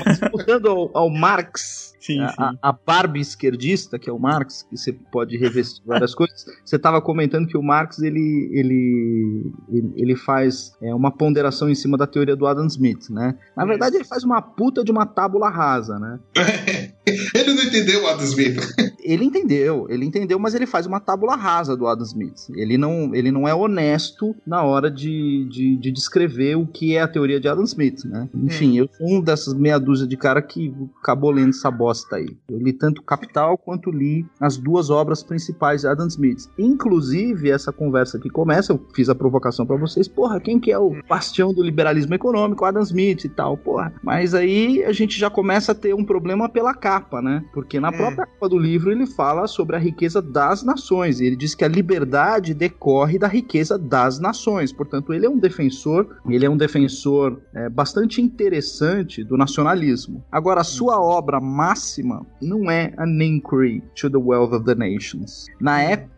Mas 0.05 0.19
voltando 0.31 0.69
ao, 0.69 0.91
ao 0.93 1.09
Marx, 1.09 1.93
Sim, 1.99 2.19
a, 2.21 2.29
sim. 2.29 2.57
a, 2.61 2.71
Barbie 2.71 3.19
esquerdista, 3.19 3.97
que 3.97 4.09
é 4.09 4.13
o 4.13 4.19
Marx, 4.19 4.63
que 4.63 4.77
você 4.77 4.93
pode 4.93 5.37
revestir 5.37 5.83
várias 5.85 6.13
coisas. 6.13 6.45
Você 6.63 6.75
estava 6.75 7.01
comentando 7.01 7.47
que 7.47 7.57
o 7.57 7.63
Marx 7.63 7.99
ele, 7.99 8.49
ele, 8.53 9.53
ele, 9.69 9.93
ele 9.95 10.15
faz 10.15 10.73
é, 10.81 10.93
uma 10.93 11.11
ponderação 11.11 11.69
em 11.69 11.75
cima 11.75 11.97
da 11.97 12.07
teoria 12.07 12.35
do 12.35 12.45
Adam 12.45 12.67
Smith, 12.67 13.09
né? 13.09 13.35
Na 13.55 13.65
verdade, 13.65 13.95
ele 13.95 14.03
faz 14.03 14.23
uma 14.23 14.41
puta 14.41 14.83
de 14.83 14.91
uma 14.91 15.05
tábula 15.05 15.49
rasa, 15.49 15.97
né? 15.97 16.19
ele 17.33 17.53
não 17.53 17.63
entendeu 17.63 18.03
o 18.03 18.07
Adam 18.07 18.25
Smith. 18.25 18.57
ele 18.99 19.25
entendeu, 19.25 19.87
ele 19.89 20.05
entendeu, 20.05 20.37
mas 20.37 20.53
ele 20.53 20.65
faz 20.65 20.85
uma 20.85 20.99
tábula 20.99 21.35
rasa 21.35 21.75
do 21.75 21.87
Adam 21.87 22.05
Smith. 22.05 22.49
Ele 22.55 22.77
não, 22.77 23.15
ele 23.15 23.31
não 23.31 23.47
é 23.47 23.55
honesto 23.55 24.35
na 24.45 24.63
hora 24.63 24.91
de, 24.91 25.47
de, 25.49 25.77
de 25.77 25.91
descrever 25.91 26.55
o 26.55 26.67
que 26.67 26.95
é 26.95 27.01
a 27.01 27.07
teoria 27.07 27.39
de 27.39 27.47
Adam 27.47 27.63
Smith, 27.63 28.03
né? 28.05 28.29
Enfim, 28.35 28.73
hum. 28.73 28.83
eu 28.83 28.89
sou 28.97 29.07
um 29.07 29.21
dessas 29.21 29.53
meia 29.53 29.79
dúzia 29.79 30.07
de 30.07 30.17
cara 30.17 30.41
que 30.41 30.73
acabou 31.01 31.31
lendo 31.31 31.49
essa 31.49 31.71
bosta 31.71 31.96
bosta 31.97 32.17
aí. 32.17 32.37
Eu 32.49 32.59
li 32.59 32.73
tanto 32.73 33.01
Capital 33.01 33.57
quanto 33.57 33.89
li 33.91 34.25
as 34.39 34.57
duas 34.57 34.89
obras 34.89 35.23
principais 35.23 35.81
de 35.81 35.87
Adam 35.87 36.07
Smith. 36.07 36.49
Inclusive, 36.57 37.49
essa 37.49 37.71
conversa 37.71 38.19
que 38.19 38.29
começa, 38.29 38.71
eu 38.71 38.85
fiz 38.93 39.09
a 39.09 39.15
provocação 39.15 39.65
para 39.65 39.75
vocês, 39.75 40.07
porra, 40.07 40.39
quem 40.39 40.59
que 40.59 40.71
é 40.71 40.77
o 40.77 40.95
bastião 41.07 41.53
do 41.53 41.63
liberalismo 41.63 42.13
econômico? 42.13 42.65
Adam 42.65 42.83
Smith 42.83 43.25
e 43.25 43.29
tal, 43.29 43.57
porra. 43.57 43.93
Mas 44.03 44.33
aí 44.33 44.83
a 44.83 44.91
gente 44.91 45.17
já 45.17 45.29
começa 45.29 45.71
a 45.71 45.75
ter 45.75 45.93
um 45.93 46.03
problema 46.03 46.47
pela 46.47 46.73
capa, 46.73 47.21
né? 47.21 47.43
Porque 47.53 47.79
na 47.79 47.89
é. 47.89 47.91
própria 47.91 48.25
capa 48.25 48.49
do 48.49 48.57
livro 48.57 48.91
ele 48.91 49.07
fala 49.07 49.47
sobre 49.47 49.75
a 49.75 49.79
riqueza 49.79 50.21
das 50.21 50.63
nações. 50.63 51.19
E 51.19 51.25
ele 51.25 51.35
diz 51.35 51.55
que 51.55 51.65
a 51.65 51.67
liberdade 51.67 52.53
decorre 52.53 53.17
da 53.17 53.27
riqueza 53.27 53.77
das 53.77 54.19
nações. 54.19 54.71
Portanto, 54.71 55.13
ele 55.13 55.25
é 55.25 55.29
um 55.29 55.37
defensor, 55.37 56.07
ele 56.27 56.45
é 56.45 56.49
um 56.49 56.57
defensor 56.57 57.39
é, 57.53 57.69
bastante 57.69 58.21
interessante 58.21 59.23
do 59.23 59.37
nacionalismo. 59.37 60.23
Agora, 60.31 60.61
a 60.61 60.63
sua 60.63 61.01
obra 61.01 61.39
máxima 61.39 61.76
máxima 61.77 62.25
não 62.41 62.69
é 62.69 62.91
an 62.97 63.23
inquiry 63.23 63.83
to 63.99 64.09
the 64.09 64.17
wealth 64.17 64.53
of 64.53 64.65
the 64.65 64.75
nations. 64.75 65.45
Na 65.61 65.81
época 65.81 66.11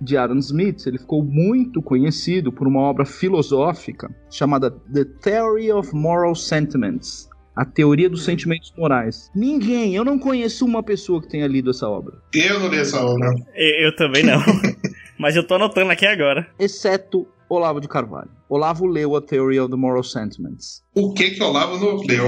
de 0.00 0.16
Adam 0.16 0.38
Smith, 0.38 0.86
ele 0.86 0.98
ficou 0.98 1.22
muito 1.22 1.80
conhecido 1.80 2.52
por 2.52 2.66
uma 2.66 2.80
obra 2.80 3.06
filosófica 3.06 4.10
chamada 4.28 4.70
The 4.70 5.04
Theory 5.22 5.72
of 5.72 5.94
Moral 5.94 6.34
Sentiments, 6.34 7.28
a 7.56 7.64
teoria 7.64 8.10
dos 8.10 8.24
sentimentos 8.24 8.72
morais. 8.76 9.30
Ninguém, 9.34 9.94
eu 9.94 10.04
não 10.04 10.18
conheço 10.18 10.66
uma 10.66 10.82
pessoa 10.82 11.22
que 11.22 11.28
tenha 11.28 11.46
lido 11.46 11.70
essa 11.70 11.88
obra. 11.88 12.16
Eu 12.34 12.58
não 12.58 12.68
li 12.68 12.78
essa 12.78 13.00
obra. 13.00 13.32
Eu, 13.54 13.86
eu 13.86 13.96
também 13.96 14.24
não. 14.24 14.40
Mas 15.18 15.36
eu 15.36 15.46
tô 15.46 15.54
anotando 15.54 15.92
aqui 15.92 16.06
agora. 16.06 16.46
Exceto 16.58 17.26
Olavo 17.48 17.80
de 17.80 17.86
Carvalho. 17.86 18.30
Olavo 18.54 18.86
leu 18.86 19.16
a 19.16 19.20
Theory 19.20 19.58
of 19.58 19.68
the 19.68 19.76
Moral 19.76 20.04
Sentiments. 20.04 20.84
O 20.94 21.12
que 21.12 21.30
que 21.30 21.42
Olavo 21.42 21.76
não 21.76 21.96
leu? 21.96 22.26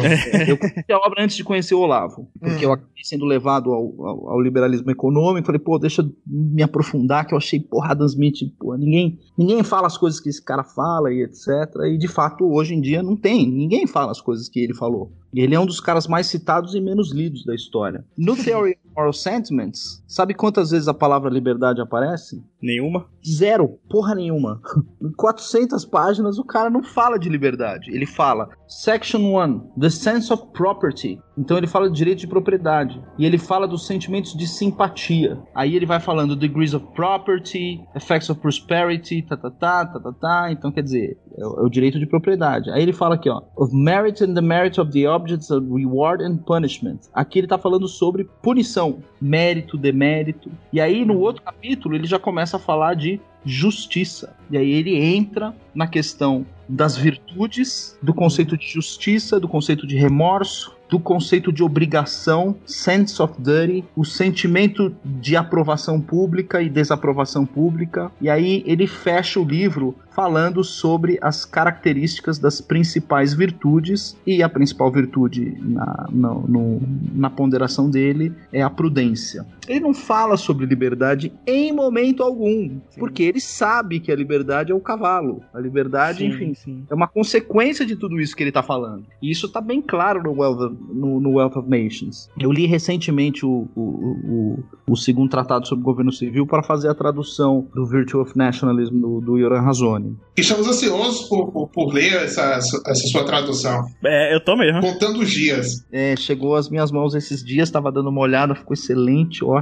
eu 0.48 0.58
conheci 0.58 0.92
a 0.92 0.98
obra 0.98 1.22
antes 1.22 1.36
de 1.36 1.44
conhecer 1.44 1.74
o 1.76 1.78
Olavo, 1.78 2.28
porque 2.40 2.66
hum. 2.66 2.68
eu 2.68 2.72
acabei 2.72 3.04
sendo 3.04 3.24
levado 3.24 3.72
ao, 3.72 3.94
ao, 4.04 4.30
ao, 4.30 4.40
liberalismo 4.40 4.90
econômico. 4.90 5.46
Falei, 5.46 5.60
pô, 5.60 5.78
deixa 5.78 6.02
eu 6.02 6.12
me 6.26 6.64
aprofundar, 6.64 7.26
que 7.26 7.32
eu 7.32 7.38
achei, 7.38 7.60
porra, 7.60 7.92
Adam 7.92 8.06
Smith, 8.06 8.38
pô, 8.58 8.74
ninguém, 8.74 9.20
ninguém 9.38 9.62
fala 9.62 9.86
as 9.86 9.96
coisas 9.96 10.18
que 10.18 10.28
esse 10.28 10.42
cara 10.42 10.64
fala 10.64 11.12
e 11.12 11.22
etc. 11.22 11.46
E 11.92 11.96
de 11.96 12.08
fato, 12.08 12.44
hoje 12.44 12.74
em 12.74 12.80
dia 12.80 13.04
não 13.04 13.16
tem, 13.16 13.48
ninguém 13.48 13.86
fala 13.86 14.10
as 14.10 14.20
coisas 14.20 14.48
que 14.48 14.58
ele 14.58 14.74
falou. 14.74 15.12
E 15.32 15.40
ele 15.40 15.54
é 15.54 15.60
um 15.60 15.66
dos 15.66 15.80
caras 15.80 16.06
mais 16.08 16.26
citados 16.28 16.74
e 16.74 16.80
menos 16.80 17.12
lidos 17.12 17.44
da 17.44 17.54
história. 17.54 18.04
No 18.16 18.34
Theory 18.42 18.70
of 18.70 18.94
Moral 18.96 19.12
Sentiments, 19.12 20.02
sabe 20.08 20.32
quantas 20.32 20.70
vezes 20.70 20.88
a 20.88 20.94
palavra 20.94 21.30
liberdade 21.30 21.80
aparece? 21.80 22.42
Nenhuma. 22.60 23.06
Zero. 23.24 23.78
Porra 23.88 24.14
nenhuma. 24.14 24.62
Em 25.02 25.12
400 25.12 25.84
páginas 25.84 26.15
o 26.38 26.44
cara 26.44 26.70
não 26.70 26.82
fala 26.82 27.18
de 27.18 27.28
liberdade. 27.28 27.90
Ele 27.90 28.06
fala 28.06 28.48
Section 28.68 29.20
1, 29.20 29.58
The 29.78 29.90
Sense 29.90 30.32
of 30.32 30.44
Property. 30.52 31.20
Então 31.38 31.58
ele 31.58 31.66
fala 31.66 31.90
de 31.90 31.96
direito 31.96 32.20
de 32.20 32.26
propriedade. 32.26 33.02
E 33.18 33.26
ele 33.26 33.38
fala 33.38 33.68
dos 33.68 33.86
sentimentos 33.86 34.34
de 34.34 34.46
simpatia. 34.46 35.38
Aí 35.54 35.76
ele 35.76 35.86
vai 35.86 36.00
falando 36.00 36.34
Degrees 36.34 36.74
of 36.74 36.86
Property, 36.94 37.80
Effects 37.94 38.30
of 38.30 38.40
Prosperity, 38.40 39.22
tá, 39.22 39.36
tá, 39.36 39.50
tá, 39.50 39.86
tá, 39.86 40.00
tá, 40.00 40.12
tá. 40.12 40.52
Então 40.52 40.72
quer 40.72 40.82
dizer, 40.82 41.18
é 41.36 41.46
o, 41.46 41.60
é 41.60 41.62
o 41.62 41.68
direito 41.68 41.98
de 41.98 42.06
propriedade. 42.06 42.70
Aí 42.70 42.82
ele 42.82 42.92
fala 42.92 43.16
aqui, 43.16 43.28
ó, 43.28 43.42
Of 43.56 43.74
Merit 43.74 44.24
and 44.24 44.34
the 44.34 44.40
Merit 44.40 44.80
of 44.80 44.90
the 44.92 45.08
Objects 45.08 45.50
of 45.50 45.66
Reward 45.70 46.24
and 46.24 46.38
Punishment. 46.38 47.00
Aqui 47.12 47.40
ele 47.40 47.46
tá 47.46 47.58
falando 47.58 47.86
sobre 47.86 48.24
punição, 48.42 48.98
mérito, 49.20 49.76
demérito. 49.76 50.50
E 50.72 50.80
aí 50.80 51.04
no 51.04 51.18
outro 51.18 51.42
capítulo 51.42 51.94
ele 51.94 52.06
já 52.06 52.18
começa 52.18 52.56
a 52.56 52.60
falar 52.60 52.94
de 52.94 53.20
justiça. 53.46 54.34
E 54.50 54.56
aí 54.56 54.70
ele 54.70 54.96
entra 54.96 55.54
na 55.74 55.86
questão 55.86 56.44
das 56.68 56.96
virtudes, 56.96 57.96
do 58.02 58.12
conceito 58.12 58.56
de 58.56 58.66
justiça, 58.66 59.38
do 59.38 59.46
conceito 59.46 59.86
de 59.86 59.96
remorso, 59.96 60.76
do 60.88 61.00
conceito 61.00 61.52
de 61.52 61.62
obrigação, 61.62 62.56
sense 62.64 63.20
of 63.20 63.34
duty, 63.38 63.84
o 63.96 64.04
sentimento 64.04 64.94
de 65.04 65.36
aprovação 65.36 66.00
pública 66.00 66.62
e 66.62 66.68
desaprovação 66.68 67.44
pública. 67.44 68.10
E 68.20 68.28
aí 68.28 68.62
ele 68.66 68.86
fecha 68.86 69.40
o 69.40 69.44
livro 69.44 69.96
falando 70.10 70.64
sobre 70.64 71.18
as 71.20 71.44
características 71.44 72.38
das 72.38 72.60
principais 72.60 73.34
virtudes 73.34 74.16
e 74.26 74.42
a 74.42 74.48
principal 74.48 74.90
virtude 74.90 75.56
na, 75.60 76.06
no, 76.10 76.48
no, 76.48 76.82
na 77.12 77.28
ponderação 77.28 77.90
dele 77.90 78.32
é 78.52 78.62
a 78.62 78.70
prudência. 78.70 79.44
Ele 79.68 79.80
não 79.80 79.94
fala 79.94 80.36
sobre 80.36 80.66
liberdade 80.66 81.32
em 81.46 81.72
momento 81.72 82.22
algum, 82.22 82.68
sim. 82.68 82.98
porque 82.98 83.22
ele 83.22 83.40
sabe 83.40 84.00
que 84.00 84.10
a 84.12 84.16
liberdade 84.16 84.72
é 84.72 84.74
o 84.74 84.80
cavalo. 84.80 85.42
A 85.52 85.60
liberdade, 85.60 86.18
sim, 86.18 86.26
enfim, 86.26 86.54
sim. 86.54 86.84
é 86.88 86.94
uma 86.94 87.08
consequência 87.08 87.84
de 87.84 87.96
tudo 87.96 88.20
isso 88.20 88.34
que 88.36 88.42
ele 88.42 88.50
está 88.50 88.62
falando. 88.62 89.04
E 89.22 89.30
isso 89.30 89.46
está 89.46 89.60
bem 89.60 89.80
claro 89.80 90.22
no 90.22 90.32
Wealth, 90.40 90.60
of, 90.60 90.76
no, 90.92 91.20
no 91.20 91.36
Wealth 91.36 91.56
of 91.56 91.68
Nations. 91.68 92.28
Eu 92.38 92.52
li 92.52 92.66
recentemente 92.66 93.44
o, 93.44 93.68
o, 93.74 93.80
o, 93.80 94.64
o 94.92 94.96
segundo 94.96 95.30
tratado 95.30 95.66
sobre 95.66 95.84
governo 95.84 96.12
civil 96.12 96.46
para 96.46 96.62
fazer 96.62 96.88
a 96.88 96.94
tradução 96.94 97.66
do 97.74 97.84
Virtue 97.86 98.20
of 98.20 98.36
Nationalism 98.36 98.98
do, 99.00 99.20
do 99.20 99.38
Yoran 99.38 99.60
Razoni. 99.60 100.16
Estamos 100.36 100.66
ansiosos 100.66 101.28
por, 101.28 101.50
por, 101.50 101.68
por 101.68 101.94
ler 101.94 102.24
essa, 102.24 102.58
essa 102.86 103.06
sua 103.08 103.24
tradução. 103.24 103.86
É, 104.04 104.34
eu 104.34 104.40
tô 104.44 104.56
mesmo. 104.56 104.80
Contando 104.80 105.20
os 105.20 105.30
dias. 105.30 105.84
É, 105.90 106.14
chegou 106.16 106.54
às 106.54 106.68
minhas 106.68 106.90
mãos 106.90 107.14
esses 107.14 107.44
dias, 107.44 107.68
estava 107.68 107.90
dando 107.90 108.10
uma 108.10 108.20
olhada, 108.20 108.54
ficou 108.54 108.74
excelente, 108.74 109.44
ótimo. 109.44 109.55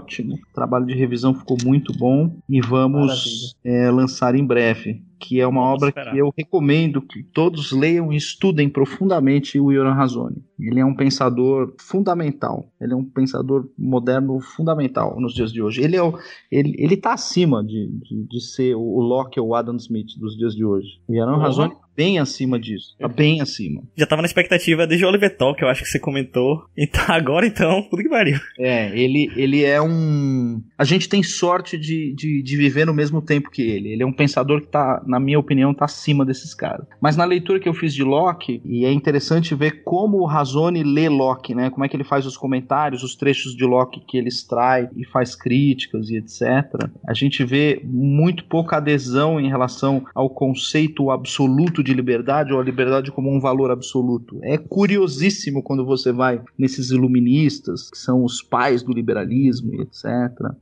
O 0.51 0.55
trabalho 0.55 0.87
de 0.87 0.95
revisão 0.95 1.35
ficou 1.35 1.57
muito 1.65 1.93
bom 1.93 2.37
e 2.49 2.61
vamos 2.61 3.57
é, 3.65 3.91
lançar 3.91 4.35
em 4.35 4.45
breve 4.45 5.03
que 5.19 5.41
é 5.41 5.47
uma 5.47 5.61
Vamos 5.63 5.77
obra 5.77 5.89
esperar. 5.89 6.13
que 6.13 6.19
eu 6.19 6.33
recomendo 6.37 7.03
que 7.03 7.23
todos 7.23 7.73
leiam 7.73 8.13
e 8.13 8.17
estudem 8.17 8.69
profundamente 8.69 9.59
o 9.59 9.73
Yoran 9.73 9.95
Razoni. 9.95 10.43
Ele 10.59 10.81
é 10.81 10.85
um 10.85 10.95
pensador 10.95 11.75
fundamental, 11.79 12.67
ele 12.81 12.93
é 12.93 12.97
um 12.97 13.05
pensador 13.05 13.69
moderno 13.77 14.41
fundamental 14.41 15.21
nos 15.21 15.35
dias 15.35 15.53
de 15.53 15.61
hoje. 15.61 15.83
Ele 15.83 15.97
é 15.97 16.03
o, 16.03 16.19
ele, 16.51 16.75
ele 16.79 16.97
tá 16.97 17.13
acima 17.13 17.63
de, 17.65 17.89
de, 17.89 18.27
de 18.29 18.41
ser 18.41 18.75
o 18.75 19.01
Locke 19.01 19.41
ou 19.41 19.49
o 19.49 19.55
Adam 19.55 19.77
Smith 19.77 20.19
dos 20.19 20.37
dias 20.37 20.55
de 20.55 20.65
hoje. 20.65 20.89
O 21.09 21.15
Yoran 21.15 21.35
uhum. 21.35 21.39
Razoni 21.39 21.75
bem 21.97 22.19
acima 22.19 22.59
disso. 22.59 22.97
Tá 22.99 23.09
bem 23.09 23.41
acima. 23.41 23.83
Já 23.97 24.07
tava 24.07 24.23
na 24.23 24.27
expectativa 24.27 24.87
desde 24.87 25.05
o 25.05 25.09
Oliver 25.09 25.37
Talk, 25.37 25.61
eu 25.63 25.69
acho 25.69 25.83
que 25.83 25.89
você 25.89 25.99
comentou. 25.99 26.65
Então, 26.77 27.05
agora 27.09 27.47
então, 27.47 27.83
tudo 27.89 28.03
que 28.03 28.09
pariu. 28.09 28.39
É, 28.59 28.97
ele, 28.99 29.31
ele 29.37 29.65
é 29.65 29.81
um. 29.81 30.63
A 30.77 30.85
gente 30.85 31.09
tem 31.09 31.23
sorte 31.23 31.79
de, 31.79 32.15
de, 32.15 32.43
de, 32.43 32.57
viver 32.57 32.85
no 32.85 32.95
mesmo 32.95 33.23
tempo 33.23 33.51
que 33.51 33.63
ele. 33.63 33.93
Ele 33.93 34.03
é 34.03 34.07
um 34.07 34.13
pensador 34.13 34.61
que 34.61 34.69
tá, 34.69 35.03
na 35.07 35.21
minha 35.21 35.39
opinião, 35.39 35.75
tá 35.75 35.85
acima 35.85 36.25
desses 36.25 36.55
caras. 36.55 36.87
Mas 37.01 37.17
na 37.17 37.25
leitura 37.25 37.61
que 37.61 37.69
eu 37.69 37.75
fiz 37.75 37.95
de 37.95 38.03
Locke, 38.03 38.61
e 38.65 38.85
é 38.85 38.93
interessante 38.93 39.55
ver 39.55 39.83
como 39.85 40.19
o 40.19 40.27
Razone 40.27 40.83
lê 40.83 41.09
Locke, 41.09 41.55
né? 41.55 41.71
Como 41.71 41.85
é 41.85 41.89
que 41.89 41.97
ele 41.97 42.05
faz 42.05 42.27
os 42.27 42.37
comentários, 42.37 43.03
os 43.03 43.15
trechos 43.15 43.55
de 43.55 43.65
Locke 43.65 44.01
que 44.01 44.17
ele 44.17 44.29
extrai 44.29 44.89
e 44.97 45.05
faz 45.05 45.35
críticas 45.35 46.11
e 46.11 46.17
etc. 46.17 46.89
A 47.07 47.15
gente 47.15 47.45
vê 47.45 47.81
muito 47.85 48.45
pouca 48.45 48.77
adesão 48.77 49.41
em 49.41 49.49
relação 49.49 50.05
ao 50.15 50.29
conceito 50.29 51.11
absoluto 51.11 51.83
de 51.83 51.93
liberdade 51.93 52.53
ou 52.53 52.61
a 52.61 52.65
liberdade 52.65 53.11
como 53.11 53.31
um 53.31 53.41
valor 53.41 53.71
absoluto. 53.71 54.39
É 54.43 54.57
curiosíssimo 54.59 55.63
quando 55.63 55.85
você 55.85 56.13
vai 56.13 56.41
nesses 56.59 56.91
iluministas, 56.91 57.91
que 57.91 57.99
são 57.99 58.25
os 58.25 58.43
pais 58.43 58.83
do 58.83 58.93
liberalismo 58.93 59.75
e 59.75 59.83
etc. 59.83 60.05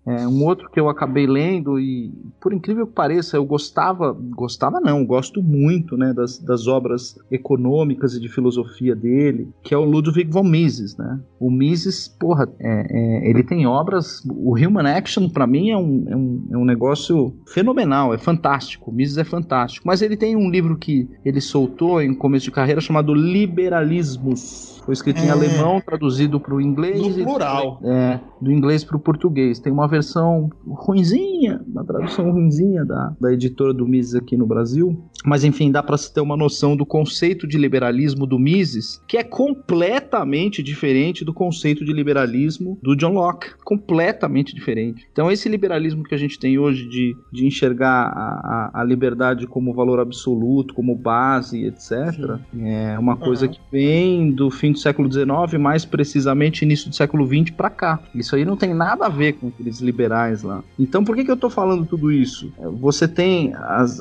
É, 0.07 0.27
um 0.27 0.45
outro 0.45 0.71
que 0.71 0.79
eu 0.79 0.89
acabei 0.89 1.27
lendo 1.27 1.79
e, 1.79 2.13
por 2.41 2.53
incrível 2.53 2.87
que 2.87 2.93
pareça, 2.93 3.37
eu 3.37 3.45
gostava, 3.45 4.17
gostava 4.35 4.81
não, 4.81 5.05
gosto 5.05 5.43
muito 5.43 5.97
né, 5.97 6.13
das, 6.13 6.39
das 6.39 6.67
obras 6.67 7.19
econômicas 7.31 8.15
e 8.15 8.21
de 8.21 8.29
filosofia 8.29 8.95
dele, 8.95 9.49
que 9.63 9.75
é 9.75 9.77
o 9.77 9.85
Ludwig 9.85 10.31
von 10.31 10.43
Mises. 10.43 10.97
Né? 10.97 11.21
O 11.39 11.51
Mises, 11.51 12.09
porra, 12.09 12.49
é, 12.59 12.87
é, 12.91 13.31
ele 13.31 13.43
tem 13.43 13.67
obras. 13.67 14.23
O 14.29 14.57
Human 14.57 14.87
Action, 14.87 15.29
para 15.29 15.47
mim, 15.47 15.71
é 15.71 15.77
um, 15.77 16.05
é, 16.09 16.17
um, 16.17 16.49
é 16.53 16.57
um 16.57 16.65
negócio 16.65 17.35
fenomenal, 17.47 18.15
é 18.15 18.19
fantástico. 18.19 18.91
O 18.91 18.95
Mises 18.95 19.19
é 19.19 19.25
fantástico. 19.25 19.87
Mas 19.87 20.03
ele 20.03 20.17
tem 20.17 20.37
um 20.37 20.51
livro 20.51 20.77
que 20.77 21.09
ele 21.25 21.41
soltou 21.41 22.01
em 22.01 22.15
começo 22.15 22.45
de 22.45 22.51
carreira 22.51 22.81
chamado 22.81 23.15
Liberalismos 23.15 24.73
foi 24.85 24.95
escrito 24.95 25.21
é. 25.21 25.27
em 25.27 25.31
alemão, 25.31 25.81
traduzido 25.81 26.41
para 26.41 26.55
o 26.55 26.61
inglês. 26.61 27.17
No 27.17 27.25
plural. 27.25 27.81
É, 27.85 28.21
do 28.41 28.51
inglês 28.51 28.83
para 28.83 28.97
o 28.97 29.01
português. 29.01 29.61
Tem 29.61 29.73
uma 29.73 29.87
versão 29.87 30.51
ruinzinha, 30.67 31.61
uma 31.67 31.85
tradução 31.85 32.31
ruinzinha 32.31 32.85
da, 32.85 33.15
da 33.21 33.33
editora 33.33 33.73
do 33.73 33.87
Mises 33.87 34.15
aqui 34.23 34.37
no 34.37 34.47
Brasil. 34.47 34.99
Mas 35.25 35.45
enfim, 35.45 35.71
dá 35.71 35.83
para 35.83 35.99
se 35.99 36.13
ter 36.13 36.21
uma 36.21 36.37
noção 36.37 36.77
do 36.77 36.87
conceito 36.87 37.47
de 37.47 37.59
liberalismo 37.59 38.27
do 38.27 38.39
Mises, 38.39 39.03
que 39.07 39.17
é 39.17 39.23
completamente 39.23 40.63
diferente 40.63 41.25
do 41.25 41.33
conceito 41.33 41.85
de 41.85 41.93
liberalismo 41.93 42.79
do 42.83 42.97
John 42.97 43.13
Locke. 43.13 43.51
Completamente 43.65 44.55
diferente. 44.55 45.07
Então, 45.13 45.31
esse 45.31 45.49
liberalismo 45.49 46.03
que 46.03 46.15
a 46.15 46.19
gente 46.19 46.39
tem 46.39 46.59
hoje 46.59 46.89
de, 46.89 47.17
de 47.33 47.47
enxergar 47.47 48.07
a, 48.07 48.71
a, 48.75 48.81
a 48.81 48.85
liberdade 48.85 49.47
como 49.47 49.73
valor 49.73 50.01
absoluto, 50.01 50.75
como 50.75 50.95
base, 50.95 51.65
etc., 51.65 52.39
é 52.61 52.99
uma 52.99 53.17
coisa 53.17 53.47
uhum. 53.47 53.53
que 53.53 53.61
vem 53.71 54.31
do 54.33 54.51
fim 54.51 54.73
do 54.73 54.79
século 54.79 55.11
XIX, 55.11 55.61
mais 55.61 55.85
precisamente 55.85 56.63
início 56.63 56.89
do 56.89 56.97
século 56.97 57.27
XX 57.27 57.51
para 57.51 57.71
cá. 57.71 58.01
Isso 58.15 58.35
aí 58.35 58.45
não 58.45 58.57
tem 58.57 58.75
nada 58.75 59.07
a 59.07 59.09
ver 59.09 59.35
com 59.35 59.49
aqueles 59.49 59.81
liberais 59.81 60.43
lá. 60.43 60.63
Então, 60.79 61.05
por 61.05 61.15
que, 61.15 61.25
que 61.25 61.31
eu 61.31 61.37
tô 61.37 61.51
falando 61.51 61.87
tudo 61.87 62.11
isso? 62.11 62.53
Você 62.81 63.07
tem 63.07 63.53
as, 63.55 64.01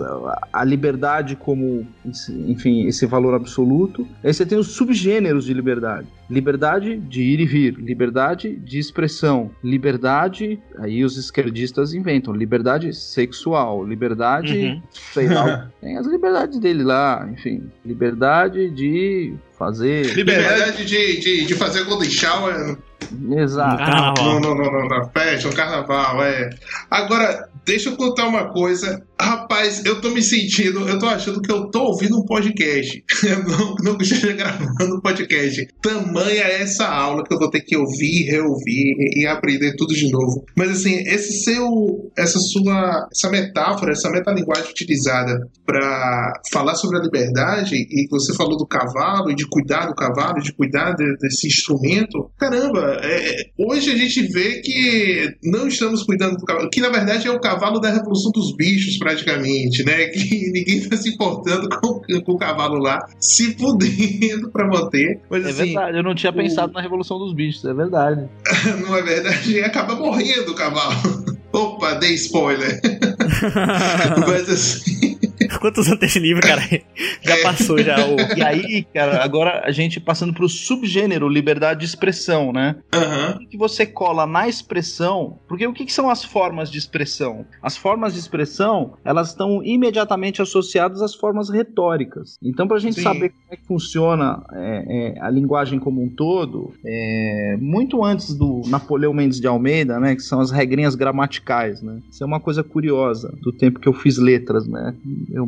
a 0.51 0.63
liberdade 0.63 1.35
como, 1.35 1.87
enfim, 2.47 2.85
esse 2.85 3.05
valor 3.05 3.33
absoluto, 3.33 4.07
aí 4.23 4.33
você 4.33 4.45
tem 4.45 4.57
os 4.57 4.67
subgêneros 4.67 5.45
de 5.45 5.53
liberdade. 5.53 6.07
Liberdade 6.29 6.97
de 6.97 7.21
ir 7.21 7.39
e 7.39 7.45
vir, 7.45 7.75
liberdade 7.75 8.55
de 8.55 8.79
expressão, 8.79 9.51
liberdade, 9.63 10.59
aí 10.77 11.03
os 11.03 11.17
esquerdistas 11.17 11.93
inventam, 11.93 12.33
liberdade 12.33 12.93
sexual, 12.93 13.85
liberdade, 13.85 14.57
uhum. 14.57 14.81
sei 15.13 15.27
lá, 15.27 15.69
tem 15.81 15.97
as 15.97 16.07
liberdades 16.07 16.59
dele 16.59 16.83
lá, 16.83 17.27
enfim, 17.31 17.69
liberdade 17.85 18.69
de 18.69 19.33
fazer. 19.61 20.15
Liberdade 20.15 20.85
de, 20.85 21.19
de, 21.19 21.45
de 21.45 21.55
fazer 21.55 21.83
golden 21.83 22.09
shower. 22.09 22.77
Exato. 23.37 24.23
Não, 24.23 24.39
não, 24.39 24.55
não, 24.55 24.71
não, 24.71 24.87
não, 24.87 25.09
festa, 25.11 25.49
um 25.49 25.51
carnaval, 25.51 26.23
é. 26.23 26.49
Agora, 26.89 27.49
deixa 27.65 27.89
eu 27.89 27.95
contar 27.95 28.27
uma 28.27 28.51
coisa. 28.51 29.03
Rapaz, 29.19 29.83
eu 29.85 30.01
tô 30.01 30.09
me 30.09 30.21
sentindo, 30.21 30.87
eu 30.87 30.97
tô 30.97 31.05
achando 31.05 31.41
que 31.41 31.51
eu 31.51 31.69
tô 31.69 31.83
ouvindo 31.83 32.17
um 32.17 32.25
podcast. 32.25 33.03
Eu 33.23 33.43
não, 33.45 33.75
não 33.83 33.97
esteja 34.01 34.33
gravando 34.33 34.95
um 34.95 35.01
podcast. 35.01 35.67
Tamanha 35.81 36.43
essa 36.43 36.87
aula 36.87 37.23
que 37.23 37.33
eu 37.33 37.37
vou 37.37 37.49
ter 37.49 37.61
que 37.61 37.77
ouvir, 37.77 38.29
reouvir 38.29 38.95
e 39.15 39.27
aprender 39.27 39.75
tudo 39.75 39.93
de 39.93 40.09
novo. 40.11 40.43
Mas 40.57 40.71
assim, 40.71 41.03
esse 41.07 41.43
seu, 41.43 42.11
essa 42.17 42.39
sua, 42.39 43.07
essa 43.11 43.29
metáfora, 43.29 43.91
essa 43.91 44.09
metalinguagem 44.09 44.71
utilizada 44.71 45.47
para 45.65 46.33
falar 46.51 46.75
sobre 46.75 46.97
a 46.97 47.01
liberdade 47.01 47.75
e 47.75 48.07
você 48.09 48.33
falou 48.33 48.57
do 48.57 48.65
cavalo 48.65 49.29
e 49.29 49.35
de 49.35 49.47
cuidar 49.51 49.87
do 49.87 49.93
cavalo, 49.93 50.41
de 50.41 50.53
cuidar 50.53 50.93
de, 50.93 51.17
desse 51.17 51.47
instrumento. 51.47 52.31
Caramba, 52.37 52.97
é, 53.03 53.49
hoje 53.59 53.91
a 53.91 53.97
gente 53.97 54.23
vê 54.31 54.61
que 54.61 55.35
não 55.43 55.67
estamos 55.67 56.03
cuidando 56.03 56.37
do 56.37 56.45
cavalo, 56.45 56.69
que 56.69 56.79
na 56.79 56.89
verdade 56.89 57.27
é 57.27 57.31
o 57.31 57.39
cavalo 57.39 57.79
da 57.79 57.91
revolução 57.91 58.31
dos 58.31 58.55
bichos, 58.55 58.97
praticamente, 58.97 59.83
né? 59.83 60.07
Que 60.21 60.51
ninguém 60.51 60.77
está 60.77 60.95
se 60.95 61.09
importando 61.09 61.67
com, 61.67 61.99
com, 62.23 62.31
o 62.33 62.37
cavalo 62.37 62.77
lá, 62.77 62.99
se 63.19 63.55
podendo 63.55 64.49
para 64.51 64.67
manter. 64.67 65.19
Mas, 65.29 65.45
é 65.45 65.49
assim, 65.49 65.65
verdade, 65.65 65.97
eu 65.97 66.03
não 66.03 66.15
tinha 66.15 66.31
o... 66.31 66.35
pensado 66.35 66.71
na 66.73 66.81
revolução 66.81 67.17
dos 67.17 67.33
bichos, 67.33 67.65
é 67.65 67.73
verdade. 67.73 68.29
não 68.85 68.95
é 68.95 69.01
verdade? 69.01 69.51
E 69.51 69.59
acaba 69.61 69.95
morrendo 69.95 70.51
o 70.51 70.55
cavalo. 70.55 70.95
Opa, 71.51 71.95
dei 71.95 72.13
spoiler. 72.13 72.79
Mas 74.27 74.49
assim. 74.49 75.10
Quantos 75.59 75.87
anos 75.87 75.99
tem 75.99 76.07
esse 76.07 76.19
livro, 76.19 76.41
cara? 76.41 76.61
Já 77.21 77.37
é. 77.37 77.41
passou 77.43 77.77
já 77.79 78.05
o. 78.05 78.15
E 78.37 78.43
aí, 78.43 78.83
cara, 78.93 79.23
agora 79.23 79.61
a 79.63 79.71
gente 79.71 79.99
passando 79.99 80.33
pro 80.33 80.49
subgênero 80.49 81.27
liberdade 81.29 81.81
de 81.81 81.85
expressão, 81.85 82.51
né? 82.51 82.75
Uhum. 82.93 83.43
O 83.43 83.47
que 83.47 83.57
você 83.57 83.85
cola 83.85 84.25
na 84.25 84.47
expressão? 84.47 85.39
Porque 85.47 85.65
o 85.65 85.73
que, 85.73 85.85
que 85.85 85.93
são 85.93 86.09
as 86.09 86.23
formas 86.23 86.69
de 86.69 86.77
expressão? 86.77 87.45
As 87.61 87.77
formas 87.77 88.13
de 88.13 88.19
expressão, 88.19 88.93
elas 89.03 89.29
estão 89.29 89.63
imediatamente 89.63 90.41
associadas 90.41 91.01
às 91.01 91.13
formas 91.13 91.49
retóricas. 91.49 92.37
Então, 92.43 92.67
pra 92.67 92.79
gente 92.79 92.95
Sim. 92.95 93.03
saber 93.03 93.29
como 93.29 93.45
é 93.51 93.55
que 93.55 93.65
funciona 93.65 94.43
é, 94.53 95.15
é, 95.17 95.21
a 95.21 95.29
linguagem 95.29 95.79
como 95.79 96.03
um 96.03 96.09
todo, 96.09 96.73
é, 96.85 97.57
muito 97.59 98.03
antes 98.03 98.33
do 98.33 98.61
Napoleão 98.67 99.13
Mendes 99.13 99.39
de 99.39 99.47
Almeida, 99.47 99.99
né? 99.99 100.15
Que 100.15 100.23
são 100.23 100.39
as 100.39 100.51
regrinhas 100.51 100.95
gramaticais, 100.95 101.81
né? 101.81 101.99
Isso 102.09 102.23
é 102.23 102.27
uma 102.27 102.39
coisa 102.39 102.63
curiosa 102.63 103.33
do 103.41 103.51
tempo 103.51 103.79
que 103.79 103.87
eu 103.87 103.93
fiz 103.93 104.17
letras, 104.17 104.67
né? 104.67 104.95
Eu, 105.31 105.47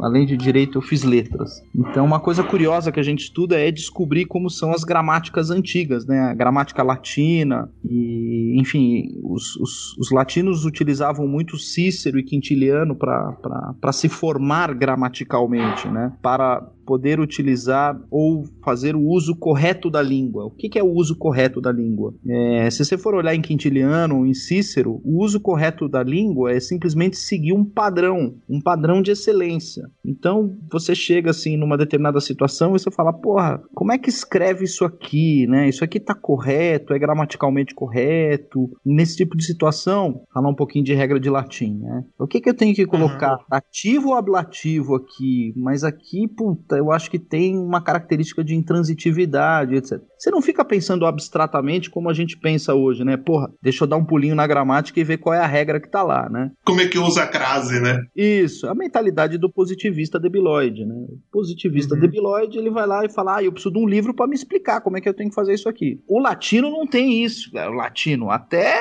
além 0.00 0.26
de 0.26 0.36
direito, 0.36 0.78
eu 0.78 0.82
fiz 0.82 1.02
letras. 1.02 1.62
Então, 1.74 2.04
uma 2.04 2.20
coisa 2.20 2.42
curiosa 2.44 2.92
que 2.92 3.00
a 3.00 3.02
gente 3.02 3.24
estuda 3.24 3.58
é 3.58 3.70
descobrir 3.70 4.26
como 4.26 4.48
são 4.48 4.72
as 4.72 4.84
gramáticas 4.84 5.50
antigas, 5.50 6.06
né? 6.06 6.20
A 6.20 6.34
gramática 6.34 6.82
latina 6.82 7.70
e, 7.84 8.58
enfim, 8.58 9.18
os, 9.22 9.56
os, 9.56 9.96
os 9.98 10.10
latinos 10.10 10.64
utilizavam 10.64 11.26
muito 11.26 11.58
Cícero 11.58 12.18
e 12.18 12.22
Quintiliano 12.22 12.94
para 12.94 13.92
se 13.92 14.08
formar 14.08 14.72
gramaticalmente, 14.74 15.88
né? 15.88 16.12
Para 16.22 16.66
poder 16.88 17.20
utilizar 17.20 18.00
ou 18.10 18.44
fazer 18.64 18.96
o 18.96 19.02
uso 19.02 19.36
correto 19.36 19.90
da 19.90 20.00
língua. 20.00 20.46
O 20.46 20.50
que, 20.50 20.70
que 20.70 20.78
é 20.78 20.82
o 20.82 20.90
uso 20.90 21.14
correto 21.18 21.60
da 21.60 21.70
língua? 21.70 22.14
É, 22.26 22.70
se 22.70 22.82
você 22.82 22.96
for 22.96 23.14
olhar 23.14 23.34
em 23.34 23.42
Quintiliano 23.42 24.16
ou 24.16 24.26
em 24.26 24.32
Cícero, 24.32 24.98
o 25.04 25.22
uso 25.22 25.38
correto 25.38 25.86
da 25.86 26.02
língua 26.02 26.50
é 26.50 26.58
simplesmente 26.58 27.18
seguir 27.18 27.52
um 27.52 27.62
padrão, 27.62 28.36
um 28.48 28.58
padrão 28.58 29.02
de 29.02 29.10
excelência. 29.10 29.82
Então 30.02 30.56
você 30.72 30.94
chega 30.94 31.28
assim 31.30 31.58
numa 31.58 31.76
determinada 31.76 32.20
situação 32.22 32.70
e 32.70 32.78
você 32.78 32.90
fala, 32.90 33.12
porra, 33.12 33.60
como 33.74 33.92
é 33.92 33.98
que 33.98 34.08
escreve 34.08 34.64
isso 34.64 34.82
aqui, 34.82 35.46
né? 35.46 35.68
Isso 35.68 35.84
aqui 35.84 36.00
tá 36.00 36.14
correto, 36.14 36.94
é 36.94 36.98
gramaticalmente 36.98 37.74
correto. 37.74 38.70
Nesse 38.82 39.18
tipo 39.18 39.36
de 39.36 39.44
situação, 39.44 40.22
falar 40.32 40.48
um 40.48 40.54
pouquinho 40.54 40.86
de 40.86 40.94
regra 40.94 41.20
de 41.20 41.28
latim, 41.28 41.80
né? 41.80 42.04
O 42.18 42.26
que 42.26 42.40
que 42.40 42.48
eu 42.48 42.56
tenho 42.56 42.74
que 42.74 42.86
colocar? 42.86 43.32
Uhum. 43.32 43.44
Ativo 43.50 44.08
ou 44.08 44.14
ablativo 44.14 44.94
aqui? 44.94 45.52
Mas 45.54 45.84
aqui, 45.84 46.26
puta, 46.26 46.77
eu 46.78 46.92
acho 46.92 47.10
que 47.10 47.18
tem 47.18 47.58
uma 47.58 47.82
característica 47.82 48.42
de 48.42 48.54
intransitividade, 48.54 49.74
etc. 49.74 50.00
Você 50.18 50.30
não 50.30 50.42
fica 50.42 50.64
pensando 50.64 51.06
abstratamente 51.06 51.90
como 51.90 52.10
a 52.10 52.14
gente 52.14 52.36
pensa 52.36 52.74
hoje, 52.74 53.04
né? 53.04 53.16
Porra, 53.16 53.50
deixa 53.62 53.84
eu 53.84 53.88
dar 53.88 53.96
um 53.96 54.04
pulinho 54.04 54.34
na 54.34 54.46
gramática 54.46 54.98
e 54.98 55.04
ver 55.04 55.18
qual 55.18 55.34
é 55.34 55.38
a 55.38 55.46
regra 55.46 55.80
que 55.80 55.88
tá 55.88 56.02
lá, 56.02 56.28
né? 56.28 56.50
Como 56.64 56.80
é 56.80 56.86
que 56.86 56.98
usa 56.98 57.22
a 57.22 57.26
crase, 57.26 57.80
né? 57.80 58.02
Isso, 58.16 58.66
a 58.66 58.74
mentalidade 58.74 59.38
do 59.38 59.50
positivista 59.50 60.18
debilóide, 60.18 60.84
né? 60.84 60.94
O 60.94 61.18
positivista 61.30 61.94
uhum. 61.94 62.00
debilóide, 62.00 62.58
ele 62.58 62.70
vai 62.70 62.86
lá 62.86 63.04
e 63.04 63.12
fala: 63.12 63.36
"Ah, 63.36 63.44
eu 63.44 63.52
preciso 63.52 63.72
de 63.72 63.78
um 63.78 63.88
livro 63.88 64.12
para 64.12 64.26
me 64.26 64.34
explicar 64.34 64.80
como 64.80 64.96
é 64.96 65.00
que 65.00 65.08
eu 65.08 65.14
tenho 65.14 65.28
que 65.30 65.34
fazer 65.34 65.54
isso 65.54 65.68
aqui". 65.68 66.00
O 66.08 66.18
latino 66.18 66.70
não 66.70 66.86
tem 66.86 67.24
isso, 67.24 67.50
o 67.54 67.72
latino 67.72 68.30
até 68.30 68.80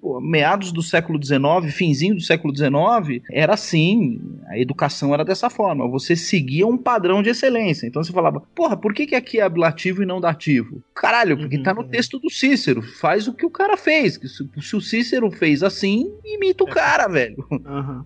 pô, 0.00 0.20
meados 0.20 0.72
do 0.72 0.82
século 0.82 1.22
XIX, 1.22 1.74
finzinho 1.74 2.14
do 2.14 2.22
século 2.22 2.54
XIX, 2.56 3.22
era 3.30 3.54
assim, 3.54 4.20
a 4.48 4.58
educação 4.58 5.12
era 5.12 5.24
dessa 5.24 5.50
forma, 5.50 5.88
você 5.88 6.16
seguia 6.16 6.66
um 6.66 6.78
padrão 6.78 7.22
de 7.22 7.30
excelência. 7.30 7.86
Então 7.86 8.02
você 8.02 8.12
falava, 8.12 8.40
porra, 8.54 8.76
por 8.76 8.94
que, 8.94 9.06
que 9.06 9.14
aqui 9.14 9.38
é 9.38 9.42
ablativo 9.42 10.02
e 10.02 10.06
não 10.06 10.20
dativo? 10.20 10.61
Caralho, 10.94 11.36
porque 11.36 11.56
uhum. 11.56 11.62
tá 11.62 11.74
no 11.74 11.84
texto 11.84 12.18
do 12.18 12.30
Cícero. 12.30 12.82
Faz 12.82 13.26
o 13.28 13.34
que 13.34 13.46
o 13.46 13.50
cara 13.50 13.76
fez. 13.76 14.14
Se, 14.14 14.48
se 14.60 14.76
o 14.76 14.80
Cícero 14.80 15.30
fez 15.30 15.62
assim, 15.62 16.12
imita 16.24 16.64
o 16.64 16.68
é. 16.68 16.72
cara, 16.72 17.08
velho. 17.08 17.44
Uhum. 17.50 18.04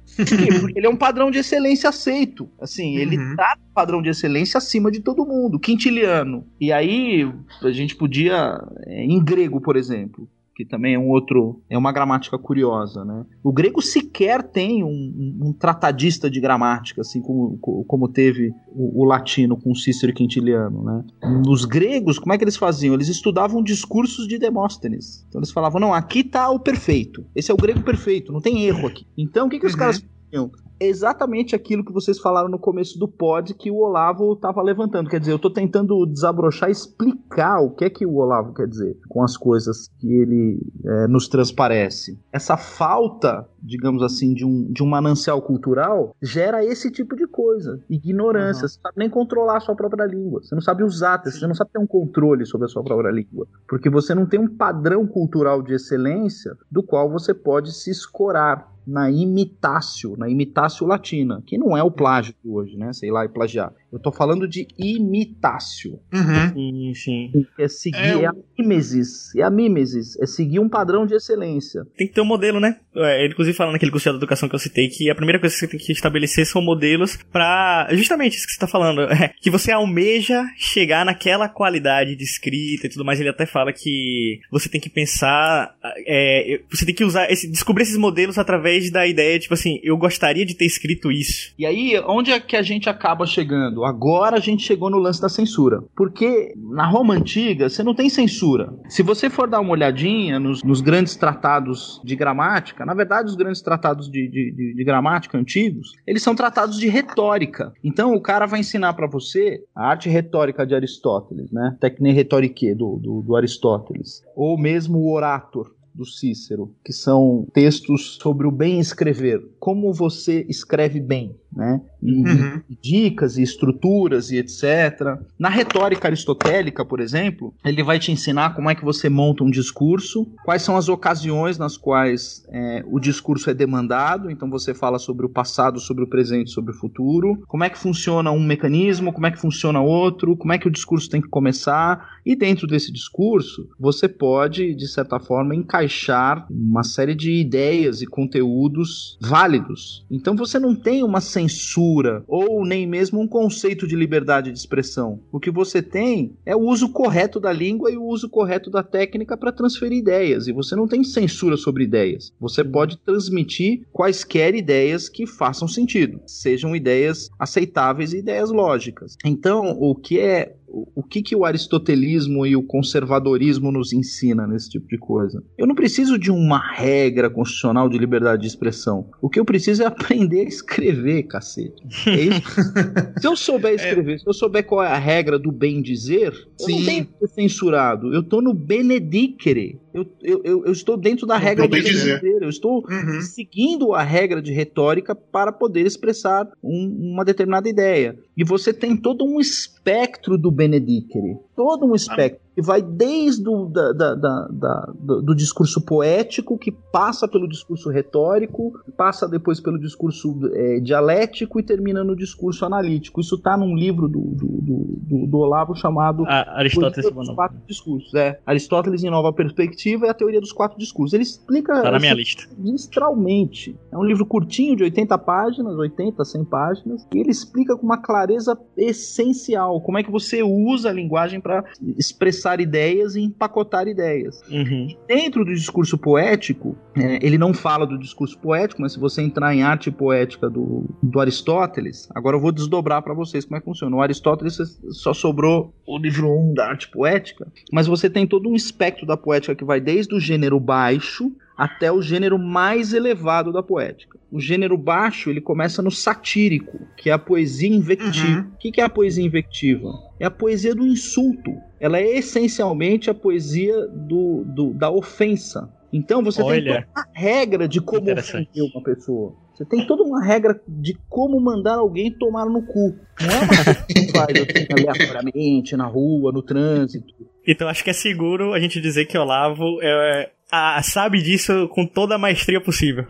Porque 0.60 0.78
ele 0.78 0.86
é 0.86 0.90
um 0.90 0.96
padrão 0.96 1.30
de 1.30 1.38
excelência 1.38 1.88
aceito. 1.88 2.48
Assim, 2.60 2.96
ele 2.96 3.18
uhum. 3.18 3.36
tá 3.36 3.56
padrão 3.74 4.00
de 4.00 4.08
excelência 4.08 4.58
acima 4.58 4.90
de 4.90 5.00
todo 5.00 5.26
mundo. 5.26 5.60
Quintiliano. 5.60 6.46
E 6.60 6.72
aí, 6.72 7.30
a 7.62 7.70
gente 7.70 7.94
podia, 7.94 8.58
é, 8.86 9.04
em 9.04 9.22
grego, 9.22 9.60
por 9.60 9.76
exemplo, 9.76 10.28
que 10.56 10.64
também 10.64 10.94
é 10.94 10.98
um 10.98 11.10
outro, 11.10 11.60
é 11.68 11.76
uma 11.76 11.92
gramática 11.92 12.38
curiosa, 12.38 13.04
né? 13.04 13.26
O 13.44 13.52
grego 13.52 13.82
sequer 13.82 14.42
tem 14.42 14.82
um, 14.82 15.36
um 15.42 15.52
tratadista 15.52 16.30
de 16.30 16.40
gramática, 16.40 17.02
assim 17.02 17.20
como, 17.20 17.58
como 17.58 18.08
teve 18.08 18.54
o, 18.74 19.02
o, 19.02 19.04
latino 19.04 19.54
com 19.54 19.74
Cícero 19.74 20.12
e 20.12 20.14
Quintiliano, 20.14 20.82
né? 20.82 21.04
Os 21.46 21.66
gregos, 21.66 22.18
como 22.18 22.32
é 22.32 22.38
que 22.38 22.44
eles 22.44 22.56
faziam? 22.56 22.94
Eles 22.94 23.08
estudavam 23.08 23.62
discursos 23.62 24.26
de 24.26 24.38
Demóstenes. 24.38 25.26
Então 25.28 25.40
eles 25.40 25.50
falavam, 25.50 25.78
não, 25.78 25.92
aqui 25.92 26.20
está 26.20 26.48
o 26.48 26.58
perfeito. 26.58 27.26
Esse 27.34 27.50
é 27.50 27.54
o 27.54 27.58
grego 27.58 27.82
perfeito, 27.82 28.32
não 28.32 28.40
tem 28.40 28.64
erro 28.64 28.88
aqui. 28.88 29.06
Então 29.18 29.48
o 29.48 29.50
que, 29.50 29.60
que 29.60 29.66
os 29.66 29.74
uhum. 29.74 29.78
caras 29.78 30.02
faziam? 30.24 30.50
Exatamente 30.78 31.54
aquilo 31.54 31.84
que 31.84 31.92
vocês 31.92 32.18
falaram 32.18 32.48
no 32.48 32.58
começo 32.58 32.98
do 32.98 33.08
pod 33.08 33.54
que 33.54 33.70
o 33.70 33.78
Olavo 33.78 34.32
estava 34.32 34.62
levantando. 34.62 35.08
Quer 35.08 35.20
dizer, 35.20 35.32
eu 35.32 35.36
estou 35.36 35.50
tentando 35.50 36.04
desabrochar 36.06 36.68
e 36.68 36.72
explicar 36.72 37.60
o 37.60 37.70
que 37.70 37.84
é 37.84 37.90
que 37.90 38.06
o 38.06 38.16
Olavo 38.16 38.52
quer 38.52 38.66
dizer 38.66 38.98
com 39.08 39.22
as 39.22 39.36
coisas 39.36 39.88
que 39.98 40.12
ele 40.12 40.60
é, 40.84 41.08
nos 41.08 41.28
transparece. 41.28 42.18
Essa 42.32 42.56
falta, 42.56 43.48
digamos 43.62 44.02
assim, 44.02 44.34
de 44.34 44.44
um, 44.44 44.70
de 44.72 44.82
um 44.82 44.86
manancial 44.86 45.40
cultural 45.42 46.14
gera 46.22 46.64
esse 46.64 46.90
tipo 46.90 47.16
de 47.16 47.26
coisa. 47.26 47.80
Ignorância. 47.88 48.62
Uhum. 48.62 48.68
Você 48.68 48.76
não 48.76 48.82
sabe 48.82 48.98
nem 48.98 49.10
controlar 49.10 49.56
a 49.56 49.60
sua 49.60 49.74
própria 49.74 50.04
língua. 50.04 50.42
Você 50.42 50.54
não 50.54 50.62
sabe 50.62 50.82
usar, 50.82 51.22
você 51.24 51.46
não 51.46 51.54
sabe 51.54 51.70
ter 51.72 51.78
um 51.78 51.86
controle 51.86 52.44
sobre 52.46 52.66
a 52.66 52.68
sua 52.68 52.84
própria 52.84 53.10
língua. 53.10 53.46
Porque 53.68 53.88
você 53.88 54.14
não 54.14 54.26
tem 54.26 54.40
um 54.40 54.48
padrão 54.48 55.06
cultural 55.06 55.62
de 55.62 55.74
excelência 55.74 56.56
do 56.70 56.82
qual 56.82 57.10
você 57.10 57.32
pode 57.32 57.72
se 57.72 57.90
escorar 57.90 58.76
na 58.86 59.10
imitácio, 59.10 60.16
na 60.16 60.28
imitácio 60.28 60.65
latina, 60.86 61.42
que 61.46 61.58
não 61.58 61.76
é 61.76 61.82
o 61.82 61.90
plágio 61.90 62.34
de 62.42 62.50
hoje, 62.50 62.76
né? 62.76 62.92
Sei 62.92 63.10
lá, 63.10 63.24
e 63.24 63.28
plagiar. 63.28 63.72
Eu 63.92 63.98
tô 63.98 64.12
falando 64.12 64.48
de 64.48 64.66
imitácio. 64.78 65.98
Uhum. 66.12 66.52
Sim, 66.52 66.94
sim. 66.94 67.46
É 67.58 67.68
seguir, 67.68 67.98
é, 67.98 68.22
é 68.22 68.26
a 68.26 68.32
mimesis, 68.58 69.34
é 69.34 69.42
a 69.42 69.50
mimesis, 69.50 70.18
é 70.20 70.26
seguir 70.26 70.58
um 70.58 70.68
padrão 70.68 71.06
de 71.06 71.14
excelência. 71.14 71.82
Tem 71.96 72.06
que 72.06 72.14
ter 72.14 72.20
um 72.20 72.26
modelo, 72.26 72.60
né? 72.60 72.78
É, 72.94 73.24
ele 73.24 73.32
inclusive 73.32 73.56
fala 73.56 73.72
naquele 73.72 73.90
curso 73.90 74.10
de 74.10 74.16
educação 74.16 74.48
que 74.48 74.54
eu 74.54 74.58
citei, 74.58 74.88
que 74.88 75.10
a 75.10 75.14
primeira 75.14 75.38
coisa 75.38 75.54
que 75.54 75.60
você 75.60 75.68
tem 75.68 75.78
que 75.78 75.92
estabelecer 75.92 76.46
são 76.46 76.62
modelos 76.62 77.16
para 77.32 77.88
justamente 77.92 78.36
isso 78.36 78.46
que 78.46 78.52
você 78.52 78.58
tá 78.58 78.66
falando, 78.66 79.02
é, 79.12 79.32
que 79.40 79.50
você 79.50 79.70
almeja 79.70 80.44
chegar 80.56 81.04
naquela 81.04 81.48
qualidade 81.48 82.16
de 82.16 82.24
escrita 82.24 82.86
e 82.86 82.90
tudo 82.90 83.04
mais. 83.04 83.20
Ele 83.20 83.28
até 83.28 83.46
fala 83.46 83.72
que 83.72 84.40
você 84.50 84.68
tem 84.68 84.80
que 84.80 84.90
pensar, 84.90 85.74
é, 86.06 86.60
você 86.70 86.84
tem 86.84 86.94
que 86.94 87.04
usar, 87.04 87.30
esse, 87.30 87.50
descobrir 87.50 87.84
esses 87.84 87.96
modelos 87.96 88.38
através 88.38 88.90
da 88.90 89.06
ideia, 89.06 89.38
tipo 89.38 89.54
assim, 89.54 89.80
eu 89.82 89.96
gostaria 89.96 90.44
de 90.44 90.54
ter 90.54 90.64
escrito 90.64 91.10
isso. 91.10 91.54
E 91.58 91.64
aí, 91.64 91.98
onde 92.06 92.30
é 92.30 92.40
que 92.40 92.56
a 92.56 92.62
gente 92.62 92.88
acaba 92.88 93.26
chegando? 93.26 93.75
Agora 93.84 94.36
a 94.36 94.40
gente 94.40 94.62
chegou 94.62 94.90
no 94.90 94.98
lance 94.98 95.20
da 95.20 95.28
censura. 95.28 95.82
Porque 95.94 96.54
na 96.56 96.86
Roma 96.86 97.14
antiga 97.14 97.68
você 97.68 97.82
não 97.82 97.94
tem 97.94 98.08
censura. 98.08 98.72
Se 98.88 99.02
você 99.02 99.28
for 99.28 99.48
dar 99.48 99.60
uma 99.60 99.72
olhadinha 99.72 100.38
nos, 100.38 100.62
nos 100.62 100.80
grandes 100.80 101.16
tratados 101.16 102.00
de 102.04 102.16
gramática, 102.16 102.84
na 102.84 102.94
verdade, 102.94 103.28
os 103.28 103.36
grandes 103.36 103.60
tratados 103.60 104.10
de, 104.10 104.28
de, 104.28 104.52
de, 104.52 104.74
de 104.74 104.84
gramática 104.84 105.38
antigos, 105.38 105.92
eles 106.06 106.22
são 106.22 106.34
tratados 106.34 106.78
de 106.78 106.88
retórica. 106.88 107.72
Então 107.82 108.14
o 108.14 108.20
cara 108.20 108.46
vai 108.46 108.60
ensinar 108.60 108.94
para 108.94 109.06
você 109.06 109.62
a 109.74 109.88
arte 109.88 110.08
retórica 110.08 110.66
de 110.66 110.74
Aristóteles, 110.74 111.50
né? 111.50 111.76
Tecne 111.80 112.12
retorique 112.12 112.74
do, 112.74 112.96
do, 112.96 113.22
do 113.22 113.36
Aristóteles. 113.36 114.22
Ou 114.34 114.58
mesmo 114.58 114.98
o 114.98 115.12
orator 115.12 115.76
do 115.96 116.04
Cícero, 116.04 116.74
que 116.84 116.92
são 116.92 117.46
textos 117.52 118.18
sobre 118.20 118.46
o 118.46 118.52
bem 118.52 118.78
escrever, 118.78 119.42
como 119.58 119.92
você 119.92 120.44
escreve 120.48 121.00
bem, 121.00 121.34
né? 121.56 121.80
E, 122.02 122.12
uhum. 122.12 122.60
e, 122.68 122.76
dicas 122.80 123.38
e 123.38 123.42
estruturas 123.42 124.30
e 124.30 124.36
etc. 124.36 125.18
Na 125.38 125.48
retórica 125.48 126.06
aristotélica, 126.06 126.84
por 126.84 127.00
exemplo, 127.00 127.54
ele 127.64 127.82
vai 127.82 127.98
te 127.98 128.12
ensinar 128.12 128.54
como 128.54 128.68
é 128.68 128.74
que 128.74 128.84
você 128.84 129.08
monta 129.08 129.42
um 129.42 129.50
discurso, 129.50 130.26
quais 130.44 130.62
são 130.62 130.76
as 130.76 130.88
ocasiões 130.88 131.56
nas 131.56 131.76
quais 131.76 132.44
é, 132.50 132.84
o 132.86 133.00
discurso 133.00 133.48
é 133.48 133.54
demandado. 133.54 134.30
Então 134.30 134.50
você 134.50 134.74
fala 134.74 134.98
sobre 134.98 135.24
o 135.24 135.30
passado, 135.30 135.80
sobre 135.80 136.04
o 136.04 136.06
presente, 136.06 136.50
sobre 136.50 136.72
o 136.72 136.76
futuro. 136.76 137.42
Como 137.48 137.64
é 137.64 137.70
que 137.70 137.78
funciona 137.78 138.30
um 138.30 138.44
mecanismo, 138.44 139.12
como 139.12 139.26
é 139.26 139.30
que 139.30 139.40
funciona 139.40 139.80
outro, 139.80 140.36
como 140.36 140.52
é 140.52 140.58
que 140.58 140.68
o 140.68 140.70
discurso 140.70 141.08
tem 141.08 141.22
que 141.22 141.28
começar. 141.28 142.16
E 142.24 142.36
dentro 142.36 142.66
desse 142.66 142.92
discurso, 142.92 143.68
você 143.80 144.08
pode, 144.08 144.74
de 144.74 144.86
certa 144.86 145.18
forma, 145.18 145.54
encaixar 145.54 146.46
uma 146.50 146.82
série 146.82 147.14
de 147.14 147.32
ideias 147.32 148.02
e 148.02 148.06
conteúdos 148.06 149.16
válidos. 149.20 150.04
Então 150.10 150.36
você 150.36 150.58
não 150.58 150.74
tem 150.74 151.02
uma 151.02 151.20
censura 151.48 152.24
ou 152.26 152.64
nem 152.64 152.86
mesmo 152.86 153.20
um 153.20 153.28
conceito 153.28 153.86
de 153.86 153.96
liberdade 153.96 154.50
de 154.50 154.58
expressão. 154.58 155.20
O 155.32 155.40
que 155.40 155.50
você 155.50 155.80
tem 155.80 156.36
é 156.44 156.54
o 156.54 156.60
uso 156.60 156.90
correto 156.90 157.40
da 157.40 157.52
língua 157.52 157.90
e 157.90 157.96
o 157.96 158.04
uso 158.04 158.28
correto 158.28 158.70
da 158.70 158.82
técnica 158.82 159.36
para 159.36 159.52
transferir 159.52 159.98
ideias. 159.98 160.46
E 160.46 160.52
você 160.52 160.74
não 160.74 160.88
tem 160.88 161.02
censura 161.04 161.56
sobre 161.56 161.84
ideias. 161.84 162.32
Você 162.40 162.62
pode 162.62 162.98
transmitir 162.98 163.82
quaisquer 163.92 164.54
ideias 164.54 165.08
que 165.08 165.26
façam 165.26 165.68
sentido, 165.68 166.20
sejam 166.26 166.74
ideias 166.74 167.30
aceitáveis 167.38 168.12
e 168.12 168.18
ideias 168.18 168.50
lógicas. 168.50 169.16
Então, 169.24 169.76
o 169.80 169.94
que 169.94 170.18
é 170.18 170.56
o 170.94 171.02
que, 171.02 171.22
que 171.22 171.34
o 171.34 171.44
aristotelismo 171.44 172.44
e 172.44 172.56
o 172.56 172.62
conservadorismo 172.62 173.72
nos 173.72 173.92
ensina 173.92 174.46
nesse 174.46 174.70
tipo 174.70 174.86
de 174.88 174.98
coisa? 174.98 175.42
Eu 175.56 175.66
não 175.66 175.74
preciso 175.74 176.18
de 176.18 176.30
uma 176.30 176.58
regra 176.58 177.30
constitucional 177.30 177.88
de 177.88 177.96
liberdade 177.96 178.42
de 178.42 178.48
expressão. 178.48 179.08
O 179.22 179.30
que 179.30 179.40
eu 179.40 179.44
preciso 179.44 179.82
é 179.82 179.86
aprender 179.86 180.40
a 180.40 180.48
escrever, 180.48 181.22
cacete. 181.24 181.82
É 182.06 182.20
isso? 182.20 182.42
se 183.20 183.26
eu 183.26 183.36
souber 183.36 183.72
é. 183.72 183.74
escrever, 183.76 184.14
é. 184.14 184.18
se 184.18 184.28
eu 184.28 184.34
souber 184.34 184.66
qual 184.66 184.82
é 184.82 184.88
a 184.88 184.98
regra 184.98 185.38
do 185.38 185.50
bem 185.50 185.80
dizer, 185.80 186.32
Sim. 186.58 186.72
eu 186.72 186.78
não 186.78 186.84
tenho 186.84 187.06
que 187.06 187.18
ser 187.18 187.34
censurado. 187.34 188.14
Eu 188.14 188.22
tô 188.22 188.42
no 188.42 188.52
benedicere. 188.52 189.80
Eu, 189.94 190.06
eu, 190.22 190.42
eu, 190.44 190.66
eu 190.66 190.72
estou 190.72 190.96
dentro 190.96 191.26
da 191.26 191.38
regra 191.38 191.66
do 191.66 191.70
bem 191.70 191.82
dizer. 191.82 192.22
Eu 192.22 192.50
estou 192.50 192.84
uhum. 192.86 193.20
seguindo 193.22 193.94
a 193.94 194.02
regra 194.02 194.42
de 194.42 194.52
retórica 194.52 195.14
para 195.14 195.50
poder 195.52 195.86
expressar 195.86 196.46
um, 196.62 197.12
uma 197.12 197.24
determinada 197.24 197.68
ideia. 197.68 198.18
E 198.36 198.44
você 198.44 198.72
tem 198.72 198.96
todo 198.96 199.24
um 199.24 199.40
espectro 199.40 200.36
do 200.36 200.50
benedicere. 200.50 201.38
Todo 201.54 201.86
um 201.86 201.94
espectro 201.94 202.45
que 202.56 202.62
vai 202.62 202.80
desde 202.80 203.46
o 203.46 203.66
da, 203.66 203.92
da, 203.92 204.14
da, 204.14 204.92
do, 204.98 205.20
do, 205.20 205.34
discurso 205.34 205.78
poético, 205.82 206.56
que 206.56 206.72
passa 206.72 207.28
pelo 207.28 207.46
discurso 207.46 207.90
retórico, 207.90 208.72
passa 208.96 209.28
depois 209.28 209.60
pelo 209.60 209.78
discurso 209.78 210.34
é, 210.54 210.80
dialético 210.80 211.60
e 211.60 211.62
termina 211.62 212.02
no 212.02 212.16
discurso 212.16 212.64
analítico. 212.64 213.20
Isso 213.20 213.34
está 213.34 213.58
num 213.58 213.76
livro 213.76 214.08
do, 214.08 214.20
do, 214.22 215.26
do, 215.26 215.36
Olavo 215.36 215.76
chamado 215.76 216.24
a 216.26 216.58
Aristóteles 216.58 217.12
dos 217.12 217.28
Quatro 217.28 217.58
Discursos. 217.68 218.14
É, 218.14 218.40
Aristóteles 218.46 219.04
em 219.04 219.10
Nova 219.10 219.34
Perspectiva 219.34 220.06
e 220.06 220.08
a 220.08 220.14
Teoria 220.14 220.40
dos 220.40 220.52
Quatro 220.52 220.78
Discursos. 220.78 221.12
Ele 221.12 221.24
explica 221.24 221.82
tá 221.82 221.90
na 221.90 221.98
minha 221.98 222.14
lista. 222.14 222.44
magistralmente. 222.56 223.78
É 223.92 223.98
um 223.98 224.02
livro 224.02 224.24
curtinho, 224.24 224.74
de 224.74 224.82
80 224.82 225.18
páginas, 225.18 225.76
80, 225.76 226.24
100 226.24 226.44
páginas, 226.46 227.06
e 227.14 227.18
ele 227.18 227.30
explica 227.30 227.76
com 227.76 227.84
uma 227.84 227.98
clareza 227.98 228.58
essencial 228.78 229.78
como 229.82 229.98
é 229.98 230.02
que 230.02 230.10
você 230.10 230.42
usa 230.42 230.88
a 230.88 230.92
linguagem 230.92 231.38
para 231.38 231.62
expressar 231.98 232.45
ideias 232.60 233.16
e 233.16 233.20
empacotar 233.20 233.88
ideias. 233.88 234.42
Uhum. 234.50 234.88
Dentro 235.06 235.44
do 235.44 235.52
discurso 235.52 235.98
poético, 235.98 236.76
é, 236.94 237.18
ele 237.24 237.36
não 237.36 237.52
fala 237.52 237.86
do 237.86 237.98
discurso 237.98 238.38
poético, 238.38 238.82
mas 238.82 238.92
se 238.92 238.98
você 238.98 239.22
entrar 239.22 239.54
em 239.54 239.62
arte 239.62 239.90
poética 239.90 240.48
do, 240.48 240.84
do 241.02 241.20
Aristóteles, 241.20 242.08
agora 242.14 242.36
eu 242.36 242.40
vou 242.40 242.52
desdobrar 242.52 243.02
para 243.02 243.14
vocês 243.14 243.44
como 243.44 243.56
é 243.56 243.60
que 243.60 243.66
funciona. 243.66 243.96
O 243.96 244.00
Aristóteles 244.00 244.80
só 244.90 245.12
sobrou 245.12 245.74
o 245.86 245.98
livro 245.98 246.28
1 246.28 246.54
da 246.54 246.68
arte 246.68 246.88
poética, 246.88 247.46
mas 247.72 247.86
você 247.86 248.08
tem 248.08 248.26
todo 248.26 248.48
um 248.48 248.54
espectro 248.54 249.06
da 249.06 249.16
poética 249.16 249.54
que 249.54 249.64
vai 249.64 249.80
desde 249.80 250.14
o 250.14 250.20
gênero 250.20 250.58
baixo 250.60 251.32
até 251.56 251.90
o 251.90 252.02
gênero 252.02 252.38
mais 252.38 252.92
elevado 252.92 253.52
da 253.52 253.62
poética. 253.62 254.18
O 254.30 254.38
gênero 254.38 254.76
baixo 254.76 255.30
ele 255.30 255.40
começa 255.40 255.80
no 255.80 255.90
satírico, 255.90 256.78
que 256.96 257.08
é 257.08 257.12
a 257.12 257.18
poesia 257.18 257.68
invectiva. 257.68 258.40
Uhum. 258.40 258.50
O 258.54 258.58
que 258.58 258.80
é 258.80 258.84
a 258.84 258.88
poesia 258.88 259.24
invectiva? 259.24 259.92
É 260.20 260.26
a 260.26 260.30
poesia 260.30 260.74
do 260.74 260.86
insulto. 260.86 261.52
Ela 261.80 261.98
é 261.98 262.18
essencialmente 262.18 263.08
a 263.08 263.14
poesia 263.14 263.86
do, 263.86 264.44
do 264.44 264.74
da 264.74 264.90
ofensa. 264.90 265.72
Então 265.92 266.22
você 266.22 266.42
Olha, 266.42 266.56
tem 266.56 266.64
toda 266.64 266.86
uma 266.90 267.06
regra 267.14 267.68
de 267.68 267.80
como 267.80 268.12
ofender 268.12 268.64
uma 268.74 268.82
pessoa. 268.82 269.34
Você 269.54 269.64
tem 269.64 269.86
toda 269.86 270.02
uma 270.02 270.22
regra 270.22 270.60
de 270.68 270.98
como 271.08 271.40
mandar 271.40 271.76
alguém 271.76 272.12
tomar 272.12 272.44
no 272.44 272.60
cu. 272.62 272.94
Não 273.18 273.30
é 273.30 273.38
uma 273.38 273.48
coisa 273.48 273.74
que 273.86 274.12
faz 274.12 274.36
assim, 274.36 274.66
aleatoriamente, 274.70 275.76
na 275.76 275.86
rua, 275.86 276.30
no 276.30 276.42
trânsito. 276.42 277.14
Então 277.46 277.68
acho 277.68 277.84
que 277.84 277.90
é 277.90 277.92
seguro 277.92 278.52
a 278.52 278.60
gente 278.60 278.80
dizer 278.80 279.06
que 279.06 279.16
Olavo 279.16 279.78
é, 279.82 280.30
a, 280.50 280.80
sabe 280.82 281.22
disso 281.22 281.68
com 281.68 281.86
toda 281.86 282.14
a 282.14 282.18
maestria 282.18 282.60
possível. 282.60 283.04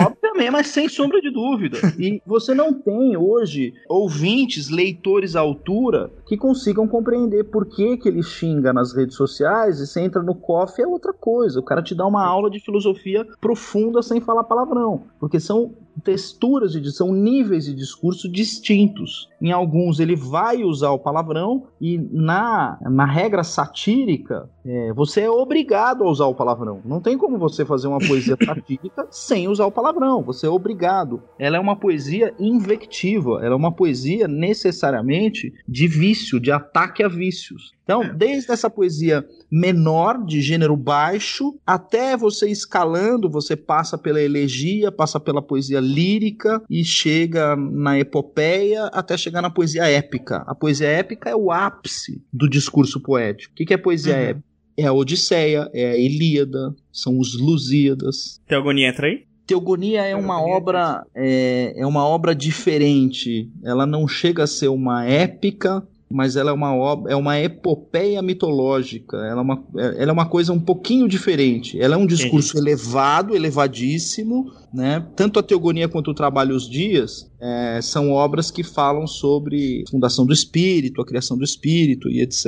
Obviamente, 0.00 0.50
mas 0.50 0.68
sem 0.68 0.88
sombra 0.88 1.20
de 1.20 1.30
dúvida. 1.30 1.78
E 1.98 2.22
você 2.24 2.54
não 2.54 2.72
tem 2.72 3.16
hoje 3.16 3.74
ouvintes, 3.88 4.70
leitores 4.70 5.34
à 5.34 5.40
altura 5.40 6.10
que 6.26 6.36
consigam 6.36 6.86
compreender 6.86 7.44
por 7.44 7.66
que, 7.66 7.96
que 7.96 8.08
ele 8.08 8.22
xinga 8.22 8.72
nas 8.72 8.94
redes 8.94 9.16
sociais 9.16 9.80
e 9.80 9.86
você 9.86 10.00
entra 10.00 10.22
no 10.22 10.34
coffee 10.34 10.84
é 10.84 10.86
outra 10.86 11.12
coisa. 11.12 11.58
O 11.58 11.64
cara 11.64 11.82
te 11.82 11.94
dá 11.94 12.06
uma 12.06 12.24
aula 12.24 12.50
de 12.50 12.60
filosofia 12.60 13.26
profunda 13.40 14.02
sem 14.02 14.20
falar 14.20 14.44
palavrão. 14.44 15.04
Porque 15.18 15.40
são 15.40 15.74
texturas 15.98 16.72
de 16.72 16.92
são 16.92 17.12
níveis 17.12 17.64
de 17.64 17.74
discurso 17.74 18.28
distintos. 18.28 19.28
Em 19.40 19.52
alguns 19.52 20.00
ele 20.00 20.16
vai 20.16 20.64
usar 20.64 20.90
o 20.90 20.98
palavrão 20.98 21.66
e 21.80 21.98
na, 21.98 22.78
na 22.82 23.04
regra 23.04 23.44
satírica 23.44 24.48
é, 24.64 24.92
você 24.92 25.22
é 25.22 25.30
obrigado 25.30 26.04
a 26.04 26.10
usar 26.10 26.26
o 26.26 26.34
palavrão. 26.34 26.82
Não 26.84 27.00
tem 27.00 27.16
como 27.16 27.38
você 27.38 27.64
fazer 27.64 27.88
uma 27.88 27.98
poesia 27.98 28.36
satírica 28.44 29.06
sem 29.10 29.48
usar 29.48 29.64
o 29.64 29.72
palavrão. 29.72 30.22
Você 30.22 30.46
é 30.46 30.50
obrigado. 30.50 31.22
Ela 31.38 31.56
é 31.56 31.60
uma 31.60 31.74
poesia 31.76 32.34
invectiva. 32.38 33.40
Ela 33.42 33.54
é 33.54 33.56
uma 33.56 33.72
poesia 33.72 34.28
necessariamente 34.28 35.54
de 35.66 35.88
vício, 35.88 36.38
de 36.38 36.52
ataque 36.52 37.02
a 37.02 37.08
vícios. 37.08 37.72
Então, 37.88 38.02
é. 38.02 38.12
desde 38.12 38.52
essa 38.52 38.68
poesia 38.68 39.24
menor, 39.50 40.22
de 40.22 40.42
gênero 40.42 40.76
baixo, 40.76 41.58
até 41.66 42.14
você 42.18 42.50
escalando, 42.50 43.30
você 43.30 43.56
passa 43.56 43.96
pela 43.96 44.20
elegia, 44.20 44.92
passa 44.92 45.18
pela 45.18 45.40
poesia 45.40 45.80
lírica 45.88 46.62
e 46.68 46.84
chega 46.84 47.56
na 47.56 47.98
epopeia 47.98 48.86
até 48.86 49.16
chegar 49.16 49.42
na 49.42 49.50
poesia 49.50 49.86
épica. 49.88 50.44
A 50.46 50.54
poesia 50.54 50.88
épica 50.88 51.30
é 51.30 51.36
o 51.36 51.50
ápice 51.50 52.22
do 52.32 52.48
discurso 52.48 53.00
poético. 53.00 53.52
O 53.52 53.56
que, 53.56 53.66
que 53.66 53.74
é 53.74 53.78
poesia 53.78 54.14
uhum. 54.14 54.20
épica? 54.20 54.48
É 54.76 54.86
a 54.86 54.92
Odisseia, 54.92 55.68
é 55.74 55.90
a 55.90 55.96
Ilíada, 55.96 56.72
são 56.92 57.18
os 57.18 57.36
Lusíadas. 57.36 58.40
Teogonia 58.46 58.88
entra 58.88 59.08
aí? 59.08 59.24
Teogonia 59.44 60.02
é 60.04 60.14
uma 60.14 60.40
obra 60.40 61.04
é, 61.14 61.72
é 61.76 61.86
uma 61.86 62.06
obra 62.06 62.34
diferente. 62.34 63.50
Ela 63.64 63.86
não 63.86 64.06
chega 64.06 64.44
a 64.44 64.46
ser 64.46 64.68
uma 64.68 65.04
épica, 65.04 65.82
mas 66.10 66.36
ela 66.36 66.50
é 66.50 66.52
uma 66.52 66.74
obra, 66.74 67.12
é 67.12 67.16
uma 67.16 67.38
epopeia 67.40 68.22
mitológica. 68.22 69.16
Ela 69.16 69.40
é 69.40 69.42
uma, 69.42 69.64
ela 69.74 70.10
é 70.10 70.12
uma 70.12 70.26
coisa 70.26 70.52
um 70.52 70.60
pouquinho 70.60 71.08
diferente. 71.08 71.80
Ela 71.80 71.94
é 71.94 71.98
um 71.98 72.06
discurso 72.06 72.56
elevado, 72.56 73.34
elevadíssimo, 73.34 74.52
né? 74.72 75.04
Tanto 75.16 75.38
a 75.38 75.42
Teogonia 75.42 75.88
quanto 75.88 76.10
o 76.10 76.14
Trabalho 76.14 76.54
os 76.54 76.68
Dias 76.68 77.28
é, 77.40 77.80
são 77.80 78.10
obras 78.10 78.50
que 78.50 78.62
falam 78.62 79.06
sobre 79.06 79.84
a 79.86 79.90
fundação 79.90 80.26
do 80.26 80.32
espírito, 80.32 81.00
a 81.00 81.06
criação 81.06 81.36
do 81.36 81.44
espírito 81.44 82.08
e 82.10 82.20
etc. 82.20 82.46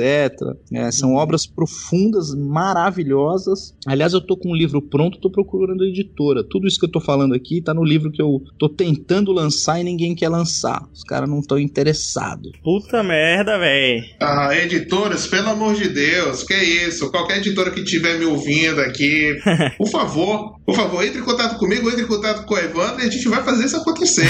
É, 0.73 0.91
são 0.91 1.11
uhum. 1.11 1.15
obras 1.15 1.45
profundas, 1.45 2.33
maravilhosas. 2.35 3.75
Aliás, 3.85 4.13
eu 4.13 4.19
estou 4.19 4.37
com 4.37 4.49
um 4.49 4.55
livro 4.55 4.81
pronto, 4.81 5.15
estou 5.15 5.31
procurando 5.31 5.83
a 5.83 5.87
editora. 5.87 6.43
Tudo 6.43 6.67
isso 6.67 6.79
que 6.79 6.85
eu 6.85 6.87
estou 6.87 7.01
falando 7.01 7.33
aqui 7.33 7.59
está 7.59 7.73
no 7.73 7.83
livro 7.83 8.11
que 8.11 8.21
eu 8.21 8.41
estou 8.51 8.69
tentando 8.69 9.31
lançar 9.31 9.79
e 9.79 9.83
ninguém 9.83 10.13
quer 10.13 10.29
lançar. 10.29 10.85
Os 10.93 11.03
caras 11.03 11.29
não 11.29 11.39
estão 11.39 11.57
interessados. 11.57 12.51
Puta 12.63 13.01
merda, 13.03 13.57
velho. 13.57 14.03
Ah, 14.19 14.55
editoras, 14.55 15.27
pelo 15.27 15.49
amor 15.49 15.75
de 15.75 15.89
Deus, 15.89 16.43
que 16.43 16.53
isso? 16.53 17.09
Qualquer 17.11 17.37
editora 17.37 17.71
que 17.71 17.81
estiver 17.81 18.19
me 18.19 18.25
ouvindo 18.25 18.81
aqui, 18.81 19.37
por 19.77 19.87
favor, 19.87 20.59
por 20.65 20.75
favor, 20.75 21.03
entre 21.05 21.19
em 21.19 21.23
contato 21.23 21.57
comigo, 21.57 21.89
entre 21.89 22.03
em 22.03 22.07
contato 22.11 22.45
com 22.45 22.53
o 22.53 22.57
Evandro 22.57 23.01
e 23.01 23.07
a 23.07 23.09
gente 23.09 23.29
vai 23.29 23.41
fazer 23.43 23.65
isso 23.65 23.77
acontecer. 23.77 24.27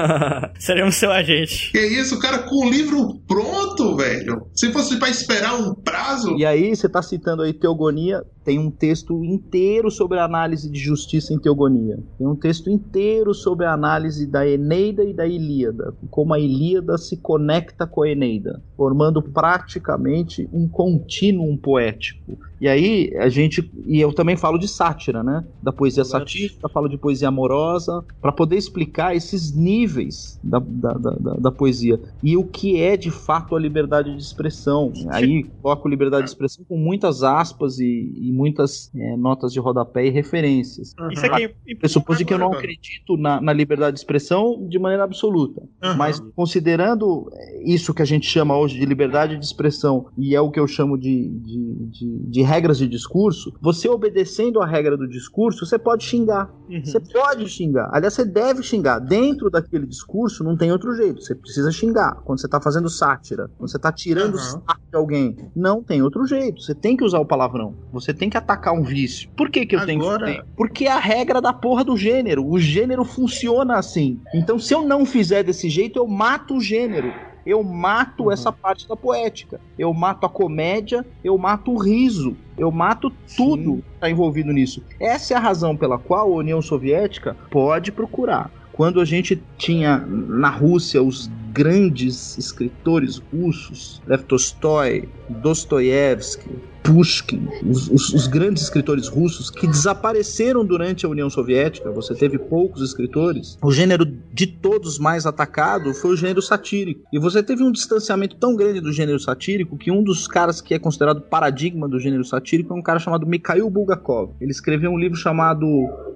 Seremos 0.58 0.96
seu 0.96 1.10
agente. 1.10 1.72
Que 1.72 1.80
isso, 1.80 2.18
cara, 2.18 2.40
com 2.40 2.66
o 2.66 2.70
livro 2.70 3.18
pronto, 3.26 3.96
velho. 3.96 4.46
Se 4.54 4.70
fosse 4.72 4.98
para 4.98 5.08
esperar 5.08 5.54
um 5.54 5.74
prazo. 5.74 6.36
E 6.36 6.44
aí, 6.44 6.74
você 6.74 6.88
tá 6.88 7.02
citando 7.02 7.42
aí 7.42 7.54
Teogonia, 7.54 8.22
tem 8.44 8.58
um 8.58 8.70
texto 8.70 9.24
inteiro 9.24 9.90
sobre 9.90 10.18
a 10.18 10.24
análise 10.24 10.70
de 10.70 10.78
justiça 10.78 11.32
em 11.32 11.38
Teogonia. 11.38 11.98
Tem 12.18 12.26
um 12.26 12.36
texto 12.36 12.70
inteiro 12.70 13.32
sobre 13.32 13.64
a 13.64 13.72
análise 13.72 14.26
da 14.26 14.46
Eneida 14.46 15.02
e 15.02 15.14
da 15.14 15.26
Ilíada, 15.26 15.94
como 16.10 16.34
a 16.34 16.38
Ilíada 16.38 16.98
se 16.98 17.16
conecta 17.16 17.86
com 17.86 18.02
a 18.02 18.10
Eneida, 18.10 18.62
formando 18.76 19.22
praticamente 19.22 20.46
um 20.52 20.68
contínuo 20.68 21.56
poético. 21.56 22.38
E 22.60 22.68
aí 22.68 23.12
a 23.16 23.28
gente 23.28 23.70
e 23.86 24.00
eu 24.00 24.12
também 24.12 24.36
falo 24.36 24.58
de 24.58 24.68
sátira, 24.68 25.22
né? 25.22 25.44
Da 25.62 25.72
poesia 25.72 26.04
satírica, 26.04 26.68
falo 26.68 26.88
de 26.88 26.96
poesia 26.96 27.28
amorosa, 27.28 28.04
para 28.20 28.32
poder 28.32 28.56
explicar 28.56 29.14
esses 29.14 29.54
níveis 29.54 30.38
da, 30.42 30.58
da, 30.58 30.92
da, 30.92 31.10
da, 31.34 31.52
poesia 31.52 32.00
e 32.22 32.36
o 32.36 32.44
que 32.44 32.80
é 32.80 32.96
de 32.96 33.10
fato 33.10 33.56
a 33.56 33.60
liberdade 33.60 34.14
de 34.14 34.22
expressão. 34.22 34.92
Aí 35.10 35.44
coloco 35.62 35.88
liberdade 35.88 36.24
de 36.24 36.30
expressão 36.30 36.64
com 36.68 36.76
muitas 36.76 37.22
aspas 37.22 37.78
e, 37.78 38.12
e 38.16 38.32
muitas 38.32 38.90
é, 38.94 39.16
notas 39.16 39.52
de 39.52 39.60
rodapé 39.60 40.06
e 40.06 40.10
referências. 40.10 40.94
Uhum. 40.98 41.10
Isso 41.10 41.26
aqui 41.26 41.54
pressupõe 41.78 42.24
que 42.24 42.32
eu 42.32 42.38
não 42.38 42.52
acredito 42.52 43.16
na, 43.16 43.40
na, 43.40 43.52
liberdade 43.52 43.94
de 43.94 44.00
expressão 44.00 44.66
de 44.68 44.78
maneira 44.78 45.04
absoluta, 45.04 45.62
uhum. 45.82 45.96
mas 45.96 46.20
considerando 46.34 47.30
isso 47.64 47.92
que 47.92 48.02
a 48.02 48.04
gente 48.04 48.26
chama 48.26 48.56
hoje 48.56 48.78
de 48.78 48.84
liberdade 48.84 49.36
de 49.36 49.44
expressão 49.44 50.06
e 50.16 50.34
é 50.34 50.40
o 50.40 50.50
que 50.50 50.60
eu 50.60 50.66
chamo 50.66 50.96
de, 50.96 51.28
de, 51.28 51.74
de, 51.86 52.18
de 52.30 52.42
regras 52.44 52.78
de 52.78 52.88
discurso, 52.88 53.52
você 53.60 53.88
obedecendo 53.88 54.60
a 54.60 54.66
regra 54.66 54.96
do 54.96 55.08
discurso, 55.08 55.64
você 55.64 55.78
pode 55.78 56.04
xingar. 56.04 56.50
Uhum. 56.68 56.84
Você 56.84 57.00
pode 57.00 57.48
xingar. 57.48 57.90
Aliás, 57.92 58.14
você 58.14 58.24
deve 58.24 58.62
xingar. 58.62 58.98
Dentro 58.98 59.50
daquele 59.50 59.86
discurso 59.86 60.44
não 60.44 60.56
tem 60.56 60.70
outro 60.72 60.94
jeito. 60.94 61.22
Você 61.22 61.34
precisa 61.34 61.70
xingar. 61.70 62.20
Quando 62.24 62.40
você 62.40 62.46
está 62.46 62.60
fazendo 62.60 62.88
sátira, 62.88 63.50
quando 63.58 63.70
você 63.70 63.76
está 63.76 63.92
tirando 63.92 64.36
uhum. 64.36 64.60
de 64.90 64.96
alguém, 64.96 65.36
não 65.54 65.82
tem 65.82 66.02
outro 66.02 66.26
jeito. 66.26 66.62
Você 66.62 66.74
tem 66.74 66.96
que 66.96 67.04
usar 67.04 67.18
o 67.18 67.26
palavrão. 67.26 67.74
Você 67.92 68.12
tem 68.12 68.30
que 68.30 68.36
atacar 68.36 68.74
um 68.74 68.82
vício. 68.82 69.28
Por 69.36 69.50
que, 69.50 69.66
que 69.66 69.76
eu 69.76 69.80
Agora... 69.80 70.26
tenho 70.26 70.42
que 70.42 70.48
Porque 70.56 70.84
é 70.84 70.92
a 70.92 70.98
regra 70.98 71.40
da 71.40 71.52
porra 71.52 71.84
do 71.84 71.96
gênero. 71.96 72.46
O 72.46 72.58
gênero 72.58 73.04
funciona 73.04 73.76
assim. 73.76 74.20
Então, 74.34 74.58
se 74.58 74.74
eu 74.74 74.82
não 74.82 75.04
fizer 75.04 75.42
desse 75.42 75.68
jeito, 75.68 75.98
eu 75.98 76.06
mato 76.06 76.56
o 76.56 76.60
gênero 76.60 77.12
eu 77.46 77.62
mato 77.62 78.24
uhum. 78.24 78.32
essa 78.32 78.50
parte 78.50 78.88
da 78.88 78.96
poética. 78.96 79.60
Eu 79.78 79.92
mato 79.92 80.26
a 80.26 80.28
comédia, 80.28 81.04
eu 81.22 81.36
mato 81.36 81.72
o 81.72 81.78
riso, 81.78 82.36
eu 82.56 82.70
mato 82.70 83.10
tudo 83.36 83.76
Sim. 83.76 83.80
que 83.80 83.94
está 83.94 84.10
envolvido 84.10 84.52
nisso. 84.52 84.82
Essa 84.98 85.34
é 85.34 85.36
a 85.36 85.40
razão 85.40 85.76
pela 85.76 85.98
qual 85.98 86.32
a 86.32 86.36
União 86.36 86.60
Soviética 86.62 87.36
pode 87.50 87.92
procurar. 87.92 88.50
Quando 88.74 89.00
a 89.00 89.04
gente 89.04 89.40
tinha 89.56 90.04
na 90.08 90.50
Rússia 90.50 91.00
os 91.00 91.30
grandes 91.52 92.36
escritores 92.36 93.22
russos, 93.32 94.02
Lev 94.04 94.22
Tolstói, 94.24 95.08
Dostoiévski, 95.28 96.50
Pushkin, 96.82 97.48
os, 97.64 97.88
os, 97.88 98.12
os, 98.12 98.26
grandes 98.26 98.64
escritores 98.64 99.08
russos 99.08 99.48
que 99.48 99.66
desapareceram 99.66 100.64
durante 100.64 101.06
a 101.06 101.08
União 101.08 101.30
Soviética, 101.30 101.90
você 101.90 102.14
teve 102.14 102.36
poucos 102.36 102.82
escritores, 102.82 103.56
o 103.62 103.72
gênero 103.72 104.04
de 104.04 104.46
todos 104.46 104.98
mais 104.98 105.24
atacado 105.24 105.94
foi 105.94 106.10
o 106.10 106.16
gênero 106.16 106.42
satírico. 106.42 107.06
E 107.12 107.18
você 107.18 107.42
teve 107.42 107.62
um 107.62 107.72
distanciamento 107.72 108.36
tão 108.36 108.54
grande 108.54 108.80
do 108.80 108.92
gênero 108.92 109.20
satírico 109.20 109.78
que 109.78 109.90
um 109.90 110.02
dos 110.02 110.26
caras 110.26 110.60
que 110.60 110.74
é 110.74 110.78
considerado 110.78 111.22
paradigma 111.22 111.88
do 111.88 111.98
gênero 111.98 112.24
satírico 112.24 112.74
é 112.74 112.76
um 112.76 112.82
cara 112.82 112.98
chamado 112.98 113.26
Mikhail 113.26 113.70
Bulgakov. 113.70 114.32
Ele 114.40 114.50
escreveu 114.50 114.90
um 114.90 114.98
livro 114.98 115.16
chamado 115.16 115.66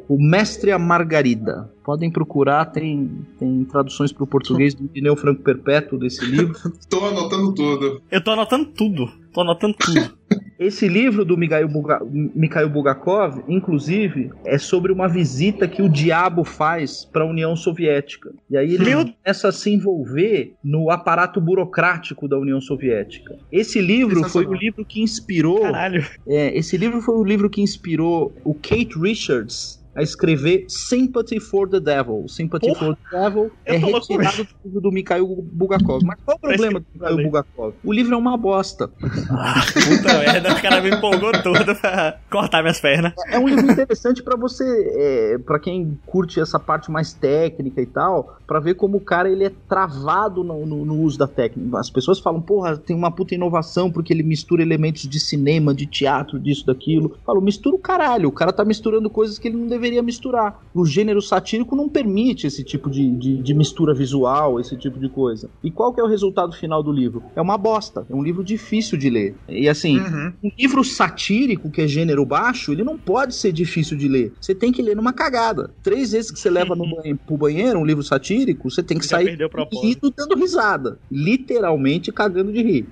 O 0.09 0.19
Mestre 0.19 0.73
a 0.73 0.79
Margarida. 0.79 1.71
Podem 1.85 2.11
procurar, 2.11 2.65
tem, 2.67 3.11
tem 3.39 3.65
traduções 3.65 4.11
para 4.11 4.25
o 4.25 4.27
português 4.27 4.75
do 4.75 4.85
Irineu 4.87 5.17
Franco 5.17 5.43
Perpétuo 5.43 5.99
desse 5.99 6.25
livro. 6.25 6.55
tô 6.89 7.05
anotando 7.05 7.55
tudo. 7.55 8.03
Eu 8.11 8.25
tô 8.25 8.31
anotando 8.31 8.67
tudo. 8.67 9.11
Tô 9.33 9.43
anotando 9.43 9.75
tudo. 9.79 10.17
Esse 10.59 10.89
livro 10.89 11.25
do 11.25 11.37
Mikhail, 11.37 11.69
Buga, 11.69 12.01
Mikhail 12.05 12.69
Bulgakov, 12.69 13.45
inclusive, 13.47 14.31
é 14.45 14.59
sobre 14.59 14.91
uma 14.91 15.09
visita 15.09 15.69
que 15.69 15.81
o 15.81 15.89
diabo 15.89 16.43
faz 16.43 17.05
para 17.05 17.23
a 17.23 17.27
União 17.27 17.55
Soviética. 17.55 18.33
E 18.51 18.57
aí 18.57 18.75
ele 18.75 18.85
Meu... 18.85 19.05
começa 19.05 19.49
a 19.49 19.53
se 19.53 19.71
envolver 19.71 20.55
no 20.63 20.91
aparato 20.91 21.41
burocrático 21.41 22.27
da 22.27 22.37
União 22.37 22.61
Soviética. 22.61 23.39
Esse 23.53 23.81
livro 23.81 24.29
foi 24.29 24.47
o 24.47 24.53
livro 24.53 24.85
que 24.85 25.01
inspirou. 25.01 25.61
Caralho. 25.61 26.05
É, 26.27 26.59
esse 26.59 26.77
livro 26.77 27.01
foi 27.01 27.15
o 27.15 27.25
livro 27.25 27.49
que 27.49 27.63
inspirou 27.63 28.33
o 28.45 28.53
Kate 28.53 28.99
Richards 29.01 29.78
a 29.99 30.03
escrever 30.03 30.65
Sympathy 30.69 31.41
for 31.41 31.69
the 31.69 31.81
Devil. 31.81 32.29
Sympathy 32.29 32.69
Porra, 32.69 32.79
for 32.79 32.97
the 32.97 33.19
Devil 33.19 33.51
é 33.65 33.77
retirado 33.77 34.45
do 34.45 34.49
livro 34.65 34.81
do 34.81 34.93
Mikhail 34.93 35.27
Bulgakov. 35.27 36.05
Mas 36.05 36.19
qual 36.25 36.37
o 36.37 36.41
problema 36.41 36.79
do 36.79 36.87
Mikhail 36.95 37.17
Bulgakov? 37.17 37.75
O 37.83 37.93
livro 37.93 38.15
é 38.15 38.17
uma 38.17 38.37
bosta. 38.37 38.89
Ah, 39.31 39.61
puta 39.73 40.19
merda, 40.19 40.53
o 40.53 40.63
cara 40.63 40.81
me 40.81 40.91
empolgou 40.91 41.33
todo 41.43 41.75
pra 41.75 42.19
cortar 42.31 42.63
minhas 42.63 42.81
pernas. 42.81 43.13
É, 43.27 43.35
é 43.35 43.39
um 43.41 43.49
livro 43.49 43.71
interessante 43.71 44.23
para 44.23 44.37
você, 44.37 44.65
é, 44.65 45.39
para 45.39 45.59
quem 45.59 45.99
curte 46.07 46.41
essa 46.41 46.61
parte 46.61 46.91
mais 46.91 47.13
técnica 47.13 47.83
e 47.83 47.87
tal, 47.87 48.39
para 48.47 48.61
ver 48.61 48.75
como 48.75 48.99
o 48.99 49.01
cara 49.01 49.29
ele 49.29 49.45
é 49.45 49.53
travado 49.69 50.45
no, 50.45 50.65
no, 50.65 50.85
no, 50.85 50.95
uso 51.03 51.19
da 51.19 51.27
técnica. 51.27 51.79
As 51.79 51.91
pessoas 51.91 52.21
falam, 52.21 52.41
porra, 52.41 52.77
tem 52.77 52.95
uma 52.95 53.11
puta 53.11 53.35
inovação 53.35 53.91
porque 53.91 54.13
ele 54.13 54.23
mistura 54.23 54.63
elementos 54.63 55.09
de 55.09 55.19
cinema, 55.19 55.75
de 55.75 55.87
teatro, 55.87 56.39
disso, 56.39 56.65
daquilo. 56.65 57.17
Falo, 57.27 57.41
mistura 57.41 57.75
o 57.75 57.79
caralho. 57.79 58.29
O 58.29 58.33
cara 58.33 58.53
tá 58.53 58.65
misturando 58.65 59.11
coisas 59.11 59.39
que 59.39 59.49
ele 59.49 59.57
não 59.57 59.67
deveria 59.67 59.88
deveria 59.89 60.03
misturar. 60.03 60.63
O 60.75 60.85
gênero 60.85 61.21
satírico 61.21 61.75
não 61.75 61.89
permite 61.89 62.47
esse 62.47 62.63
tipo 62.63 62.91
de, 62.91 63.11
de, 63.17 63.43
de, 63.43 63.55
mistura 63.55 63.95
visual, 63.95 64.61
esse 64.61 64.77
tipo 64.77 64.99
de 64.99 65.09
coisa. 65.09 65.51
E 65.63 65.71
qual 65.71 65.93
que 65.93 66.01
é 66.01 66.05
o 66.05 66.07
resultado 66.07 66.53
final 66.53 66.83
do 66.83 66.93
livro? 66.93 67.23
É 67.35 67.41
uma 67.41 67.57
bosta. 67.57 68.07
É 68.09 68.15
um 68.15 68.23
livro 68.23 68.45
difícil 68.45 68.99
de 68.99 69.11
ler. 69.11 69.35
E 69.49 69.69
assim, 69.69 69.99
uhum. 69.99 70.33
um 70.45 70.51
livro 70.59 70.85
satírico, 70.85 71.71
que 71.71 71.81
é 71.81 71.89
gênero 71.89 72.25
baixo, 72.25 72.73
ele 72.73 72.85
não 72.85 72.99
pode 72.99 73.35
ser 73.35 73.53
difícil 73.53 73.97
de 73.97 74.09
ler. 74.09 74.33
Você 74.41 74.55
tem 74.55 74.71
que 74.71 74.83
ler 74.83 74.95
numa 74.95 75.13
cagada. 75.13 75.71
Três 75.83 76.13
vezes 76.13 76.31
que 76.31 76.39
você 76.39 76.51
leva 76.51 76.77
no 76.77 76.89
banheiro, 76.89 77.19
pro 77.27 77.37
banheiro 77.37 77.79
um 77.79 77.85
livro 77.85 78.03
satírico, 78.03 78.71
você 78.71 78.83
tem 78.83 78.99
que 78.99 79.07
sair 79.07 79.39
rindo 79.73 80.13
dando 80.15 80.37
risada. 80.37 80.99
Literalmente 81.11 82.13
cagando 82.13 82.53
de 82.53 82.63
rir. 82.63 82.87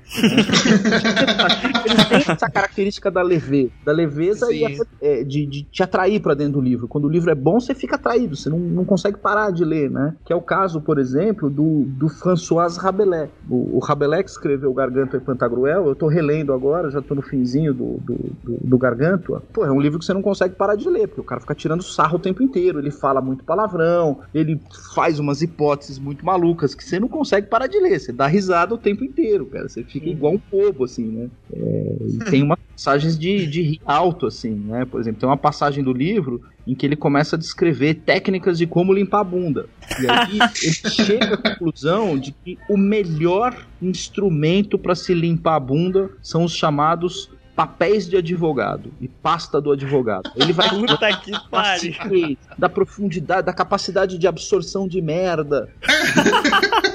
Ele 1.84 2.04
tem 2.08 2.32
essa 2.32 2.50
característica 2.50 3.10
da 3.10 3.22
leveza. 3.22 3.70
Da 3.84 3.92
leveza 3.92 4.46
Sim. 4.46 4.66
e 4.66 4.80
é, 5.00 5.24
de, 5.24 5.46
de 5.46 5.62
te 5.64 5.82
atrair 5.82 6.20
para 6.20 6.34
dentro 6.34 6.54
do 6.54 6.60
livro 6.60 6.75
livro. 6.76 6.88
Quando 6.88 7.06
o 7.06 7.08
livro 7.08 7.30
é 7.30 7.34
bom, 7.34 7.58
você 7.58 7.74
fica 7.74 7.96
atraído, 7.96 8.36
você 8.36 8.48
não, 8.48 8.58
não 8.58 8.84
consegue 8.84 9.18
parar 9.18 9.50
de 9.50 9.64
ler, 9.64 9.90
né? 9.90 10.14
Que 10.24 10.32
é 10.32 10.36
o 10.36 10.40
caso, 10.40 10.80
por 10.80 10.98
exemplo, 10.98 11.50
do, 11.50 11.84
do 11.86 12.08
François 12.08 12.76
Rabelais. 12.76 13.30
O, 13.48 13.76
o 13.76 13.78
Rabelais 13.80 14.24
que 14.24 14.30
escreveu 14.30 14.72
Gargantua 14.72 15.18
e 15.18 15.22
Pantagruel, 15.22 15.86
eu 15.86 15.94
tô 15.94 16.06
relendo 16.06 16.52
agora, 16.52 16.90
já 16.90 17.02
tô 17.02 17.14
no 17.14 17.22
finzinho 17.22 17.72
do, 17.72 17.98
do, 17.98 18.14
do, 18.44 18.58
do 18.62 18.78
Gargantua. 18.78 19.42
Pô, 19.52 19.64
é 19.64 19.70
um 19.70 19.80
livro 19.80 19.98
que 19.98 20.04
você 20.04 20.14
não 20.14 20.22
consegue 20.22 20.54
parar 20.54 20.76
de 20.76 20.88
ler, 20.88 21.08
porque 21.08 21.20
o 21.20 21.24
cara 21.24 21.40
fica 21.40 21.54
tirando 21.54 21.82
sarro 21.82 22.16
o 22.16 22.20
tempo 22.20 22.42
inteiro, 22.42 22.78
ele 22.78 22.90
fala 22.90 23.20
muito 23.20 23.44
palavrão, 23.44 24.20
ele 24.34 24.60
faz 24.94 25.18
umas 25.18 25.42
hipóteses 25.42 25.98
muito 25.98 26.24
malucas 26.24 26.74
que 26.74 26.84
você 26.84 27.00
não 27.00 27.08
consegue 27.08 27.48
parar 27.48 27.66
de 27.66 27.78
ler, 27.78 27.98
você 27.98 28.12
dá 28.12 28.26
risada 28.26 28.74
o 28.74 28.78
tempo 28.78 29.04
inteiro, 29.04 29.46
cara, 29.46 29.68
você 29.68 29.82
fica 29.82 30.08
igual 30.08 30.34
um 30.34 30.40
bobo, 30.50 30.84
assim, 30.84 31.06
né? 31.06 31.30
É, 31.52 31.96
e 32.00 32.18
tem 32.30 32.42
uma 32.42 32.56
passagens 32.76 33.18
de, 33.18 33.46
de 33.46 33.62
rir 33.62 33.80
alto, 33.86 34.26
assim, 34.26 34.50
né? 34.50 34.84
Por 34.84 35.00
exemplo, 35.00 35.18
tem 35.18 35.28
uma 35.28 35.36
passagem 35.36 35.82
do 35.82 35.92
livro 35.92 36.42
em 36.66 36.74
que 36.74 36.84
ele 36.84 36.96
começa 36.96 37.36
a 37.36 37.38
descrever 37.38 37.94
técnicas 37.94 38.58
de 38.58 38.66
como 38.66 38.92
limpar 38.92 39.20
a 39.20 39.24
bunda. 39.24 39.66
E 40.00 40.10
aí 40.10 40.38
ele 40.62 40.90
chega 40.90 41.34
à 41.34 41.36
conclusão 41.36 42.18
de 42.18 42.32
que 42.32 42.58
o 42.68 42.76
melhor 42.76 43.56
instrumento 43.80 44.78
para 44.78 44.94
se 44.94 45.14
limpar 45.14 45.56
a 45.56 45.60
bunda 45.60 46.10
são 46.20 46.44
os 46.44 46.54
chamados 46.54 47.30
papéis 47.54 48.06
de 48.06 48.16
advogado 48.18 48.92
e 49.00 49.08
pasta 49.08 49.60
do 49.60 49.72
advogado. 49.72 50.30
Ele 50.36 50.52
vai 50.52 50.68
Puta 50.68 51.16
que 51.16 51.32
pariu. 51.50 52.36
da 52.58 52.68
profundidade, 52.68 53.46
da 53.46 53.52
capacidade 53.52 54.18
de 54.18 54.26
absorção 54.26 54.86
de 54.86 55.00
merda. 55.00 55.70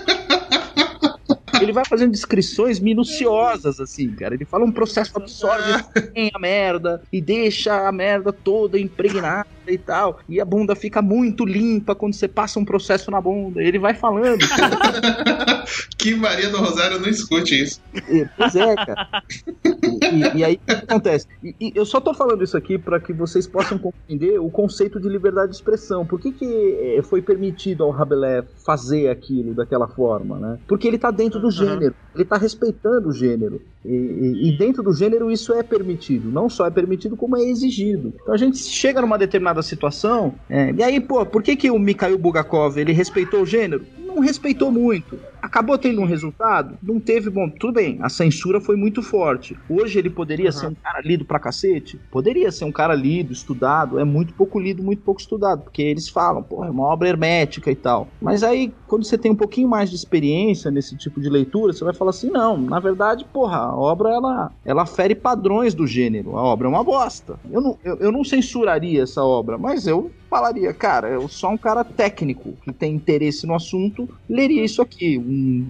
ele 1.64 1.72
vai 1.72 1.86
fazendo 1.86 2.12
descrições 2.12 2.80
minuciosas, 2.80 3.80
assim, 3.80 4.12
cara. 4.14 4.34
Ele 4.34 4.46
fala 4.46 4.66
um 4.66 4.72
processo 4.72 5.12
absorve 5.16 5.84
a 6.34 6.40
merda 6.40 7.02
e 7.12 7.22
deixa 7.22 7.88
a 7.88 7.92
merda 7.92 8.34
toda 8.34 8.80
impregnada 8.80 9.48
e 9.68 9.78
tal. 9.78 10.20
E 10.28 10.40
a 10.40 10.46
bunda 10.46 10.76
fica 10.76 11.02
muito 11.02 11.46
limpa 11.46 11.96
quando 11.96 12.14
você 12.14 12.28
passa 12.28 12.60
um 12.60 12.66
processo 12.66 13.12
na 13.12 13.22
bunda. 13.22 13.62
Ele 13.62 13.80
vai 13.80 13.94
falando. 13.94 14.40
que 15.98 16.16
Maria 16.16 16.50
do 16.50 16.58
Rosário 16.58 17.00
não 17.00 17.10
escute 17.10 17.62
isso. 17.62 17.82
E, 18.10 18.26
pois 18.38 18.56
é, 18.56 18.76
cara. 18.76 19.24
E, 19.64 20.40
e 20.40 20.44
aí 20.44 20.56
o 20.56 20.66
que 20.66 20.72
acontece? 20.72 21.28
E, 21.44 21.56
e, 21.60 21.72
eu 21.76 21.86
só 21.86 22.00
tô 22.00 22.14
falando 22.14 22.44
isso 22.44 22.58
aqui 22.58 22.78
para 22.78 23.00
que 23.00 23.14
vocês 23.14 23.48
possam 23.48 23.78
compreender 23.78 24.40
o 24.40 24.50
conceito 24.50 25.00
de 25.00 25.10
liberdade 25.10 25.52
de 25.52 25.58
expressão. 25.58 26.06
Por 26.06 26.20
que, 26.20 26.32
que 26.32 26.46
eh, 26.46 27.02
foi 27.04 27.22
permitido 27.22 27.84
ao 27.84 27.92
Rabelais 27.92 28.46
fazer 28.66 29.10
aquilo 29.10 29.54
daquela 29.54 29.88
forma, 29.88 30.38
né? 30.40 30.60
Porque 30.68 30.88
ele 30.88 30.98
tá 30.98 31.12
dentro 31.12 31.40
do 31.40 31.52
gênero, 31.52 31.96
ele 32.16 32.26
tá 32.26 32.38
respeitando 32.38 33.10
o 33.10 33.14
gênero. 33.14 33.62
E, 33.84 34.50
e, 34.50 34.58
dentro 34.58 34.84
do 34.84 34.94
gênero 34.94 35.32
isso 35.32 35.54
é 35.54 35.64
permitido. 35.64 36.32
Não 36.32 36.50
só 36.50 36.68
é 36.68 36.70
permitido, 36.70 37.18
como 37.18 37.36
é 37.36 37.42
exigido. 37.42 38.14
Então 38.22 38.34
a 38.34 38.38
gente 38.38 38.58
chega 38.58 39.02
numa 39.02 39.18
determinada 39.18 39.51
situação. 39.62 40.34
É, 40.50 40.72
e 40.72 40.84
aí, 40.84 41.00
pô, 41.00 41.26
por 41.26 41.44
que, 41.44 41.56
que 41.56 41.70
o 41.70 41.78
Mikhail 41.78 42.18
Bulgakov 42.18 42.78
ele 42.78 42.94
respeitou 42.94 43.42
o 43.42 43.46
gênero? 43.46 43.86
Não 44.14 44.22
respeitou 44.22 44.70
muito. 44.70 45.18
Acabou 45.42 45.78
tendo 45.78 46.02
um 46.02 46.06
resultado? 46.06 46.78
Não 46.84 47.00
teve, 47.00 47.30
bom, 47.30 47.50
tudo 47.50 47.74
bem, 47.74 47.98
a 48.02 48.10
censura 48.10 48.60
foi 48.62 48.76
muito 48.76 49.02
forte. 49.02 49.58
Hoje 49.70 49.98
ele 49.98 50.10
poderia 50.10 50.48
uhum. 50.48 50.52
ser 50.52 50.68
um 50.68 50.76
cara 50.76 51.02
lido 51.02 51.26
pra 51.26 51.40
cacete? 51.40 52.00
Poderia 52.12 52.52
ser 52.52 52.66
um 52.66 52.72
cara 52.72 52.94
lido, 52.94 53.34
estudado, 53.34 54.00
é 54.00 54.04
muito 54.04 54.34
pouco 54.34 54.60
lido, 54.60 54.84
muito 54.84 55.02
pouco 55.02 55.20
estudado, 55.20 55.64
porque 55.64 55.82
eles 55.82 56.10
falam, 56.10 56.44
pô, 56.44 56.64
é 56.64 56.70
uma 56.70 56.84
obra 56.84 57.10
hermética 57.10 57.72
e 57.72 57.76
tal. 57.76 58.08
Mas 58.22 58.44
aí, 58.44 58.72
quando 58.88 59.06
você 59.06 59.18
tem 59.18 59.32
um 59.32 59.36
pouquinho 59.36 59.68
mais 59.68 59.90
de 59.90 59.96
experiência 59.96 60.70
nesse 60.70 60.96
tipo 60.96 61.20
de 61.20 61.30
leitura, 61.30 61.74
você 61.74 61.84
vai 61.84 61.94
falar 61.94 62.12
assim, 62.12 62.30
não, 62.30 62.58
na 62.58 62.80
verdade, 62.80 63.26
porra, 63.26 63.58
a 63.58 63.76
obra, 63.76 64.10
ela, 64.10 64.52
ela 64.66 64.86
fere 64.86 65.16
padrões 65.16 65.74
do 65.74 65.88
gênero, 65.88 66.38
a 66.38 66.44
obra 66.44 66.68
é 66.68 66.70
uma 66.70 66.84
bosta. 66.84 67.40
Eu 67.50 67.62
não, 67.62 67.78
eu, 67.84 67.96
eu 67.98 68.12
não 68.12 68.24
censuraria 68.24 69.04
essa 69.04 69.24
obra, 69.24 69.58
mas 69.58 69.88
eu 69.88 70.12
falaria, 70.30 70.74
cara, 70.74 71.10
eu 71.10 71.28
sou 71.28 71.52
um 71.52 71.58
cara 71.58 71.84
técnico 71.84 72.54
que 72.64 72.72
tem 72.72 72.96
interesse 72.96 73.46
no 73.46 73.54
assunto, 73.54 74.01
leria 74.30 74.64
isso 74.64 74.82
aqui. 74.82 75.18
Um, 75.18 75.66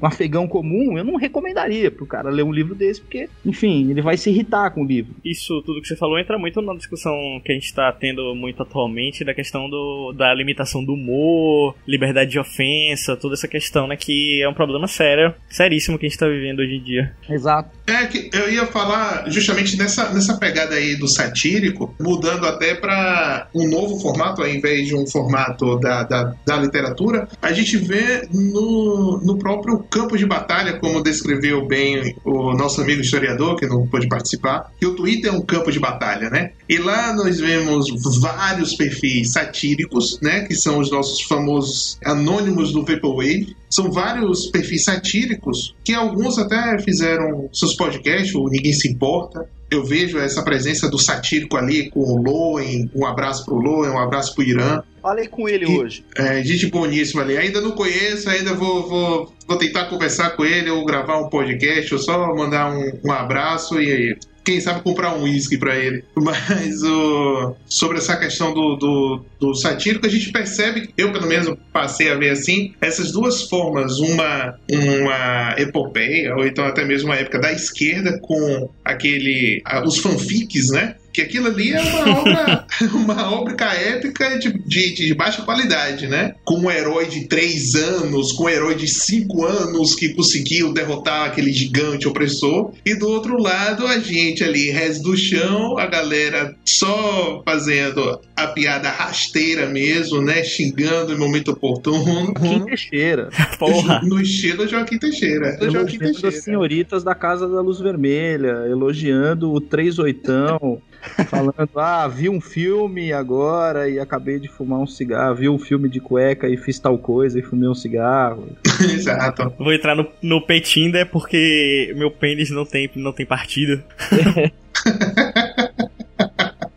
um, 0.00 0.06
afegão 0.06 0.46
comum, 0.46 0.96
eu 0.96 1.04
não 1.04 1.16
recomendaria 1.16 1.90
pro 1.90 2.06
cara 2.06 2.30
ler 2.30 2.42
um 2.42 2.52
livro 2.52 2.74
desse, 2.74 3.00
porque, 3.00 3.28
enfim, 3.44 3.90
ele 3.90 4.02
vai 4.02 4.16
se 4.16 4.30
irritar 4.30 4.70
com 4.70 4.82
o 4.82 4.86
livro. 4.86 5.14
Isso 5.24 5.62
tudo 5.62 5.80
que 5.80 5.88
você 5.88 5.96
falou 5.96 6.18
entra 6.18 6.38
muito 6.38 6.60
na 6.60 6.74
discussão 6.74 7.14
que 7.44 7.52
a 7.52 7.54
gente 7.54 7.74
tá 7.74 7.92
tendo 7.92 8.34
muito 8.34 8.62
atualmente 8.62 9.24
da 9.24 9.34
questão 9.34 9.68
do, 9.68 10.12
da 10.12 10.32
limitação 10.34 10.84
do 10.84 10.94
humor, 10.94 11.74
liberdade 11.86 12.30
de 12.30 12.38
ofensa, 12.38 13.16
toda 13.16 13.34
essa 13.34 13.48
questão, 13.48 13.86
né, 13.86 13.96
que 13.96 14.42
é 14.42 14.48
um 14.48 14.54
problema 14.54 14.86
sério, 14.86 15.34
seríssimo 15.48 15.98
que 15.98 16.06
a 16.06 16.08
gente 16.08 16.18
tá 16.18 16.26
vivendo 16.26 16.60
hoje 16.60 16.76
em 16.76 16.82
dia. 16.82 17.14
Exato. 17.28 17.70
É 17.86 18.06
que 18.06 18.30
eu 18.32 18.50
ia 18.52 18.66
falar 18.66 19.30
justamente 19.30 19.76
nessa, 19.76 20.12
nessa 20.12 20.38
pegada 20.38 20.74
aí 20.74 20.96
do 20.96 21.08
satírico, 21.08 21.94
mudando 22.00 22.46
até 22.46 22.74
para 22.74 23.48
um 23.54 23.68
novo 23.68 23.98
formato, 24.00 24.42
ao 24.42 24.48
invés 24.48 24.86
de 24.86 24.94
um 24.94 25.06
formato 25.06 25.78
da, 25.78 26.02
da, 26.04 26.34
da 26.46 26.56
literatura, 26.56 27.28
a 27.40 27.52
gente 27.52 27.69
vê 27.76 28.28
no, 28.32 29.20
no 29.22 29.38
próprio 29.38 29.78
campo 29.90 30.16
de 30.16 30.26
batalha, 30.26 30.78
como 30.78 31.02
descreveu 31.02 31.66
bem 31.66 32.16
o 32.24 32.52
nosso 32.54 32.80
amigo 32.80 33.00
historiador, 33.00 33.56
que 33.56 33.66
não 33.66 33.86
pôde 33.86 34.08
participar, 34.08 34.72
que 34.78 34.86
o 34.86 34.94
Twitter 34.94 35.32
é 35.32 35.36
um 35.36 35.42
campo 35.42 35.70
de 35.70 35.78
batalha, 35.78 36.30
né? 36.30 36.52
E 36.68 36.78
lá 36.78 37.14
nós 37.14 37.38
vemos 37.38 37.86
vários 38.20 38.74
perfis 38.74 39.32
satíricos, 39.32 40.18
né? 40.20 40.42
Que 40.42 40.54
são 40.54 40.78
os 40.78 40.90
nossos 40.90 41.22
famosos 41.22 41.98
anônimos 42.04 42.72
do 42.72 42.84
Vaporwave. 42.84 43.56
São 43.68 43.90
vários 43.90 44.46
perfis 44.46 44.84
satíricos 44.84 45.74
que 45.84 45.94
alguns 45.94 46.38
até 46.38 46.78
fizeram 46.80 47.48
seus 47.52 47.74
podcasts, 47.74 48.34
ou 48.34 48.48
Ninguém 48.48 48.72
Se 48.72 48.88
Importa, 48.88 49.48
eu 49.70 49.84
vejo 49.84 50.18
essa 50.18 50.42
presença 50.42 50.88
do 50.88 50.98
satírico 50.98 51.56
ali 51.56 51.88
com 51.90 52.00
o 52.00 52.22
Loen, 52.22 52.90
um 52.94 53.06
abraço 53.06 53.44
pro 53.44 53.54
Loen, 53.54 53.90
um 53.90 53.98
abraço 53.98 54.34
pro 54.34 54.42
Irã. 54.42 54.82
Falei 55.00 55.28
com 55.28 55.48
ele 55.48 55.64
e, 55.64 55.78
hoje. 55.78 56.04
É, 56.16 56.42
gente 56.42 56.66
boníssima 56.66 57.22
ali. 57.22 57.36
Ainda 57.36 57.60
não 57.60 57.70
conheço, 57.70 58.28
ainda 58.28 58.52
vou, 58.52 58.88
vou, 58.88 59.34
vou 59.46 59.56
tentar 59.56 59.86
conversar 59.86 60.30
com 60.30 60.44
ele 60.44 60.68
ou 60.70 60.84
gravar 60.84 61.18
um 61.18 61.28
podcast, 61.28 61.94
ou 61.94 62.00
só 62.00 62.34
mandar 62.34 62.72
um, 62.72 63.00
um 63.04 63.12
abraço 63.12 63.80
e 63.80 64.16
quem 64.44 64.60
sabe 64.60 64.82
comprar 64.82 65.14
um 65.14 65.22
uísque 65.22 65.58
para 65.58 65.76
ele. 65.76 66.04
Mas 66.14 66.82
o, 66.82 67.54
sobre 67.66 67.98
essa 67.98 68.16
questão 68.16 68.52
do, 68.52 68.76
do, 68.76 69.24
do, 69.38 69.54
satírico, 69.54 70.06
a 70.06 70.10
gente 70.10 70.30
percebe, 70.32 70.90
eu 70.96 71.12
pelo 71.12 71.26
menos 71.26 71.56
passei 71.72 72.10
a 72.10 72.16
ver 72.16 72.30
assim, 72.30 72.74
essas 72.80 73.12
duas 73.12 73.42
formas, 73.48 73.98
uma, 73.98 74.54
uma 74.70 75.54
epopeia, 75.58 76.34
ou 76.36 76.46
então 76.46 76.64
até 76.64 76.84
mesmo 76.84 77.08
uma 77.08 77.16
época 77.16 77.38
da 77.38 77.52
esquerda 77.52 78.18
com 78.20 78.70
aquele, 78.84 79.62
os 79.84 79.98
fanfics, 79.98 80.68
né? 80.70 80.96
Que 81.20 81.38
aquilo 81.38 81.48
ali 81.48 81.72
é 81.72 81.80
uma 81.80 82.20
obra, 82.20 82.66
uma 82.94 83.32
obra 83.32 83.74
épica 83.74 84.38
de, 84.38 84.52
de, 84.52 84.94
de, 84.94 85.14
baixa 85.14 85.42
qualidade, 85.42 86.06
né? 86.06 86.34
Com 86.44 86.60
um 86.60 86.70
herói 86.70 87.06
de 87.06 87.26
três 87.26 87.74
anos, 87.74 88.32
com 88.32 88.44
um 88.44 88.48
herói 88.48 88.74
de 88.74 88.88
cinco 88.88 89.44
anos 89.44 89.94
que 89.94 90.10
conseguiu 90.10 90.72
derrotar 90.72 91.26
aquele 91.26 91.52
gigante 91.52 92.08
opressor, 92.08 92.72
e 92.84 92.94
do 92.94 93.08
outro 93.08 93.36
lado 93.38 93.86
a 93.86 93.98
gente 93.98 94.42
ali, 94.42 94.70
res 94.70 95.00
do 95.02 95.16
chão, 95.16 95.78
a 95.78 95.86
galera 95.86 96.54
só 96.64 97.42
fazendo 97.44 98.20
a 98.36 98.46
piada 98.48 98.88
rasteira 98.90 99.66
mesmo, 99.66 100.20
né? 100.22 100.42
Xingando 100.42 101.12
em 101.12 101.18
momento 101.18 101.52
oportuno. 101.52 102.00
Joaquim 102.04 102.64
Teixeira. 102.64 103.28
Porra. 103.58 104.00
No 104.02 104.20
estilo 104.20 104.66
Joaquim 104.66 104.98
Teixeira. 104.98 105.58
Joaquim 105.70 105.98
Teixeira. 105.98 106.28
as 106.28 106.42
senhoritas 106.42 107.04
da 107.04 107.14
Casa 107.14 107.46
da 107.48 107.60
Luz 107.60 107.78
Vermelha, 107.80 108.64
elogiando 108.68 109.52
o 109.52 109.60
três 109.60 109.98
oitão. 109.98 110.80
Falando, 111.28 111.70
ah, 111.76 112.06
vi 112.08 112.28
um 112.28 112.40
filme 112.40 113.12
agora 113.12 113.88
e 113.88 113.98
acabei 113.98 114.38
de 114.38 114.48
fumar 114.48 114.78
um 114.80 114.86
cigarro, 114.86 115.34
vi 115.34 115.48
um 115.48 115.58
filme 115.58 115.88
de 115.88 116.00
cueca 116.00 116.48
e 116.48 116.56
fiz 116.56 116.78
tal 116.78 116.98
coisa 116.98 117.38
e 117.38 117.42
fumei 117.42 117.68
um 117.68 117.74
cigarro. 117.74 118.48
Exato. 118.80 119.52
Vou 119.58 119.72
entrar 119.72 119.94
no, 119.94 120.06
no 120.22 120.44
Petinder 120.46 121.06
porque 121.06 121.92
meu 121.96 122.10
pênis 122.10 122.50
não 122.50 122.64
tem, 122.64 122.90
não 122.94 123.12
tem 123.12 123.26
partida. 123.26 123.84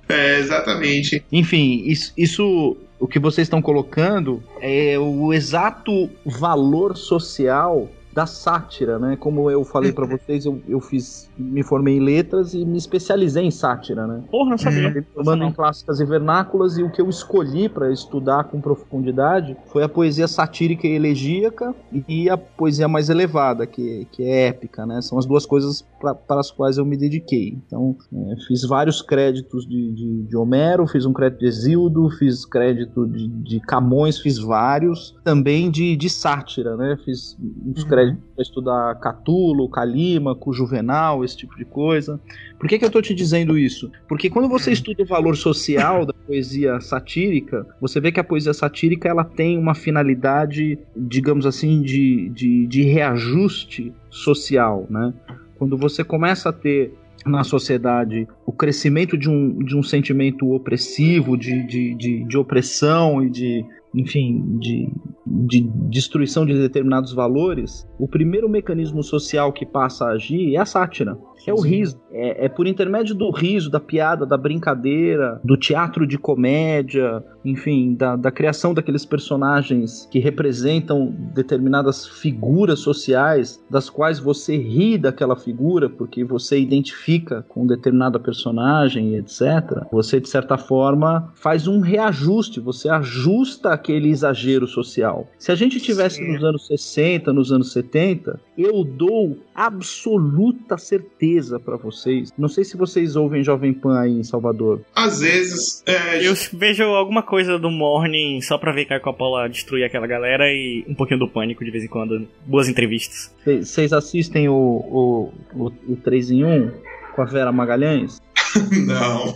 é, 0.07 0.39
exatamente. 0.39 1.24
Enfim, 1.32 1.84
isso, 1.86 2.13
isso 2.17 2.78
o 2.99 3.07
que 3.07 3.19
vocês 3.19 3.45
estão 3.45 3.61
colocando 3.61 4.41
é 4.61 4.97
o 4.97 5.34
exato 5.34 6.09
valor 6.26 6.95
social 6.95 7.89
da 8.14 8.26
sátira, 8.26 8.99
né? 8.99 9.18
Como 9.18 9.49
eu 9.49 9.64
falei 9.64 9.91
para 9.91 10.05
vocês, 10.05 10.45
eu, 10.45 10.61
eu 10.68 10.80
fiz, 10.80 11.30
me 11.38 11.64
formei 11.64 11.97
em 11.97 11.99
letras 11.99 12.53
e 12.53 12.64
me 12.64 12.78
especializei 12.78 13.43
em 13.43 13.51
sátira, 13.51 14.05
né? 14.05 14.24
Porra, 14.30 14.51
não 14.51 14.57
sabia. 14.57 15.05
Formando 15.14 15.43
em 15.43 15.51
clássicas 15.51 15.99
e 15.99 16.05
vernáculas 16.05 16.78
e 16.78 16.84
o 16.84 16.91
que 16.91 17.01
eu 17.01 17.09
escolhi 17.09 17.68
para 17.68 17.91
estudar 17.91 18.45
com 18.45 18.61
profundidade 18.61 19.57
foi 19.68 19.84
a 19.84 19.89
poesia 19.89 20.28
satírica 20.28 20.88
e 20.88 20.91
elegíaca 20.91 21.74
e 22.07 22.30
a 22.30 22.38
poesia 22.38 22.88
mais 22.88 23.09
elevada, 23.09 23.66
que, 23.66 24.07
que 24.11 24.24
é 24.24 24.47
épica, 24.47 24.86
né? 24.86 25.01
São 25.01 25.18
as 25.18 25.26
duas 25.26 25.45
coisas 25.45 25.86
pra, 25.99 26.14
para 26.14 26.39
as 26.39 26.51
quais 26.51 26.78
eu 26.78 26.86
me 26.86 26.95
dediquei. 26.95 27.57
Então, 27.66 27.95
é, 28.14 28.36
fiz 28.47 28.64
vários 28.64 29.01
créditos 29.01 29.66
de, 29.66 29.91
de, 29.91 30.24
de, 30.24 30.38
Homero, 30.38 30.86
fiz 30.86 31.05
um 31.05 31.14
crédito 31.14 31.39
de 31.39 31.47
Exildo, 31.47 32.09
fiz 32.11 32.45
crédito 32.45 33.07
de, 33.07 33.28
de 33.28 33.59
Camões, 33.61 34.20
fiz 34.20 34.38
vários. 34.38 35.16
Também 35.24 35.72
de, 35.72 35.95
de 35.95 36.09
sátira, 36.09 36.76
né? 36.78 36.97
Fiz 37.03 37.38
uns 37.66 37.84
uhum. 37.84 37.89
créditos 37.89 38.02
para 38.35 38.41
estudar 38.41 38.99
Catulo, 38.99 39.69
Calímaco, 39.69 40.53
Juvenal, 40.53 41.23
esse 41.23 41.37
tipo 41.37 41.55
de 41.55 41.65
coisa. 41.65 42.19
Por 42.59 42.67
que, 42.67 42.77
que 42.77 42.85
eu 42.85 42.87
estou 42.87 43.01
te 43.01 43.13
dizendo 43.13 43.57
isso? 43.57 43.91
Porque 44.07 44.29
quando 44.29 44.49
você 44.49 44.69
hum. 44.69 44.73
estuda 44.73 45.03
o 45.03 45.05
valor 45.05 45.35
social 45.35 46.05
da 46.05 46.13
poesia 46.13 46.79
satírica, 46.81 47.65
você 47.79 47.99
vê 47.99 48.11
que 48.11 48.19
a 48.19 48.23
poesia 48.23 48.53
satírica 48.53 49.07
ela 49.07 49.23
tem 49.23 49.57
uma 49.57 49.75
finalidade, 49.75 50.77
digamos 50.95 51.45
assim, 51.45 51.81
de, 51.81 52.29
de, 52.29 52.67
de 52.67 52.83
reajuste 52.83 53.93
social, 54.09 54.87
né? 54.89 55.13
Quando 55.57 55.77
você 55.77 56.03
começa 56.03 56.49
a 56.49 56.53
ter 56.53 56.93
na 57.25 57.43
sociedade 57.43 58.27
o 58.45 58.51
crescimento 58.51 59.17
de 59.17 59.29
um, 59.29 59.59
de 59.59 59.77
um 59.77 59.83
sentimento 59.83 60.51
opressivo, 60.51 61.37
de, 61.37 61.65
de, 61.65 61.95
de, 61.95 62.23
de 62.25 62.37
opressão 62.37 63.23
e 63.23 63.29
de 63.29 63.65
enfim, 63.93 64.57
de, 64.59 64.89
de 65.25 65.61
destruição 65.89 66.45
de 66.45 66.53
determinados 66.53 67.13
valores, 67.13 67.87
o 67.99 68.07
primeiro 68.07 68.49
mecanismo 68.49 69.03
social 69.03 69.53
que 69.53 69.65
passa 69.65 70.05
a 70.05 70.11
agir 70.13 70.55
é 70.55 70.59
a 70.59 70.65
sátira. 70.65 71.17
É 71.49 71.53
o 71.53 71.59
riso. 71.59 71.99
É, 72.11 72.45
é, 72.45 72.49
por 72.49 72.67
intermédio 72.67 73.15
do 73.15 73.31
riso, 73.31 73.69
da 73.69 73.79
piada, 73.79 74.25
da 74.25 74.37
brincadeira, 74.37 75.41
do 75.43 75.57
teatro 75.57 76.05
de 76.05 76.17
comédia, 76.17 77.23
enfim, 77.43 77.95
da, 77.95 78.15
da 78.15 78.31
criação 78.31 78.73
daqueles 78.73 79.03
personagens 79.05 80.07
que 80.11 80.19
representam 80.19 81.13
determinadas 81.33 82.07
figuras 82.07 82.79
sociais, 82.79 83.63
das 83.69 83.89
quais 83.89 84.19
você 84.19 84.55
ri 84.55 84.97
daquela 84.97 85.35
figura 85.35 85.89
porque 85.89 86.23
você 86.23 86.59
identifica 86.59 87.43
com 87.49 87.65
determinada 87.65 88.19
personagem, 88.19 89.15
etc. 89.15 89.85
Você, 89.91 90.19
de 90.19 90.29
certa 90.29 90.57
forma, 90.57 91.31
faz 91.33 91.67
um 91.67 91.79
reajuste, 91.79 92.59
você 92.59 92.89
ajusta 92.89 93.69
aquele 93.73 94.09
exagero 94.09 94.67
social. 94.67 95.27
Se 95.39 95.51
a 95.51 95.55
gente 95.55 95.79
tivesse 95.79 96.17
Sim. 96.17 96.33
nos 96.33 96.43
anos 96.43 96.67
60, 96.67 97.33
nos 97.33 97.51
anos 97.51 97.71
70, 97.71 98.39
eu 98.57 98.83
dou 98.83 99.37
absoluta 99.55 100.77
certeza 100.77 101.32
para 101.59 101.77
vocês. 101.77 102.31
Não 102.38 102.47
sei 102.47 102.63
se 102.63 102.77
vocês 102.77 103.15
ouvem 103.15 103.43
Jovem 103.43 103.73
Pan 103.73 103.99
aí 103.99 104.11
em 104.11 104.23
Salvador. 104.23 104.81
Às 104.95 105.19
vezes. 105.21 105.84
É... 105.86 106.25
Eu 106.25 106.34
vejo 106.53 106.84
alguma 106.84 107.23
coisa 107.23 107.57
do 107.57 107.69
Morning 107.69 108.41
só 108.41 108.57
pra 108.57 108.71
ver 108.71 108.86
que 108.86 108.93
a 108.93 108.99
Coppola 108.99 109.47
destruir 109.49 109.84
aquela 109.84 110.07
galera 110.07 110.45
e 110.45 110.86
um 110.88 110.95
pouquinho 110.95 111.19
do 111.19 111.27
pânico 111.27 111.63
de 111.63 111.71
vez 111.71 111.84
em 111.84 111.88
quando. 111.88 112.27
Boas 112.45 112.67
entrevistas. 112.67 113.34
Vocês 113.45 113.93
assistem 113.93 114.49
o, 114.49 114.53
o, 114.53 115.34
o, 115.53 115.65
o 115.93 115.95
3 115.97 116.31
em 116.31 116.45
1 116.45 116.71
com 117.15 117.21
a 117.21 117.25
Vera 117.25 117.51
Magalhães? 117.51 118.21
Não. 118.86 119.36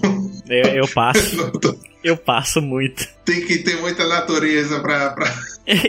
Eu, 0.50 0.76
eu 0.76 0.88
passo. 0.94 1.52
Eu 2.08 2.16
passo 2.16 2.62
muito. 2.62 3.06
Tem 3.26 3.46
que 3.46 3.58
ter 3.58 3.76
muita 3.82 4.08
natureza 4.08 4.80
pra. 4.80 5.10
pra... 5.10 5.28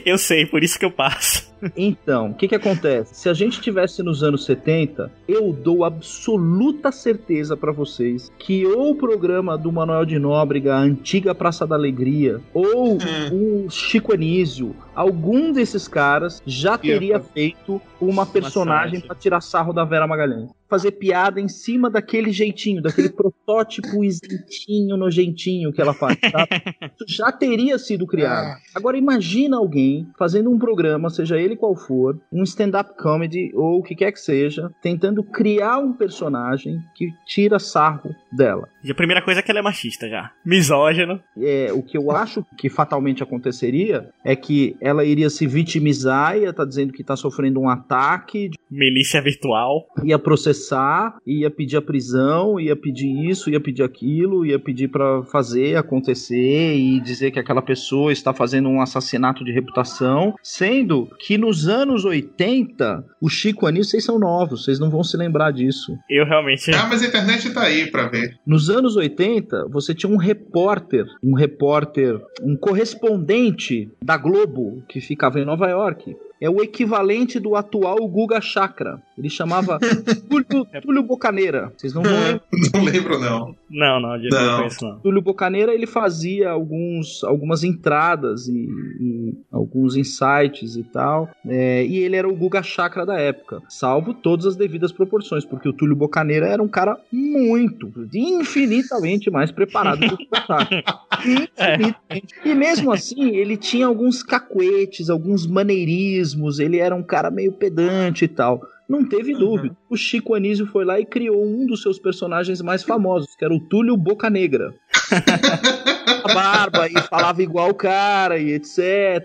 eu 0.04 0.18
sei, 0.18 0.44
por 0.44 0.64
isso 0.64 0.76
que 0.76 0.84
eu 0.84 0.90
passo. 0.90 1.48
Então, 1.76 2.30
o 2.30 2.34
que 2.34 2.48
que 2.48 2.54
acontece? 2.54 3.14
Se 3.14 3.28
a 3.28 3.34
gente 3.34 3.60
tivesse 3.60 4.02
nos 4.02 4.22
anos 4.22 4.44
70, 4.44 5.10
eu 5.26 5.52
dou 5.52 5.84
absoluta 5.84 6.92
certeza 6.92 7.56
para 7.56 7.72
vocês 7.72 8.32
que 8.38 8.64
ou 8.66 8.90
o 8.90 8.94
programa 8.94 9.56
do 9.58 9.70
Manuel 9.72 10.04
de 10.04 10.18
Nóbrega, 10.18 10.74
a 10.74 10.78
antiga 10.78 11.34
Praça 11.34 11.66
da 11.66 11.74
Alegria, 11.74 12.40
ou 12.52 12.94
hum. 12.94 13.64
o 13.66 13.70
Chico 13.70 14.12
Anísio, 14.12 14.74
algum 14.94 15.52
desses 15.52 15.88
caras 15.88 16.42
já 16.46 16.78
teria 16.78 17.20
feito 17.20 17.80
uma 18.00 18.24
personagem 18.24 19.00
para 19.00 19.16
tirar 19.16 19.40
sarro 19.40 19.72
da 19.72 19.84
Vera 19.84 20.06
Magalhães. 20.06 20.50
Fazer 20.68 20.92
piada 20.92 21.40
em 21.40 21.48
cima 21.48 21.88
daquele 21.88 22.30
jeitinho, 22.30 22.82
daquele 22.82 23.08
protótipo 23.10 24.04
isentinho, 24.04 24.96
nojentinho 24.96 25.72
que 25.72 25.80
ela 25.80 25.94
faz, 25.94 26.07
Isso 26.12 27.04
já 27.16 27.32
teria 27.32 27.78
sido 27.78 28.06
criado. 28.06 28.48
Ah. 28.48 28.58
Agora 28.74 28.96
imagina 28.96 29.56
alguém 29.56 30.08
fazendo 30.18 30.50
um 30.50 30.58
programa, 30.58 31.10
seja 31.10 31.38
ele 31.38 31.56
qual 31.56 31.74
for, 31.74 32.18
um 32.32 32.42
stand-up 32.42 32.96
comedy 32.96 33.50
ou 33.54 33.78
o 33.78 33.82
que 33.82 33.94
quer 33.94 34.12
que 34.12 34.20
seja, 34.20 34.70
tentando 34.82 35.22
criar 35.22 35.78
um 35.78 35.92
personagem 35.92 36.80
que 36.94 37.12
tira 37.26 37.58
sarro 37.58 38.14
dela. 38.32 38.68
E 38.82 38.90
a 38.90 38.94
primeira 38.94 39.22
coisa 39.22 39.40
é 39.40 39.42
que 39.42 39.50
ela 39.50 39.60
é 39.60 39.62
machista 39.62 40.08
já. 40.08 40.30
Misógino. 40.44 41.20
É, 41.36 41.70
o 41.72 41.82
que 41.82 41.96
eu 41.96 42.10
acho 42.10 42.44
que 42.56 42.68
fatalmente 42.68 43.22
aconteceria 43.22 44.10
é 44.24 44.36
que 44.36 44.76
ela 44.80 45.04
iria 45.04 45.30
se 45.30 45.46
vitimizar, 45.46 46.36
ia 46.36 46.50
estar 46.50 46.64
tá 46.64 46.68
dizendo 46.68 46.92
que 46.92 47.02
está 47.02 47.16
sofrendo 47.16 47.60
um 47.60 47.68
ataque. 47.68 48.50
Milícia 48.70 49.20
virtual. 49.20 49.86
Ia 50.04 50.18
processar, 50.18 51.16
ia 51.26 51.50
pedir 51.50 51.76
a 51.76 51.82
prisão, 51.82 52.60
ia 52.60 52.76
pedir 52.76 53.28
isso, 53.28 53.50
ia 53.50 53.60
pedir 53.60 53.82
aquilo, 53.82 54.44
ia 54.44 54.58
pedir 54.58 54.88
para 54.88 55.22
fazer 55.24 55.76
acontecer 55.76 56.76
e 56.76 57.00
dizer 57.00 57.30
que 57.30 57.38
aquela 57.38 57.62
pessoa 57.62 58.12
está 58.12 58.32
fazendo 58.34 58.68
um 58.68 58.80
assassinato 58.80 59.44
de 59.44 59.52
reputação, 59.52 60.34
sendo 60.42 61.08
que 61.18 61.38
nos 61.38 61.68
anos 61.68 62.04
80, 62.04 63.04
o 63.20 63.28
Chico 63.28 63.66
Anísio, 63.66 63.90
vocês 63.90 64.04
são 64.04 64.18
novos, 64.18 64.64
vocês 64.64 64.78
não 64.78 64.90
vão 64.90 65.02
se 65.02 65.16
lembrar 65.16 65.50
disso. 65.52 65.96
Eu 66.08 66.24
realmente. 66.24 66.70
Ah, 66.72 66.86
mas 66.88 67.02
a 67.02 67.06
internet 67.06 67.50
tá 67.50 67.62
aí 67.62 67.90
para 67.90 68.08
ver. 68.08 68.17
Nos 68.46 68.70
anos 68.70 68.96
80, 68.96 69.66
você 69.68 69.94
tinha 69.94 70.12
um 70.12 70.16
repórter, 70.16 71.06
um 71.22 71.34
repórter, 71.34 72.20
um 72.42 72.56
correspondente 72.56 73.90
da 74.02 74.16
Globo 74.16 74.82
que 74.88 75.00
ficava 75.00 75.38
em 75.38 75.44
Nova 75.44 75.68
York 75.68 76.16
é 76.40 76.48
o 76.48 76.62
equivalente 76.62 77.38
do 77.38 77.56
atual 77.56 77.96
Guga 78.08 78.40
Chakra. 78.40 79.02
Ele 79.16 79.28
chamava 79.28 79.78
Túlio, 80.28 80.66
Túlio 80.80 81.02
Bocaneira. 81.02 81.72
Vocês 81.76 81.92
não 81.92 82.02
vão 82.02 82.12
lembrar? 82.12 82.38
Não 82.78 82.84
lembro, 82.84 83.18
não. 83.18 83.56
Não, 83.70 84.00
não, 84.00 84.18
de 84.18 84.28
não. 84.28 84.58
Conheço, 84.58 84.84
não. 84.84 84.98
Túlio 85.00 85.20
Bocaneira, 85.20 85.74
ele 85.74 85.86
fazia 85.86 86.50
alguns, 86.50 87.24
algumas 87.24 87.64
entradas 87.64 88.46
e, 88.46 88.52
e 88.52 89.34
alguns 89.50 89.96
insights 89.96 90.76
e 90.76 90.84
tal. 90.84 91.28
É, 91.46 91.84
e 91.84 91.98
ele 91.98 92.16
era 92.16 92.28
o 92.28 92.34
Guga 92.34 92.62
Chakra 92.62 93.04
da 93.04 93.18
época. 93.18 93.60
Salvo 93.68 94.14
todas 94.14 94.46
as 94.46 94.56
devidas 94.56 94.92
proporções, 94.92 95.44
porque 95.44 95.68
o 95.68 95.72
Túlio 95.72 95.96
Bocaneira 95.96 96.46
era 96.46 96.62
um 96.62 96.68
cara 96.68 96.98
muito, 97.12 97.92
infinitamente 98.14 99.30
mais 99.30 99.50
preparado 99.50 100.00
que 100.00 100.14
o 100.14 100.18
Guga 100.18 100.46
Chakra. 100.46 100.84
Infinitamente. 101.18 101.96
É. 102.44 102.48
E 102.48 102.54
mesmo 102.54 102.92
assim, 102.92 103.36
ele 103.36 103.56
tinha 103.56 103.86
alguns 103.86 104.22
cacuetes, 104.22 105.10
alguns 105.10 105.46
maneirismos 105.46 106.27
ele 106.58 106.78
era 106.78 106.94
um 106.94 107.02
cara 107.02 107.30
meio 107.30 107.52
pedante 107.52 108.24
e 108.24 108.28
tal. 108.28 108.60
Não 108.88 109.06
teve 109.06 109.34
uhum. 109.34 109.38
dúvida. 109.38 109.76
O 109.90 109.96
Chico 109.96 110.34
Anísio 110.34 110.66
foi 110.66 110.84
lá 110.84 110.98
e 110.98 111.04
criou 111.04 111.44
um 111.44 111.66
dos 111.66 111.82
seus 111.82 111.98
personagens 111.98 112.62
mais 112.62 112.82
famosos, 112.82 113.36
que 113.36 113.44
era 113.44 113.52
o 113.54 113.60
Túlio 113.60 113.96
Boca 113.96 114.30
Negra. 114.30 114.74
a 116.24 116.34
barba 116.34 116.88
e 116.88 117.00
falava 117.02 117.42
igual 117.42 117.70
o 117.70 117.74
cara 117.74 118.38
e 118.38 118.52
etc. 118.52 118.78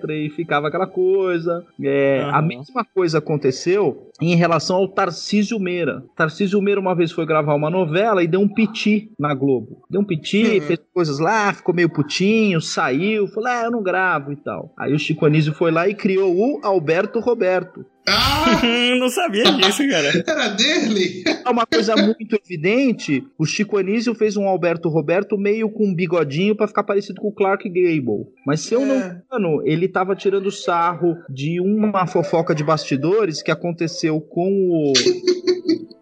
E 0.10 0.30
ficava 0.30 0.68
aquela 0.68 0.88
coisa. 0.88 1.66
É, 1.82 2.24
uhum. 2.24 2.36
A 2.36 2.42
mesma 2.42 2.86
coisa 2.86 3.18
aconteceu 3.20 4.10
em 4.32 4.36
relação 4.36 4.78
ao 4.78 4.88
Tarcísio 4.88 5.60
Meira. 5.60 6.04
Tarcísio 6.16 6.62
Meira 6.62 6.80
uma 6.80 6.96
vez 6.96 7.12
foi 7.12 7.26
gravar 7.26 7.56
uma 7.56 7.70
novela 7.70 8.24
e 8.24 8.28
deu 8.28 8.40
um 8.40 8.48
piti 8.48 9.12
na 9.20 9.34
Globo. 9.34 9.84
Deu 9.90 10.02
um 10.02 10.06
piti, 10.06 10.60
uhum. 10.60 10.62
fez 10.62 10.80
coisas 10.94 11.20
lá, 11.20 11.54
ficou 11.54 11.74
meio 11.74 11.90
putinho, 11.90 12.62
saiu, 12.62 13.28
falou, 13.28 13.50
ah, 13.50 13.64
eu 13.66 13.72
não 13.72 13.84
gravo 13.84 14.32
e 14.32 14.36
tal. 14.36 14.74
Aí 14.78 14.94
o 14.94 15.00
Chico 15.00 15.26
Anísio 15.26 15.54
foi 15.54 15.72
lá 15.72 15.88
e 15.88 15.96
criou 15.96 16.36
o 16.36 16.60
Alberto 16.64 17.20
Roberto. 17.20 17.86
Ah! 18.08 18.60
não 19.00 19.10
sabia 19.10 19.44
disso, 19.44 19.88
cara. 19.90 20.24
Era 20.28 20.48
dele. 20.50 21.24
É 21.46 21.50
uma 21.50 21.66
coisa 21.66 21.96
muito 21.96 22.36
evidente. 22.36 23.26
O 23.38 23.46
Chico 23.46 23.78
Anísio 23.78 24.14
fez 24.14 24.36
um 24.36 24.48
Alberto 24.48 24.90
Roberto 24.90 25.38
meio 25.38 25.70
com 25.70 25.86
um 25.86 25.96
bigodinho 25.96 26.56
para 26.56 26.68
ficar 26.68 26.84
parecido 26.84 27.22
com 27.22 27.30
o 27.30 27.34
Clark 27.34 27.68
Gable. 27.68 28.28
Mas 28.46 28.62
se 28.62 28.74
eu 28.74 28.82
é. 28.82 28.86
não 28.86 28.96
me 28.96 29.22
engano, 29.26 29.62
ele 29.66 29.88
tava 29.88 30.16
tirando 30.16 30.52
sarro 30.52 31.18
de 31.30 31.60
uma 31.60 32.06
fofoca 32.06 32.54
de 32.54 32.64
bastidores 32.64 33.42
que 33.42 33.52
aconteceu 33.52 34.13
com 34.22 34.70
o 34.72 34.94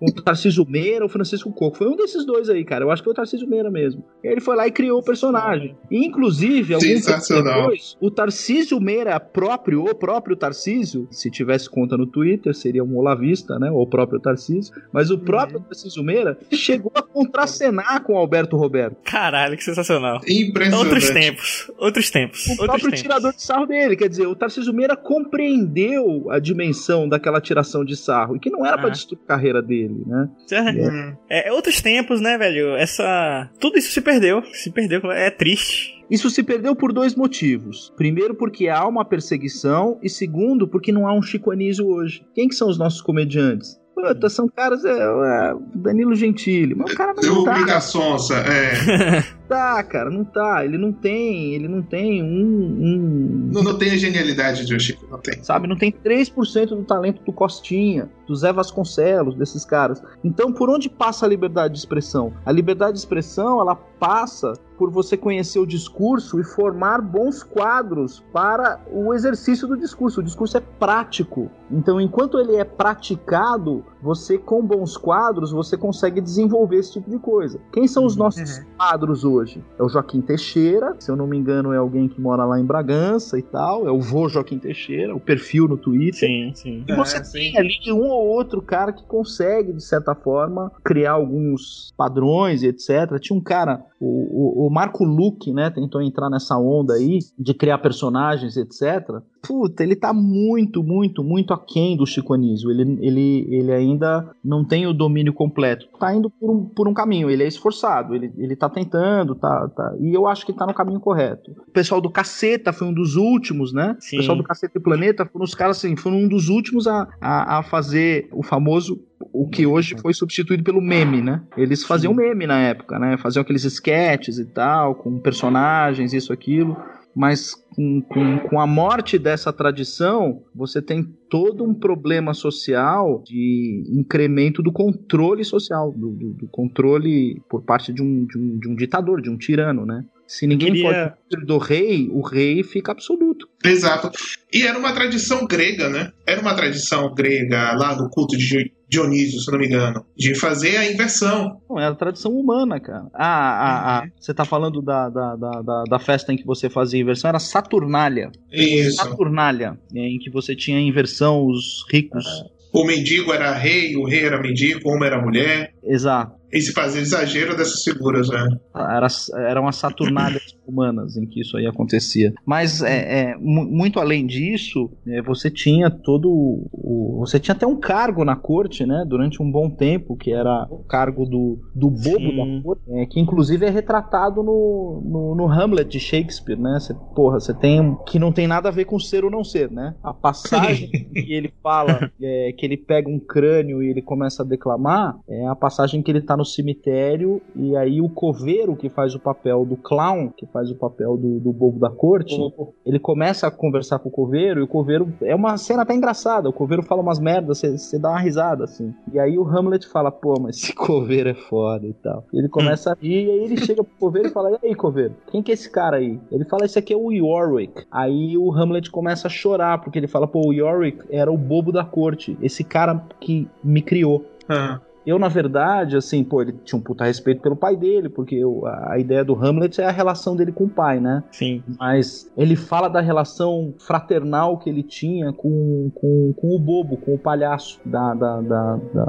o 0.01 0.11
Tarcísio 0.11 0.65
Meira 0.67 1.05
ou 1.05 1.09
Francisco 1.09 1.51
Coco. 1.53 1.77
Foi 1.77 1.87
um 1.87 1.95
desses 1.95 2.25
dois 2.25 2.49
aí, 2.49 2.65
cara. 2.65 2.83
Eu 2.83 2.89
acho 2.89 3.03
que 3.03 3.05
foi 3.05 3.13
o 3.13 3.15
Tarcísio 3.15 3.47
Meira 3.47 3.69
mesmo. 3.69 4.03
E 4.23 4.27
ele 4.27 4.41
foi 4.41 4.55
lá 4.55 4.67
e 4.67 4.71
criou 4.71 4.99
o 4.99 5.03
personagem. 5.03 5.77
E, 5.91 6.03
inclusive, 6.03 6.73
alguns 6.73 7.07
anos 7.07 7.27
depois, 7.27 7.97
o 8.01 8.09
Tarcísio 8.09 8.79
Meira 8.81 9.19
próprio, 9.19 9.85
o 9.85 9.93
próprio 9.93 10.35
Tarcísio, 10.35 11.07
se 11.11 11.29
tivesse 11.29 11.69
conta 11.69 11.95
no 11.95 12.07
Twitter, 12.07 12.55
seria 12.55 12.83
um 12.83 12.97
olavista, 12.97 13.59
né? 13.59 13.69
Ou 13.69 13.83
o 13.83 13.87
próprio 13.87 14.19
Tarcísio. 14.19 14.73
Mas 14.91 15.11
o 15.11 15.19
próprio 15.19 15.59
uhum. 15.59 15.65
Tarcísio 15.65 16.03
Meira 16.03 16.37
chegou 16.51 16.91
a 16.95 17.03
contracenar 17.03 18.01
com 18.03 18.13
o 18.13 18.17
Alberto 18.17 18.57
Roberto. 18.57 18.97
Caralho, 19.03 19.55
que 19.55 19.63
sensacional. 19.63 20.19
Impressionante. 20.27 20.83
Outros 20.83 21.09
tempos. 21.11 21.71
Outros 21.77 22.09
tempos. 22.09 22.47
O 22.47 22.51
Outros 22.51 22.65
próprio 22.65 22.85
tempos. 22.85 23.01
tirador 23.01 23.33
de 23.33 23.43
sarro 23.43 23.67
dele. 23.67 23.95
Quer 23.95 24.09
dizer, 24.09 24.25
o 24.25 24.35
Tarcísio 24.35 24.73
Meira 24.73 24.95
compreendeu 24.95 26.31
a 26.31 26.39
dimensão 26.39 27.07
daquela 27.07 27.39
tiração 27.39 27.85
de 27.85 27.95
sarro. 27.95 28.35
E 28.35 28.39
que 28.39 28.49
não 28.49 28.65
era 28.65 28.75
ah. 28.75 28.79
para 28.79 28.89
destruir 28.89 29.21
a 29.23 29.27
carreira 29.27 29.61
dele 29.61 29.90
dele, 29.91 30.05
né? 30.05 31.17
É, 31.29 31.49
é, 31.49 31.51
outros 31.51 31.81
tempos, 31.81 32.21
né, 32.21 32.37
velho? 32.37 32.75
Essa. 32.75 33.49
Tudo 33.59 33.77
isso 33.77 33.91
se 33.91 34.01
perdeu. 34.01 34.43
Se 34.53 34.71
perdeu. 34.71 35.11
É 35.11 35.29
triste. 35.29 36.01
Isso 36.09 36.29
se 36.29 36.43
perdeu 36.43 36.75
por 36.75 36.91
dois 36.91 37.15
motivos. 37.15 37.93
Primeiro, 37.95 38.35
porque 38.35 38.67
há 38.67 38.85
uma 38.85 39.05
perseguição, 39.05 39.97
e 40.03 40.09
segundo, 40.09 40.67
porque 40.67 40.91
não 40.91 41.07
há 41.07 41.13
um 41.13 41.21
Chico 41.21 41.51
Anísio 41.51 41.87
hoje. 41.87 42.25
Quem 42.35 42.49
que 42.49 42.55
são 42.55 42.67
os 42.67 42.77
nossos 42.77 43.01
comediantes? 43.01 43.79
Puta, 43.95 44.29
são 44.29 44.47
caras. 44.47 44.83
É, 44.83 44.91
é, 44.91 45.55
Danilo 45.75 46.15
Gentili. 46.15 46.75
Mas 46.75 46.91
o 46.91 46.97
cara 46.97 47.13
não 47.13 47.43
tá. 47.43 47.63
da 47.63 47.79
Sonsa, 47.79 48.35
é. 48.35 49.23
tá, 49.51 49.83
cara, 49.83 50.09
não 50.09 50.23
tá. 50.23 50.63
Ele 50.63 50.77
não 50.77 50.93
tem. 50.93 51.53
Ele 51.53 51.67
não 51.67 51.81
tem 51.81 52.23
um. 52.23 52.27
um... 52.27 53.49
Não, 53.51 53.61
não 53.61 53.77
tem 53.77 53.91
a 53.91 53.97
genialidade 53.97 54.65
de 54.65 54.79
Chico, 54.79 55.05
não 55.11 55.19
tem. 55.19 55.43
Sabe, 55.43 55.67
não 55.67 55.75
tem 55.75 55.91
3% 55.91 56.67
do 56.67 56.83
talento 56.83 57.21
do 57.21 57.33
Costinha, 57.33 58.09
do 58.25 58.33
Zé 58.33 58.53
Vasconcelos, 58.53 59.35
desses 59.35 59.65
caras. 59.65 60.01
Então, 60.23 60.53
por 60.53 60.69
onde 60.69 60.89
passa 60.89 61.25
a 61.25 61.29
liberdade 61.29 61.73
de 61.73 61.79
expressão? 61.79 62.33
A 62.45 62.51
liberdade 62.51 62.93
de 62.93 62.99
expressão, 62.99 63.59
ela 63.59 63.75
passa 63.75 64.53
por 64.77 64.89
você 64.89 65.17
conhecer 65.17 65.59
o 65.59 65.65
discurso 65.67 66.39
e 66.39 66.43
formar 66.43 67.01
bons 67.01 67.43
quadros 67.43 68.23
para 68.31 68.79
o 68.91 69.13
exercício 69.13 69.67
do 69.67 69.77
discurso. 69.77 70.21
O 70.21 70.23
discurso 70.23 70.57
é 70.57 70.61
prático. 70.79 71.51
Então, 71.69 71.99
enquanto 71.99 72.39
ele 72.39 72.55
é 72.55 72.63
praticado, 72.63 73.85
você 74.01 74.37
com 74.37 74.65
bons 74.65 74.97
quadros, 74.97 75.51
você 75.51 75.77
consegue 75.77 76.19
desenvolver 76.19 76.77
esse 76.77 76.93
tipo 76.93 77.09
de 77.09 77.19
coisa. 77.19 77.59
Quem 77.71 77.87
são 77.87 78.05
os 78.05 78.13
uhum. 78.13 78.23
nossos 78.23 78.57
uhum. 78.57 78.65
quadros 78.77 79.23
hoje? 79.23 79.63
É 79.77 79.83
o 79.83 79.89
Joaquim 79.89 80.21
Teixeira, 80.21 80.95
se 80.99 81.11
eu 81.11 81.15
não 81.15 81.27
me 81.27 81.37
engano 81.37 81.73
é 81.73 81.77
alguém 81.77 82.07
que 82.07 82.19
mora 82.19 82.45
lá 82.45 82.59
em 82.59 82.65
Bragança 82.65 83.37
e 83.37 83.41
tal, 83.41 83.87
é 83.87 83.91
o 83.91 83.99
vô 83.99 84.27
Joaquim 84.27 84.57
Teixeira, 84.57 85.15
o 85.15 85.19
perfil 85.19 85.67
no 85.67 85.77
Twitter. 85.77 86.27
Sim, 86.27 86.51
sim. 86.55 86.83
E 86.87 86.95
você 86.95 87.17
é, 87.17 87.21
tem 87.21 87.51
sim. 87.51 87.57
ali 87.57 87.91
um 87.91 88.09
ou 88.09 88.27
outro 88.27 88.61
cara 88.61 88.91
que 88.91 89.03
consegue, 89.03 89.73
de 89.73 89.83
certa 89.83 90.15
forma, 90.15 90.71
criar 90.83 91.13
alguns 91.13 91.93
padrões 91.95 92.63
e 92.63 92.67
etc. 92.67 93.19
Tinha 93.19 93.37
um 93.37 93.41
cara, 93.41 93.83
o, 93.99 94.65
o, 94.65 94.67
o 94.67 94.69
Marco 94.69 95.03
Luque, 95.03 95.53
né, 95.53 95.69
tentou 95.69 96.01
entrar 96.01 96.29
nessa 96.29 96.57
onda 96.57 96.93
aí 96.93 97.19
de 97.37 97.53
criar 97.53 97.77
personagens, 97.77 98.57
etc. 98.57 99.21
Puta, 99.41 99.83
ele 99.83 99.95
tá 99.95 100.13
muito, 100.13 100.83
muito, 100.83 101.23
muito 101.23 101.53
aquém 101.53 101.97
do 101.97 102.05
Chico 102.05 102.33
Anísio. 102.33 102.69
Ele, 102.69 102.97
ele, 103.01 103.47
ele 103.49 103.71
ainda 103.71 104.29
não 104.43 104.63
tem 104.63 104.85
o 104.85 104.93
domínio 104.93 105.33
completo. 105.33 105.87
Tá 105.99 106.13
indo 106.15 106.29
por 106.29 106.51
um, 106.51 106.65
por 106.65 106.87
um 106.87 106.93
caminho, 106.93 107.29
ele 107.29 107.43
é 107.43 107.47
esforçado, 107.47 108.13
ele, 108.13 108.31
ele 108.37 108.55
tá 108.55 108.69
tentando, 108.69 109.33
tá, 109.33 109.67
tá. 109.69 109.95
E 109.99 110.13
eu 110.13 110.27
acho 110.27 110.45
que 110.45 110.53
tá 110.53 110.65
no 110.65 110.73
caminho 110.73 110.99
correto. 110.99 111.51
O 111.67 111.71
pessoal 111.71 111.99
do 111.99 112.09
Caceta 112.09 112.71
foi 112.71 112.87
um 112.87 112.93
dos 112.93 113.15
últimos, 113.15 113.73
né? 113.73 113.97
Sim. 113.99 114.17
O 114.17 114.19
pessoal 114.19 114.37
do 114.37 114.43
Caceta 114.43 114.77
e 114.77 114.81
Planeta 114.81 115.25
foram 115.25 115.43
os 115.43 115.55
caras 115.55 115.77
assim, 115.77 115.95
foram 115.95 116.17
um 116.17 116.27
dos 116.27 116.47
últimos 116.47 116.87
a, 116.87 117.07
a, 117.19 117.59
a 117.59 117.63
fazer 117.63 118.29
o 118.31 118.43
famoso 118.43 119.01
o 119.33 119.47
que 119.47 119.67
hoje 119.67 119.95
foi 120.01 120.13
substituído 120.13 120.63
pelo 120.63 120.81
meme, 120.81 121.21
né? 121.21 121.41
Eles 121.55 121.83
faziam 121.83 122.11
Sim. 122.13 122.17
meme 122.17 122.47
na 122.47 122.59
época, 122.59 122.97
né? 122.97 123.17
Faziam 123.17 123.41
aqueles 123.41 123.63
sketches 123.63 124.39
e 124.39 124.45
tal, 124.45 124.95
com 124.95 125.19
personagens, 125.19 126.11
isso, 126.11 126.33
aquilo 126.33 126.75
mas 127.15 127.60
com, 127.75 128.01
com, 128.01 128.39
com, 128.39 128.59
a 128.59 128.67
morte 128.67 129.17
dessa 129.17 129.51
tradição, 129.51 130.43
você 130.53 130.81
tem 130.81 131.03
todo 131.29 131.63
um 131.63 131.73
problema 131.73 132.33
social 132.33 133.23
de 133.25 133.83
incremento 133.89 134.61
do 134.61 134.71
controle 134.71 135.43
social, 135.43 135.91
do, 135.91 136.11
do, 136.11 136.33
do 136.33 136.47
controle 136.47 137.41
por 137.49 137.63
parte 137.63 137.93
de 137.93 138.01
um, 138.01 138.25
de, 138.25 138.37
um, 138.37 138.59
de 138.59 138.69
um 138.69 138.75
ditador, 138.75 139.21
de 139.21 139.29
um 139.29 139.37
tirano, 139.37 139.85
né? 139.85 140.03
Se 140.27 140.47
ninguém 140.47 140.73
queria... 140.73 141.13
pode 141.29 141.45
do 141.45 141.57
rei, 141.57 142.07
o 142.09 142.21
rei 142.21 142.63
fica 142.63 142.91
absoluto. 142.91 143.49
Exato. 143.65 144.09
E 144.53 144.63
era 144.63 144.77
uma 144.77 144.93
tradição 144.93 145.45
grega, 145.45 145.89
né? 145.89 146.11
Era 146.25 146.41
uma 146.41 146.55
tradição 146.55 147.13
grega 147.13 147.73
lá 147.73 147.93
do 147.93 148.09
culto 148.09 148.37
de 148.37 148.71
Dionísio, 148.91 149.39
se 149.39 149.49
não 149.49 149.57
me 149.57 149.67
engano, 149.67 150.05
de 150.17 150.35
fazer 150.35 150.75
a 150.75 150.91
inversão. 150.91 151.61
Não, 151.69 151.79
era 151.79 151.95
tradição 151.95 152.31
humana, 152.33 152.77
cara. 152.77 153.07
Ah, 153.13 153.23
ah, 153.23 153.99
ah, 153.99 154.07
você 154.19 154.33
tá 154.33 154.43
falando 154.43 154.81
da, 154.81 155.07
da, 155.07 155.35
da, 155.37 155.83
da, 155.85 155.99
festa 155.99 156.33
em 156.33 156.35
que 156.35 156.45
você 156.45 156.69
fazia 156.69 156.99
a 156.99 157.03
inversão, 157.03 157.29
era 157.29 157.39
Saturnália. 157.39 158.29
Isso. 158.51 158.97
Saturnália, 158.97 159.79
em 159.95 160.19
que 160.19 160.29
você 160.29 160.53
tinha 160.53 160.77
a 160.77 160.81
inversão, 160.81 161.45
os 161.45 161.85
ricos. 161.89 162.25
O 162.73 162.83
mendigo 162.83 163.31
era 163.31 163.53
rei, 163.53 163.95
o 163.95 164.03
rei 164.03 164.25
era 164.25 164.41
mendigo, 164.41 164.81
o 164.83 164.91
homem 164.91 165.07
era 165.07 165.21
mulher. 165.21 165.73
Exato 165.81 166.40
e 166.51 166.61
se 166.61 166.73
fazer 166.73 166.99
exagero 166.99 167.55
dessas 167.55 167.83
figuras, 167.83 168.29
né? 168.29 168.47
Era, 168.75 169.07
eram 169.49 169.67
as 169.67 169.77
saturnálias 169.77 170.55
humanas 170.67 171.17
em 171.17 171.25
que 171.25 171.41
isso 171.41 171.57
aí 171.57 171.65
acontecia. 171.65 172.33
Mas 172.45 172.81
é, 172.81 173.31
é 173.31 173.37
muito 173.37 173.99
além 173.99 174.25
disso, 174.25 174.91
é, 175.07 175.21
você 175.21 175.49
tinha 175.49 175.89
todo 175.89 176.29
o, 176.29 177.17
você 177.19 177.39
tinha 177.39 177.55
até 177.55 177.65
um 177.65 177.79
cargo 177.79 178.25
na 178.25 178.35
corte, 178.35 178.85
né? 178.85 179.05
Durante 179.07 179.41
um 179.41 179.51
bom 179.51 179.69
tempo, 179.69 180.15
que 180.15 180.31
era 180.31 180.67
o 180.69 180.83
cargo 180.83 181.25
do, 181.25 181.59
do 181.73 181.89
bobo 181.89 182.19
Sim. 182.19 182.57
da 182.57 182.63
corte, 182.63 182.81
é, 182.89 183.05
que 183.05 183.19
inclusive 183.19 183.65
é 183.65 183.69
retratado 183.69 184.43
no, 184.43 185.01
no, 185.05 185.35
no, 185.35 185.51
Hamlet 185.51 185.89
de 185.89 185.99
Shakespeare, 185.99 186.59
né? 186.59 186.79
Você, 186.79 186.93
porra, 187.15 187.39
você 187.39 187.53
tem 187.53 187.95
que 188.07 188.19
não 188.19 188.31
tem 188.31 188.47
nada 188.47 188.69
a 188.69 188.71
ver 188.71 188.85
com 188.85 188.99
ser 188.99 189.23
ou 189.23 189.31
não 189.31 189.43
ser, 189.43 189.71
né? 189.71 189.95
A 190.03 190.13
passagem 190.13 190.89
que 190.89 191.33
ele 191.33 191.53
fala 191.61 192.11
é, 192.21 192.53
que 192.57 192.65
ele 192.65 192.77
pega 192.77 193.09
um 193.09 193.19
crânio 193.19 193.81
e 193.81 193.89
ele 193.89 194.01
começa 194.01 194.43
a 194.43 194.45
declamar 194.45 195.17
é 195.29 195.47
a 195.47 195.55
passagem 195.55 196.01
que 196.01 196.11
ele 196.11 196.21
tá 196.21 196.35
no 196.35 196.40
cemitério 196.45 197.41
e 197.55 197.75
aí 197.75 198.01
o 198.01 198.09
coveiro 198.09 198.75
que 198.75 198.89
faz 198.89 199.15
o 199.15 199.19
papel 199.19 199.65
do 199.65 199.77
clown, 199.77 200.29
que 200.29 200.45
faz 200.47 200.69
o 200.71 200.75
papel 200.75 201.17
do, 201.17 201.39
do 201.39 201.51
bobo 201.51 201.79
da 201.79 201.89
corte, 201.89 202.35
uhum. 202.35 202.71
ele 202.85 202.99
começa 202.99 203.47
a 203.47 203.51
conversar 203.51 203.99
com 203.99 204.09
o 204.09 204.11
coveiro 204.11 204.59
e 204.59 204.63
o 204.63 204.67
coveiro 204.67 205.11
é 205.21 205.35
uma 205.35 205.57
cena 205.57 205.83
até 205.83 205.93
engraçada. 205.93 206.49
O 206.49 206.53
coveiro 206.53 206.83
fala 206.83 207.01
umas 207.01 207.19
merdas, 207.19 207.61
você 207.61 207.99
dá 207.99 208.09
uma 208.09 208.19
risada 208.19 208.63
assim. 208.63 208.93
E 209.11 209.19
aí 209.19 209.37
o 209.37 209.43
Hamlet 209.43 209.87
fala: 209.87 210.11
pô, 210.11 210.39
mas 210.39 210.57
esse 210.57 210.73
coveiro 210.75 211.29
é 211.29 211.33
foda 211.33 211.87
e 211.87 211.93
tal. 211.93 212.25
E 212.33 212.39
ele 212.39 212.49
começa 212.49 212.91
a 212.91 212.95
rir 212.95 213.25
e 213.25 213.31
aí 213.31 213.43
ele 213.45 213.57
chega 213.57 213.83
pro 213.83 213.93
coveiro 213.99 214.29
e 214.29 214.31
fala: 214.31 214.59
e 214.61 214.67
aí, 214.67 214.75
coveiro, 214.75 215.15
quem 215.31 215.41
que 215.41 215.51
é 215.51 215.53
esse 215.53 215.69
cara 215.69 215.97
aí? 215.97 216.19
Ele 216.31 216.45
fala: 216.45 216.65
esse 216.65 216.77
aqui 216.77 216.93
é 216.93 216.97
o 216.97 217.11
Yorick. 217.11 217.85
Aí 217.91 218.37
o 218.37 218.51
Hamlet 218.51 218.89
começa 218.89 219.27
a 219.27 219.31
chorar 219.31 219.81
porque 219.81 219.99
ele 219.99 220.07
fala: 220.07 220.27
pô, 220.27 220.47
o 220.47 220.53
Yorick 220.53 221.05
era 221.09 221.31
o 221.31 221.37
bobo 221.37 221.71
da 221.71 221.83
corte, 221.83 222.37
esse 222.41 222.63
cara 222.63 223.03
que 223.19 223.47
me 223.63 223.81
criou. 223.81 224.25
Uhum. 224.49 224.79
Eu, 225.05 225.17
na 225.17 225.27
verdade, 225.27 225.97
assim, 225.97 226.23
pô, 226.23 226.41
ele 226.41 226.53
tinha 226.63 226.77
um 226.77 226.81
puta 226.81 227.05
respeito 227.05 227.41
pelo 227.41 227.55
pai 227.55 227.75
dele, 227.75 228.09
porque 228.09 228.35
eu, 228.35 228.65
a, 228.65 228.93
a, 228.93 228.99
ideia 228.99 229.23
do 229.23 229.33
Hamlet 229.33 229.81
é 229.81 229.85
a 229.85 229.91
relação 229.91 230.35
dele 230.35 230.51
com 230.51 230.65
o 230.65 230.69
pai, 230.69 230.99
né? 230.99 231.23
Sim. 231.31 231.63
Mas 231.79 232.31
ele 232.37 232.55
fala 232.55 232.87
da 232.87 233.01
relação 233.01 233.73
fraternal 233.79 234.57
que 234.57 234.69
ele 234.69 234.83
tinha 234.83 235.33
com, 235.33 235.91
com, 235.95 236.33
com 236.35 236.55
o 236.55 236.59
bobo, 236.59 236.97
com 236.97 237.15
o 237.15 237.17
palhaço 237.17 237.79
da, 237.85 238.13
da, 238.13 238.41
da, 238.41 238.75
da 238.93 239.07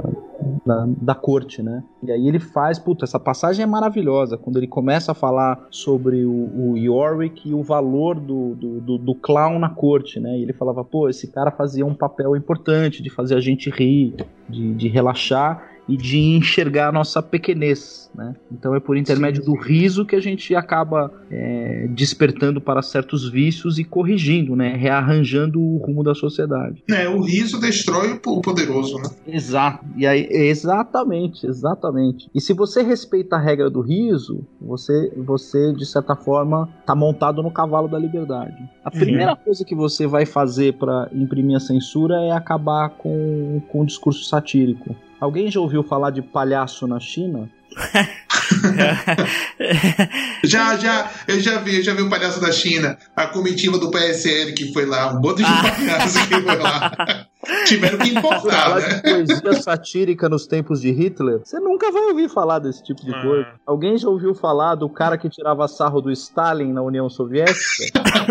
da, 0.65 0.85
da, 0.87 1.15
corte, 1.15 1.61
né? 1.61 1.83
E 2.01 2.11
aí 2.11 2.27
ele 2.27 2.39
faz, 2.39 2.77
puta, 2.77 3.05
essa 3.05 3.19
passagem 3.19 3.63
é 3.63 3.65
maravilhosa, 3.65 4.37
quando 4.37 4.57
ele 4.57 4.67
começa 4.67 5.11
a 5.11 5.15
falar 5.15 5.67
sobre 5.69 6.25
o, 6.25 6.71
o 6.71 6.77
Yorick 6.77 7.49
e 7.49 7.53
o 7.53 7.63
valor 7.63 8.19
do, 8.19 8.55
do, 8.55 8.81
do, 8.81 8.97
do, 8.97 9.15
clown 9.15 9.59
na 9.59 9.69
corte, 9.69 10.19
né? 10.19 10.37
E 10.37 10.43
ele 10.43 10.53
falava, 10.53 10.83
pô, 10.83 11.09
esse 11.09 11.27
cara 11.27 11.51
fazia 11.51 11.85
um 11.85 11.93
papel 11.93 12.35
importante 12.35 13.01
de 13.01 13.09
fazer 13.09 13.35
a 13.35 13.39
gente 13.39 13.69
rir, 13.69 14.15
de, 14.49 14.73
de 14.73 14.87
relaxar, 14.87 15.63
e 15.87 15.97
de 15.97 16.17
enxergar 16.17 16.89
a 16.89 16.91
nossa 16.91 17.21
pequenez, 17.21 18.09
né? 18.15 18.35
Então 18.51 18.75
é 18.75 18.79
por 18.79 18.95
intermédio 18.95 19.43
do 19.43 19.55
riso 19.55 20.05
que 20.05 20.15
a 20.15 20.19
gente 20.19 20.55
acaba 20.55 21.11
é, 21.29 21.87
despertando 21.89 22.61
para 22.61 22.81
certos 22.81 23.29
vícios 23.29 23.77
e 23.79 23.83
corrigindo, 23.83 24.55
né? 24.55 24.75
Rearranjando 24.75 25.59
o 25.59 25.77
rumo 25.77 26.03
da 26.03 26.15
sociedade. 26.15 26.83
É, 26.89 27.07
o 27.09 27.21
riso 27.21 27.59
destrói 27.59 28.11
o 28.11 28.41
poderoso, 28.41 28.97
né? 28.97 29.09
Exato. 29.27 29.85
E 29.97 30.07
aí, 30.07 30.27
exatamente, 30.29 31.45
exatamente. 31.45 32.29
E 32.33 32.39
se 32.39 32.53
você 32.53 32.81
respeita 32.81 33.35
a 33.35 33.39
regra 33.39 33.69
do 33.69 33.81
riso, 33.81 34.45
você, 34.61 35.11
você 35.17 35.73
de 35.73 35.85
certa 35.85 36.15
forma, 36.15 36.69
tá 36.85 36.95
montado 36.95 37.41
no 37.43 37.51
cavalo 37.51 37.87
da 37.87 37.99
liberdade. 37.99 38.57
A 38.83 38.89
uhum. 38.89 38.99
primeira 38.99 39.35
coisa 39.35 39.65
que 39.65 39.75
você 39.75 40.07
vai 40.07 40.25
fazer 40.25 40.73
para 40.73 41.09
imprimir 41.13 41.57
a 41.57 41.59
censura 41.59 42.15
é 42.21 42.31
acabar 42.31 42.89
com, 42.89 43.61
com 43.69 43.81
o 43.81 43.85
discurso 43.85 44.23
satírico. 44.25 44.95
Alguém 45.19 45.49
já 45.49 45.59
ouviu 45.59 45.83
falar 45.83 46.09
de 46.09 46.21
palhaço 46.21 46.87
na 46.87 46.99
China? 46.99 47.49
já, 50.43 50.75
já, 50.77 51.11
eu 51.27 51.39
já 51.39 51.59
vi, 51.59 51.77
eu 51.77 51.83
já 51.83 51.93
vi 51.93 52.01
o 52.01 52.09
palhaço 52.09 52.41
da 52.41 52.51
China, 52.51 52.97
a 53.15 53.27
comitiva 53.27 53.77
do 53.77 53.91
PSL 53.91 54.53
que 54.53 54.73
foi 54.73 54.85
lá, 54.85 55.13
um 55.13 55.21
monte 55.21 55.37
de 55.37 55.45
ah. 55.45 55.63
palhaços 55.63 56.25
que 56.25 56.41
foi 56.41 56.57
lá. 56.57 56.91
Tiveram 57.65 57.97
que 57.97 58.09
importar, 58.09 58.79
né? 58.79 59.01
poesia 59.01 59.61
satírica 59.61 60.29
nos 60.29 60.47
tempos 60.47 60.79
de 60.79 60.91
Hitler, 60.91 61.41
você 61.43 61.59
nunca 61.59 61.91
vai 61.91 62.03
ouvir 62.03 62.29
falar 62.29 62.59
desse 62.59 62.81
tipo 62.81 63.03
de 63.03 63.13
ah. 63.13 63.21
coisa. 63.21 63.47
Alguém 63.65 63.97
já 63.97 64.07
ouviu 64.07 64.33
falar 64.33 64.75
do 64.75 64.87
cara 64.87 65.17
que 65.17 65.29
tirava 65.29 65.67
sarro 65.67 65.99
do 65.99 66.09
Stalin 66.09 66.71
na 66.71 66.81
União 66.81 67.09
Soviética? 67.09 67.59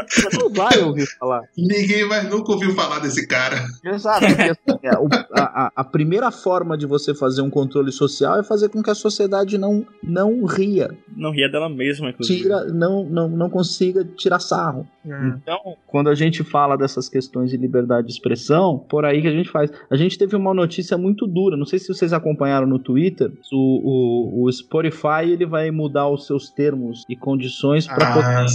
você 0.08 0.38
não 0.38 0.48
vai 0.50 0.80
ouvir 0.80 1.06
falar. 1.18 1.42
Ninguém 1.56 2.08
vai 2.08 2.22
nunca 2.22 2.52
ouviu 2.52 2.74
falar 2.74 3.00
desse 3.00 3.26
cara. 3.26 3.62
Exato, 3.84 4.26
porque 4.26 4.42
assim, 4.42 4.78
é, 4.82 4.90
a, 5.38 5.42
a, 5.42 5.72
a 5.76 5.84
primeira 5.84 6.30
forma 6.30 6.78
de 6.78 6.86
você 6.86 7.14
fazer 7.14 7.42
um 7.42 7.50
controle 7.50 7.92
social 7.92 8.38
é 8.38 8.42
fazer 8.42 8.70
com 8.70 8.82
que 8.82 8.90
a 8.90 8.94
sociedade 8.94 9.31
não, 9.58 9.86
não 10.02 10.44
ria. 10.44 10.90
Não 11.16 11.30
ria 11.30 11.48
dela 11.48 11.68
mesma, 11.68 12.10
inclusive. 12.10 12.42
Tira, 12.42 12.64
não, 12.66 13.04
não, 13.04 13.28
não 13.28 13.50
consiga 13.50 14.04
tirar 14.04 14.38
sarro. 14.38 14.86
Hum. 15.04 15.34
Então, 15.42 15.76
quando 15.86 16.08
a 16.08 16.14
gente 16.14 16.44
fala 16.44 16.76
dessas 16.76 17.08
questões 17.08 17.50
de 17.50 17.56
liberdade 17.56 18.06
de 18.06 18.12
expressão, 18.12 18.78
por 18.78 19.04
aí 19.04 19.20
que 19.20 19.28
a 19.28 19.32
gente 19.32 19.50
faz. 19.50 19.70
A 19.90 19.96
gente 19.96 20.18
teve 20.18 20.36
uma 20.36 20.54
notícia 20.54 20.96
muito 20.96 21.26
dura, 21.26 21.56
não 21.56 21.66
sei 21.66 21.78
se 21.78 21.88
vocês 21.88 22.12
acompanharam 22.12 22.66
no 22.66 22.78
Twitter, 22.78 23.32
o, 23.52 24.42
o, 24.42 24.44
o 24.44 24.52
Spotify 24.52 25.24
ele 25.24 25.46
vai 25.46 25.70
mudar 25.70 26.08
os 26.08 26.26
seus 26.26 26.50
termos 26.50 27.04
e 27.08 27.16
condições 27.16 27.86
para 27.86 28.42
ah, 28.42 28.46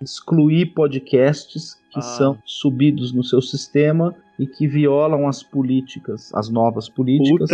excluir 0.00 0.66
podcasts 0.66 1.76
que 1.96 2.00
ah. 2.00 2.02
são 2.02 2.38
subidos 2.44 3.10
no 3.12 3.24
seu 3.24 3.40
sistema 3.40 4.14
e 4.38 4.46
que 4.46 4.68
violam 4.68 5.26
as 5.26 5.42
políticas, 5.42 6.30
as 6.34 6.50
novas 6.50 6.90
políticas, 6.90 7.48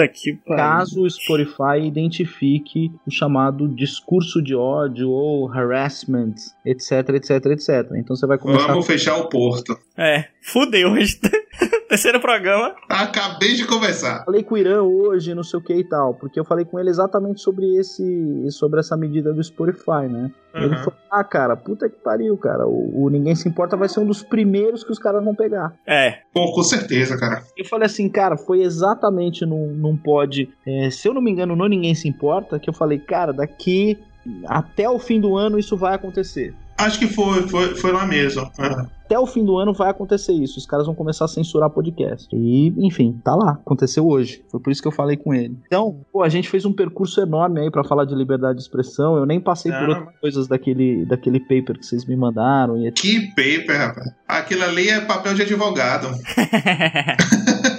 caso 0.45 1.03
o 1.03 1.09
Spotify 1.11 1.81
identifique 1.85 2.91
o 3.07 3.11
chamado 3.11 3.69
discurso 3.69 4.43
de 4.43 4.53
ódio 4.53 5.09
ou 5.09 5.49
harassment, 5.49 6.35
etc, 6.67 7.09
etc, 7.11 7.47
etc. 7.47 7.91
Então 7.97 8.17
você 8.17 8.27
vai 8.27 8.37
começar. 8.37 8.67
Vamos 8.67 8.87
fechar 8.87 9.17
o 9.17 9.29
porto. 9.29 9.79
É, 9.97 10.25
fudeu. 10.43 10.93
Terceiro 11.89 12.21
programa. 12.21 12.75
Acabei 12.89 13.55
de 13.55 13.65
conversar. 13.65 14.25
Falei 14.25 14.43
com 14.43 14.57
o 14.57 14.59
Irã 14.59 14.83
hoje, 14.83 15.35
não 15.35 15.45
sei 15.45 15.61
o 15.61 15.63
que 15.63 15.75
e 15.75 15.85
tal, 15.85 16.15
porque 16.15 16.41
eu 16.41 16.45
falei 16.45 16.65
com 16.65 16.81
ele 16.81 16.91
exatamente 16.91 17.41
sobre 17.41 17.77
esse, 17.77 18.51
sobre 18.51 18.81
essa 18.81 18.97
medida 18.97 19.33
do 19.33 19.45
Spotify, 19.45 20.09
né? 20.11 20.33
Uhum. 20.55 20.63
Ele 20.63 20.77
falou: 20.77 20.95
Ah, 21.11 21.25
cara, 21.25 21.57
puta 21.57 21.89
que 21.89 21.97
pariu, 21.97 22.37
cara. 22.37 22.67
O, 22.67 23.05
o, 23.05 23.11
Ninguém 23.11 23.35
Se 23.35 23.49
Importa 23.49 23.77
vai 23.77 23.89
ser 23.89 24.01
um 24.01 24.07
dos 24.07 24.23
primeiros 24.23 24.85
que 24.85 24.93
os 24.93 24.99
caras 24.99 25.25
vão 25.25 25.35
pegar. 25.35 25.75
É. 25.87 26.19
Pô, 26.33 26.53
com 26.53 26.63
certeza, 26.63 27.19
cara. 27.19 27.43
Eu 27.57 27.65
falei 27.65 27.87
assim, 27.87 28.09
cara, 28.09 28.37
foi 28.37 28.63
exatamente 28.63 29.45
num, 29.47 29.69
num 29.69 29.97
pod, 29.97 30.49
é, 30.67 30.91
se 30.91 31.09
eu 31.09 31.15
não 31.15 31.23
me 31.23 31.31
engano, 31.31 31.57
no 31.57 31.69
Ninguém 31.69 31.95
Se 31.95 32.09
Importa, 32.09 32.59
que 32.59 32.69
eu 32.69 32.75
falei, 32.75 32.99
cara, 32.99 33.33
daqui 33.33 33.99
até 34.47 34.89
o 34.89 34.99
fim 34.99 35.21
do 35.21 35.37
ano 35.37 35.59
isso 35.59 35.77
vai 35.77 35.95
acontecer. 35.95 36.55
Acho 36.83 36.99
que 36.99 37.07
foi, 37.07 37.49
foi, 37.49 37.75
foi 37.75 37.93
lá 37.93 38.05
mesmo. 38.07 38.43
É. 38.59 39.03
Até 39.05 39.19
o 39.19 39.27
fim 39.27 39.45
do 39.45 39.59
ano 39.59 39.73
vai 39.73 39.91
acontecer 39.91 40.33
isso. 40.33 40.59
Os 40.59 40.67
caras 40.67 40.87
vão 40.87 40.95
começar 40.95 41.27
a 41.27 41.29
censurar 41.29 41.69
podcast. 41.71 42.29
E, 42.33 42.69
enfim, 42.79 43.21
tá 43.23 43.35
lá. 43.35 43.53
Aconteceu 43.53 44.07
hoje. 44.07 44.43
Foi 44.51 44.59
por 44.59 44.71
isso 44.71 44.81
que 44.81 44.89
eu 44.89 44.93
falei 44.93 45.17
com 45.17 45.35
ele. 45.35 45.57
Então, 45.67 46.01
pô, 46.11 46.23
a 46.23 46.29
gente 46.29 46.49
fez 46.49 46.65
um 46.65 46.73
percurso 46.73 47.21
enorme 47.21 47.61
aí 47.61 47.71
para 47.71 47.85
falar 47.85 48.05
de 48.05 48.15
liberdade 48.15 48.57
de 48.57 48.63
expressão. 48.63 49.17
Eu 49.17 49.27
nem 49.27 49.39
passei 49.39 49.71
por 49.71 49.89
outras 49.89 50.17
coisas 50.19 50.49
daquele, 50.49 51.05
daquele 51.05 51.41
paper 51.41 51.79
que 51.79 51.87
vocês 51.87 52.07
me 52.07 52.17
mandaram. 52.17 52.77
E... 52.79 52.91
Que 52.91 53.29
paper, 53.29 53.79
rapaz? 53.79 54.15
Aquilo 54.27 54.65
ali 54.65 54.89
é 54.89 55.01
papel 55.01 55.35
de 55.35 55.43
advogado. 55.43 56.09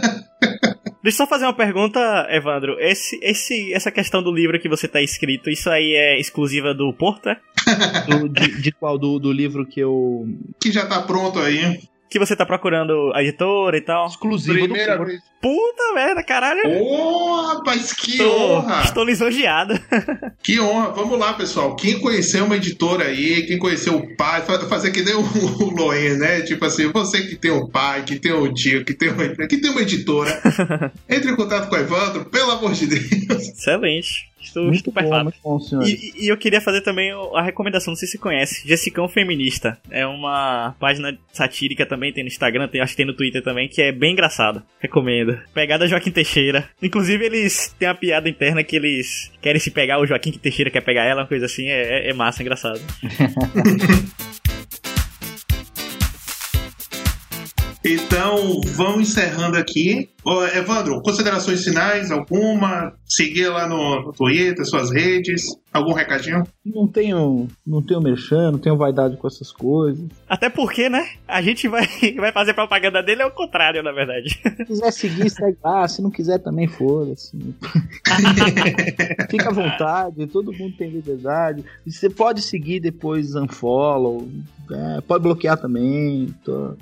Deixa 1.04 1.22
eu 1.22 1.26
só 1.26 1.28
fazer 1.28 1.46
uma 1.46 1.54
pergunta, 1.54 2.00
Evandro. 2.30 2.78
Esse, 2.80 3.20
esse, 3.22 3.74
essa 3.74 3.92
questão 3.92 4.24
do 4.24 4.32
livro 4.32 4.58
que 4.60 4.70
você 4.70 4.88
tá 4.88 5.02
escrito, 5.02 5.50
isso 5.50 5.70
aí 5.70 5.94
é 5.94 6.18
exclusiva 6.18 6.74
do 6.74 6.94
Porta? 6.94 7.38
do, 8.08 8.30
de, 8.30 8.62
de, 8.62 8.72
qual? 8.72 8.98
Do, 8.98 9.20
do 9.20 9.32
livro 9.32 9.66
que 9.66 9.82
eu. 9.82 10.26
Que 10.62 10.72
já 10.72 10.86
tá 10.86 11.02
pronto 11.02 11.40
aí 11.40 11.82
que 12.14 12.20
você 12.20 12.36
tá 12.36 12.46
procurando 12.46 13.12
a 13.16 13.24
editora 13.24 13.76
e 13.76 13.82
tal. 13.82 14.06
Exclusivo 14.06 14.54
Primeira 14.54 15.00
do 15.00 15.06
vez. 15.06 15.20
Puta 15.42 15.94
merda, 15.96 16.24
caralho. 16.24 16.62
Ô, 16.70 16.94
oh, 16.94 17.42
rapaz, 17.48 17.92
que 17.92 18.18
Tô, 18.18 18.30
honra. 18.30 18.84
Estou 18.84 19.04
lisonjeado. 19.04 19.74
que 20.44 20.60
honra. 20.60 20.92
Vamos 20.92 21.18
lá, 21.18 21.34
pessoal. 21.34 21.76
Quem 21.76 22.00
conheceu 22.00 22.46
uma 22.46 22.56
editora 22.56 23.06
aí, 23.06 23.48
quem 23.48 23.58
conheceu 23.58 23.96
o 23.96 24.16
pai, 24.16 24.44
fazer 24.44 24.92
que 24.92 25.02
nem 25.02 25.16
o, 25.16 25.22
o 25.22 25.76
Loen, 25.76 26.18
né? 26.20 26.42
Tipo 26.42 26.66
assim, 26.66 26.92
você 26.92 27.24
que 27.24 27.36
tem 27.36 27.50
um 27.50 27.68
pai, 27.68 28.04
que 28.04 28.20
tem 28.20 28.32
um 28.32 28.54
tio, 28.54 28.86
que 28.86 28.94
tem, 28.94 29.10
um, 29.10 29.36
que 29.48 29.58
tem 29.58 29.72
uma 29.72 29.82
editora, 29.82 30.40
entre 31.10 31.32
em 31.32 31.36
contato 31.36 31.68
com 31.68 31.76
o 31.76 31.80
Evandro, 31.80 32.26
pelo 32.26 32.52
amor 32.52 32.74
de 32.74 32.86
Deus. 32.86 33.50
Excelente. 33.50 34.33
Estou 34.44 34.66
muito 34.66 34.84
super 34.84 35.04
bom, 35.04 35.24
muito 35.24 35.40
bom, 35.44 35.60
e, 35.84 36.26
e, 36.26 36.28
eu 36.28 36.38
queria 36.38 36.62
fazer 36.62 36.82
também 36.82 37.12
a 37.34 37.42
recomendação, 37.42 37.92
não 37.92 37.96
sei 37.96 38.08
se 38.08 38.14
você 38.14 38.18
conhece, 38.18 38.68
Jessicão 38.68 39.08
Feminista. 39.08 39.78
É 39.90 40.06
uma 40.06 40.76
página 40.80 41.18
satírica 41.32 41.86
também, 41.86 42.12
tem 42.12 42.24
no 42.24 42.28
Instagram, 42.28 42.68
tem, 42.68 42.82
acho 42.82 42.94
que 42.94 42.98
tem 42.98 43.06
no 43.06 43.16
Twitter 43.16 43.42
também, 43.42 43.68
que 43.68 43.82
é 43.82 43.92
bem 43.92 44.14
engraçado. 44.14 44.62
Recomendo. 44.80 45.40
Pegada 45.54 45.88
Joaquim 45.88 46.12
Teixeira. 46.12 46.70
Inclusive, 46.82 47.26
eles 47.26 47.74
têm 47.80 47.88
uma 47.88 47.96
piada 47.96 48.30
interna 48.30 48.64
que 48.64 48.76
eles 48.76 49.32
querem 49.42 49.60
se 49.60 49.72
pegar, 49.72 50.00
o 50.00 50.06
Joaquim 50.06 50.32
Teixeira 50.32 50.70
quer 50.70 50.82
pegar 50.82 51.06
ela, 51.06 51.22
uma 51.22 51.28
coisa 51.28 51.46
assim, 51.46 51.68
é, 51.68 52.10
é 52.10 52.14
massa, 52.14 52.42
é 52.42 52.44
engraçado. 52.44 52.82
Então, 57.86 58.62
vamos 58.76 59.10
encerrando 59.10 59.58
aqui. 59.58 60.10
Ô, 60.24 60.42
Evandro, 60.46 61.02
considerações 61.02 61.66
finais? 61.66 62.12
Alguma? 62.12 62.94
Seguir 63.06 63.50
lá 63.50 63.68
no, 63.68 64.04
no, 64.04 64.14
Twitter, 64.14 64.66
suas 64.66 64.90
redes? 64.90 65.44
Algum 65.74 65.92
recadinho? 65.92 66.44
Não 66.66 66.88
tenho, 66.88 67.48
não 67.68 67.82
tenho 67.82 68.00
merchan, 68.00 68.52
não 68.52 68.60
tenho 68.60 68.78
vaidade 68.78 69.18
com 69.18 69.28
essas 69.28 69.52
coisas. 69.52 70.08
Até 70.30 70.50
porque, 70.50 70.88
né? 70.88 71.10
A 71.28 71.42
gente 71.42 71.68
vai, 71.68 71.86
vai 72.16 72.32
fazer 72.32 72.54
propaganda 72.54 73.04
dele 73.04 73.22
é 73.22 73.26
o 73.26 73.32
contrário, 73.32 73.84
na 73.84 73.92
verdade. 73.92 74.30
Se 74.30 74.66
quiser 74.66 74.92
seguir, 74.92 75.30
segue 75.30 75.58
lá. 75.62 75.86
Se 75.86 76.02
não 76.02 76.10
quiser, 76.10 76.40
também 76.40 76.68
foda-se. 76.68 77.38
Fica 79.30 79.50
à 79.50 79.54
vontade, 79.54 80.26
todo 80.28 80.54
mundo 80.54 80.74
tem 80.78 80.90
liberdade. 80.90 81.66
Você 81.86 82.10
pode 82.10 82.42
seguir 82.42 82.80
depois 82.80 83.36
unfollow. 83.36 84.26
É, 84.72 85.02
pode 85.02 85.24
bloquear 85.24 85.58
também. 85.58 86.34
Tô 86.46 86.78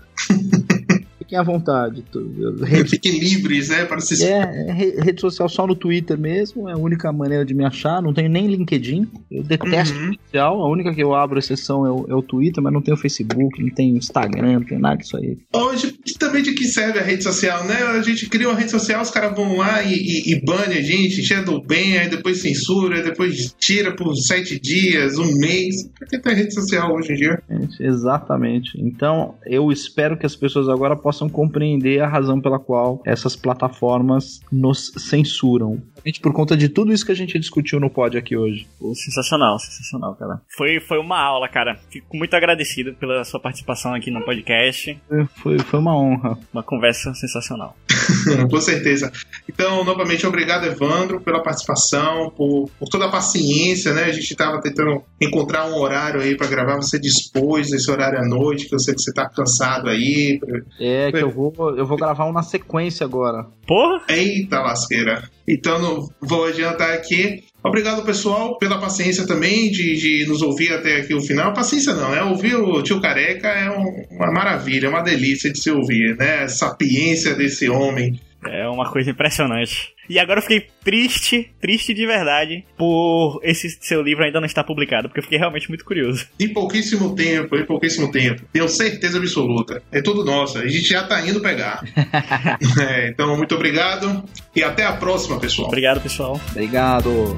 fiquem 1.31 1.39
à 1.39 1.43
vontade. 1.43 2.03
Rede... 2.63 2.89
Fiquem 2.89 3.19
livres, 3.19 3.69
né? 3.69 3.85
Para 3.85 3.99
se... 4.01 4.23
É, 4.25 4.67
é 4.67 4.73
rede 4.73 5.21
social 5.21 5.47
só 5.47 5.65
no 5.65 5.75
Twitter 5.75 6.17
mesmo, 6.17 6.69
é 6.69 6.73
a 6.73 6.77
única 6.77 7.11
maneira 7.11 7.45
de 7.45 7.53
me 7.53 7.63
achar. 7.63 8.01
Não 8.01 8.13
tenho 8.13 8.29
nem 8.29 8.47
LinkedIn. 8.47 9.07
Eu 9.31 9.43
detesto 9.43 9.97
uhum. 9.97 10.13
social. 10.13 10.61
A 10.61 10.69
única 10.69 10.93
que 10.93 11.01
eu 11.01 11.15
abro 11.15 11.39
exceção 11.39 11.85
é 11.85 11.91
o, 11.91 12.05
é 12.09 12.15
o 12.15 12.21
Twitter, 12.21 12.61
mas 12.61 12.73
não 12.73 12.81
tenho 12.81 12.97
Facebook, 12.97 13.61
não 13.61 13.69
tenho 13.69 13.97
Instagram, 13.97 14.53
não 14.53 14.63
tenho 14.63 14.81
nada 14.81 14.97
disso 14.97 15.17
aí. 15.17 15.37
Hoje, 15.53 15.95
também 16.19 16.43
de 16.43 16.53
que 16.53 16.65
serve 16.65 16.99
a 16.99 17.03
rede 17.03 17.23
social, 17.23 17.65
né? 17.65 17.75
A 17.75 18.01
gente 18.01 18.27
cria 18.27 18.49
uma 18.49 18.57
rede 18.57 18.71
social, 18.71 19.01
os 19.01 19.09
caras 19.09 19.35
vão 19.35 19.57
lá 19.57 19.81
e, 19.83 19.93
e, 19.93 20.33
e 20.33 20.41
bane 20.41 20.75
a 20.75 20.81
gente, 20.81 21.21
enche 21.21 21.41
do 21.41 21.61
bem, 21.61 21.97
aí 21.97 22.09
depois 22.09 22.41
censura, 22.41 23.01
depois 23.01 23.55
tira 23.59 23.95
por 23.95 24.13
sete 24.15 24.59
dias, 24.59 25.17
um 25.17 25.37
mês. 25.37 25.89
Pra 25.97 26.07
que 26.07 26.19
tem 26.19 26.35
rede 26.35 26.53
social 26.53 26.93
hoje 26.93 27.13
em 27.13 27.15
dia? 27.15 27.41
Exatamente. 27.79 28.71
Então, 28.77 29.35
eu 29.45 29.71
espero 29.71 30.17
que 30.17 30.25
as 30.25 30.35
pessoas 30.35 30.67
agora 30.67 30.95
possam 30.95 31.20
possam 31.21 31.29
compreender 31.29 32.01
a 32.01 32.07
razão 32.07 32.41
pela 32.41 32.57
qual 32.57 33.01
essas 33.05 33.35
plataformas 33.35 34.41
nos 34.51 34.91
censuram. 34.97 35.81
Por 36.21 36.33
conta 36.33 36.55
de 36.55 36.69
tudo 36.69 36.91
isso 36.91 37.05
que 37.05 37.11
a 37.11 37.15
gente 37.15 37.37
discutiu 37.39 37.79
no 37.79 37.89
pod 37.89 38.17
aqui 38.17 38.35
hoje. 38.35 38.67
sensacional, 38.95 39.57
sensacional, 39.59 40.15
cara. 40.15 40.41
Foi, 40.55 40.79
foi 40.79 40.97
uma 40.99 41.19
aula, 41.19 41.47
cara. 41.47 41.79
Fico 41.89 42.17
muito 42.17 42.35
agradecido 42.35 42.93
pela 42.93 43.23
sua 43.23 43.39
participação 43.39 43.93
aqui 43.93 44.09
no 44.11 44.23
podcast. 44.23 44.97
Foi, 45.35 45.59
foi 45.59 45.79
uma 45.79 45.95
honra. 45.95 46.37
Uma 46.53 46.63
conversa 46.63 47.13
sensacional. 47.13 47.75
Com 48.49 48.61
certeza. 48.61 49.11
Então, 49.47 49.83
novamente, 49.83 50.25
obrigado, 50.25 50.65
Evandro, 50.65 51.21
pela 51.21 51.41
participação, 51.41 52.29
por, 52.35 52.69
por 52.79 52.89
toda 52.89 53.05
a 53.05 53.11
paciência, 53.11 53.93
né? 53.93 54.03
A 54.03 54.11
gente 54.11 54.31
estava 54.31 54.61
tentando 54.61 55.03
encontrar 55.19 55.67
um 55.67 55.75
horário 55.75 56.21
aí 56.21 56.35
para 56.35 56.47
gravar. 56.47 56.75
Você 56.77 56.99
dispôs 56.99 57.71
esse 57.71 57.89
horário 57.89 58.19
à 58.19 58.25
noite, 58.25 58.67
que 58.67 58.75
eu 58.75 58.79
sei 58.79 58.93
que 58.93 59.01
você 59.01 59.13
tá 59.13 59.29
cansado 59.29 59.89
aí. 59.89 60.39
É, 60.79 61.11
que 61.11 61.17
eu 61.17 61.29
vou, 61.29 61.53
eu 61.77 61.85
vou 61.85 61.97
gravar 61.97 62.25
um 62.25 62.33
na 62.33 62.43
sequência 62.43 63.05
agora. 63.05 63.45
Porra! 63.67 64.03
Eita 64.09 64.59
lasqueira. 64.61 65.23
Então, 65.47 65.79
não 65.79 66.09
vou 66.21 66.45
adiantar 66.45 66.93
aqui. 66.93 67.43
Obrigado, 67.63 68.03
pessoal, 68.03 68.57
pela 68.57 68.79
paciência 68.79 69.27
também 69.27 69.69
de, 69.69 69.95
de 69.95 70.25
nos 70.27 70.41
ouvir 70.41 70.73
até 70.73 70.97
aqui 70.97 71.13
o 71.13 71.21
final. 71.21 71.53
Paciência 71.53 71.93
não, 71.93 72.09
né? 72.11 72.23
Ouvir 72.23 72.55
o 72.55 72.81
tio 72.81 72.99
Careca 72.99 73.47
é 73.47 73.69
um, 73.69 74.05
uma 74.09 74.31
maravilha, 74.31 74.87
é 74.87 74.89
uma 74.89 75.01
delícia 75.01 75.51
de 75.51 75.59
se 75.59 75.69
ouvir, 75.69 76.15
né? 76.17 76.43
A 76.43 76.47
sapiência 76.47 77.35
desse 77.35 77.69
homem. 77.69 78.19
É 78.45 78.67
uma 78.67 78.89
coisa 78.89 79.11
impressionante. 79.11 79.93
E 80.09 80.19
agora 80.19 80.39
eu 80.39 80.41
fiquei 80.41 80.67
triste, 80.83 81.51
triste 81.61 81.93
de 81.93 82.05
verdade, 82.05 82.65
por 82.77 83.39
esse 83.43 83.69
seu 83.81 84.01
livro 84.01 84.23
ainda 84.23 84.39
não 84.39 84.45
estar 84.45 84.63
publicado, 84.63 85.07
porque 85.07 85.19
eu 85.19 85.23
fiquei 85.23 85.37
realmente 85.37 85.69
muito 85.69 85.85
curioso. 85.85 86.27
Em 86.39 86.49
pouquíssimo 86.49 87.15
tempo, 87.15 87.55
em 87.55 87.65
pouquíssimo 87.65 88.11
tempo. 88.11 88.41
Tenho 88.51 88.67
certeza 88.67 89.17
absoluta. 89.17 89.81
É 89.91 90.01
tudo 90.01 90.25
nosso. 90.25 90.57
A 90.57 90.67
gente 90.67 90.89
já 90.89 91.03
tá 91.03 91.25
indo 91.25 91.39
pegar. 91.39 91.83
é, 92.79 93.09
então, 93.09 93.37
muito 93.37 93.55
obrigado 93.55 94.23
e 94.55 94.63
até 94.63 94.85
a 94.85 94.93
próxima, 94.93 95.39
pessoal. 95.39 95.67
Obrigado, 95.67 96.01
pessoal. 96.01 96.39
Obrigado. 96.51 97.37